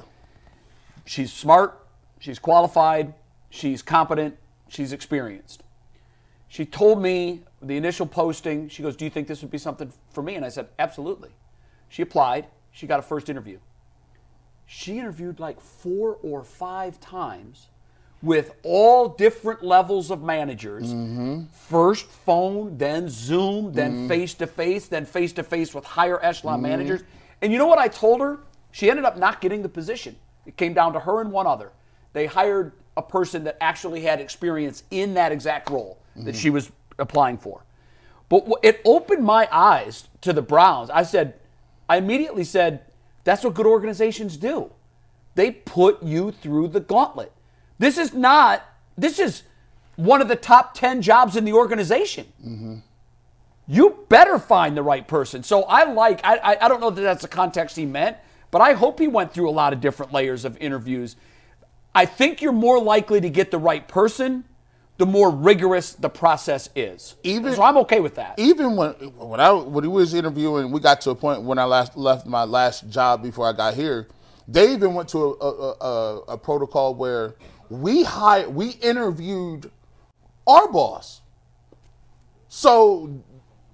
She's 1.04 1.32
smart. 1.32 1.86
She's 2.18 2.38
qualified. 2.38 3.14
She's 3.50 3.82
competent. 3.82 4.36
She's 4.68 4.92
experienced. 4.92 5.62
She 6.48 6.66
told 6.66 7.00
me 7.00 7.42
the 7.62 7.76
initial 7.76 8.06
posting, 8.06 8.68
she 8.68 8.82
goes, 8.82 8.96
Do 8.96 9.04
you 9.04 9.10
think 9.10 9.26
this 9.26 9.42
would 9.42 9.50
be 9.50 9.58
something 9.58 9.92
for 10.10 10.22
me? 10.22 10.34
And 10.34 10.44
I 10.44 10.50
said, 10.50 10.68
Absolutely. 10.78 11.30
She 11.88 12.02
applied. 12.02 12.46
She 12.70 12.86
got 12.86 12.98
a 12.98 13.02
first 13.02 13.28
interview. 13.28 13.58
She 14.66 14.98
interviewed 14.98 15.40
like 15.40 15.60
four 15.60 16.18
or 16.22 16.42
five 16.44 17.00
times 17.00 17.68
with 18.22 18.52
all 18.62 19.08
different 19.08 19.64
levels 19.64 20.10
of 20.10 20.22
managers. 20.22 20.94
Mm-hmm. 20.94 21.44
First 21.52 22.06
phone, 22.06 22.78
then 22.78 23.08
Zoom, 23.08 23.72
then 23.72 24.08
face 24.08 24.34
to 24.34 24.46
face, 24.46 24.86
then 24.86 25.04
face 25.04 25.32
to 25.34 25.42
face 25.42 25.74
with 25.74 25.84
higher 25.84 26.24
echelon 26.24 26.60
mm-hmm. 26.60 26.70
managers. 26.70 27.02
And 27.40 27.52
you 27.52 27.58
know 27.58 27.66
what 27.66 27.78
I 27.78 27.88
told 27.88 28.20
her? 28.20 28.38
She 28.70 28.88
ended 28.88 29.04
up 29.04 29.18
not 29.18 29.40
getting 29.40 29.62
the 29.62 29.68
position. 29.68 30.16
It 30.46 30.56
came 30.56 30.72
down 30.72 30.92
to 30.92 31.00
her 31.00 31.20
and 31.20 31.32
one 31.32 31.46
other. 31.46 31.72
They 32.12 32.26
hired 32.26 32.72
a 32.96 33.02
person 33.02 33.44
that 33.44 33.56
actually 33.60 34.02
had 34.02 34.20
experience 34.20 34.84
in 34.90 35.14
that 35.14 35.32
exact 35.32 35.68
role 35.70 35.98
that 36.14 36.22
mm-hmm. 36.22 36.38
she 36.38 36.50
was 36.50 36.70
applying 36.98 37.38
for. 37.38 37.64
But 38.28 38.46
it 38.62 38.80
opened 38.84 39.24
my 39.24 39.48
eyes 39.50 40.08
to 40.20 40.32
the 40.32 40.42
Browns. 40.42 40.90
I 40.90 41.02
said, 41.02 41.34
I 41.88 41.96
immediately 41.96 42.44
said, 42.44 42.84
that's 43.24 43.44
what 43.44 43.54
good 43.54 43.66
organizations 43.66 44.36
do. 44.36 44.70
They 45.34 45.50
put 45.50 46.02
you 46.02 46.32
through 46.32 46.68
the 46.68 46.80
gauntlet. 46.80 47.32
This 47.78 47.98
is 47.98 48.12
not, 48.14 48.64
this 48.96 49.18
is 49.18 49.42
one 49.96 50.20
of 50.20 50.28
the 50.28 50.36
top 50.36 50.74
10 50.74 51.02
jobs 51.02 51.36
in 51.36 51.44
the 51.44 51.52
organization. 51.52 52.26
Mm-hmm. 52.44 52.76
You 53.68 54.04
better 54.08 54.38
find 54.38 54.76
the 54.76 54.82
right 54.82 55.06
person. 55.06 55.42
So 55.42 55.62
I 55.62 55.84
like, 55.84 56.20
I, 56.24 56.36
I, 56.36 56.64
I 56.64 56.68
don't 56.68 56.80
know 56.80 56.90
that 56.90 57.00
that's 57.00 57.22
the 57.22 57.28
context 57.28 57.76
he 57.76 57.86
meant, 57.86 58.16
but 58.50 58.60
I 58.60 58.74
hope 58.74 58.98
he 58.98 59.08
went 59.08 59.32
through 59.32 59.48
a 59.48 59.52
lot 59.52 59.72
of 59.72 59.80
different 59.80 60.12
layers 60.12 60.44
of 60.44 60.56
interviews. 60.58 61.16
I 61.94 62.06
think 62.06 62.42
you're 62.42 62.52
more 62.52 62.80
likely 62.80 63.20
to 63.20 63.30
get 63.30 63.50
the 63.50 63.58
right 63.58 63.86
person 63.86 64.44
the 64.98 65.06
more 65.06 65.30
rigorous 65.30 65.94
the 65.94 66.08
process 66.08 66.68
is. 66.76 67.16
Even- 67.24 67.54
so 67.54 67.62
I'm 67.62 67.76
okay 67.78 68.00
with 68.00 68.14
that. 68.16 68.38
even 68.38 68.76
when 68.76 68.92
when 69.16 69.40
I 69.40 69.50
when 69.50 69.82
he 69.82 69.88
was 69.88 70.14
interviewing, 70.14 70.70
we 70.70 70.80
got 70.80 71.00
to 71.02 71.10
a 71.10 71.14
point 71.14 71.42
when 71.42 71.58
I 71.58 71.64
last 71.64 71.96
left 71.96 72.26
my 72.26 72.44
last 72.44 72.88
job 72.88 73.22
before 73.22 73.48
I 73.48 73.52
got 73.52 73.74
here. 73.74 74.06
They 74.46 74.72
even 74.72 74.94
went 74.94 75.08
to 75.10 75.18
a, 75.40 75.46
a, 75.46 75.70
a, 75.80 76.18
a 76.34 76.38
protocol 76.38 76.94
where 76.94 77.34
we 77.72 78.04
hired, 78.04 78.54
we 78.54 78.70
interviewed 78.70 79.70
our 80.46 80.68
boss. 80.70 81.20
So 82.48 83.22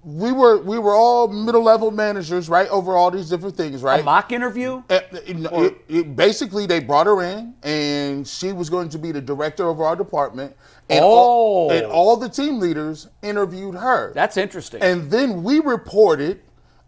we 0.05 0.31
were 0.31 0.57
we 0.61 0.79
were 0.79 0.95
all 0.95 1.27
middle 1.27 1.61
level 1.63 1.91
managers, 1.91 2.47
right, 2.47 2.69
over 2.69 2.95
all 2.95 3.11
these 3.11 3.29
different 3.29 3.57
things, 3.57 3.83
right? 3.83 3.99
A 3.99 4.03
mock 4.03 4.31
interview? 4.31 4.81
Eh, 4.89 4.95
eh, 4.95 5.17
it- 5.25 5.51
it- 5.51 5.77
it- 5.89 6.15
basically, 6.15 6.65
they 6.65 6.79
brought 6.79 7.07
her 7.07 7.21
in, 7.21 7.53
and 7.63 8.25
she 8.25 8.53
was 8.53 8.69
going 8.69 8.87
to 8.89 8.97
be 8.97 9.11
the 9.11 9.19
director 9.21 9.67
of 9.67 9.81
our 9.81 9.97
department. 9.97 10.55
And, 10.89 11.03
all, 11.03 11.69
Oh. 11.69 11.75
and 11.75 11.85
all 11.85 12.15
the 12.15 12.29
team 12.29 12.59
leaders 12.59 13.09
interviewed 13.21 13.75
her. 13.75 14.13
That's 14.15 14.37
interesting. 14.37 14.81
and 14.81 15.11
then 15.11 15.43
we 15.43 15.59
reported 15.59 16.39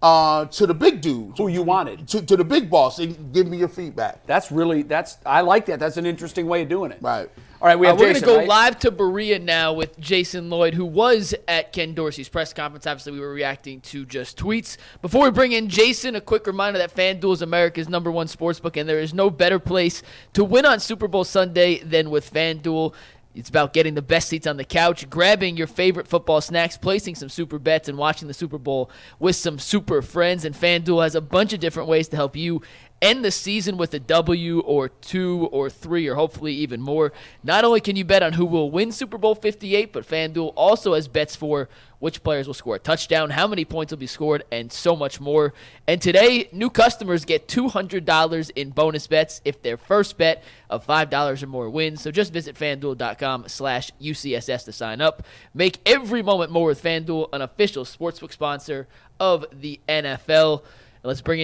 uh, 0.02 0.45
to 0.45 0.66
the 0.66 0.74
big 0.74 1.02
dudes, 1.02 1.38
Who 1.38 1.47
you 1.47 1.62
wanted. 1.64 2.08
to, 2.10 2.22
to 2.26 2.36
the 2.36 2.43
big 2.43 2.70
boss, 2.70 2.99
and 2.99 3.32
give 3.34 3.47
me 3.47 3.58
your 3.58 3.68
feedback. 3.68 4.26
That's 4.26 4.52
really 4.52 4.82
that's 4.82 5.18
I 5.26 5.41
like 5.41 5.66
that. 5.68 5.80
That's 5.80 5.97
an 5.97 6.06
interesting 6.06 6.47
way 6.47 6.64
of 6.64 6.70
doing 6.70 6.91
it. 6.91 6.99
Right. 7.02 7.30
All 7.62 7.68
right, 7.68 7.78
we 7.78 7.86
Uh, 7.86 7.91
have 7.91 7.99
we're 7.99 8.12
gonna 8.12 8.26
go 8.26 8.38
right? 8.38 8.47
live 8.47 8.80
to 8.80 8.89
Berea 8.89 9.38
now 9.38 9.72
with 9.74 9.99
Jason 9.99 10.49
Lloyd, 10.49 10.74
who 10.74 10.84
was 10.86 11.36
at 11.47 11.72
Ken 11.72 11.93
Dorsey's 11.93 12.28
press 12.28 12.54
conference. 12.54 12.88
Obviously, 12.88 13.12
we 13.12 13.20
were 13.20 13.32
reacting 13.32 13.82
to 13.82 14.04
just 14.04 14.36
tweets. 14.39 14.78
Before 15.04 15.26
we 15.26 15.30
bring 15.30 15.52
in 15.52 15.70
Jason, 15.70 16.16
a 16.16 16.22
quick 16.22 16.47
reminder 16.47 16.80
that 16.80 16.95
FanDuel 16.95 17.34
is 17.34 17.43
America's 17.43 17.88
number 17.88 18.10
one 18.10 18.26
sportsbook, 18.26 18.78
and 18.78 18.89
there 18.89 18.99
is 18.99 19.14
no 19.14 19.30
better 19.30 19.60
place 19.60 20.02
to 20.34 20.43
win 20.43 20.66
on 20.66 20.80
Super 20.80 21.08
Bowl 21.08 21.24
Sunday 21.24 21.78
than 21.84 22.10
with 22.10 22.34
FanDuel. 22.34 22.95
It's 23.34 23.49
about 23.49 23.73
getting 23.73 23.95
the 23.95 24.01
best 24.01 24.27
seats 24.27 24.45
on 24.45 24.57
the 24.57 24.65
couch, 24.65 25.09
grabbing 25.09 25.55
your 25.55 25.67
favorite 25.67 26.07
football 26.07 26.41
snacks, 26.41 26.77
placing 26.77 27.15
some 27.15 27.29
super 27.29 27.59
bets, 27.59 27.88
and 27.88 27.97
watching 27.97 28.27
the 28.27 28.34
Super 28.34 28.57
Bowl 28.57 28.89
with 29.19 29.36
some 29.36 29.57
super 29.57 30.01
friends. 30.01 30.43
And 30.43 30.53
FanDuel 30.53 31.03
has 31.03 31.15
a 31.15 31.21
bunch 31.21 31.53
of 31.53 31.59
different 31.59 31.88
ways 31.88 32.07
to 32.09 32.17
help 32.17 32.36
you 32.36 32.61
end 33.01 33.25
the 33.25 33.32
season 33.32 33.77
with 33.77 33.93
a 33.93 33.99
W 33.99 34.59
or 34.59 34.89
two 34.89 35.49
or 35.51 35.69
three 35.69 36.07
or 36.07 36.15
hopefully 36.15 36.53
even 36.53 36.82
more. 36.82 37.11
Not 37.43 37.63
only 37.63 37.82
can 37.82 37.95
you 37.95 38.05
bet 38.05 38.21
on 38.21 38.34
who 38.34 38.45
will 38.45 38.69
win 38.69 38.91
Super 38.91 39.17
Bowl 39.17 39.34
58, 39.34 39.91
but 39.91 40.07
FanDuel 40.07 40.53
also 40.55 40.93
has 40.93 41.07
bets 41.07 41.36
for 41.36 41.67
which 42.02 42.24
players 42.24 42.47
will 42.47 42.56
score 42.56 42.76
a 42.76 42.80
touchdown, 42.80 43.30
how 43.30 43.47
many 43.47 43.64
points 43.64 43.91
will 43.91 43.97
be 43.99 44.08
scored, 44.08 44.43
and 44.52 44.74
so 44.74 44.95
much 44.95 45.22
more. 45.22 45.54
And 45.88 46.02
today, 46.02 46.49
new 46.52 46.72
customers 46.72 47.26
get 47.26 47.47
$200 47.47 48.52
in 48.56 48.72
bonus 48.72 49.06
bets 49.06 49.39
if 49.45 49.62
their 49.62 49.78
first 49.78 50.18
bet 50.18 50.43
of 50.70 50.86
$5 50.86 51.43
or 51.43 51.47
more 51.47 51.70
wins. 51.70 52.02
So 52.02 52.10
just 52.10 52.34
visit 52.34 52.56
fanduel.com 52.56 53.47
slash 53.47 53.91
UCSS 54.02 54.66
to 54.66 54.72
sign 54.72 54.99
up. 54.99 55.24
Make 55.54 55.78
every 55.86 56.24
moment 56.24 56.52
more 56.52 56.68
with 56.68 56.84
FanDuel, 56.84 57.30
an 57.34 57.43
official 57.43 57.86
sportsbook 57.86 58.32
sponsor 58.34 58.88
of 59.20 59.45
the 59.54 59.80
NFL. 59.88 60.64
Let's 61.04 61.22
bring 61.22 61.39
in 61.39 61.39